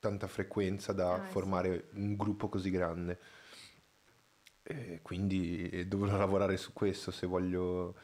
tanta 0.00 0.26
frequenza 0.28 0.92
da 0.92 1.18
Ah, 1.18 1.24
sì. 1.26 1.32
formare 1.32 1.88
un 1.94 2.16
gruppo 2.16 2.48
così 2.48 2.70
grande. 2.70 3.18
E 4.62 5.00
quindi 5.02 5.68
eh, 5.70 5.86
dovrò 5.86 6.16
lavorare 6.18 6.56
su 6.56 6.72
questo 6.72 7.10
se 7.10 7.26
voglio... 7.26 7.96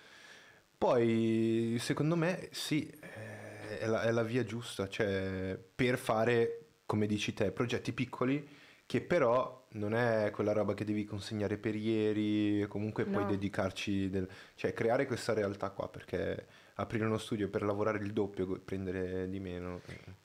Poi, 0.77 1.77
secondo 1.81 2.16
me, 2.16 2.48
sì, 2.52 2.86
eh, 2.89 3.78
è 3.78 3.86
la, 3.86 4.02
è 4.02 4.11
la 4.11 4.23
via 4.23 4.44
giusta, 4.44 4.89
cioè 4.89 5.59
per 5.74 5.97
fare, 5.98 6.64
come 6.86 7.06
dici 7.06 7.32
te, 7.35 7.51
progetti 7.52 7.93
piccoli 7.93 8.47
che 8.86 9.01
però 9.01 9.66
non 9.73 9.94
è 9.94 10.31
quella 10.31 10.52
roba 10.52 10.74
che 10.74 10.85
devi 10.85 11.05
consegnare 11.05 11.56
per 11.56 11.74
ieri, 11.74 12.66
comunque 12.69 13.05
puoi 13.06 13.24
No. 13.24 13.31
dedicarci, 13.31 14.11
del- 14.11 14.28
cioè 14.55 14.73
creare 14.74 15.06
questa 15.06 15.32
realtà 15.32 15.70
qua, 15.70 15.89
perché 15.89 16.47
aprire 16.74 17.05
uno 17.06 17.16
studio 17.19 17.48
per 17.48 17.62
lavorare 17.62 17.98
il 17.98 18.12
doppio, 18.12 18.47
prendere 18.61 19.28
di 19.31 19.40
meno. 19.40 19.81
eh. 19.86 20.23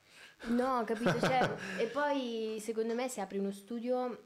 No, 0.50 0.84
capito, 0.86 1.20
cioè, 1.20 1.40
e 1.80 1.88
poi 1.88 2.58
secondo 2.60 2.94
me 2.96 3.08
se 3.10 3.22
apri 3.22 3.38
uno 3.38 3.52
studio 3.52 4.26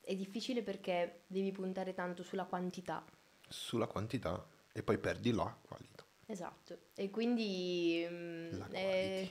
è 0.00 0.14
difficile 0.14 0.62
perché 0.62 1.22
devi 1.26 1.52
puntare 1.52 1.94
tanto 1.94 2.22
sulla 2.22 2.44
quantità. 2.44 3.04
Sulla 3.48 3.86
quantità 3.86 4.44
e 4.72 4.82
poi 4.82 4.98
perdi 4.98 5.32
la 5.32 5.54
qualità. 5.60 6.04
Esatto, 6.26 6.78
e 6.94 7.10
quindi 7.10 8.06
mm, 8.08 8.50
La 8.58 8.68
eh, 8.72 9.30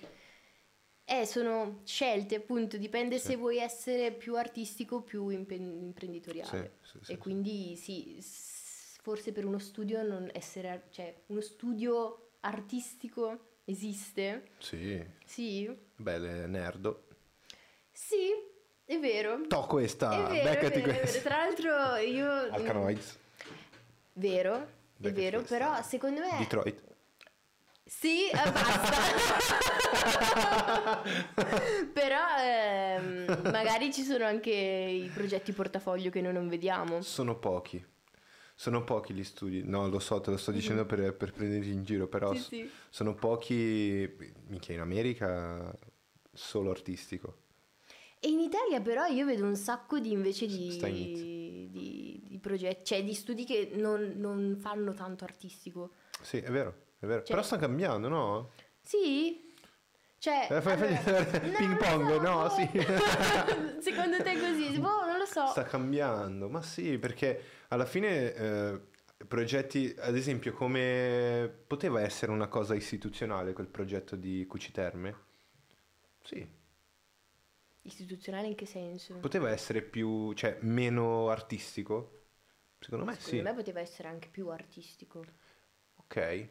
eh, 1.20 1.26
sono 1.26 1.82
scelte, 1.84 2.36
appunto, 2.36 2.78
dipende 2.78 3.20
Sì. 3.20 3.28
se 3.28 3.36
vuoi 3.36 3.58
essere 3.58 4.12
più 4.12 4.36
artistico 4.38 4.98
o 4.98 5.02
più 5.02 5.30
imprenditoriale. 5.30 6.74
Sì, 6.82 7.00
sì, 7.02 7.12
e 7.12 7.18
quindi 7.18 7.76
sì, 7.76 8.18
forse 9.02 9.32
per 9.32 9.46
uno 9.46 9.60
studio 9.60 10.02
non 10.04 10.30
essere, 10.34 10.88
cioè 10.92 11.14
uno 11.28 11.42
studio 11.42 12.32
artistico 12.42 13.56
esiste? 13.66 14.50
Sì, 14.60 15.04
Sì, 15.26 15.70
belle 15.96 16.46
nerdo. 16.48 17.08
sì, 17.92 18.30
è 18.86 18.98
vero. 19.00 19.42
To 19.48 19.66
questa, 19.68 20.12
è 20.30 20.32
vero, 20.32 20.34
è 20.34 20.44
beccati 20.44 20.80
vero, 20.80 20.92
è 20.92 20.94
vero. 20.94 21.00
questa. 21.00 21.20
Tra 21.22 21.38
l'altro 21.38 21.96
io... 21.98 22.30
Alcanoids, 22.52 23.20
Vero, 24.14 24.56
è 24.56 24.68
Beccati 24.98 25.22
vero, 25.22 25.38
questa. 25.40 25.58
però 25.58 25.82
secondo 25.84 26.20
me... 26.22 26.38
Detroit. 26.38 26.84
Sì, 27.94 28.30
eh, 28.30 28.52
basta. 28.52 29.02
Però 31.92 32.18
ehm, 32.42 33.26
magari 33.52 33.92
ci 33.92 34.04
sono 34.04 34.24
anche 34.26 34.50
i 34.50 35.10
progetti 35.14 35.52
portafoglio 35.52 36.10
che 36.10 36.22
noi 36.22 36.32
non 36.32 36.48
vediamo. 36.48 37.02
Sono 37.02 37.38
pochi. 37.38 37.86
Sono 38.56 38.86
pochi 38.86 39.14
gli 39.14 39.26
studi. 39.26 39.64
No, 39.66 39.90
lo 39.90 40.00
so, 40.00 40.22
te 40.22 40.32
lo 40.32 40.38
sto 40.38 40.52
dicendo 40.52 40.86
per, 40.86 41.14
per 41.16 41.34
prenderti 41.34 41.70
in 41.70 41.84
giro, 41.84 42.08
però 42.08 42.34
Sì, 42.34 42.40
s- 42.40 42.48
sì. 42.48 42.70
sono 42.90 43.14
pochi. 43.14 44.10
Minchia, 44.48 44.74
in 44.74 44.80
America 44.80 45.72
solo 46.32 46.72
artistico. 46.72 47.40
E 48.20 48.30
in 48.30 48.40
Italia 48.40 48.80
però 48.80 49.06
io 49.06 49.26
vedo 49.26 49.44
un 49.46 49.56
sacco 49.58 50.00
di 50.00 50.12
invece 50.12 50.48
di, 50.48 51.70
di, 51.70 52.22
di 52.24 52.40
progetti, 52.40 52.86
cioè 52.86 53.04
di 53.04 53.14
studi 53.14 53.44
che 53.46 53.72
non, 53.74 54.14
non 54.16 54.56
fanno 54.60 54.94
tanto 54.94 55.26
artistico. 55.26 55.92
Sì, 56.22 56.38
è 56.38 56.50
vero. 56.50 56.90
Cioè- 57.02 57.24
Però 57.24 57.42
sta 57.42 57.58
cambiando, 57.58 58.08
no? 58.08 58.52
Sì? 58.80 59.54
Cioè... 60.20 60.48
Eh, 60.52 60.62
fai- 60.62 60.74
allora, 60.74 61.24
ping 61.40 61.78
pong, 61.78 62.08
so, 62.08 62.22
no, 62.22 62.42
boh. 62.44 62.50
sì. 62.50 62.70
Secondo 63.82 64.22
te 64.22 64.40
così? 64.40 64.78
Boh, 64.78 65.06
non 65.06 65.18
lo 65.18 65.26
so. 65.26 65.48
Sta 65.48 65.64
cambiando, 65.64 66.48
ma 66.48 66.62
sì, 66.62 67.00
perché 67.00 67.44
alla 67.70 67.86
fine 67.86 68.34
eh, 68.36 68.80
progetti, 69.28 69.96
ad 69.98 70.16
esempio, 70.16 70.54
come 70.54 71.52
poteva 71.66 72.02
essere 72.02 72.32
una 72.32 72.48
cosa 72.48 72.76
istituzionale 72.76 73.54
quel 73.54 73.68
progetto 73.68 74.16
di 74.16 74.46
Cuciterme? 74.46 75.30
Sì, 76.24 76.48
Istituzionale 77.84 78.46
in 78.48 78.56
che 78.56 78.68
senso? 78.68 79.16
poteva 79.16 79.50
essere 79.50 79.82
più, 79.82 80.34
cioè, 80.34 80.58
meno 80.62 81.30
artistico? 81.30 82.26
Secondo 82.80 83.06
me 83.06 83.14
Secondo 83.16 83.38
sì. 83.38 83.42
me 83.42 83.54
poteva 83.56 83.80
essere 83.80 84.08
anche 84.08 84.28
più 84.30 84.50
artistico. 84.50 85.26
Ok. 85.96 86.48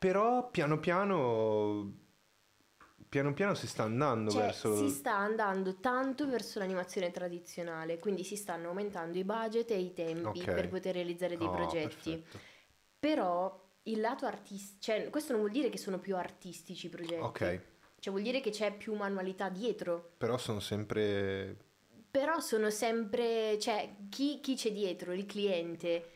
Però 0.00 0.48
piano 0.50 0.78
piano 0.80 1.92
piano 3.08 3.34
piano 3.34 3.54
si 3.54 3.66
sta 3.66 3.82
andando 3.82 4.30
Cioè, 4.30 4.42
verso 4.44 4.74
si 4.76 4.88
sta 4.88 5.14
andando 5.16 5.76
tanto 5.80 6.26
verso 6.28 6.58
l'animazione 6.58 7.10
tradizionale, 7.10 7.98
quindi 7.98 8.24
si 8.24 8.36
stanno 8.36 8.68
aumentando 8.68 9.18
i 9.18 9.24
budget 9.24 9.70
e 9.72 9.78
i 9.78 9.92
tempi 9.92 10.38
Ok. 10.40 10.44
per 10.54 10.68
poter 10.68 10.94
realizzare 10.94 11.36
dei 11.36 11.46
Oh, 11.46 11.50
progetti. 11.50 12.10
perfetto. 12.12 12.38
Però 12.98 13.68
il 13.84 14.00
lato 14.00 14.26
artistico, 14.26 14.80
cioè 14.80 15.10
questo 15.10 15.32
non 15.32 15.40
vuol 15.42 15.52
dire 15.52 15.68
che 15.70 15.78
sono 15.78 15.98
più 15.98 16.16
artistici 16.16 16.86
i 16.86 16.88
progetti. 16.90 17.26
Ok, 17.26 17.60
Cioè 17.98 18.12
vuol 18.12 18.22
dire 18.24 18.40
che 18.40 18.50
c'è 18.50 18.72
più 18.76 18.94
manualità 18.94 19.48
dietro. 19.48 20.18
però 20.18 20.38
sono 20.38 20.60
sempre 20.60 21.56
Però 22.10 22.40
sono 22.40 22.70
sempre, 22.70 23.58
cioè 23.60 23.94
chi, 24.08 24.40
chi 24.40 24.54
c'è 24.56 24.72
dietro, 24.72 25.12
il 25.12 25.26
cliente, 25.26 26.08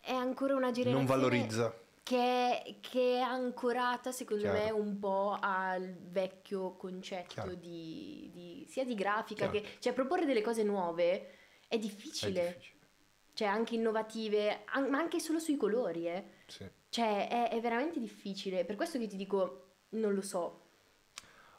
è 0.00 0.12
ancora 0.12 0.54
una 0.56 0.70
generazione 0.70 0.98
non 0.98 1.06
valorizza. 1.06 1.74
Che 2.02 2.62
è, 2.62 2.76
che 2.80 3.16
è 3.18 3.20
ancorata 3.20 4.10
secondo 4.12 4.42
Chiaro. 4.42 4.58
me 4.58 4.70
un 4.70 4.98
po' 4.98 5.36
al 5.40 5.94
vecchio 6.08 6.74
concetto 6.76 7.54
di, 7.54 8.30
di- 8.32 8.66
sia 8.68 8.84
di 8.84 8.94
grafica 8.94 9.48
Chiaro. 9.48 9.66
che 9.66 9.76
cioè 9.80 9.92
proporre 9.92 10.26
delle 10.26 10.42
cose 10.42 10.62
nuove 10.64 11.10
è 11.68 11.78
È 11.78 11.78
difficile, 11.78 12.42
difficile. 12.58 12.78
cioè 13.34 13.48
anche 13.48 13.74
innovative, 13.76 14.64
an- 14.66 14.88
ma 14.90 14.98
anche 14.98 15.20
solo 15.20 15.38
sui 15.38 15.56
colori, 15.56 16.08
eh. 16.08 16.24
Sì. 16.46 16.68
Cioè 16.88 17.28
è, 17.28 17.48
è 17.50 17.60
veramente 17.60 18.00
difficile, 18.00 18.64
per 18.64 18.74
questo 18.76 18.98
che 18.98 19.06
ti 19.06 19.16
dico 19.16 19.66
non 19.90 20.12
lo 20.14 20.22
so. 20.22 20.64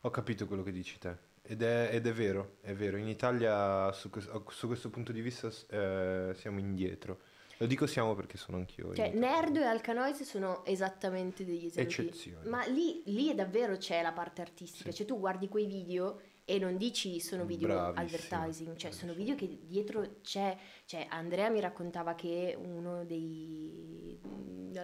Ho 0.01 0.09
capito 0.09 0.47
quello 0.47 0.63
che 0.63 0.71
dici 0.71 0.97
te. 0.97 1.29
Ed 1.43 1.61
è, 1.63 1.89
ed 1.91 2.05
è 2.07 2.13
vero, 2.13 2.57
è 2.61 2.73
vero. 2.73 2.97
In 2.97 3.07
Italia 3.07 3.91
su, 3.91 4.09
su 4.49 4.67
questo 4.67 4.89
punto 4.89 5.11
di 5.11 5.21
vista 5.21 5.49
eh, 5.69 6.33
siamo 6.35 6.59
indietro. 6.59 7.21
Lo 7.61 7.67
dico 7.67 7.85
siamo 7.85 8.15
perché 8.15 8.37
sono 8.37 8.57
anch'io. 8.57 8.91
Cioè. 8.95 9.11
Nerd 9.13 9.55
e 9.57 9.63
Alcanoise 9.65 10.23
sono 10.25 10.65
esattamente 10.65 11.45
degli 11.45 11.67
esempi. 11.67 11.91
Eccezioni. 12.01 12.49
Ma 12.49 12.65
lì, 12.65 13.03
lì 13.05 13.35
davvero 13.35 13.77
c'è 13.77 14.01
la 14.01 14.11
parte 14.11 14.41
artistica, 14.41 14.89
Sì. 14.89 14.97
cioè 14.97 15.05
tu 15.05 15.19
guardi 15.19 15.47
quei 15.47 15.67
video 15.67 16.19
e 16.43 16.57
non 16.57 16.75
dici 16.75 17.19
sono 17.19 17.45
video 17.45 17.67
Bravissimo, 17.67 18.01
advertising, 18.03 18.75
cioè 18.77 18.89
sono 18.89 19.13
video 19.13 19.35
che 19.35 19.59
dietro 19.67 20.21
c'è, 20.23 20.57
cioè 20.85 21.05
Andrea 21.09 21.49
mi 21.51 21.59
raccontava 21.59 22.15
che 22.15 22.57
uno 22.59 23.05
dei, 23.05 24.19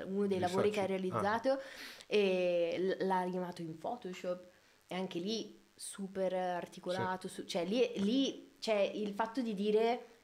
uno 0.05 0.27
dei 0.27 0.37
lavori 0.37 0.69
che 0.69 0.79
ha. 0.79 0.83
Ah. 0.83 0.85
realizzato 0.85 1.59
eh, 2.05 2.75
l- 2.79 3.05
l'ha 3.07 3.17
animato 3.17 3.63
in 3.63 3.75
Photoshop 3.75 4.49
e 4.85 4.93
anche 4.93 5.17
lì 5.17 5.59
super 5.73 6.31
articolato, 6.33 7.27
su- 7.27 7.43
cioè 7.45 7.65
lì, 7.65 7.89
lì 7.95 8.55
c'è 8.59 8.79
il 8.79 9.13
fatto 9.13 9.41
di 9.41 9.55
dire 9.55 10.16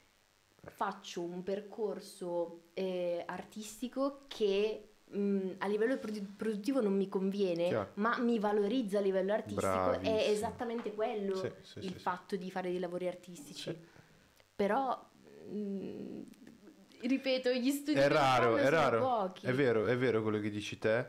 faccio 0.70 1.22
un 1.22 1.42
percorso 1.42 2.68
eh, 2.74 3.22
artistico 3.26 4.24
che 4.28 4.94
mh, 5.10 5.50
a 5.58 5.66
livello 5.66 5.98
produ- 5.98 6.36
produttivo 6.36 6.80
non 6.80 6.96
mi 6.96 7.08
conviene, 7.08 7.68
Chiaro. 7.68 7.92
ma 7.94 8.18
mi 8.18 8.38
valorizza 8.38 8.98
a 8.98 9.00
livello 9.00 9.32
artistico. 9.32 9.90
Bravissimo. 9.90 10.16
È 10.16 10.28
esattamente 10.30 10.94
quello 10.94 11.34
Sì, 11.36 11.48
sì, 11.62 11.80
il 11.80 11.92
sì, 11.92 11.98
fatto 11.98 12.36
di 12.36 12.50
fare 12.50 12.70
dei 12.70 12.78
lavori 12.80 13.06
artistici. 13.08 13.76
Però, 14.56 15.10
mh, 15.50 16.20
ripeto, 17.02 17.50
gli 17.52 17.70
studi 17.70 17.98
È 17.98 18.08
raro, 18.08 18.56
è 18.56 18.64
sono 18.64 18.70
raro. 18.70 18.98
pochi. 18.98 19.46
È 19.46 19.52
vero, 19.52 19.86
è 19.86 19.96
vero 19.96 20.22
quello 20.22 20.40
che 20.40 20.50
dici 20.50 20.78
te. 20.78 21.06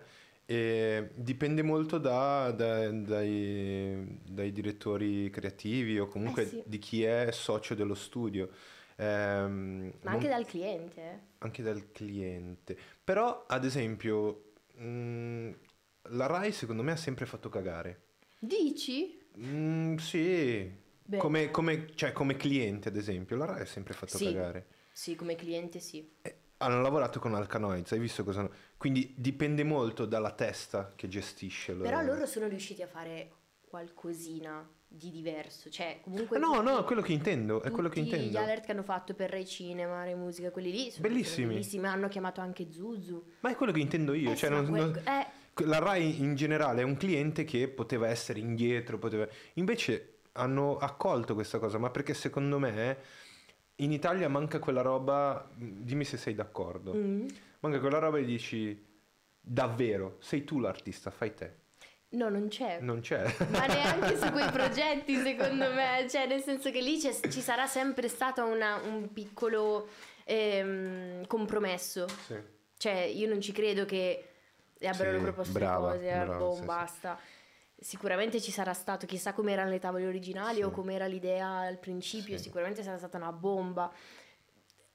E 0.47 1.09
dipende 1.15 1.63
molto 1.63 1.97
da- 1.97 2.51
da- 2.51 2.91
dai, 2.91 4.19
dai 4.23 4.51
direttori 4.51 5.29
creativi 5.31 5.97
o 5.99 6.07
comunque 6.07 6.43
Eh 6.43 6.45
sì. 6.45 6.63
di 6.65 6.77
chi 6.79 7.03
è 7.03 7.31
socio 7.31 7.73
dello 7.75 7.95
studio. 7.95 8.49
Ehm, 8.97 9.91
Ma 10.01 10.11
non- 10.11 10.13
anche 10.13 10.27
dal 10.27 10.45
cliente. 10.45 11.01
eh. 11.01 11.19
anche 11.39 11.61
dal 11.63 11.91
cliente. 11.91 12.77
Però, 13.03 13.45
ad 13.47 13.65
esempio, 13.65 14.53
mh, 14.75 15.51
la 16.09 16.25
Rai 16.27 16.51
secondo 16.51 16.83
me 16.83 16.91
ha 16.91 16.95
sempre 16.97 17.25
fatto 17.25 17.49
cagare. 17.49 18.01
Dici? 18.39 19.19
Mm, 19.37 19.97
sì, 19.97 20.71
come, 21.17 21.51
come- 21.51 21.93
cioè, 21.95 22.11
come 22.13 22.35
cliente, 22.37 22.87
ad 22.89 22.95
esempio, 22.95 23.35
la 23.35 23.45
Rai 23.45 23.61
ha 23.61 23.65
sempre 23.65 23.93
fatto 23.93 24.17
Sì. 24.17 24.25
cagare. 24.25 24.67
Sì, 24.91 25.15
come 25.15 25.35
cliente 25.35 25.79
sì. 25.79 26.09
Eh, 26.21 26.37
hanno 26.57 26.81
lavorato 26.81 27.19
con 27.19 27.35
Alcanoids, 27.35 27.91
hai 27.91 27.99
visto 27.99 28.23
cosa... 28.23 28.49
Quindi 28.77 29.13
dipende 29.17 29.63
molto 29.63 30.05
dalla 30.05 30.31
testa 30.31 30.93
che 30.95 31.07
gestisce. 31.07 31.73
le 31.73 31.81
Però 31.83 32.01
loro 32.01 32.25
sono 32.25 32.47
riusciti 32.47 32.81
a 32.81 32.87
fare 32.87 33.31
qualcosina 33.61 34.67
di 34.97 35.11
diverso, 35.11 35.69
cioè 35.69 35.99
comunque... 36.01 36.39
No, 36.39 36.53
tutti- 36.53 36.65
no, 36.65 36.79
è 36.79 36.83
quello 36.83 37.01
che 37.01 37.11
intendo, 37.13 37.61
è 37.61 37.71
quello 37.71 37.89
che 37.89 37.99
intendo. 37.99 38.27
gli 38.31 38.37
alert 38.37 38.65
che 38.65 38.71
hanno 38.71 38.83
fatto 38.83 39.13
per 39.13 39.29
Rai 39.29 39.45
Cinema, 39.45 40.03
Rai 40.03 40.15
Musica, 40.15 40.51
quelli 40.51 40.71
lì 40.71 40.89
sono 40.91 41.07
Bellissimi. 41.07 41.47
bellissimi. 41.47 41.87
Hanno 41.87 42.07
chiamato 42.07 42.41
anche 42.41 42.67
Zuzu. 42.71 43.23
Ma 43.41 43.49
è 43.51 43.55
quello 43.55 43.71
che 43.71 43.79
intendo 43.79 44.13
io, 44.13 44.31
Eh 44.31 44.35
cioè 44.35 44.49
non- 44.49 44.67
que- 44.69 44.79
non- 44.79 45.01
eh, 45.05 45.27
la 45.65 45.79
RAI 45.79 46.19
in 46.21 46.35
generale 46.35 46.81
è 46.81 46.83
un 46.83 46.97
cliente 46.97 47.43
che 47.43 47.67
poteva 47.67 48.07
essere 48.09 48.39
indietro, 48.39 48.97
poteva... 48.97 49.27
invece 49.53 50.19
hanno 50.33 50.77
accolto 50.77 51.33
questa 51.33 51.59
cosa, 51.59 51.77
ma 51.77 51.89
perché 51.89 52.13
secondo 52.13 52.59
me 52.59 52.97
in 53.77 53.91
Italia 53.91 54.27
manca 54.29 54.59
quella 54.59 54.81
roba, 54.81 55.49
dimmi 55.55 56.03
se 56.03 56.17
sei 56.17 56.33
d'accordo, 56.35 56.93
mm. 56.93 57.27
manca 57.61 57.79
quella 57.79 57.99
roba 57.99 58.17
e 58.17 58.25
dici 58.25 58.83
davvero, 59.39 60.17
sei 60.19 60.43
tu 60.43 60.59
l'artista, 60.59 61.09
fai 61.11 61.33
te, 61.33 61.53
No, 62.15 62.29
non 62.29 62.47
c'è. 62.47 62.79
non 62.79 63.01
c'è. 63.01 63.23
Ma 63.49 63.65
neanche 63.65 64.17
su 64.17 64.31
quei 64.31 64.49
progetti, 64.51 65.15
secondo 65.17 65.71
me. 65.73 66.05
Cioè, 66.09 66.27
nel 66.27 66.41
senso 66.41 66.71
che 66.71 66.81
lì 66.81 66.97
c'è- 66.99 67.27
ci 67.29 67.41
sarà 67.41 67.67
sempre 67.67 68.07
stato 68.07 68.43
una- 68.45 68.79
un 68.83 69.11
piccolo 69.13 69.87
ehm, 70.23 71.27
compromesso. 71.27 72.07
Sì. 72.25 72.35
Cioè, 72.77 72.93
io 72.93 73.27
non 73.27 73.39
ci 73.41 73.51
credo 73.51 73.85
che 73.85 74.23
abbiano 74.81 75.17
Sì, 75.17 75.23
proposto 75.23 75.53
brava, 75.53 75.91
le 75.91 75.97
cose, 75.97 76.09
eh, 76.09 76.13
brava, 76.23 76.37
boh, 76.37 76.55
sì, 76.55 76.61
basta. 76.63 77.19
Sicuramente 77.77 78.41
ci 78.41 78.51
sarà 78.51 78.73
stato, 78.73 79.05
chissà 79.05 79.33
com'erano 79.33 79.69
le 79.69 79.79
tavole 79.79 80.07
originali 80.07 80.63
o 80.63 80.71
com'era 80.71 81.05
l'idea 81.05 81.59
al 81.59 81.77
principio, 81.77 82.37
sicuramente 82.37 82.81
sarà 82.83 82.97
stata 82.97 83.17
una 83.17 83.31
bomba. 83.31 83.91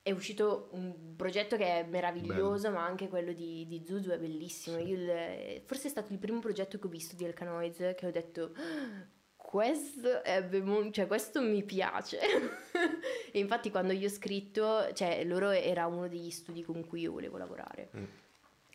È 0.03 0.11
uscito 0.13 0.69
un 0.73 1.15
progetto 1.15 1.57
che 1.57 1.81
è 1.81 1.85
meraviglioso, 1.85 2.71
ma 2.71 2.85
anche 2.85 3.09
quello 3.09 3.33
di, 3.33 3.67
di 3.67 3.85
Zuzu 3.87 4.11
è 4.11 4.19
bellissimo. 4.19 4.79
Io 4.79 4.97
il- 4.97 5.63
forse 5.67 5.89
è 5.89 5.91
stato 5.91 6.13
il 6.13 6.19
primo 6.19 6.41
progetto 6.41 6.79
che 6.79 6.87
ho 6.87 6.91
visto 6.91 7.17
di 7.17 7.25
Alcanoids 7.27 7.95
che 7.97 8.07
ho 8.07 8.11
detto 8.11 8.53
"Ah, 8.55 9.07
questo 9.37 10.23
è 10.23 10.43
bemo- 10.43 10.91
cioè 10.91 11.07
questo 11.07 11.43
mi 11.43 11.63
piace. 11.65 12.19
e 13.31 13.39
infatti 13.39 13.71
quando 13.71 13.93
io 13.93 14.07
ho 14.07 14.11
scritto, 14.11 14.91
cioè 14.95 15.23
loro 15.25 15.51
era 15.51 15.87
uno 15.87 16.09
degli 16.09 16.31
studi 16.31 16.63
con 16.63 16.87
cui 16.87 17.03
io 17.03 17.13
volevo 17.13 17.37
lavorare. 17.37 17.91
Mm. 17.97 18.05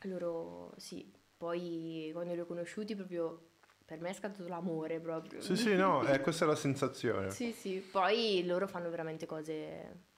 Loro 0.04 0.74
sì, 0.78 1.12
poi 1.38 2.12
quando 2.14 2.34
li 2.34 2.40
ho 2.40 2.46
conosciuti 2.46 2.94
proprio 2.96 3.48
per 3.84 4.00
me 4.00 4.10
è 4.10 4.14
scattato 4.14 4.48
l'amore 4.48 5.00
proprio. 5.00 5.42
Sì, 5.42 5.56
sì, 5.56 5.76
no, 5.76 6.06
eh, 6.08 6.20
questa 6.20 6.46
è 6.46 6.48
la 6.48 6.56
sensazione. 6.56 7.32
Sì, 7.32 7.52
sì, 7.52 7.80
poi 7.80 8.44
loro 8.46 8.68
fanno 8.68 8.90
veramente 8.92 9.26
cose... 9.26 10.14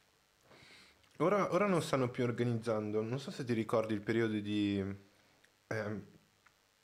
Ora, 1.20 1.52
ora 1.54 1.66
non 1.68 1.82
stanno 1.82 2.10
più 2.10 2.24
organizzando, 2.24 3.02
non 3.02 3.20
so 3.20 3.32
se 3.32 3.44
ti 3.44 3.54
ricordi 3.54 3.94
il 3.94 4.02
periodo 4.02 4.38
di... 4.40 4.78
ehm, 5.68 6.04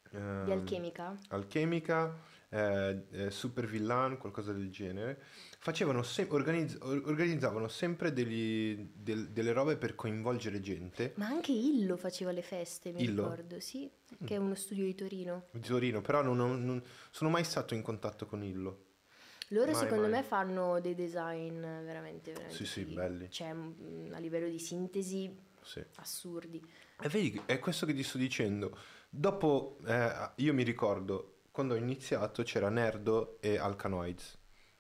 Di 0.09 0.17
ehm, 0.17 0.49
alchemica? 0.51 1.17
Alchemica, 1.29 2.17
eh, 2.49 3.03
eh, 3.11 3.29
Super 3.31 3.67
Villan, 3.67 4.17
qualcosa 4.17 4.51
del 4.51 4.71
genere. 4.71 5.21
Facevano 5.59 6.01
se- 6.03 6.27
organizz- 6.29 6.77
or- 6.81 7.03
organizzavano 7.05 7.67
sempre 7.67 8.11
degli- 8.11 8.89
del- 8.93 9.29
delle 9.29 9.53
robe 9.53 9.77
per 9.77 9.95
coinvolgere 9.95 10.59
gente 10.61 11.13
Ma 11.17 11.27
anche 11.27 11.51
Illo 11.51 11.95
faceva 11.95 12.31
le 12.31 12.41
feste, 12.41 12.91
mi 12.91 13.03
Illo? 13.03 13.23
ricordo, 13.23 13.59
sì, 13.59 13.89
che 14.23 14.35
è 14.35 14.37
uno 14.37 14.55
studio 14.55 14.83
di 14.83 14.95
Torino. 14.95 15.45
di 15.51 15.59
Torino, 15.67 16.01
però 16.01 16.21
non, 16.23 16.37
non- 16.37 16.65
non- 16.65 16.83
sono 17.11 17.29
mai 17.29 17.43
stato 17.43 17.75
in 17.75 17.81
contatto 17.81 18.25
con 18.25 18.43
Illo. 18.43 18.85
Loro 19.49 19.71
Mai, 19.71 19.81
secondo 19.81 20.03
mai. 20.03 20.11
me 20.11 20.23
fanno 20.23 20.79
dei 20.79 20.95
design 20.95 21.59
veramente, 21.61 22.31
veramente 22.31 22.55
Sì, 22.55 22.65
sì, 22.65 22.83
belli. 22.85 23.29
Cioè, 23.29 23.53
mm, 23.53 24.13
a 24.13 24.19
livello 24.19 24.47
di 24.47 24.59
sintesi, 24.59 25.35
Sì. 25.61 25.83
assurdi. 25.95 26.61
E 27.01 27.09
vedi, 27.09 27.41
è 27.45 27.59
questo 27.59 27.85
che 27.85 27.93
ti 27.93 28.03
sto 28.03 28.17
dicendo. 28.17 28.77
Dopo, 29.09 29.77
eh, 29.85 30.31
io 30.37 30.53
mi 30.53 30.63
ricordo, 30.63 31.41
quando 31.51 31.73
ho 31.75 31.77
iniziato 31.77 32.43
c'era 32.43 32.69
Nerdo 32.69 33.37
e 33.41 33.57
Alcanoids. 33.57 34.39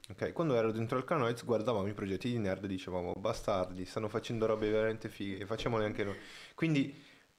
Ok, 0.09 0.33
Quando 0.33 0.55
ero 0.55 0.71
dentro 0.73 0.97
Alcanoids 0.97 1.45
guardavamo 1.45 1.87
i 1.87 1.93
progetti 1.93 2.29
di 2.29 2.37
Nerd 2.37 2.65
e 2.65 2.67
dicevamo 2.67 3.13
bastardi, 3.13 3.85
stanno 3.85 4.09
facendo 4.09 4.45
robe 4.45 4.69
veramente 4.69 5.07
fighe, 5.07 5.45
facciamole 5.45 5.85
anche 5.85 6.03
noi. 6.03 6.17
Quindi, 6.55 6.93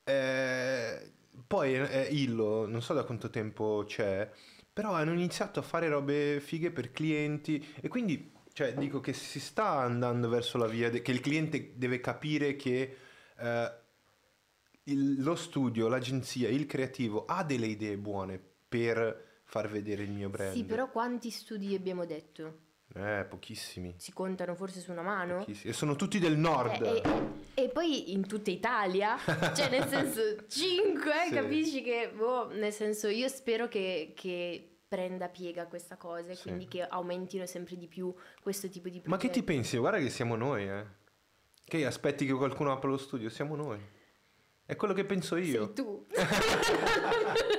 eh, 0.04 1.12
poi 1.46 1.74
eh, 1.74 2.08
Illo, 2.10 2.66
non 2.66 2.80
so 2.80 2.94
da 2.94 3.04
quanto 3.04 3.28
tempo 3.28 3.84
c'è, 3.86 4.30
però 4.74 4.92
hanno 4.94 5.12
iniziato 5.14 5.60
a 5.60 5.62
fare 5.62 5.88
robe 5.88 6.40
fighe 6.40 6.70
per 6.70 6.90
clienti 6.92 7.64
e 7.80 7.88
quindi, 7.88 8.32
cioè, 8.52 8.74
dico 8.74 9.00
che 9.00 9.14
si 9.14 9.40
sta 9.40 9.78
andando 9.80 10.28
verso 10.28 10.58
la 10.58 10.66
via, 10.66 10.90
de- 10.90 11.00
che 11.02 11.12
il 11.12 11.20
cliente 11.20 11.72
deve 11.76 12.00
capire 12.00 12.56
che... 12.56 12.96
eh, 13.38 13.72
il- 14.84 15.22
lo 15.22 15.34
studio, 15.34 15.88
l'agenzia, 15.88 16.48
il 16.48 16.66
creativo 16.66 17.24
ha 17.24 17.42
delle 17.44 17.66
idee 17.66 17.96
buone 17.96 18.38
per 18.68 19.40
far 19.44 19.68
vedere 19.70 20.02
il 20.02 20.10
mio 20.10 20.28
brand. 20.28 20.54
Sì, 20.54 20.64
però 20.64 20.90
quanti 20.90 21.30
studi 21.30 21.74
abbiamo 21.74 22.04
detto? 22.04 22.58
Eh, 22.96 23.24
pochissimi. 23.28 23.94
Si 23.98 24.12
contano 24.12 24.54
forse 24.54 24.80
su 24.80 24.92
una 24.92 25.02
mano? 25.02 25.38
pochissimi. 25.38 25.70
E 25.70 25.72
sono 25.74 25.96
tutti 25.96 26.18
del 26.18 26.36
nord. 26.36 26.82
Eh, 26.82 27.02
e, 27.54 27.64
e 27.64 27.68
poi 27.68 28.12
in 28.12 28.26
tutta 28.26 28.50
Italia, 28.50 29.16
cioè 29.54 29.68
nel 29.70 29.88
senso 29.88 30.20
5, 30.46 31.12
Sì. 31.28 31.34
capisci 31.34 31.82
che, 31.82 32.12
boh, 32.14 32.48
nel 32.52 32.72
senso 32.72 33.08
io 33.08 33.26
spero 33.28 33.66
che, 33.68 34.12
che 34.14 34.76
prenda 34.86 35.28
piega 35.28 35.66
questa 35.66 35.96
cosa 35.96 36.30
e 36.30 36.34
Sì. 36.36 36.42
quindi 36.42 36.68
che 36.68 36.82
aumentino 36.86 37.46
sempre 37.46 37.76
di 37.76 37.88
più 37.88 38.14
questo 38.40 38.68
tipo 38.68 38.88
di 38.88 39.00
progetti. 39.00 39.08
Ma 39.10 39.16
che 39.16 39.30
ti 39.30 39.42
pensi? 39.42 39.76
Guarda 39.76 39.98
che 39.98 40.10
siamo 40.10 40.36
noi, 40.36 40.68
eh. 40.68 40.84
Che 41.64 41.86
aspetti 41.86 42.26
che 42.26 42.32
qualcuno 42.34 42.70
apra 42.70 42.88
lo 42.90 42.98
studio? 42.98 43.28
Siamo 43.30 43.56
noi. 43.56 43.80
È 44.66 44.76
quello 44.76 44.94
che 44.94 45.04
penso 45.04 45.34
io. 45.36 45.64
Sei 45.64 45.74
tu. 45.74 46.06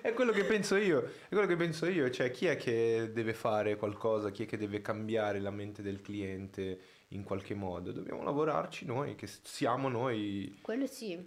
È 0.02 0.14
quello 0.14 0.32
che 0.32 0.44
penso 0.44 0.76
io, 0.76 1.02
è 1.02 1.28
quello 1.28 1.46
che 1.46 1.56
penso 1.56 1.86
io, 1.86 2.08
cioè 2.10 2.30
chi 2.30 2.46
è 2.46 2.56
che 2.56 3.10
deve 3.12 3.34
fare 3.34 3.76
qualcosa, 3.76 4.30
chi 4.30 4.44
è 4.44 4.46
che 4.46 4.56
deve 4.56 4.80
cambiare 4.80 5.40
la 5.40 5.50
mente 5.50 5.82
del 5.82 6.00
cliente 6.00 6.80
in 7.08 7.22
qualche 7.22 7.54
modo? 7.54 7.92
Dobbiamo 7.92 8.22
lavorarci 8.22 8.86
noi, 8.86 9.14
che 9.14 9.26
siamo 9.26 9.88
noi 9.88 10.58
Quello 10.62 10.86
sì. 10.86 11.22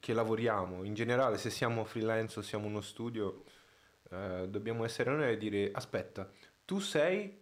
che 0.00 0.12
lavoriamo. 0.12 0.82
In 0.82 0.94
generale, 0.94 1.38
se 1.38 1.50
siamo 1.50 1.84
freelance 1.84 2.40
o 2.40 2.42
siamo 2.42 2.66
uno 2.66 2.80
studio, 2.80 3.44
eh, 4.10 4.46
dobbiamo 4.48 4.84
essere 4.84 5.10
noi 5.10 5.32
a 5.32 5.36
dire 5.36 5.70
aspetta, 5.72 6.28
tu 6.64 6.80
sei, 6.80 7.32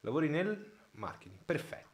lavori 0.00 0.28
nel 0.28 0.72
marketing, 0.92 1.38
perfetto. 1.44 1.93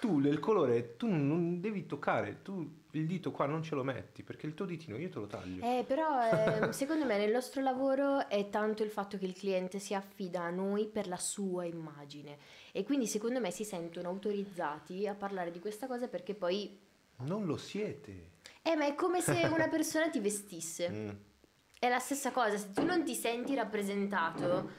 Tu 0.00 0.20
il 0.20 0.38
colore, 0.38 0.96
tu 0.96 1.08
non- 1.08 1.60
devi 1.60 1.86
toccare, 1.86 2.42
tu 2.42 2.82
il 2.92 3.06
dito 3.06 3.32
qua 3.32 3.46
non 3.46 3.62
ce 3.62 3.74
lo 3.74 3.82
metti 3.82 4.22
perché 4.22 4.46
il 4.46 4.54
tuo 4.54 4.64
ditino 4.64 4.96
io 4.96 5.08
te 5.08 5.18
lo 5.18 5.26
taglio. 5.26 5.64
Eh, 5.64 5.84
però 5.86 6.22
ehm, 6.30 6.70
secondo 6.72 7.04
me 7.04 7.18
nel 7.18 7.32
nostro 7.32 7.60
lavoro 7.60 8.28
è 8.28 8.48
tanto 8.50 8.82
il 8.82 8.90
fatto 8.90 9.18
che 9.18 9.24
il 9.24 9.34
cliente 9.34 9.78
si 9.78 9.94
affida 9.94 10.42
a 10.42 10.50
noi 10.50 10.86
per 10.86 11.08
la 11.08 11.16
sua 11.16 11.64
immagine 11.64 12.38
e 12.72 12.84
quindi 12.84 13.06
secondo 13.06 13.40
me 13.40 13.50
si 13.50 13.64
sentono 13.64 14.08
autorizzati 14.08 15.06
a 15.06 15.14
parlare 15.14 15.50
di 15.50 15.58
questa 15.58 15.86
cosa 15.86 16.08
perché 16.08 16.34
poi... 16.34 16.78
Non 17.18 17.44
lo 17.44 17.56
siete. 17.56 18.32
Eh, 18.62 18.76
ma 18.76 18.86
è 18.86 18.94
come 18.94 19.20
se 19.20 19.46
una 19.52 19.68
persona 19.68 20.08
ti 20.08 20.20
vestisse. 20.20 20.88
Mm. 20.88 21.10
È 21.78 21.88
la 21.88 21.98
stessa 21.98 22.30
cosa, 22.30 22.56
se 22.56 22.72
tu 22.72 22.84
non 22.84 23.04
ti 23.04 23.14
senti 23.14 23.54
rappresentato, 23.54 24.70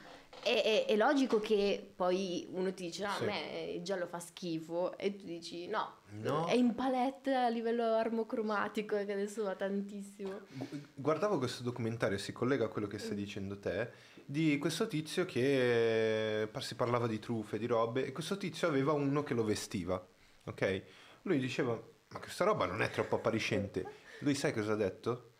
è, 0.46 0.62
è- 0.62 0.84
è 0.86 0.96
logico 0.96 1.40
che 1.40 1.92
poi 1.94 2.46
uno 2.52 2.72
ti 2.72 2.84
dice, 2.84 3.04
no, 3.04 3.10
Sì. 3.16 3.22
a 3.22 3.26
me 3.26 3.62
il 3.74 3.82
giallo 3.82 4.06
fa 4.06 4.20
schifo, 4.20 4.96
e 4.96 5.16
tu 5.16 5.24
dici, 5.26 5.66
no, 5.66 5.96
No. 6.22 6.46
è 6.46 6.54
in 6.54 6.74
palette 6.74 7.34
a 7.34 7.48
livello 7.48 7.82
armocromatico, 7.82 8.96
che 9.04 9.12
adesso 9.12 9.42
va 9.42 9.54
tantissimo. 9.54 10.40
Gu- 10.52 10.80
Guardavo 10.94 11.38
questo 11.38 11.62
documentario, 11.62 12.16
si 12.18 12.32
collega 12.32 12.64
a 12.66 12.68
quello 12.68 12.86
che 12.86 12.98
stai 12.98 13.16
dicendo 13.16 13.58
te, 13.58 13.90
di 14.24 14.56
questo 14.58 14.86
tizio 14.86 15.24
che 15.24 16.42
eh, 16.42 16.48
si 16.60 16.74
parlava 16.74 17.06
di 17.06 17.18
truffe, 17.18 17.58
di 17.58 17.66
robe, 17.66 18.06
e 18.06 18.12
questo 18.12 18.36
tizio 18.36 18.66
aveva 18.68 18.92
uno 18.92 19.22
che 19.22 19.34
lo 19.34 19.44
vestiva, 19.44 20.04
ok? 20.44 20.82
Lui 21.22 21.38
diceva, 21.38 21.72
ma 22.08 22.18
questa 22.20 22.44
roba 22.44 22.66
non 22.66 22.82
è 22.82 22.90
troppo 22.90 23.16
appariscente. 23.16 23.84
Lui 24.20 24.34
sai 24.34 24.52
cosa 24.52 24.72
ha 24.72 24.76
detto? 24.76 25.30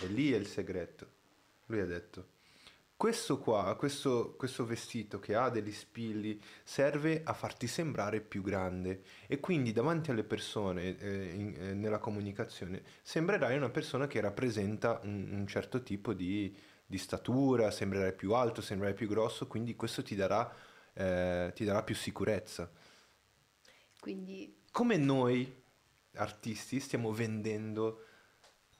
E 0.00 0.06
lì 0.06 0.32
è 0.32 0.36
il 0.36 0.46
segreto. 0.46 1.06
Lui 1.66 1.80
ha 1.80 1.86
detto, 1.86 2.26
questo 2.96 3.38
qua, 3.38 3.74
questo, 3.76 4.34
questo 4.36 4.64
vestito 4.64 5.18
che 5.20 5.34
ha 5.34 5.48
degli 5.50 5.72
spilli, 5.72 6.40
serve 6.62 7.22
a 7.24 7.32
farti 7.34 7.66
sembrare 7.66 8.20
più 8.20 8.42
grande 8.42 9.02
e 9.26 9.40
quindi 9.40 9.72
davanti 9.72 10.10
alle 10.10 10.24
persone 10.24 10.96
eh, 10.98 11.34
in- 11.34 11.54
eh, 11.58 11.74
nella 11.74 11.98
comunicazione 11.98 12.82
sembrerai 13.02 13.56
una 13.56 13.70
persona 13.70 14.06
che 14.06 14.20
rappresenta 14.20 15.00
un, 15.04 15.28
un 15.32 15.46
certo 15.46 15.82
tipo 15.82 16.12
di, 16.14 16.56
di 16.86 16.98
statura, 16.98 17.70
sembrerai 17.70 18.14
più 18.14 18.32
alto, 18.34 18.60
sembrerai 18.62 18.94
più 18.94 19.08
grosso, 19.08 19.46
quindi 19.46 19.76
questo 19.76 20.02
ti 20.02 20.14
darà, 20.14 20.50
eh, 20.94 21.52
ti 21.54 21.64
darà 21.64 21.82
più 21.82 21.94
sicurezza. 21.94 22.70
Quindi 24.00 24.62
Come 24.70 24.96
noi 24.96 25.62
artisti 26.14 26.80
stiamo 26.80 27.12
vendendo 27.12 28.03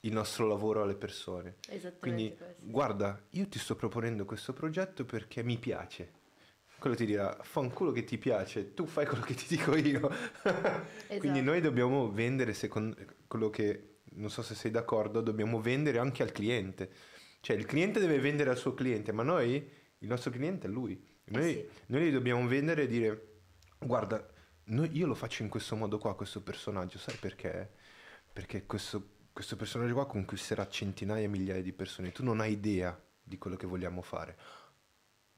il 0.05 0.13
nostro 0.13 0.47
lavoro 0.47 0.83
alle 0.83 0.95
persone. 0.95 1.55
esattamente 1.67 1.99
Quindi 1.99 2.35
questo. 2.35 2.55
guarda, 2.59 3.21
io 3.31 3.47
ti 3.47 3.59
sto 3.59 3.75
proponendo 3.75 4.25
questo 4.25 4.53
progetto 4.53 5.03
perché 5.05 5.43
mi 5.43 5.57
piace. 5.57 6.23
quello 6.77 6.95
ti 6.95 7.05
dirà 7.05 7.35
fanculo 7.41 7.91
che 7.91 8.03
ti 8.03 8.17
piace, 8.19 8.73
tu 8.75 8.85
fai 8.85 9.05
quello 9.07 9.23
che 9.23 9.33
ti 9.33 9.45
dico 9.47 9.75
io. 9.75 9.99
Quindi 11.07 11.39
Esatto. 11.39 11.41
noi 11.41 11.61
dobbiamo 11.61 12.11
vendere, 12.11 12.53
secondo 12.53 12.95
quello 13.27 13.49
che, 13.49 13.99
non 14.17 14.29
so 14.29 14.43
se 14.43 14.53
sei 14.53 14.69
d'accordo, 14.69 15.21
dobbiamo 15.21 15.59
vendere 15.59 15.97
anche 15.97 16.21
al 16.21 16.31
cliente. 16.31 16.91
Cioè 17.41 17.55
il 17.55 17.65
cliente 17.65 17.99
deve 17.99 18.19
vendere 18.19 18.51
al 18.51 18.57
suo 18.57 18.73
cliente, 18.75 19.11
ma 19.11 19.23
noi, 19.23 19.53
il 19.99 20.07
nostro 20.07 20.29
cliente 20.29 20.67
è 20.67 20.69
lui. 20.69 21.03
Noi, 21.25 21.53
sì. 21.53 21.67
noi 21.87 22.09
gli 22.09 22.11
dobbiamo 22.11 22.45
vendere 22.47 22.83
e 22.83 22.87
dire, 22.87 23.27
guarda, 23.79 24.23
noi- 24.65 24.95
io 24.95 25.07
lo 25.07 25.15
faccio 25.15 25.41
in 25.41 25.49
questo 25.49 25.75
modo 25.75 25.97
qua, 25.97 26.15
questo 26.15 26.41
personaggio, 26.43 26.99
sai 26.99 27.15
perché? 27.15 27.71
Perché 28.31 28.65
questo, 28.67 29.14
questo 29.35 29.57
personaggio 29.57 29.93
qua 29.95 30.05
conquisterà 30.07 30.65
centinaia, 30.69 31.27
migliaia 31.27 31.61
di 31.61 31.73
persone. 31.73 32.13
Tu 32.13 32.23
non 32.23 32.39
hai 32.39 32.53
idea 32.53 32.97
di 33.21 33.37
quello 33.37 33.57
che 33.57 33.67
vogliamo 33.67 34.01
fare. 34.01 34.37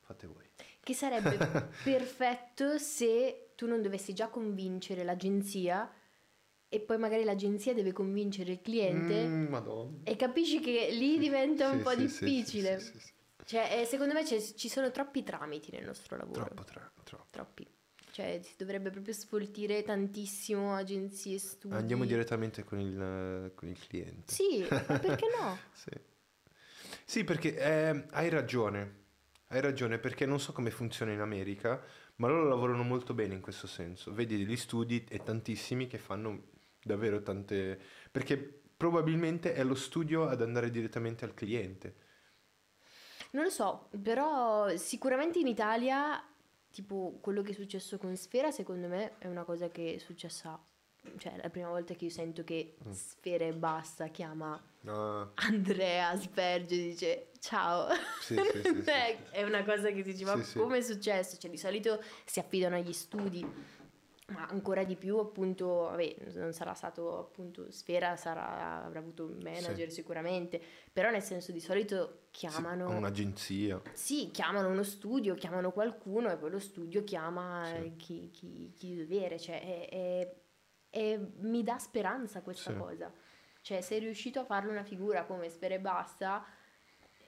Fate 0.02 0.28
voi. 0.28 0.48
Che 0.80 0.94
sarebbe 0.94 1.36
perfetto 1.84 2.78
se 2.78 3.53
tu 3.56 3.65
non 3.65 3.82
dovessi 3.82 4.14
già 4.14 4.28
convincere 4.30 5.03
l'agenzia 5.03 5.91
e 6.69 6.80
poi 6.80 6.99
magari 6.99 7.24
l'agenzia 7.24 7.74
deve 7.74 7.91
convincere 7.91 8.52
il 8.52 8.61
cliente 8.61 9.26
Mm, 9.28 9.48
Madonna. 9.48 9.98
e 10.03 10.15
capisci 10.15 10.60
che 10.60 10.90
lì 10.91 11.18
diventa 11.19 11.68
un 11.72 11.78
Sì, 11.78 11.84
po' 11.84 11.90
sì, 11.91 11.98
difficile. 11.98 12.80
sì, 12.80 12.91
sì, 12.91 12.99
sì. 12.99 13.14
Cioè, 13.45 13.80
eh, 13.82 13.86
secondo 13.86 14.14
me 14.14 14.24
ci 14.26 14.69
sono 14.69 14.91
troppi 14.91 15.24
tramiti 15.24 15.72
nel 15.72 15.86
nostro 15.86 16.18
lavoro. 16.18 16.45
Troppo, 16.45 16.64
tra- 16.65 16.91
troppo. 17.03 17.26
Troppi. 17.32 17.68
Cioè, 18.18 18.39
si 18.41 18.56
dovrebbe 18.57 18.89
proprio 18.89 19.14
sfoltire 19.14 19.84
tantissimo 19.84 20.73
agenzie, 20.73 21.38
studi. 21.38 21.76
Andiamo 21.76 22.03
direttamente 22.03 22.64
con 22.64 22.80
il, 22.80 23.52
con 23.53 23.68
il 23.68 23.77
cliente. 23.77 24.34
Sì, 24.34 24.65
ma 24.68 24.98
perché 24.98 25.27
no? 25.39 25.56
Sì, 25.72 25.91
Sì, 27.06 27.23
perché 27.23 27.56
eh, 27.56 28.06
hai 28.10 28.30
ragione. 28.30 29.06
Hai 29.49 29.61
ragione 29.61 29.99
perché 29.99 30.26
non 30.26 30.39
so 30.39 30.52
come 30.52 30.72
funziona 30.72 31.11
in 31.11 31.19
America, 31.19 31.80
ma 32.15 32.27
loro 32.27 32.48
lavorano 32.48 32.81
molto 32.81 33.14
bene 33.14 33.35
in 33.35 33.41
questo 33.41 33.68
senso. 33.68 34.11
Vedi 34.11 34.35
degli 34.35 34.57
studi 34.57 35.06
e 35.07 35.22
tantissimi 35.22 35.85
che 35.85 35.99
fanno 35.99 36.45
davvero 36.81 37.22
tante... 37.22 37.80
perché 38.10 38.35
probabilmente 38.76 39.53
è 39.53 39.64
lo 39.64 39.76
studio 39.76 40.27
ad 40.27 40.41
andare 40.41 40.72
direttamente 40.72 41.23
al 41.23 41.35
cliente. 41.35 41.95
Non 43.34 43.44
lo 43.44 43.49
so, 43.52 43.89
però 44.02 44.76
sicuramente 44.76 45.38
in 45.38 45.45
Italia, 45.45 46.19
tipo 46.78 47.18
quello 47.22 47.41
che 47.41 47.52
è 47.52 47.54
successo 47.56 47.98
con 47.98 48.16
Sfera, 48.16 48.52
secondo 48.52 48.88
me 48.88 49.18
è 49.18 49.26
una 49.26 49.44
cosa 49.44 49.68
che 49.70 49.95
è 49.95 49.98
successa. 49.98 50.62
Cioè, 51.18 51.34
è 51.34 51.41
la 51.41 51.49
prima 51.49 51.70
volta 51.70 51.95
che 51.95 52.06
io 52.06 52.12
sento 52.12 52.44
che 52.44 52.76
Mm. 52.88 52.91
Sfera 52.91 53.45
e 53.45 53.54
basta 53.54 54.08
chiama 54.10 54.62
Ah, 54.86 55.28
Andrea 55.36 56.10
Asperge 56.10 56.76
e 56.76 56.78
dice 56.90 57.28
ciao. 57.40 57.88
Sì, 58.22 58.36
sì, 58.36 58.62
sì. 58.84 58.91
È- 59.32 59.41
una 59.44 59.64
cosa 59.64 59.88
che 59.90 60.04
ti 60.04 60.12
dici, 60.12 60.24
ma 60.24 60.40
come 60.54 60.78
è 60.78 60.82
successo? 60.82 61.38
Cioè, 61.38 61.49
di 61.49 61.58
solito 61.58 61.99
si 62.26 62.40
affidano 62.40 62.76
agli 62.76 62.94
studi, 62.94 63.44
ma 64.28 64.45
ancora 64.48 64.84
di 64.84 64.95
più, 64.98 65.18
appunto, 65.20 65.68
vabbè, 65.84 66.16
non 66.34 66.52
sarà 66.52 66.74
stato 66.74 67.18
appunto 67.18 67.72
Sfera, 67.72 68.18
sarà, 68.18 68.84
avrà 68.84 68.99
avuto 68.99 69.26
un 69.26 69.38
manager 69.41 69.90
sicuramente, 69.90 70.62
però 70.91 71.10
nel 71.12 71.22
senso 71.22 71.54
di 71.54 71.62
solito 71.62 72.24
sì, 72.32 72.48
chiamano... 72.48 72.90
un'agenzia. 72.90 73.82
Sì, 73.94 74.30
chiamano 74.32 74.68
uno 74.70 74.84
studio, 74.84 75.34
chiamano 75.36 75.72
qualcuno 75.72 76.30
e 76.30 76.36
poi 76.36 76.49
lo 76.52 76.60
studio 76.60 77.04
chiama 77.06 77.64
Sì. 77.74 77.94
chi, 77.95 78.30
chi, 78.32 78.72
chi 78.76 78.95
deve 78.95 79.16
avere, 79.16 79.40
cioè 79.40 79.62
è- 79.62 79.90
è- 79.90 80.36
è- 80.90 81.20
mi 81.40 81.64
dà 81.64 81.78
speranza 81.78 82.41
questa 82.41 82.72
Sì. 82.72 82.78
cosa. 82.78 83.14
Cioè, 83.62 83.80
sei 83.82 83.99
riuscito 83.99 84.41
a 84.41 84.45
farle 84.45 84.72
una 84.72 84.84
figura 84.84 85.24
come 85.24 85.49
Sfera 85.49 85.76
e 85.76 85.80
Basta, 85.80 86.45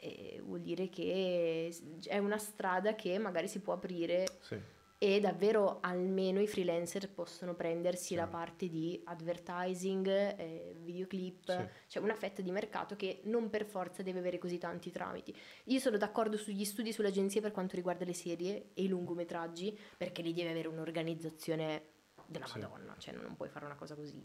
eh, 0.01 0.41
vuol 0.43 0.61
dire 0.61 0.89
che 0.89 1.73
è 2.07 2.17
una 2.17 2.37
strada 2.37 2.93
che 2.95 3.17
magari 3.19 3.47
si 3.47 3.59
può 3.61 3.73
aprire 3.73 4.25
Sì. 4.41 4.57
E 5.01 5.21
davvero 5.21 5.77
almeno 5.79 6.41
i 6.41 6.47
freelancer 6.47 7.09
possono 7.09 7.55
prendersi 7.55 8.07
Sì. 8.07 8.15
la 8.15 8.27
parte 8.27 8.67
di 8.67 9.01
advertising, 9.05 10.07
eh, 10.07 10.75
videoclip, 10.77 11.49
Sì. 11.49 11.67
cioè 11.87 12.03
una 12.03 12.15
fetta 12.15 12.41
di 12.41 12.51
mercato 12.51 12.97
che 12.97 13.21
non 13.23 13.49
per 13.49 13.65
forza 13.65 14.03
deve 14.03 14.19
avere 14.19 14.37
così 14.37 14.57
tanti 14.57 14.91
tramiti. 14.91 15.33
Io 15.65 15.79
sono 15.79 15.95
d'accordo 15.95 16.35
sugli 16.35 16.65
studi 16.65 16.91
sulle 16.91 17.07
agenzie 17.07 17.39
per 17.39 17.51
quanto 17.51 17.77
riguarda 17.77 18.03
le 18.03 18.13
serie 18.13 18.71
e 18.73 18.83
i 18.83 18.87
lungometraggi, 18.89 19.77
perché 19.95 20.21
lì 20.21 20.33
deve 20.33 20.49
avere 20.49 20.67
un'organizzazione 20.67 21.83
della 22.25 22.45
Sì. 22.45 22.59
Madonna, 22.59 22.93
cioè 22.97 23.13
non 23.15 23.37
puoi 23.37 23.47
fare 23.47 23.63
una 23.65 23.75
cosa 23.75 23.95
così 23.95 24.21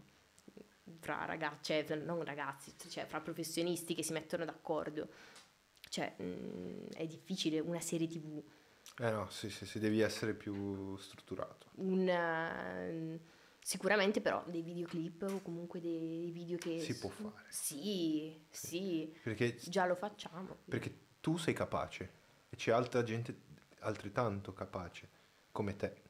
fra 0.99 1.23
ragazzi, 1.23 1.73
cioè 1.85 1.95
non 1.95 2.21
ragazzi, 2.25 2.73
cioè 2.89 3.05
fra 3.05 3.21
professionisti 3.21 3.95
che 3.95 4.03
si 4.03 4.11
mettono 4.11 4.43
d'accordo. 4.43 5.07
Cioè, 5.87 6.15
mm, 6.21 6.87
è 6.97 7.05
difficile 7.07 7.59
una 7.59 7.79
serie 7.79 8.07
TV 8.07 8.43
Eh 8.97 9.11
no, 9.11 9.29
sì, 9.29 9.49
sì, 9.49 9.65
sì, 9.65 9.79
devi 9.79 9.99
essere 10.01 10.33
più 10.33 10.95
strutturato. 10.97 11.67
un, 11.75 12.07
eh, 12.07 13.19
sicuramente 13.59 14.21
però 14.21 14.43
dei 14.47 14.61
videoclip 14.61 15.23
o 15.29 15.41
comunque 15.41 15.81
dei 15.81 16.29
video 16.31 16.57
che 16.57 16.79
Si 16.79 16.97
può 16.97 17.09
fare. 17.09 17.45
sì 17.49 18.45
sì 18.49 19.13
Perché, 19.23 19.55
già 19.65 19.85
lo 19.85 19.95
facciamo 19.95 20.57
perché 20.65 20.95
tu 21.19 21.35
sei 21.37 21.53
capace 21.53 22.11
e 22.49 22.55
c'è 22.55 22.71
altra 22.71 23.03
gente 23.03 23.35
altrettanto 23.79 24.53
capace 24.53 25.09
come 25.51 25.75
te. 25.75 26.03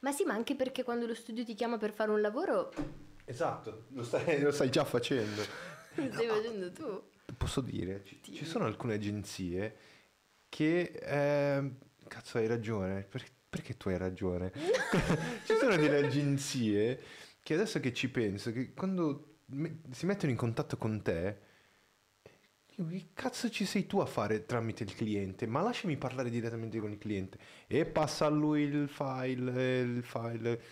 ma 0.00 0.10
sì 0.12 0.24
ma 0.24 0.32
anche 0.34 0.56
perché 0.56 0.82
quando 0.82 1.06
lo 1.06 1.14
studio 1.14 1.44
ti 1.44 1.54
chiama 1.54 1.76
per 1.78 1.92
fare 1.92 2.10
un 2.10 2.20
lavoro 2.20 2.72
Esatto, 3.26 3.84
lo 3.90 4.02
stai, 4.04 4.40
lo 4.42 4.50
stai 4.50 4.70
già 4.70 4.84
facendo. 4.84 5.40
lo 5.96 6.12
stai 6.12 6.26
facendo 6.26 6.70
tu 6.72 7.02
Posso 7.36 7.60
dire, 7.62 8.02
ci, 8.04 8.20
ci 8.22 8.44
sono 8.44 8.64
alcune 8.66 8.94
agenzie 8.94 9.76
che... 10.48 10.80
eh, 11.00 11.70
cazzo, 12.14 12.38
hai 12.38 12.46
ragione. 12.46 13.02
Per- 13.02 13.28
perché 13.48 13.76
tu 13.76 13.88
hai 13.88 13.98
ragione? 13.98 14.52
ci 15.44 15.54
sono 15.58 15.76
delle 15.76 16.06
agenzie 16.06 17.00
che 17.42 17.54
adesso 17.54 17.80
che 17.80 17.92
ci 17.92 18.08
penso, 18.08 18.52
che 18.52 18.72
quando 18.72 19.38
me- 19.46 19.80
si 19.90 20.06
mettono 20.06 20.30
in 20.30 20.38
contatto 20.38 20.76
con 20.76 21.02
te, 21.02 21.38
che 22.66 23.08
cazzo 23.14 23.50
ci 23.50 23.64
sei 23.64 23.86
tu 23.86 23.98
a 23.98 24.06
fare 24.06 24.46
tramite 24.46 24.82
il 24.84 24.94
cliente? 24.94 25.46
Ma 25.46 25.60
lasciami 25.60 25.96
parlare 25.96 26.30
direttamente 26.30 26.78
con 26.78 26.90
il 26.90 26.98
cliente. 26.98 27.38
E 27.66 27.84
passa 27.84 28.26
a 28.26 28.30
lui 28.30 28.62
il 28.62 28.88
file, 28.88 29.52
eh, 29.54 29.80
il 29.80 30.02
file. 30.02 30.62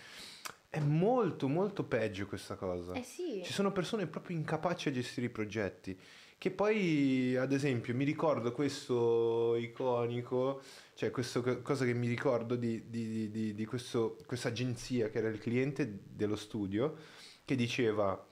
È 0.69 0.79
molto, 0.79 1.47
molto 1.47 1.83
peggio 1.83 2.25
questa 2.25 2.55
cosa. 2.55 2.93
eh 2.93 3.03
sì 3.03 3.41
Ci 3.45 3.53
sono 3.53 3.71
persone 3.71 4.07
proprio 4.07 4.35
incapaci 4.35 4.89
a 4.89 4.91
gestire 4.91 5.27
i 5.27 5.29
progetti. 5.29 5.97
Che 6.43 6.51
poi, 6.51 7.37
ad 7.37 7.53
esempio, 7.53 7.95
mi 7.95 8.03
ricordo 8.03 8.51
questo 8.51 9.55
iconico, 9.55 10.61
cioè 10.93 11.09
questa 11.09 11.39
cosa 11.61 11.85
che 11.85 11.93
mi 11.93 12.09
ricordo 12.09 12.57
di, 12.57 12.89
di, 12.89 13.31
di, 13.31 13.53
di, 13.53 13.65
questa 13.65 14.49
agenzia 14.49 15.07
che 15.07 15.19
era 15.19 15.29
il 15.29 15.39
cliente 15.39 16.01
dello 16.03 16.35
studio, 16.35 16.97
che 17.45 17.55
diceva, 17.55 18.27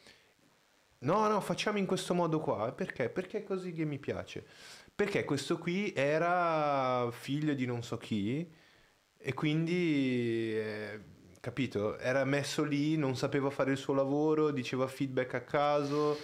no, 0.98 1.28
no, 1.30 1.40
facciamo 1.40 1.78
in 1.78 1.86
questo 1.86 2.14
modo 2.14 2.42
qua. 2.42 2.74
Perché? 2.74 3.08
Perché 3.08 3.38
è 3.38 3.44
così 3.46 3.72
che 3.72 3.86
mi 3.86 3.98
piace. 3.98 4.46
Perché 4.94 5.24
questo 5.24 5.58
qui 5.58 5.94
era 5.96 7.10
figlio 7.12 7.54
di 7.54 7.66
non 7.66 7.82
so 7.82 7.98
chi 7.98 8.46
e 9.18 9.34
quindi, 9.34 10.52
eh, 10.54 11.00
capito, 11.40 11.98
era 11.98 12.26
messo 12.26 12.66
lì, 12.66 12.98
non 12.98 13.16
sapeva 13.16 13.50
fare 13.50 13.72
il 13.72 13.78
suo 13.78 13.94
lavoro, 13.94 14.52
diceva 14.52 14.86
feedback 14.88 15.36
a 15.36 15.42
caso, 15.44 16.18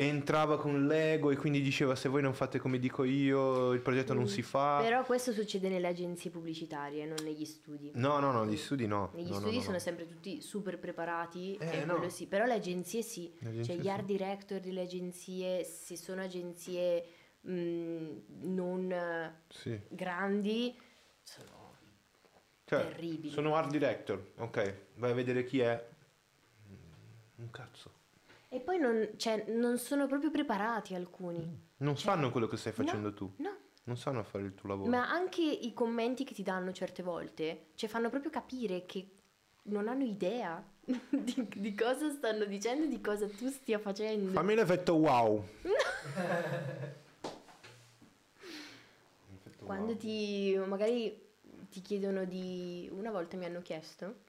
entrava 0.00 0.58
con 0.58 0.86
l'ego 0.86 1.32
e 1.32 1.36
quindi 1.36 1.60
diceva 1.60 1.96
se 1.96 2.08
voi 2.08 2.22
non 2.22 2.32
fate 2.32 2.60
come 2.60 2.78
dico 2.78 3.02
io 3.02 3.72
il 3.72 3.80
progetto 3.80 4.14
non 4.14 4.22
Mm, 4.22 4.26
si 4.26 4.42
fa. 4.42 4.78
però 4.80 5.04
questo 5.04 5.32
succede 5.32 5.68
nelle 5.68 5.88
agenzie 5.88 6.30
pubblicitarie 6.30 7.04
non 7.04 7.16
negli 7.24 7.44
studi 7.44 7.90
No, 7.94 8.20
no, 8.20 8.30
no, 8.30 8.46
gli 8.46 8.56
studi 8.56 8.86
no. 8.86 9.10
negli 9.14 9.28
No, 9.28 9.34
studi 9.40 9.56
no, 9.56 9.60
sono 9.60 9.72
no. 9.72 9.78
sempre 9.80 10.06
tutti 10.06 10.40
super 10.40 10.78
preparati 10.78 11.56
Eh, 11.56 11.84
sì 12.10 12.26
però 12.26 12.44
le 12.44 12.52
agenzie 12.52 13.02
sì 13.02 13.34
Le 13.40 13.48
agenzie 13.48 13.74
cioè 13.74 13.82
gli 13.82 13.86
sì. 13.86 13.90
art 13.90 14.04
director 14.04 14.60
delle 14.60 14.82
agenzie 14.82 15.64
se 15.64 15.96
sono 15.96 16.22
agenzie 16.22 17.04
mm, 17.50 18.18
non 18.42 19.34
Sì. 19.48 19.80
grandi 19.88 20.78
sono 21.24 21.74
Cioè, 22.66 22.82
terribili. 22.88 23.30
sono 23.30 23.56
art 23.56 23.70
director, 23.70 24.32
ok, 24.36 24.74
vai 24.94 25.10
a 25.10 25.14
vedere 25.14 25.42
chi 25.44 25.58
è. 25.60 25.88
Mm, 26.70 27.42
Un 27.42 27.50
cazzo. 27.50 27.90
E 28.50 28.60
poi 28.60 28.78
non, 28.78 29.10
cioè, 29.16 29.44
non 29.48 29.76
sono 29.78 30.06
proprio 30.06 30.30
preparati 30.30 30.94
alcuni. 30.94 31.66
Non 31.78 31.94
Cioè, 31.96 32.04
sanno 32.12 32.30
quello 32.30 32.46
che 32.46 32.56
stai 32.56 32.72
facendo 32.72 33.12
tu. 33.12 33.30
No, 33.36 33.56
Non 33.84 33.96
sanno 33.98 34.22
fare 34.22 34.44
il 34.44 34.54
tuo 34.54 34.68
lavoro. 34.70 34.90
ma 34.90 35.08
anche 35.10 35.42
i 35.42 35.72
commenti 35.74 36.24
che 36.24 36.34
ti 36.34 36.42
danno 36.42 36.72
certe 36.72 37.02
volte, 37.02 37.66
cioè 37.74 37.88
fanno 37.90 38.08
proprio 38.08 38.30
capire 38.30 38.86
che 38.86 39.06
non 39.64 39.86
hanno 39.86 40.04
idea 40.04 40.64
di, 41.10 41.46
di 41.54 41.74
cosa 41.74 42.10
stanno 42.10 42.46
dicendo, 42.46 42.86
di 42.86 43.00
cosa 43.02 43.26
tu 43.28 43.48
stia 43.50 43.78
facendo. 43.78 44.32
Fammi 44.32 44.54
l'effetto 44.54 44.94
wow. 44.96 45.44
Quando 49.58 49.92
wow. 49.92 49.96
ti 49.96 50.58
magari 50.66 51.26
ti 51.70 51.82
chiedono 51.82 52.24
di 52.24 52.88
una 52.92 53.10
volta 53.10 53.36
mi 53.36 53.44
hanno 53.44 53.60
chiesto 53.60 54.20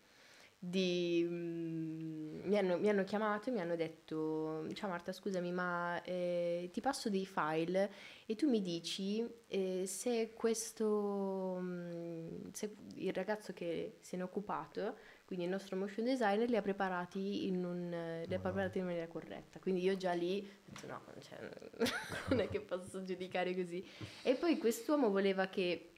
di... 0.60 1.26
mm, 1.28 2.42
mi, 2.44 2.58
hanno, 2.58 2.78
mi 2.78 2.90
hanno 2.90 3.04
chiamato 3.04 3.50
e 3.50 3.54
mi 3.54 3.62
hanno 3.62 3.76
detto, 3.76 4.66
ciao 4.74 4.90
Marta 4.90 5.14
scusami 5.14 5.52
ma 5.52 6.02
eh, 6.04 6.70
ti 6.74 6.82
passo 6.82 7.10
dei 7.10 7.26
file 7.26 7.92
e 8.26 8.36
tu 8.36 8.50
mi 8.50 8.62
dici 8.62 9.26
eh, 9.48 9.84
se 9.86 10.34
questo, 10.34 11.60
mm, 11.62 12.50
se 12.52 12.76
il 12.96 13.14
ragazzo 13.14 13.54
che 13.54 13.98
se 14.02 14.18
ne 14.18 14.24
è 14.24 14.26
occupato, 14.26 14.98
quindi 15.26 15.46
il 15.46 15.52
nostro 15.52 15.78
motion 15.78 16.06
designer 16.06 16.50
li 16.50 16.56
ha 16.56 16.62
preparati 16.62 17.48
in, 17.48 17.64
un, 17.64 18.24
li 18.26 18.34
ha 18.34 18.40
preparati 18.40 18.80
in 18.80 18.86
maniera 18.86 19.08
corretta. 19.08 19.60
Quindi 19.60 19.84
io 19.84 19.96
già 19.96 20.14
lì 20.14 20.40
ho 20.40 20.72
detto 20.72 20.88
no, 20.88 21.02
cioè, 21.20 21.38
non 22.30 22.40
è 22.40 22.50
che 22.50 22.62
posso 22.62 23.04
giudicare 23.04 23.54
così. 23.56 23.88
E 24.24 24.34
poi 24.34 24.58
quest'uomo 24.58 25.12
voleva 25.12 25.46
che 25.48 25.92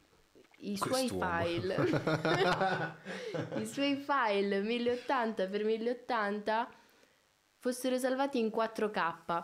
i 0.70 0.78
suoi 0.78 1.08
file, 1.08 1.76
i 3.58 3.66
suoi 3.66 3.96
file 3.96 4.62
1080 4.62 5.48
x 5.50 5.62
1080 5.64 6.70
fossero 7.58 7.98
salvati 7.98 8.40
in 8.40 8.48
4K. 8.48 9.44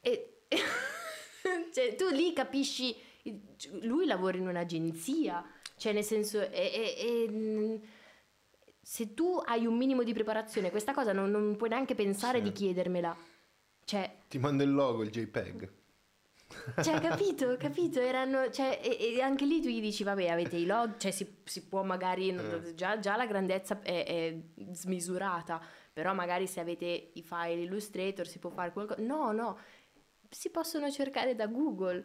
E 0.00 0.42
cioè, 1.72 1.94
tu 1.96 2.08
lì 2.08 2.32
capisci, 2.32 2.94
lui 3.82 4.06
lavora 4.06 4.36
in 4.36 4.46
un'agenzia, 4.48 5.44
cioè 5.76 5.92
nel 5.92 6.04
senso, 6.04 6.40
e- 6.50 6.94
e, 6.98 7.26
mm, 7.30 7.76
se 8.80 9.14
tu 9.14 9.40
hai 9.44 9.66
un 9.66 9.76
minimo 9.76 10.02
di 10.02 10.12
preparazione, 10.12 10.70
questa 10.70 10.92
cosa 10.92 11.12
non, 11.12 11.30
non 11.30 11.56
puoi 11.56 11.70
neanche 11.70 11.94
pensare 11.94 12.38
Sì. 12.38 12.44
di 12.44 12.52
chiedermela. 12.52 13.16
Cioè, 13.84 14.18
Ti 14.28 14.38
mando 14.38 14.62
il 14.62 14.72
logo, 14.72 15.02
il 15.02 15.10
JPEG. 15.10 15.72
Cioè, 16.82 17.00
capito, 17.00 17.56
capito, 17.56 18.00
erano, 18.00 18.50
cioè, 18.50 18.80
e, 18.82 19.14
e 19.16 19.20
anche 19.20 19.44
lì 19.44 19.60
tu 19.60 19.68
gli 19.68 19.80
dici, 19.80 20.02
vabbè, 20.04 20.28
avete 20.28 20.56
i 20.56 20.66
log, 20.66 20.96
cioè 20.96 21.10
si, 21.10 21.36
si 21.44 21.66
può 21.66 21.82
magari, 21.82 22.28
Eh. 22.28 22.74
già, 22.74 22.98
già 22.98 23.16
la 23.16 23.26
grandezza 23.26 23.80
è, 23.82 24.04
è 24.06 24.36
smisurata, 24.72 25.60
però 25.92 26.14
magari 26.14 26.46
se 26.46 26.60
avete 26.60 27.10
i 27.14 27.22
file 27.22 27.62
Illustrator 27.62 28.26
si 28.26 28.38
può 28.38 28.50
fare 28.50 28.72
qualcosa, 28.72 29.02
no, 29.02 29.32
no, 29.32 29.58
si 30.30 30.50
possono 30.50 30.90
cercare 30.90 31.34
da 31.34 31.46
Google. 31.46 32.04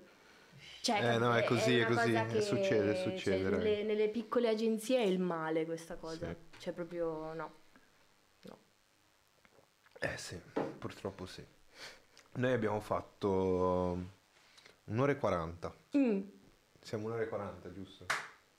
Cioè, 0.81 1.15
Eh, 1.15 1.17
no, 1.17 1.33
è 1.35 1.43
così, 1.45 1.77
è 1.79 1.85
una 1.85 1.95
così, 1.95 2.11
cosa 2.11 2.25
che- 2.25 2.41
succede, 2.41 2.95
cioè, 2.95 3.03
succede, 3.11 3.49
nelle, 3.49 3.73
dai. 3.75 3.83
nelle 3.83 4.09
piccole 4.09 4.49
agenzie 4.49 4.97
è 4.99 5.05
il 5.05 5.19
male 5.19 5.65
questa 5.65 5.95
cosa, 5.95 6.27
Sì. 6.27 6.35
cioè 6.59 6.73
proprio 6.73 7.33
no. 7.33 7.53
Eh 10.01 10.17
sì, 10.17 10.39
purtroppo 10.77 11.25
sì. 11.25 11.43
Noi 12.35 12.53
abbiamo 12.53 12.79
fatto 12.79 13.97
un'ora 14.89 15.11
e 15.11 15.17
40. 15.17 15.75
Mm, 15.97 16.21
Siamo 16.81 17.07
un'ora 17.07 17.21
e 17.23 17.27
40, 17.27 17.71
giusto? 17.73 18.05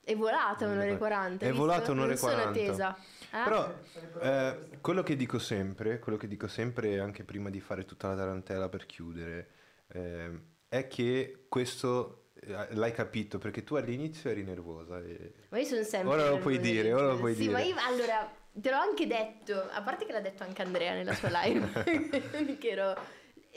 è 0.03 0.15
volata 0.15 0.65
un'ora 0.65 0.85
e 0.85 0.97
40. 0.97 1.45
È 1.45 1.51
volata 1.51 1.91
un'ora 1.91 2.07
e 2.07 2.15
Non 2.15 2.17
sono 2.17 2.33
40. 2.33 2.59
tesa. 2.59 2.97
Eh? 3.31 3.43
Però 3.43 3.73
eh, 4.21 4.79
quello 4.81 5.03
che 5.03 5.15
dico 5.15 5.39
sempre, 5.39 5.99
quello 5.99 6.17
che 6.17 6.27
dico 6.27 6.47
sempre 6.47 6.99
anche 6.99 7.23
prima 7.23 7.49
di 7.49 7.59
fare 7.61 7.85
tutta 7.85 8.09
la 8.09 8.15
tarantella 8.15 8.67
per 8.69 8.85
chiudere, 8.85 9.47
eh, 9.87 10.39
è 10.67 10.87
che 10.87 11.45
questo 11.47 12.31
eh, 12.41 12.67
l'hai 12.73 12.91
capito 12.93 13.37
perché 13.37 13.63
tu 13.63 13.75
all'inizio 13.75 14.29
eri 14.29 14.43
nervosa 14.43 14.99
e 14.99 15.33
Ma 15.49 15.59
io 15.59 15.65
sono 15.65 15.83
sempre 15.83 16.09
Ora 16.13 16.29
lo 16.29 16.37
puoi 16.39 16.59
dire, 16.59 16.91
ora 16.93 17.07
lo 17.07 17.17
puoi 17.17 17.33
sì, 17.35 17.41
dire. 17.41 17.51
ma 17.53 17.61
io 17.61 17.75
allora 17.87 18.29
te 18.53 18.69
l'ho 18.69 18.77
anche 18.77 19.07
detto, 19.07 19.69
a 19.71 19.81
parte 19.81 20.05
che 20.05 20.11
l'ha 20.11 20.19
detto 20.21 20.43
anche 20.43 20.61
Andrea 20.61 20.93
nella 20.93 21.13
sua 21.13 21.29
live, 21.31 21.69
che 22.59 22.69
ero 22.69 22.95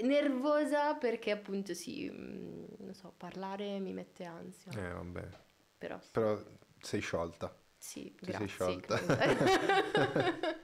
nervosa 0.02 0.94
perché 0.94 1.30
appunto 1.30 1.74
sì, 1.74 2.10
mm, 2.10 2.64
non 2.78 2.94
so, 2.94 3.12
parlare 3.16 3.78
mi 3.80 3.92
mette 3.92 4.24
ansia, 4.24 4.76
eh 4.76 4.88
vabbè, 4.92 5.28
però 5.78 6.00
sì, 6.00 6.10
però 6.10 6.38
sei 6.80 7.00
sciolta. 7.00 7.54
sì, 7.78 8.14
ti 8.22 8.32
sei 8.32 8.48
grazie. 8.48 8.48
sciolta. 8.48 8.98
comunque. 8.98 9.36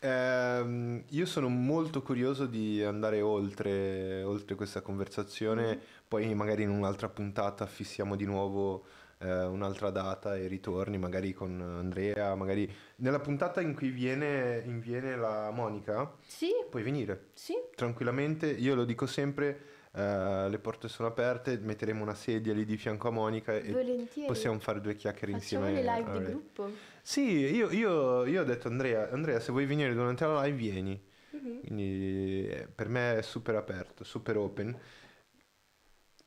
Ehm, 0.00 1.04
io 1.08 1.26
sono 1.26 1.48
molto 1.48 2.02
curioso 2.02 2.46
di 2.46 2.82
andare 2.84 3.20
oltre, 3.20 4.22
oltre 4.22 4.54
questa 4.54 4.80
conversazione, 4.80 5.76
Mm. 5.76 5.80
poi 6.06 6.32
magari 6.34 6.62
in 6.62 6.70
un'altra 6.70 7.08
puntata 7.08 7.66
fissiamo 7.66 8.14
di 8.16 8.24
nuovo 8.24 8.84
eh, 9.18 9.44
un'altra 9.44 9.90
data 9.90 10.36
e 10.36 10.46
ritorni, 10.46 10.98
magari 10.98 11.32
con 11.32 11.60
Andrea, 11.60 12.34
magari 12.34 12.70
nella 12.96 13.20
puntata 13.20 13.60
in 13.60 13.74
cui 13.74 13.90
viene, 13.90 14.62
in 14.64 14.80
viene 14.80 15.16
la 15.16 15.50
Monica, 15.50 16.12
sì, 16.26 16.50
puoi 16.68 16.82
venire 16.82 17.30
sì, 17.34 17.54
tranquillamente, 17.74 18.46
io 18.50 18.74
lo 18.74 18.84
dico 18.84 19.06
sempre, 19.06 19.60
eh, 19.92 20.48
le 20.48 20.58
porte 20.58 20.88
sono 20.88 21.08
aperte, 21.08 21.58
metteremo 21.58 22.02
una 22.02 22.14
sedia 22.14 22.52
lì 22.54 22.64
di 22.64 22.76
fianco 22.76 23.08
a 23.08 23.10
Monica 23.10 23.54
e 23.56 23.72
volentieri. 23.72 24.26
possiamo 24.26 24.58
fare 24.58 24.80
due 24.80 24.94
chiacchiere 24.96 25.32
Facciamo 25.32 25.66
insieme. 25.66 25.82
le 25.82 25.82
live 25.82 26.18
di 26.18 26.24
gruppo. 26.32 26.70
Sì, 27.02 27.22
io, 27.22 27.70
io- 27.70 28.24
io 28.26 28.42
ho 28.42 28.44
detto 28.44 28.68
Andrea, 28.68 29.10
Andrea, 29.10 29.40
se 29.40 29.50
vuoi 29.52 29.66
venire 29.66 29.94
durante 29.94 30.24
la 30.26 30.42
live, 30.44 30.56
vieni. 30.56 31.00
Mhm. 31.30 31.60
Quindi 31.60 32.46
eh, 32.48 32.68
per 32.74 32.88
me 32.88 33.18
è 33.18 33.22
super 33.22 33.54
aperto, 33.56 34.04
super 34.04 34.36
open. 34.36 34.76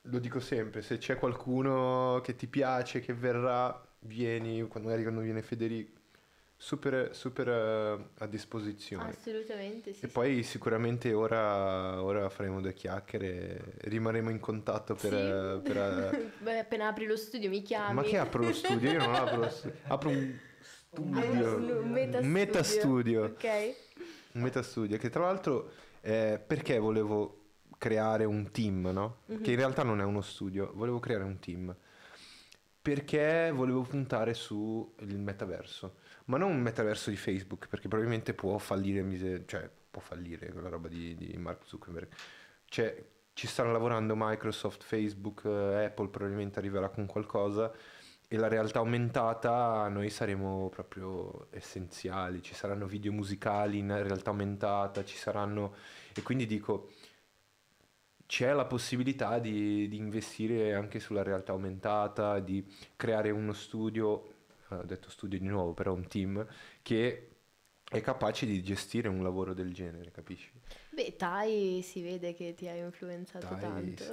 Lo 0.06 0.18
dico 0.18 0.40
sempre, 0.40 0.82
se 0.82 0.98
c'è 0.98 1.16
qualcuno 1.16 2.20
che 2.24 2.34
ti 2.34 2.48
piace, 2.48 3.00
che 3.00 3.14
verrà, 3.14 3.80
vieni, 4.00 4.60
quando- 4.66 4.88
magari 4.88 5.04
quando 5.04 5.20
viene 5.20 5.42
Federico, 5.42 6.00
super, 6.56 7.14
super 7.14 7.48
eh, 7.48 8.08
a 8.18 8.26
disposizione. 8.26 9.10
Assolutamente, 9.10 9.92
sì. 9.92 10.04
E 10.04 10.08
poi 10.08 10.42
sicuramente 10.42 11.12
ora, 11.12 12.02
ora 12.02 12.28
faremo 12.30 12.60
due 12.60 12.72
chiacchiere, 12.72 13.74
rimarremo 13.82 14.30
in 14.30 14.40
contatto 14.40 14.94
per... 14.94 15.10
Sì. 15.10 15.16
eh, 15.16 15.60
per, 15.62 15.76
eh, 15.76 16.30
Beh, 16.42 16.58
appena 16.60 16.88
apri 16.88 17.06
lo 17.06 17.16
studio 17.16 17.48
mi 17.48 17.62
chiami. 17.62 17.94
ma 17.94 18.02
che 18.02 18.18
apro 18.18 18.42
lo 18.42 18.52
studio? 18.52 18.90
Io 18.90 18.98
non 18.98 19.14
apro 19.14 19.36
lo 19.36 19.48
studio, 19.50 19.76
apro 19.86 20.08
un 20.08 20.38
studio, 20.60 21.56
Un, 21.56 21.90
meta 21.90 22.18
un 22.18 22.26
metastudio. 22.26 23.24
Ok. 23.24 23.74
un 24.32 24.40
metastudio 24.42 24.98
che 24.98 25.10
tra 25.10 25.22
l'altro 25.22 25.72
eh, 26.00 26.40
perché 26.44 26.78
volevo 26.78 27.41
creare 27.82 28.24
un 28.24 28.52
team, 28.52 28.90
no? 28.92 29.22
Mhm. 29.26 29.42
Che 29.42 29.50
in 29.50 29.56
realtà 29.56 29.82
non 29.82 30.00
è 30.00 30.04
uno 30.04 30.20
studio, 30.20 30.70
volevo 30.74 31.00
creare 31.00 31.24
un 31.24 31.40
team. 31.40 31.74
Perché 32.80 33.50
volevo 33.52 33.82
puntare 33.82 34.34
sul 34.34 34.92
metaverso, 34.98 35.96
ma 36.26 36.36
non 36.36 36.52
un 36.52 36.60
metaverso 36.60 37.10
di 37.10 37.16
Facebook, 37.16 37.66
perché 37.66 37.88
probabilmente 37.88 38.34
può 38.34 38.56
fallire, 38.58 39.02
mise- 39.02 39.42
cioè 39.46 39.68
può 39.90 40.00
fallire 40.00 40.52
quella 40.52 40.68
roba 40.68 40.86
di, 40.86 41.16
di 41.16 41.36
Mark 41.38 41.64
Zuckerberg. 41.66 42.08
Cioè, 42.66 43.04
ci 43.32 43.48
stanno 43.48 43.72
lavorando 43.72 44.14
Microsoft, 44.16 44.84
Facebook, 44.84 45.42
eh, 45.44 45.86
Apple 45.86 46.08
probabilmente 46.08 46.60
arriverà 46.60 46.88
con 46.88 47.06
qualcosa 47.06 47.72
e 48.28 48.36
la 48.36 48.48
realtà 48.48 48.78
aumentata 48.78 49.88
noi 49.88 50.08
saremo 50.08 50.68
proprio 50.68 51.48
essenziali, 51.50 52.42
ci 52.42 52.54
saranno 52.54 52.86
video 52.86 53.12
musicali 53.12 53.78
in 53.78 53.88
realtà 53.88 54.30
aumentata, 54.30 55.04
ci 55.04 55.16
saranno... 55.16 55.74
E 56.14 56.22
quindi 56.22 56.46
dico, 56.46 56.90
c'è 58.32 58.50
la 58.54 58.64
possibilità 58.64 59.38
di, 59.38 59.86
di 59.88 59.96
investire 59.98 60.72
anche 60.72 61.00
sulla 61.00 61.22
realtà 61.22 61.52
aumentata, 61.52 62.40
di 62.40 62.64
creare 62.96 63.30
uno 63.30 63.52
studio, 63.52 64.24
eh, 64.70 64.76
ho 64.76 64.84
detto 64.84 65.10
studio 65.10 65.38
di 65.38 65.44
nuovo, 65.44 65.74
però 65.74 65.92
un 65.92 66.06
team, 66.06 66.46
che 66.80 67.28
è 67.86 68.00
capace 68.00 68.46
di 68.46 68.62
gestire 68.62 69.08
un 69.08 69.22
lavoro 69.22 69.52
del 69.52 69.74
genere, 69.74 70.10
capisci? 70.10 70.50
Beh, 70.88 71.14
Tai 71.14 71.82
si 71.82 72.00
vede 72.00 72.32
che 72.32 72.54
ti 72.54 72.68
ha 72.68 72.74
influenzato 72.74 73.48
Tai, 73.48 73.60
tanto. 73.60 74.04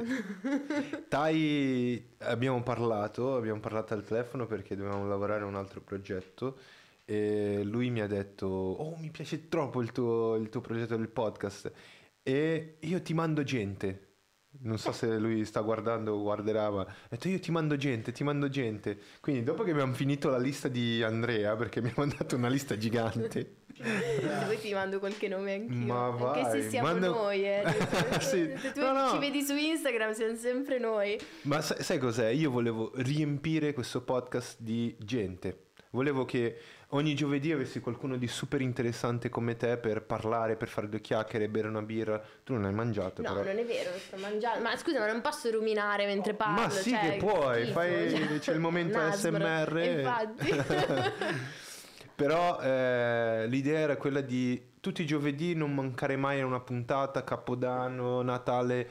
Tai 1.08 2.16
abbiamo 2.18 2.62
parlato, 2.62 3.38
abbiamo 3.38 3.62
parlato 3.62 3.94
al 3.94 4.04
telefono 4.04 4.48
perché 4.48 4.76
dovevamo 4.76 5.08
lavorare 5.08 5.44
a 5.44 5.48
un 5.48 5.56
altro 5.56 5.80
progetto 5.80 6.58
e 7.06 7.64
lui 7.64 7.90
mi 7.90 8.02
ha 8.02 8.08
detto, 8.08 8.48
oh 8.48 8.98
mi 8.98 9.12
piace 9.12 9.48
troppo 9.48 9.82
il 9.82 9.94
tuo, 9.94 10.36
il 10.36 10.50
tuo 10.50 10.60
progetto 10.60 10.98
del 10.98 11.08
podcast 11.08 11.72
e 12.22 12.76
io 12.80 13.02
ti 13.02 13.14
mando 13.14 13.44
gente. 13.44 14.08
Non 14.62 14.80
so 14.80 14.92
se 14.92 15.18
lui 15.18 15.46
sta 15.46 15.62
guardando 15.62 16.16
o 16.16 16.22
guarderà, 16.22 16.70
ma 16.72 16.82
ha 16.82 16.88
detto 17.08 17.28
io 17.30 17.40
ti 17.40 17.52
mando 17.52 17.78
gente, 17.78 18.12
ti 18.12 18.24
mando 18.24 18.50
gente. 18.50 18.98
Quindi 19.22 19.44
dopo 19.44 19.64
che 19.64 19.72
abbiamo 19.72 19.94
finito 19.94 20.28
la 20.30 20.40
lista 20.40 20.68
di 20.68 21.04
Andrea, 21.04 21.56
perché 21.56 21.82
mi 21.82 21.90
ha 21.90 21.94
mandato 21.96 22.36
una 22.36 22.50
lista 22.50 22.76
gigante, 22.76 23.58
Se 23.74 24.42
vuoi 24.44 24.60
ti 24.60 24.74
mando 24.74 24.98
qualche 25.00 25.28
nome 25.28 25.54
anch'io. 25.54 25.86
Ma 25.86 26.08
Anche 26.08 26.42
vai, 26.42 26.62
se 26.64 26.70
siamo 26.70 26.88
manda- 26.88 27.08
noi, 27.08 27.46
eh. 27.46 27.64
Sì. 28.20 28.52
Se 28.58 28.72
tu 28.74 28.80
No, 28.82 28.92
no. 28.92 29.10
ci 29.12 29.20
vedi 29.20 29.42
su 29.44 29.56
Instagram 29.56 30.14
siamo 30.14 30.36
sempre 30.36 30.80
noi. 30.80 31.18
Ma 31.44 31.62
sai, 31.62 31.84
sai 31.84 31.98
cos'è? 32.00 32.30
Io 32.30 32.50
volevo 32.50 32.92
riempire 32.96 33.72
questo 33.74 34.02
podcast 34.02 34.58
di 34.60 34.96
gente. 35.00 35.68
Volevo 35.92 36.26
che 36.26 36.58
ogni 36.90 37.14
giovedì 37.14 37.52
avessi 37.52 37.80
qualcuno 37.80 38.18
di 38.18 38.28
super 38.28 38.62
interessante 38.62 39.30
come 39.30 39.56
te 39.56 39.78
per 39.78 40.02
parlare, 40.02 40.56
per 40.56 40.68
fare 40.68 40.90
due 40.90 41.02
chiacchiere, 41.02 41.48
bere 41.50 41.68
una 41.68 41.82
birra. 41.82 42.22
Tu 42.44 42.54
non 42.54 42.66
hai 42.66 42.74
mangiato, 42.74 43.22
No, 43.22 43.34
però. 43.34 43.46
non 43.46 43.58
è 43.60 43.66
vero, 43.66 43.92
sto 43.98 44.18
mangiando. 44.18 44.64
Ma 44.64 44.76
scusa, 44.78 45.00
ma 45.00 45.08
non 45.08 45.22
posso 45.22 45.50
ruminare 45.52 46.06
mentre 46.06 46.34
parlo. 46.34 46.62
Ma 46.62 46.70
sì 46.70 46.92
cioè, 46.92 47.12
che 47.12 47.18
puoi, 47.18 47.62
schifo, 47.64 47.74
fai- 47.74 48.10
cioè. 48.10 48.40
c'è 48.40 48.54
il 48.54 48.60
momento. 48.62 48.98
ASMR. 48.98 49.78
Infatti. 49.78 50.64
Però 52.16 52.60
eh, 52.60 53.46
l'idea 53.48 53.80
era 53.80 53.96
quella 53.96 54.20
di 54.22 54.62
tutti 54.82 55.04
i 55.04 55.06
giovedì 55.06 55.56
non 55.56 55.74
mancare 55.74 56.18
mai 56.18 56.42
a 56.42 56.46
una 56.46 56.60
puntata, 56.60 57.24
Capodanno, 57.24 58.22
Natale. 58.22 58.90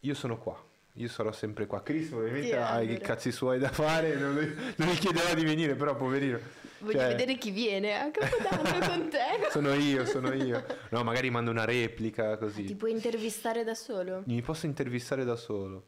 Io 0.00 0.14
sono 0.14 0.38
qua. 0.38 0.58
Io 0.96 1.08
sarò 1.08 1.32
sempre 1.32 1.66
qua. 1.66 1.82
Chris 1.82 2.10
ovviamente 2.12 2.56
ha 2.56 2.80
i 2.80 2.98
cazzi 2.98 3.30
suoi 3.32 3.58
da 3.58 3.70
fare, 3.70 4.14
non, 4.14 4.34
non 4.76 4.88
gli 4.88 4.98
chiederò 4.98 5.34
di 5.34 5.44
venire, 5.44 5.74
però 5.74 5.94
poverino. 5.96 6.38
Voglio 6.82 6.98
Cioè- 6.98 7.08
vedere 7.08 7.38
chi 7.38 7.50
viene 7.50 7.96
a 8.00 8.10
Capodanno 8.10 8.86
con 8.86 9.08
te. 9.08 9.18
Sono 9.50 9.72
io, 9.74 10.04
sono 10.04 10.32
io. 10.32 10.64
No, 10.90 11.04
magari 11.04 11.30
mando 11.30 11.50
una 11.50 11.64
replica 11.64 12.36
così. 12.36 12.64
Ti 12.64 12.74
puoi 12.74 12.90
intervistare 12.90 13.62
da 13.62 13.74
solo? 13.74 14.22
Mi 14.26 14.42
posso 14.42 14.66
intervistare 14.66 15.24
da 15.24 15.36
solo. 15.36 15.84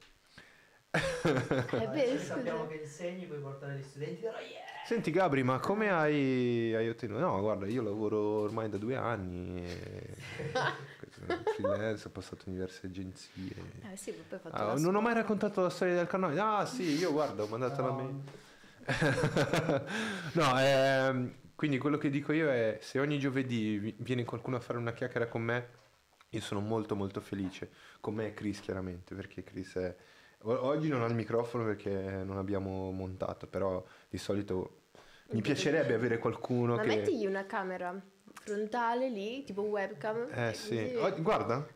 Eh 0.93 1.89
beh, 1.89 2.19
sappiamo 2.19 2.69
che 2.69 2.77
insegni, 2.83 3.27
puoi 3.27 3.41
portare 3.41 3.77
gli 3.79 3.83
studenti, 3.83 4.21
però 4.23 4.39
yeah! 4.39 4.63
Senti 4.87 5.11
Gabri, 5.11 5.43
ma 5.43 5.59
come 5.59 5.91
hai, 5.91 6.73
hai 6.75 6.89
ottenuto? 6.89 7.19
No, 7.19 7.41
guarda, 7.41 7.67
io 7.67 7.83
lavoro 7.83 8.19
ormai 8.43 8.69
da 8.69 8.77
due 8.77 8.95
anni, 8.95 9.65
e... 9.65 10.15
sono 11.11 11.43
freelance, 11.57 12.07
ho 12.07 12.11
passato 12.11 12.45
in 12.47 12.53
diverse 12.53 12.87
agenzie. 12.87 13.55
Eh 13.93 13.97
sì, 13.97 14.13
poi 14.13 14.25
hai 14.31 14.39
fatto 14.39 14.55
Ah, 14.55 14.65
la 14.67 14.75
non 14.75 14.95
ho 14.95 15.01
mai 15.01 15.15
raccontato 15.15 15.63
la 15.63 15.71
storia 15.71 15.95
del 15.95 16.07
canale. 16.07 16.39
Ah 16.39 16.65
sì, 16.67 16.97
io 16.97 17.11
guarda, 17.11 17.43
ho 17.43 17.47
mandato 17.49 17.83
la 17.83 17.89
No. 17.89 17.95
mail. 17.95 18.21
no, 20.35 20.61
ehm, 20.61 21.35
quindi 21.55 21.79
quello 21.79 21.97
che 21.99 22.11
dico 22.11 22.33
io 22.33 22.51
è 22.51 22.79
se 22.81 22.99
ogni 22.99 23.19
giovedì 23.19 23.79
vi- 23.79 23.95
viene 23.99 24.25
qualcuno 24.25 24.57
a 24.57 24.61
fare 24.61 24.79
una 24.79 24.93
chiacchiera 24.93 25.27
con 25.29 25.43
me, 25.43 25.69
io 26.31 26.41
sono 26.41 26.61
molto 26.61 26.95
molto 26.97 27.21
felice. 27.21 27.71
Con 28.01 28.15
me 28.15 28.29
è 28.29 28.35
Chris 28.35 28.61
chiaramente, 28.61 29.15
perché 29.15 29.43
Chris 29.43 29.75
è... 29.77 29.95
Oggi 30.47 30.89
non 30.89 31.03
ha 31.03 31.07
il 31.07 31.15
microfono 31.15 31.65
perché 31.65 31.91
non 31.91 32.37
abbiamo 32.37 32.91
montato, 32.91 33.47
però 33.47 33.83
di 34.11 34.19
solito 34.19 34.83
mi 35.31 35.41
piacerebbe 35.41 35.95
avere 35.95 36.19
qualcuno 36.19 36.75
Ma 36.77 36.83
che... 36.83 36.89
mettigli 36.89 37.25
una 37.25 37.47
camera 37.47 37.99
frontale 38.43 39.09
lì, 39.09 39.43
tipo 39.45 39.63
webcam. 39.63 40.29
Eh 40.31 40.53
sì, 40.53 40.77
così- 40.77 40.97
Oh, 40.97 41.23
guarda, 41.23 41.67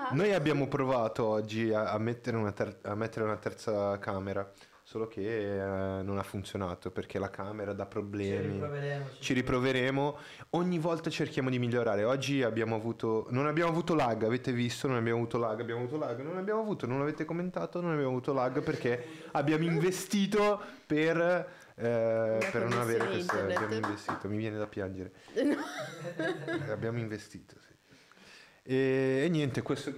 Ah, 0.00 0.10
noi 0.14 0.32
abbiamo 0.32 0.68
provato 0.68 1.26
oggi 1.26 1.72
a, 1.72 1.90
a 1.90 1.98
mettere 1.98 2.36
una 2.36 2.52
ter- 2.52 2.78
a 2.86 2.94
mettere 2.94 3.24
una 3.24 3.36
terza 3.36 3.98
camera, 3.98 4.48
solo 4.88 5.06
che 5.06 5.20
eh, 5.20 6.02
non 6.02 6.16
ha 6.16 6.22
funzionato 6.22 6.90
perché 6.90 7.18
la 7.18 7.28
camera 7.28 7.74
dà 7.74 7.82
Ci 7.82 7.90
problemi. 7.90 8.52
riproveremo. 8.54 9.06
Ci 9.18 9.34
riproveremo, 9.34 10.18
ogni 10.50 10.78
volta 10.78 11.10
cerchiamo 11.10 11.50
di 11.50 11.58
migliorare. 11.58 12.04
Oggi 12.04 12.42
abbiamo 12.42 12.74
avuto, 12.74 13.26
non 13.28 13.46
abbiamo 13.46 13.68
avuto 13.70 13.94
lag, 13.94 14.22
avete 14.24 14.50
visto? 14.50 14.88
Non 14.88 14.96
abbiamo 14.96 15.18
avuto 15.18 15.36
lag, 15.36 15.60
abbiamo 15.60 15.82
avuto 15.82 15.98
lag, 15.98 16.18
non 16.22 16.38
abbiamo 16.38 16.62
avuto, 16.62 16.86
non 16.86 17.02
avete 17.02 17.26
commentato, 17.26 17.82
non 17.82 17.90
abbiamo 17.90 18.08
avuto 18.12 18.32
lag 18.32 18.62
perché 18.62 19.04
abbiamo 19.32 19.64
investito 19.64 20.58
per, 20.86 21.18
eh, 21.74 22.48
per 22.50 22.66
non 22.66 22.78
avere 22.78 23.04
questo. 23.08 23.34
internet. 23.36 23.56
Abbiamo 23.58 23.86
investito, 23.86 24.26
mi 24.30 24.38
viene 24.38 24.56
da 24.56 24.66
piangere. 24.66 25.12
no. 25.34 26.72
Abbiamo 26.72 26.96
investito, 26.98 27.56
sì. 27.60 27.74
E, 28.62 29.22
e 29.26 29.28
niente, 29.28 29.60
questo, 29.60 29.92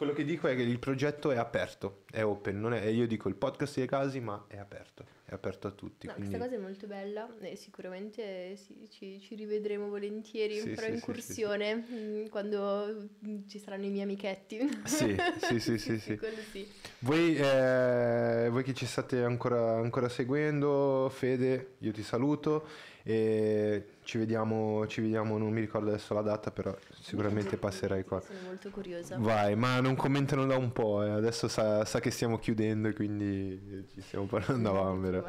quello 0.00 0.14
che 0.14 0.24
dico 0.24 0.48
è 0.48 0.56
che 0.56 0.62
il 0.62 0.78
progetto 0.78 1.30
è 1.30 1.36
aperto, 1.36 2.04
è 2.10 2.24
open. 2.24 2.58
Non 2.58 2.72
è, 2.72 2.86
io 2.86 3.06
dico 3.06 3.28
il 3.28 3.34
podcast 3.34 3.76
dei 3.76 3.86
casi, 3.86 4.18
ma 4.18 4.46
è 4.48 4.56
aperto, 4.56 5.04
è 5.26 5.34
aperto 5.34 5.66
a 5.66 5.72
tutti. 5.72 6.06
No, 6.06 6.14
quindi- 6.14 6.30
questa 6.30 6.48
cosa 6.48 6.58
è 6.58 6.64
molto 6.64 6.86
bella 6.86 7.28
e 7.40 7.54
sicuramente 7.54 8.56
sì, 8.56 8.88
ci, 8.90 9.20
ci 9.20 9.34
rivedremo 9.34 9.90
volentieri, 9.90 10.54
Sì, 10.58 10.74
farò 10.74 10.86
sì, 10.86 10.92
sì, 10.92 10.94
incursione 10.94 11.74
mm, 11.86 12.26
quando 12.28 13.10
mm, 13.26 13.46
ci 13.46 13.58
saranno 13.58 13.84
i 13.84 13.90
miei 13.90 14.04
amichetti. 14.04 14.80
Sì, 14.84 15.14
sì, 15.42 15.60
sì, 15.60 15.76
sì, 15.76 15.98
sì. 16.00 16.18
Sì. 16.50 16.66
Voi, 17.00 17.36
eh, 17.36 18.48
voi 18.50 18.62
che 18.62 18.72
ci 18.72 18.86
state 18.86 19.22
ancora, 19.22 19.76
ancora 19.76 20.08
seguendo, 20.08 21.10
Fede, 21.10 21.74
io 21.80 21.92
ti 21.92 22.02
saluto 22.02 22.66
e 23.02 23.84
ci 24.10 24.18
vediamo, 24.18 24.88
ci 24.88 25.00
vediamo, 25.00 25.38
non 25.38 25.52
mi 25.52 25.60
ricordo 25.60 25.90
adesso 25.90 26.14
la 26.14 26.22
data, 26.22 26.50
però 26.50 26.76
sicuramente 27.00 27.56
passerai 27.56 28.02
qua. 28.02 28.20
Sono 28.20 28.40
molto 28.44 28.68
curiosa. 28.70 29.16
Vai, 29.16 29.54
ma 29.54 29.78
non 29.78 29.94
commentano 29.94 30.46
da 30.46 30.56
un 30.56 30.72
po', 30.72 31.04
eh. 31.04 31.10
adesso 31.10 31.46
sa, 31.46 31.84
sa 31.84 32.00
che 32.00 32.10
stiamo 32.10 32.36
chiudendo 32.40 32.88
e 32.88 32.92
quindi 32.92 33.86
ci 33.94 34.00
stiamo 34.00 34.24
parlando 34.26 34.70
avanti. 34.70 35.22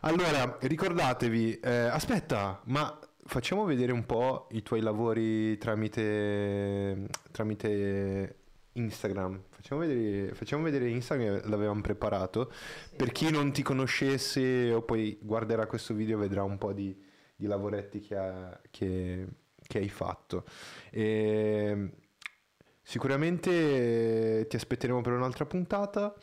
Allora, 0.00 0.58
ricordatevi, 0.60 1.60
eh, 1.60 1.70
aspetta, 1.70 2.60
ma 2.64 2.98
facciamo 3.24 3.64
vedere 3.64 3.92
un 3.92 4.04
po' 4.04 4.48
i 4.50 4.62
tuoi 4.62 4.82
lavori 4.82 5.56
tramite, 5.56 7.06
tramite 7.30 8.36
Instagram. 8.72 9.44
Facciamo 9.48 9.80
vedere, 9.80 10.34
facciamo 10.34 10.62
vedere 10.62 10.90
Instagram, 10.90 11.48
l'avevamo 11.48 11.80
preparato. 11.80 12.52
Per 12.94 13.12
chi 13.12 13.30
non 13.30 13.50
ti 13.50 13.62
conoscesse 13.62 14.74
o 14.74 14.82
poi 14.82 15.18
guarderà 15.22 15.64
questo 15.64 15.94
video 15.94 16.18
vedrà 16.18 16.42
un 16.42 16.58
po' 16.58 16.74
di, 16.74 17.08
di 17.40 17.46
lavoretti 17.46 18.00
che, 18.00 18.16
ha- 18.16 18.60
che- 18.70 19.26
che 19.66 19.78
hai 19.78 19.88
fatto. 19.88 20.44
E, 20.90 21.90
sicuramente 22.82 24.40
eh, 24.40 24.46
ti 24.46 24.56
aspetteremo 24.56 25.00
per 25.00 25.12
un'altra 25.12 25.46
puntata 25.46 26.14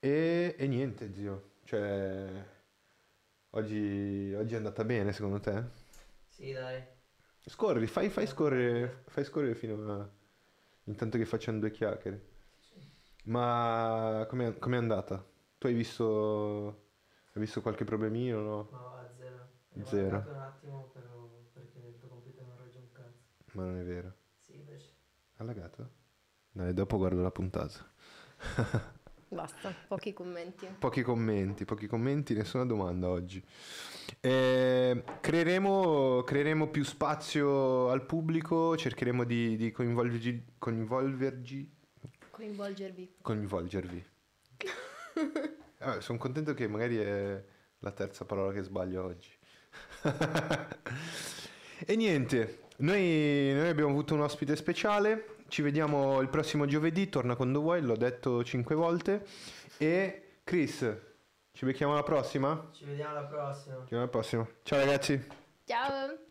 e, 0.00 0.54
e 0.58 0.66
niente, 0.66 1.12
zio. 1.14 1.50
Cioè, 1.64 2.44
oggi, 3.50 4.32
oggi 4.34 4.54
è 4.54 4.56
andata 4.56 4.84
bene 4.84 5.12
secondo 5.12 5.40
te? 5.40 5.64
Sì, 6.28 6.52
dai. 6.52 6.82
Scorri, 7.44 7.86
fai, 7.86 8.10
fai 8.10 8.26
scorrere, 8.26 9.02
fai 9.06 9.24
scorrere 9.24 9.54
fino 9.54 9.90
a... 9.92 10.08
intanto 10.84 11.18
che 11.18 11.24
facciamo 11.24 11.58
due 11.58 11.70
chiacchiere. 11.70 12.26
Ma 13.24 14.26
com'è, 14.28 14.58
com'è 14.58 14.76
andata? 14.76 15.24
Tu 15.58 15.66
hai 15.66 15.74
visto, 15.74 16.68
hai 17.32 17.40
visto 17.42 17.60
qualche 17.62 17.84
problemino, 17.84 18.40
no? 18.42 18.68
No, 19.80 19.86
zero. 19.86 20.24
Ho 20.26 20.30
un 20.30 20.40
attimo 20.40 20.90
però 20.92 21.28
perché 21.52 21.78
il 21.86 21.96
tuo 21.98 22.08
computer 22.08 22.44
non 22.44 22.56
regge 22.58 22.78
un 22.78 22.92
cazzo. 22.92 23.22
Ma 23.52 23.64
non 23.64 23.78
è 23.78 23.82
vero. 23.84 24.14
Sì, 24.40 24.54
invece. 24.56 24.92
Ha 25.36 25.44
lagato? 25.44 25.90
Dai, 26.50 26.74
dopo 26.74 26.96
guardo 26.96 27.22
la 27.22 27.30
puntata. 27.30 27.90
Basta, 29.30 29.74
pochi 29.86 30.14
commenti. 30.14 30.66
Pochi 30.78 31.02
commenti, 31.02 31.66
pochi 31.66 31.86
commenti, 31.86 32.32
nessuna 32.34 32.64
domanda 32.64 33.10
oggi. 33.10 33.44
Eh, 34.20 35.04
creeremo, 35.20 36.22
creeremo 36.22 36.68
più 36.68 36.82
spazio 36.82 37.90
al 37.90 38.06
pubblico, 38.06 38.74
cercheremo 38.74 39.24
di, 39.24 39.56
di 39.56 39.70
coinvolgergi, 39.70 40.54
coinvolvergi, 40.58 41.76
Coinvolgervi. 42.30 43.16
coinvolgervi. 43.20 44.06
sono 46.00 46.18
contento 46.18 46.54
che 46.54 46.66
magari 46.66 46.96
è 46.96 47.44
la 47.80 47.90
terza 47.92 48.24
parola 48.24 48.50
che 48.52 48.62
sbaglio 48.62 49.04
oggi. 49.04 49.37
E 51.86 51.96
niente, 51.96 52.60
noi, 52.78 53.52
noi 53.54 53.68
abbiamo 53.68 53.90
avuto 53.90 54.14
un 54.14 54.20
ospite 54.20 54.56
speciale. 54.56 55.36
Ci 55.48 55.62
vediamo 55.62 56.20
il 56.20 56.28
prossimo 56.28 56.66
giovedì. 56.66 57.08
Torna 57.08 57.34
quando 57.36 57.60
vuoi, 57.60 57.80
l'ho 57.80 57.96
detto 57.96 58.44
cinque 58.44 58.74
volte. 58.74 59.24
E 59.78 60.38
Chris, 60.44 60.96
ci 61.52 61.64
becchiamo 61.64 61.92
alla 61.92 62.02
prossima? 62.02 62.68
Ci 62.72 62.84
vediamo 62.84 63.16
alla 63.16 63.26
prossima. 63.26 63.74
Ci 63.74 63.80
vediamo 63.80 64.02
alla 64.02 64.10
prossima. 64.10 64.46
Ciao 64.62 64.78
ragazzi. 64.78 65.26
Ciao! 65.64 66.26